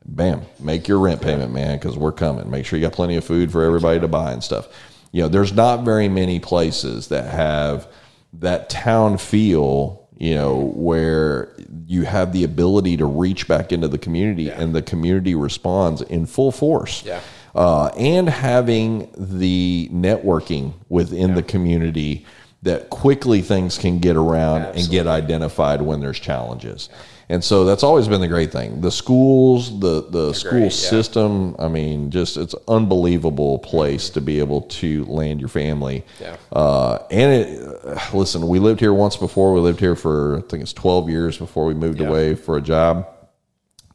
Bam, 0.06 0.40
make 0.58 0.88
your 0.88 1.00
rent 1.00 1.20
payment, 1.20 1.52
man, 1.52 1.78
because 1.78 1.98
we're 1.98 2.12
coming. 2.12 2.50
Make 2.50 2.64
sure 2.64 2.78
you 2.78 2.86
got 2.86 2.94
plenty 2.94 3.16
of 3.16 3.24
food 3.24 3.52
for 3.52 3.62
everybody 3.62 4.00
to 4.00 4.08
buy 4.08 4.32
and 4.32 4.42
stuff. 4.42 4.68
You 5.12 5.22
know, 5.22 5.28
there's 5.28 5.52
not 5.52 5.84
very 5.84 6.08
many 6.08 6.40
places 6.40 7.08
that 7.08 7.30
have 7.30 7.92
that 8.34 8.70
town 8.70 9.18
feel 9.18 10.02
you 10.18 10.34
know, 10.34 10.72
where 10.74 11.54
you 11.84 12.04
have 12.04 12.32
the 12.32 12.42
ability 12.42 12.96
to 12.96 13.04
reach 13.04 13.46
back 13.46 13.70
into 13.70 13.86
the 13.86 13.98
community 13.98 14.44
yeah. 14.44 14.58
and 14.58 14.74
the 14.74 14.80
community 14.80 15.34
responds 15.34 16.00
in 16.00 16.24
full 16.24 16.50
force. 16.50 17.04
Yeah 17.04 17.20
uh, 17.56 17.86
and 17.96 18.28
having 18.28 19.10
the 19.16 19.88
networking 19.90 20.74
within 20.90 21.30
yeah. 21.30 21.36
the 21.36 21.42
community 21.42 22.26
that 22.62 22.90
quickly 22.90 23.40
things 23.40 23.78
can 23.78 23.98
get 23.98 24.14
around 24.14 24.58
Absolutely. 24.62 24.82
and 24.82 24.90
get 24.90 25.06
identified 25.06 25.80
when 25.80 26.00
there's 26.00 26.20
challenges. 26.20 26.90
And 27.28 27.42
so 27.42 27.64
that's 27.64 27.82
always 27.82 28.06
been 28.06 28.20
the 28.20 28.28
great 28.28 28.52
thing. 28.52 28.82
The 28.82 28.90
schools, 28.90 29.80
the 29.80 30.02
the 30.02 30.26
They're 30.26 30.34
school 30.34 30.60
great, 30.60 30.72
system. 30.72 31.56
I 31.58 31.66
mean, 31.66 32.10
just 32.10 32.36
it's 32.36 32.54
unbelievable 32.68 33.58
place 33.60 34.10
to 34.10 34.20
be 34.20 34.38
able 34.38 34.62
to 34.62 35.04
land 35.06 35.40
your 35.40 35.48
family. 35.48 36.04
Yeah. 36.20 36.36
Uh, 36.52 36.98
and 37.10 37.32
it, 37.32 37.84
uh, 37.84 37.98
listen, 38.12 38.46
we 38.46 38.60
lived 38.60 38.78
here 38.78 38.94
once 38.94 39.16
before. 39.16 39.52
We 39.52 39.60
lived 39.60 39.80
here 39.80 39.96
for 39.96 40.38
I 40.38 40.40
think 40.42 40.62
it's 40.62 40.72
twelve 40.72 41.08
years 41.08 41.36
before 41.36 41.64
we 41.64 41.74
moved 41.74 42.00
yeah. 42.00 42.06
away 42.06 42.34
for 42.36 42.58
a 42.58 42.62
job. 42.62 43.08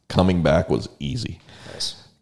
Coming 0.10 0.44
back 0.44 0.70
was 0.70 0.90
easy 1.00 1.40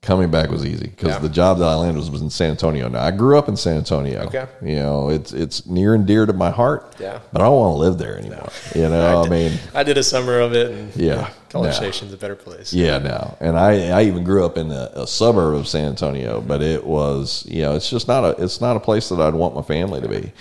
coming 0.02 0.32
back 0.32 0.50
was 0.50 0.66
easy 0.66 0.88
because 0.88 1.10
yeah. 1.10 1.20
the 1.20 1.30
job 1.30 1.60
that 1.60 1.66
I 1.66 1.76
landed 1.76 1.98
was, 1.98 2.10
was 2.10 2.22
in 2.22 2.30
San 2.30 2.52
Antonio. 2.52 2.88
Now 2.88 3.04
I 3.04 3.12
grew 3.12 3.38
up 3.38 3.50
in 3.50 3.58
San 3.58 3.78
Antonio. 3.78 4.22
Okay. 4.24 4.48
You 4.62 4.78
know, 4.78 5.10
it's 5.10 5.34
it's 5.34 5.66
near 5.66 5.94
and 5.94 6.08
dear 6.08 6.26
to 6.26 6.34
my 6.34 6.50
heart. 6.50 6.96
Yeah. 7.00 7.20
But 7.32 7.42
I 7.42 7.46
don't 7.46 7.60
want 7.60 7.76
to 7.76 7.80
live 7.80 7.98
there 7.98 8.18
anymore. 8.18 8.50
No. 8.76 8.82
You 8.82 8.90
know, 8.90 9.22
I, 9.22 9.26
I, 9.26 9.30
mean, 9.30 9.60
I 9.74 9.84
did 9.84 9.98
a 9.98 10.04
summer 10.04 10.40
of 10.40 10.54
it. 10.54 10.72
And, 10.72 10.96
yeah. 10.96 11.32
College 11.50 11.72
no. 11.72 11.76
Station's 11.76 12.14
a 12.14 12.18
better 12.18 12.36
place. 12.36 12.72
Yeah, 12.74 13.00
no. 13.00 13.36
And 13.40 13.58
I 13.58 13.90
I 13.90 14.04
even 14.04 14.24
grew 14.24 14.46
up 14.46 14.58
in 14.58 14.72
a, 14.72 14.92
a 14.94 15.08
suburb 15.08 15.56
of 15.56 15.68
San 15.68 15.90
Antonio, 15.90 16.42
but 16.42 16.62
it 16.62 16.86
was 16.86 17.46
you 17.48 17.62
know 17.62 17.76
it's 17.76 17.90
just 17.90 18.08
not 18.08 18.24
a 18.24 18.44
it's 18.44 18.62
not 18.62 18.78
a 18.78 18.80
place 18.80 19.10
that 19.10 19.20
I'd 19.20 19.34
want 19.34 19.56
my 19.56 19.64
family 19.64 20.00
to 20.02 20.08
be. 20.08 20.32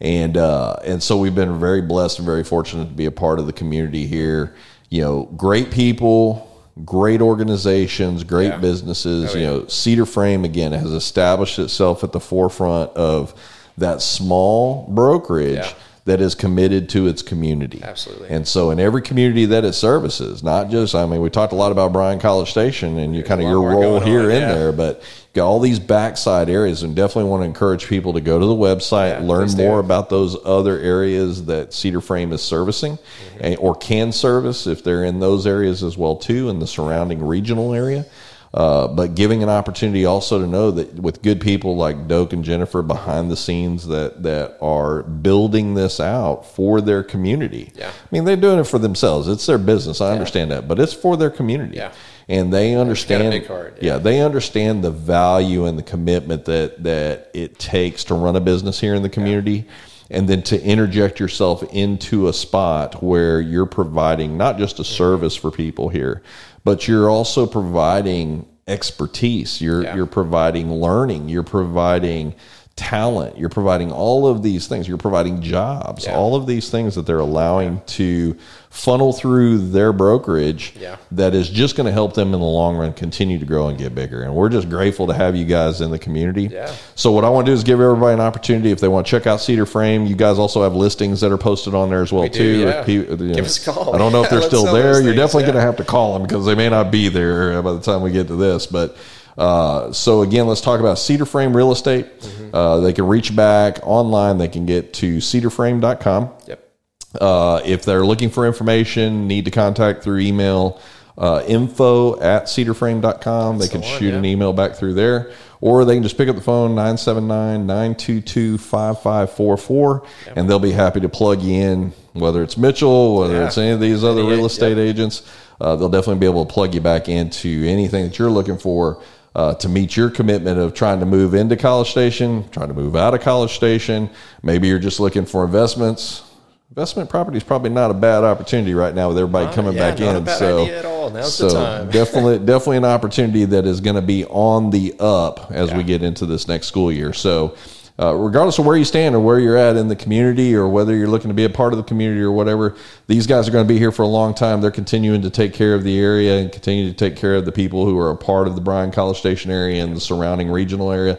And 0.00 0.36
uh, 0.36 0.76
and 0.84 1.02
so 1.02 1.16
we've 1.18 1.34
been 1.34 1.58
very 1.58 1.82
blessed 1.82 2.18
and 2.18 2.26
very 2.26 2.44
fortunate 2.44 2.86
to 2.86 2.94
be 2.94 3.06
a 3.06 3.10
part 3.10 3.38
of 3.38 3.46
the 3.46 3.52
community 3.52 4.06
here. 4.06 4.54
You 4.90 5.02
know, 5.02 5.22
great 5.36 5.70
people 5.70 6.49
great 6.84 7.20
organizations, 7.20 8.24
great 8.24 8.48
yeah. 8.48 8.58
businesses. 8.58 9.34
Oh, 9.34 9.38
you 9.38 9.46
know, 9.46 9.66
Cedar 9.66 10.06
Frame 10.06 10.44
again 10.44 10.72
has 10.72 10.92
established 10.92 11.58
itself 11.58 12.04
at 12.04 12.12
the 12.12 12.20
forefront 12.20 12.90
of 12.96 13.34
that 13.78 14.02
small 14.02 14.86
brokerage. 14.90 15.74
That 16.06 16.20
is 16.20 16.34
committed 16.34 16.88
to 16.90 17.06
its 17.06 17.20
community. 17.20 17.80
Absolutely. 17.82 18.30
And 18.30 18.48
so, 18.48 18.70
in 18.70 18.80
every 18.80 19.02
community 19.02 19.44
that 19.46 19.64
it 19.64 19.74
services, 19.74 20.42
not 20.42 20.70
just, 20.70 20.94
I 20.94 21.04
mean, 21.06 21.20
we 21.20 21.28
talked 21.30 21.52
a 21.52 21.56
lot 21.56 21.72
about 21.72 21.92
Bryan 21.92 22.18
College 22.18 22.50
Station 22.50 22.98
and 22.98 23.14
you 23.14 23.22
kind 23.22 23.40
of 23.40 23.48
your 23.48 23.60
role 23.60 24.00
here 24.00 24.22
on, 24.22 24.30
in 24.30 24.40
yeah. 24.40 24.54
there, 24.54 24.72
but 24.72 25.02
got 25.32 25.46
all 25.46 25.60
these 25.60 25.78
backside 25.78 26.48
areas 26.48 26.82
and 26.82 26.96
definitely 26.96 27.30
want 27.30 27.42
to 27.42 27.46
encourage 27.46 27.86
people 27.86 28.14
to 28.14 28.20
go 28.20 28.38
to 28.38 28.46
the 28.46 28.54
website, 28.54 29.20
yeah, 29.20 29.26
learn 29.26 29.50
more 29.52 29.78
about 29.78 30.08
those 30.08 30.36
other 30.44 30.78
areas 30.78 31.44
that 31.46 31.72
Cedar 31.72 32.00
Frame 32.00 32.32
is 32.32 32.42
servicing 32.42 32.98
mm-hmm. 33.36 33.64
or 33.64 33.74
can 33.74 34.10
service 34.10 34.66
if 34.66 34.82
they're 34.82 35.04
in 35.04 35.20
those 35.20 35.46
areas 35.46 35.82
as 35.82 35.96
well 35.96 36.16
too 36.16 36.48
in 36.48 36.58
the 36.58 36.66
surrounding 36.66 37.24
regional 37.24 37.74
area. 37.74 38.06
Uh, 38.52 38.88
but 38.88 39.14
giving 39.14 39.44
an 39.44 39.48
opportunity 39.48 40.04
also 40.04 40.40
to 40.40 40.46
know 40.46 40.72
that 40.72 40.92
with 40.94 41.22
good 41.22 41.40
people 41.40 41.76
like 41.76 42.08
Doak 42.08 42.32
and 42.32 42.44
Jennifer 42.44 42.82
behind 42.82 43.30
the 43.30 43.36
scenes 43.36 43.86
that 43.86 44.24
that 44.24 44.58
are 44.60 45.04
building 45.04 45.74
this 45.74 46.00
out 46.00 46.44
for 46.44 46.80
their 46.80 47.04
community. 47.04 47.70
Yeah. 47.76 47.90
I 47.90 48.08
mean, 48.10 48.24
they're 48.24 48.36
doing 48.36 48.58
it 48.58 48.66
for 48.66 48.80
themselves. 48.80 49.28
It's 49.28 49.46
their 49.46 49.58
business. 49.58 50.00
I 50.00 50.08
yeah. 50.08 50.14
understand 50.14 50.50
that, 50.50 50.66
but 50.66 50.80
it's 50.80 50.92
for 50.92 51.16
their 51.16 51.30
community. 51.30 51.76
Yeah 51.76 51.92
and 52.30 52.52
they 52.52 52.76
understand 52.76 53.44
heart, 53.46 53.76
yeah. 53.80 53.94
yeah. 53.94 53.98
they 53.98 54.20
understand 54.20 54.84
the 54.84 54.90
value 54.90 55.66
and 55.66 55.76
the 55.76 55.82
commitment 55.82 56.44
that 56.44 56.82
that 56.82 57.28
it 57.34 57.58
takes 57.58 58.04
to 58.04 58.14
run 58.14 58.36
a 58.36 58.40
business 58.40 58.78
here 58.78 58.94
in 58.94 59.02
the 59.02 59.08
community 59.08 59.52
yeah. 59.56 60.16
and 60.16 60.28
then 60.28 60.40
to 60.40 60.62
interject 60.62 61.18
yourself 61.18 61.62
into 61.72 62.28
a 62.28 62.32
spot 62.32 63.02
where 63.02 63.40
you're 63.40 63.66
providing 63.66 64.38
not 64.38 64.58
just 64.58 64.78
a 64.78 64.84
service 64.84 65.34
for 65.34 65.50
people 65.50 65.88
here 65.88 66.22
but 66.64 66.88
you're 66.88 67.10
also 67.10 67.46
providing 67.46 68.46
expertise. 68.66 69.60
You're 69.60 69.82
yeah. 69.82 69.94
you're 69.94 70.06
providing 70.06 70.72
learning. 70.72 71.28
You're 71.28 71.42
providing 71.42 72.34
talent. 72.76 73.36
You're 73.36 73.48
providing 73.50 73.92
all 73.92 74.26
of 74.26 74.42
these 74.42 74.66
things. 74.66 74.88
You're 74.88 74.96
providing 74.96 75.42
jobs. 75.42 76.06
Yeah. 76.06 76.16
All 76.16 76.34
of 76.34 76.46
these 76.46 76.70
things 76.70 76.94
that 76.94 77.06
they're 77.06 77.18
allowing 77.18 77.74
yeah. 77.74 77.82
to 77.86 78.38
funnel 78.70 79.12
through 79.12 79.58
their 79.58 79.92
brokerage 79.92 80.72
yeah. 80.78 80.96
that 81.10 81.34
is 81.34 81.50
just 81.50 81.74
going 81.74 81.86
to 81.86 81.92
help 81.92 82.14
them 82.14 82.32
in 82.32 82.38
the 82.38 82.46
long 82.46 82.76
run 82.76 82.92
continue 82.92 83.36
to 83.36 83.44
grow 83.44 83.66
and 83.66 83.76
get 83.76 83.96
bigger. 83.96 84.22
And 84.22 84.32
we're 84.32 84.48
just 84.48 84.70
grateful 84.70 85.08
to 85.08 85.12
have 85.12 85.34
you 85.34 85.44
guys 85.44 85.80
in 85.80 85.90
the 85.90 85.98
community. 85.98 86.44
Yeah. 86.44 86.72
So 86.94 87.10
what 87.10 87.24
I 87.24 87.30
want 87.30 87.46
to 87.46 87.50
do 87.50 87.54
is 87.54 87.64
give 87.64 87.80
everybody 87.80 88.14
an 88.14 88.20
opportunity 88.20 88.70
if 88.70 88.78
they 88.78 88.86
want 88.86 89.06
to 89.06 89.10
check 89.10 89.26
out 89.26 89.40
Cedar 89.40 89.66
Frame. 89.66 90.06
You 90.06 90.14
guys 90.14 90.38
also 90.38 90.62
have 90.62 90.76
listings 90.76 91.20
that 91.20 91.32
are 91.32 91.36
posted 91.36 91.74
on 91.74 91.90
there 91.90 92.00
as 92.00 92.12
well 92.12 92.22
we 92.22 92.28
too. 92.30 92.60
yeah. 92.60 92.84
People, 92.84 93.20
you 93.20 93.28
know, 93.28 93.34
give 93.34 93.44
us 93.44 93.66
a 93.66 93.72
call. 93.72 93.92
I 93.92 93.98
don't 93.98 94.12
know 94.12 94.22
if 94.22 94.30
they're 94.30 94.40
still 94.40 94.72
there. 94.72 95.02
You're 95.02 95.16
definitely 95.16 95.42
going 95.42 95.56
to 95.56 95.60
have 95.62 95.76
to 95.76 95.84
call 95.84 96.12
them 96.12 96.22
because 96.22 96.46
they 96.46 96.54
may 96.54 96.68
not 96.68 96.92
be 96.92 97.08
there 97.08 97.60
by 97.62 97.72
the 97.72 97.80
time 97.80 98.02
we 98.02 98.12
get 98.12 98.28
to 98.28 98.36
this, 98.36 98.66
but. 98.66 98.96
Uh, 99.38 99.90
so 99.90 100.20
again, 100.20 100.46
let's 100.46 100.60
talk 100.60 100.80
about 100.80 100.98
Cedar 100.98 101.24
Frame 101.24 101.56
Real 101.56 101.72
Estate. 101.72 102.20
Mm-hmm. 102.20 102.54
Uh, 102.54 102.80
they 102.80 102.92
can 102.92 103.06
reach 103.06 103.34
back 103.34 103.78
online. 103.84 104.36
They 104.36 104.48
can 104.48 104.66
get 104.66 104.92
to 104.94 105.16
cedarframe.com. 105.16 106.30
Yep. 106.46 106.69
Uh, 107.18 107.60
if 107.64 107.84
they're 107.84 108.04
looking 108.04 108.30
for 108.30 108.46
information, 108.46 109.26
need 109.26 109.44
to 109.44 109.50
contact 109.50 110.02
through 110.02 110.20
email, 110.20 110.80
uh, 111.18 111.42
info 111.46 112.20
at 112.20 112.44
cedarframe.com. 112.44 113.58
They 113.58 113.68
can 113.68 113.82
shoot 113.82 114.12
yeah. 114.12 114.18
an 114.18 114.24
email 114.24 114.52
back 114.52 114.74
through 114.74 114.94
there, 114.94 115.32
or 115.60 115.84
they 115.84 115.94
can 115.94 116.02
just 116.02 116.16
pick 116.16 116.28
up 116.28 116.36
the 116.36 116.42
phone 116.42 116.74
979 116.74 117.66
922 117.66 118.58
5544, 118.58 120.06
and 120.36 120.48
they'll 120.48 120.60
be 120.60 120.70
happy 120.70 121.00
to 121.00 121.08
plug 121.08 121.42
you 121.42 121.60
in, 121.60 121.92
whether 122.12 122.42
it's 122.42 122.56
Mitchell, 122.56 123.16
whether 123.18 123.34
yeah. 123.34 123.46
it's 123.46 123.58
any 123.58 123.70
of 123.70 123.80
these 123.80 124.04
other 124.04 124.24
real 124.24 124.46
estate 124.46 124.78
agents. 124.78 125.28
Uh, 125.60 125.76
they'll 125.76 125.90
definitely 125.90 126.20
be 126.20 126.26
able 126.26 126.46
to 126.46 126.52
plug 126.52 126.74
you 126.74 126.80
back 126.80 127.08
into 127.08 127.64
anything 127.66 128.04
that 128.04 128.18
you're 128.18 128.30
looking 128.30 128.58
for. 128.58 129.02
Uh, 129.32 129.54
to 129.54 129.68
meet 129.68 129.96
your 129.96 130.10
commitment 130.10 130.58
of 130.58 130.74
trying 130.74 130.98
to 130.98 131.06
move 131.06 131.34
into 131.34 131.56
College 131.56 131.88
Station, 131.88 132.50
trying 132.50 132.66
to 132.66 132.74
move 132.74 132.96
out 132.96 133.14
of 133.14 133.20
College 133.20 133.52
Station. 133.52 134.10
Maybe 134.42 134.66
you're 134.66 134.80
just 134.80 134.98
looking 134.98 135.24
for 135.24 135.44
investments 135.44 136.24
investment 136.70 137.10
property 137.10 137.36
is 137.36 137.42
probably 137.42 137.70
not 137.70 137.90
a 137.90 137.94
bad 137.94 138.22
opportunity 138.22 138.74
right 138.74 138.94
now 138.94 139.08
with 139.08 139.18
everybody 139.18 139.46
uh, 139.46 139.52
coming 139.52 139.72
yeah, 139.72 139.90
back 139.90 140.00
in. 140.00 140.24
so, 140.28 141.48
so 141.48 141.88
definitely, 141.90 142.38
definitely 142.38 142.76
an 142.76 142.84
opportunity 142.84 143.44
that 143.44 143.66
is 143.66 143.80
going 143.80 143.96
to 143.96 144.02
be 144.02 144.24
on 144.26 144.70
the 144.70 144.94
up 145.00 145.50
as 145.50 145.70
yeah. 145.70 145.76
we 145.76 145.82
get 145.82 146.02
into 146.02 146.26
this 146.26 146.46
next 146.46 146.68
school 146.68 146.92
year. 146.92 147.12
So, 147.12 147.56
uh, 147.98 148.14
regardless 148.14 148.58
of 148.58 148.64
where 148.64 148.76
you 148.76 148.84
stand 148.84 149.14
or 149.14 149.20
where 149.20 149.38
you're 149.40 149.56
at 149.56 149.76
in 149.76 149.88
the 149.88 149.96
community 149.96 150.54
or 150.54 150.68
whether 150.68 150.96
you're 150.96 151.08
looking 151.08 151.28
to 151.28 151.34
be 151.34 151.44
a 151.44 151.50
part 151.50 151.72
of 151.72 151.76
the 151.76 151.82
community 151.82 152.22
or 152.22 152.30
whatever, 152.30 152.76
these 153.08 153.26
guys 153.26 153.48
are 153.48 153.50
going 153.50 153.66
to 153.66 153.68
be 153.68 153.78
here 153.78 153.92
for 153.92 154.02
a 154.02 154.08
long 154.08 154.32
time. 154.32 154.60
They're 154.60 154.70
continuing 154.70 155.20
to 155.22 155.28
take 155.28 155.52
care 155.52 155.74
of 155.74 155.82
the 155.82 155.98
area 155.98 156.38
and 156.38 156.50
continue 156.52 156.88
to 156.88 156.94
take 156.94 157.16
care 157.16 157.34
of 157.34 157.44
the 157.44 157.52
people 157.52 157.84
who 157.84 157.98
are 157.98 158.10
a 158.10 158.16
part 158.16 158.46
of 158.46 158.54
the 158.54 158.62
Bryan 158.62 158.92
College 158.92 159.18
Station 159.18 159.50
area 159.50 159.82
and 159.84 159.94
the 159.94 160.00
surrounding 160.00 160.50
regional 160.50 160.92
area 160.92 161.18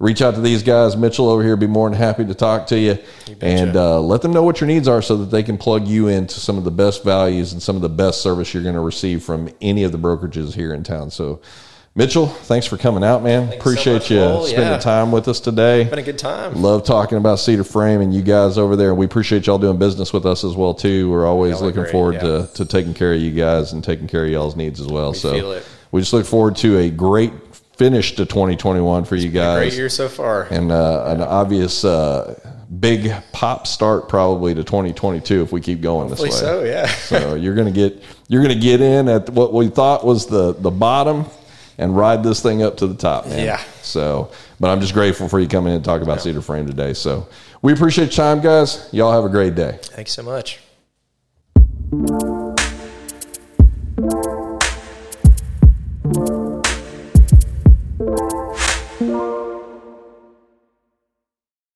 reach 0.00 0.22
out 0.22 0.34
to 0.34 0.40
these 0.40 0.64
guys. 0.64 0.96
Mitchell 0.96 1.28
over 1.28 1.44
here 1.44 1.56
be 1.56 1.68
more 1.68 1.88
than 1.88 1.96
happy 1.96 2.24
to 2.24 2.34
talk 2.34 2.66
to 2.68 2.78
you, 2.78 2.98
you 3.28 3.36
and 3.40 3.76
uh, 3.76 4.00
let 4.00 4.22
them 4.22 4.32
know 4.32 4.42
what 4.42 4.60
your 4.60 4.66
needs 4.66 4.88
are 4.88 5.00
so 5.00 5.16
that 5.18 5.26
they 5.26 5.44
can 5.44 5.56
plug 5.56 5.86
you 5.86 6.08
into 6.08 6.40
some 6.40 6.58
of 6.58 6.64
the 6.64 6.70
best 6.72 7.04
values 7.04 7.52
and 7.52 7.62
some 7.62 7.76
of 7.76 7.82
the 7.82 7.88
best 7.88 8.20
service 8.20 8.52
you're 8.52 8.64
going 8.64 8.74
to 8.74 8.80
receive 8.80 9.22
from 9.22 9.48
any 9.60 9.84
of 9.84 9.92
the 9.92 9.98
brokerages 9.98 10.54
here 10.54 10.74
in 10.74 10.82
town. 10.82 11.12
So. 11.12 11.40
Mitchell, 11.96 12.28
thanks 12.28 12.66
for 12.66 12.76
coming 12.76 13.02
out, 13.02 13.24
man. 13.24 13.48
Thanks 13.48 13.60
Appreciate 13.60 14.02
so 14.04 14.14
you 14.14 14.20
Cole. 14.20 14.44
spending 14.44 14.68
yeah. 14.68 14.78
time 14.78 15.10
with 15.10 15.26
us 15.26 15.40
today. 15.40 15.82
Been 15.82 15.98
a 15.98 16.02
good 16.02 16.20
time. 16.20 16.54
Love 16.54 16.84
talking 16.84 17.18
about 17.18 17.40
Cedar 17.40 17.64
Frame 17.64 18.00
and 18.00 18.14
you 18.14 18.22
guys 18.22 18.58
over 18.58 18.76
there. 18.76 18.94
We 18.94 19.06
appreciate 19.06 19.48
y'all 19.48 19.58
doing 19.58 19.76
business 19.76 20.12
with 20.12 20.24
us 20.24 20.44
as 20.44 20.54
well 20.54 20.72
too. 20.72 21.10
We're 21.10 21.26
always 21.26 21.54
y'all 21.54 21.62
looking 21.62 21.82
great, 21.82 21.92
forward 21.92 22.14
yeah. 22.14 22.20
to, 22.20 22.50
to 22.54 22.64
taking 22.64 22.94
care 22.94 23.12
of 23.12 23.20
you 23.20 23.32
guys 23.32 23.72
and 23.72 23.82
taking 23.82 24.06
care 24.06 24.24
of 24.24 24.30
y'all's 24.30 24.54
needs 24.54 24.80
as 24.80 24.86
well. 24.86 25.10
We 25.10 25.18
so 25.18 25.62
we 25.90 26.00
just 26.00 26.12
look 26.12 26.26
forward 26.26 26.54
to 26.58 26.78
a 26.78 26.90
great 26.90 27.49
finish 27.80 28.14
to 28.14 28.26
2021 28.26 29.06
for 29.06 29.16
you 29.16 29.30
guys. 29.30 29.56
great 29.56 29.72
year 29.72 29.88
so 29.88 30.06
far, 30.06 30.42
and 30.50 30.70
uh, 30.70 31.04
an 31.06 31.22
obvious 31.22 31.82
uh, 31.82 32.38
big 32.78 33.10
pop 33.32 33.66
start 33.66 34.06
probably 34.06 34.54
to 34.54 34.62
2022 34.62 35.42
if 35.42 35.50
we 35.50 35.62
keep 35.62 35.80
going 35.80 36.10
Hopefully 36.10 36.28
this 36.28 36.42
way. 36.42 36.46
So 36.46 36.64
yeah. 36.64 36.86
so 36.86 37.34
you're 37.36 37.54
gonna 37.54 37.70
get 37.70 38.02
you're 38.28 38.42
gonna 38.42 38.54
get 38.54 38.82
in 38.82 39.08
at 39.08 39.30
what 39.30 39.54
we 39.54 39.68
thought 39.68 40.04
was 40.04 40.26
the 40.26 40.52
the 40.52 40.70
bottom 40.70 41.24
and 41.78 41.96
ride 41.96 42.22
this 42.22 42.42
thing 42.42 42.62
up 42.62 42.76
to 42.76 42.86
the 42.86 42.94
top, 42.94 43.26
man. 43.26 43.46
Yeah. 43.46 43.64
So, 43.80 44.30
but 44.60 44.68
I'm 44.68 44.82
just 44.82 44.92
grateful 44.92 45.30
for 45.30 45.40
you 45.40 45.48
coming 45.48 45.70
in 45.70 45.76
and 45.76 45.84
talking 45.84 46.02
about 46.02 46.18
yeah. 46.18 46.24
Cedar 46.24 46.42
Frame 46.42 46.66
today. 46.66 46.92
So 46.92 47.28
we 47.62 47.72
appreciate 47.72 48.14
your 48.14 48.26
time, 48.26 48.42
guys. 48.42 48.90
Y'all 48.92 49.10
have 49.10 49.24
a 49.24 49.30
great 49.30 49.54
day. 49.54 49.78
Thanks 49.80 50.12
so 50.12 50.22
much. 50.22 50.60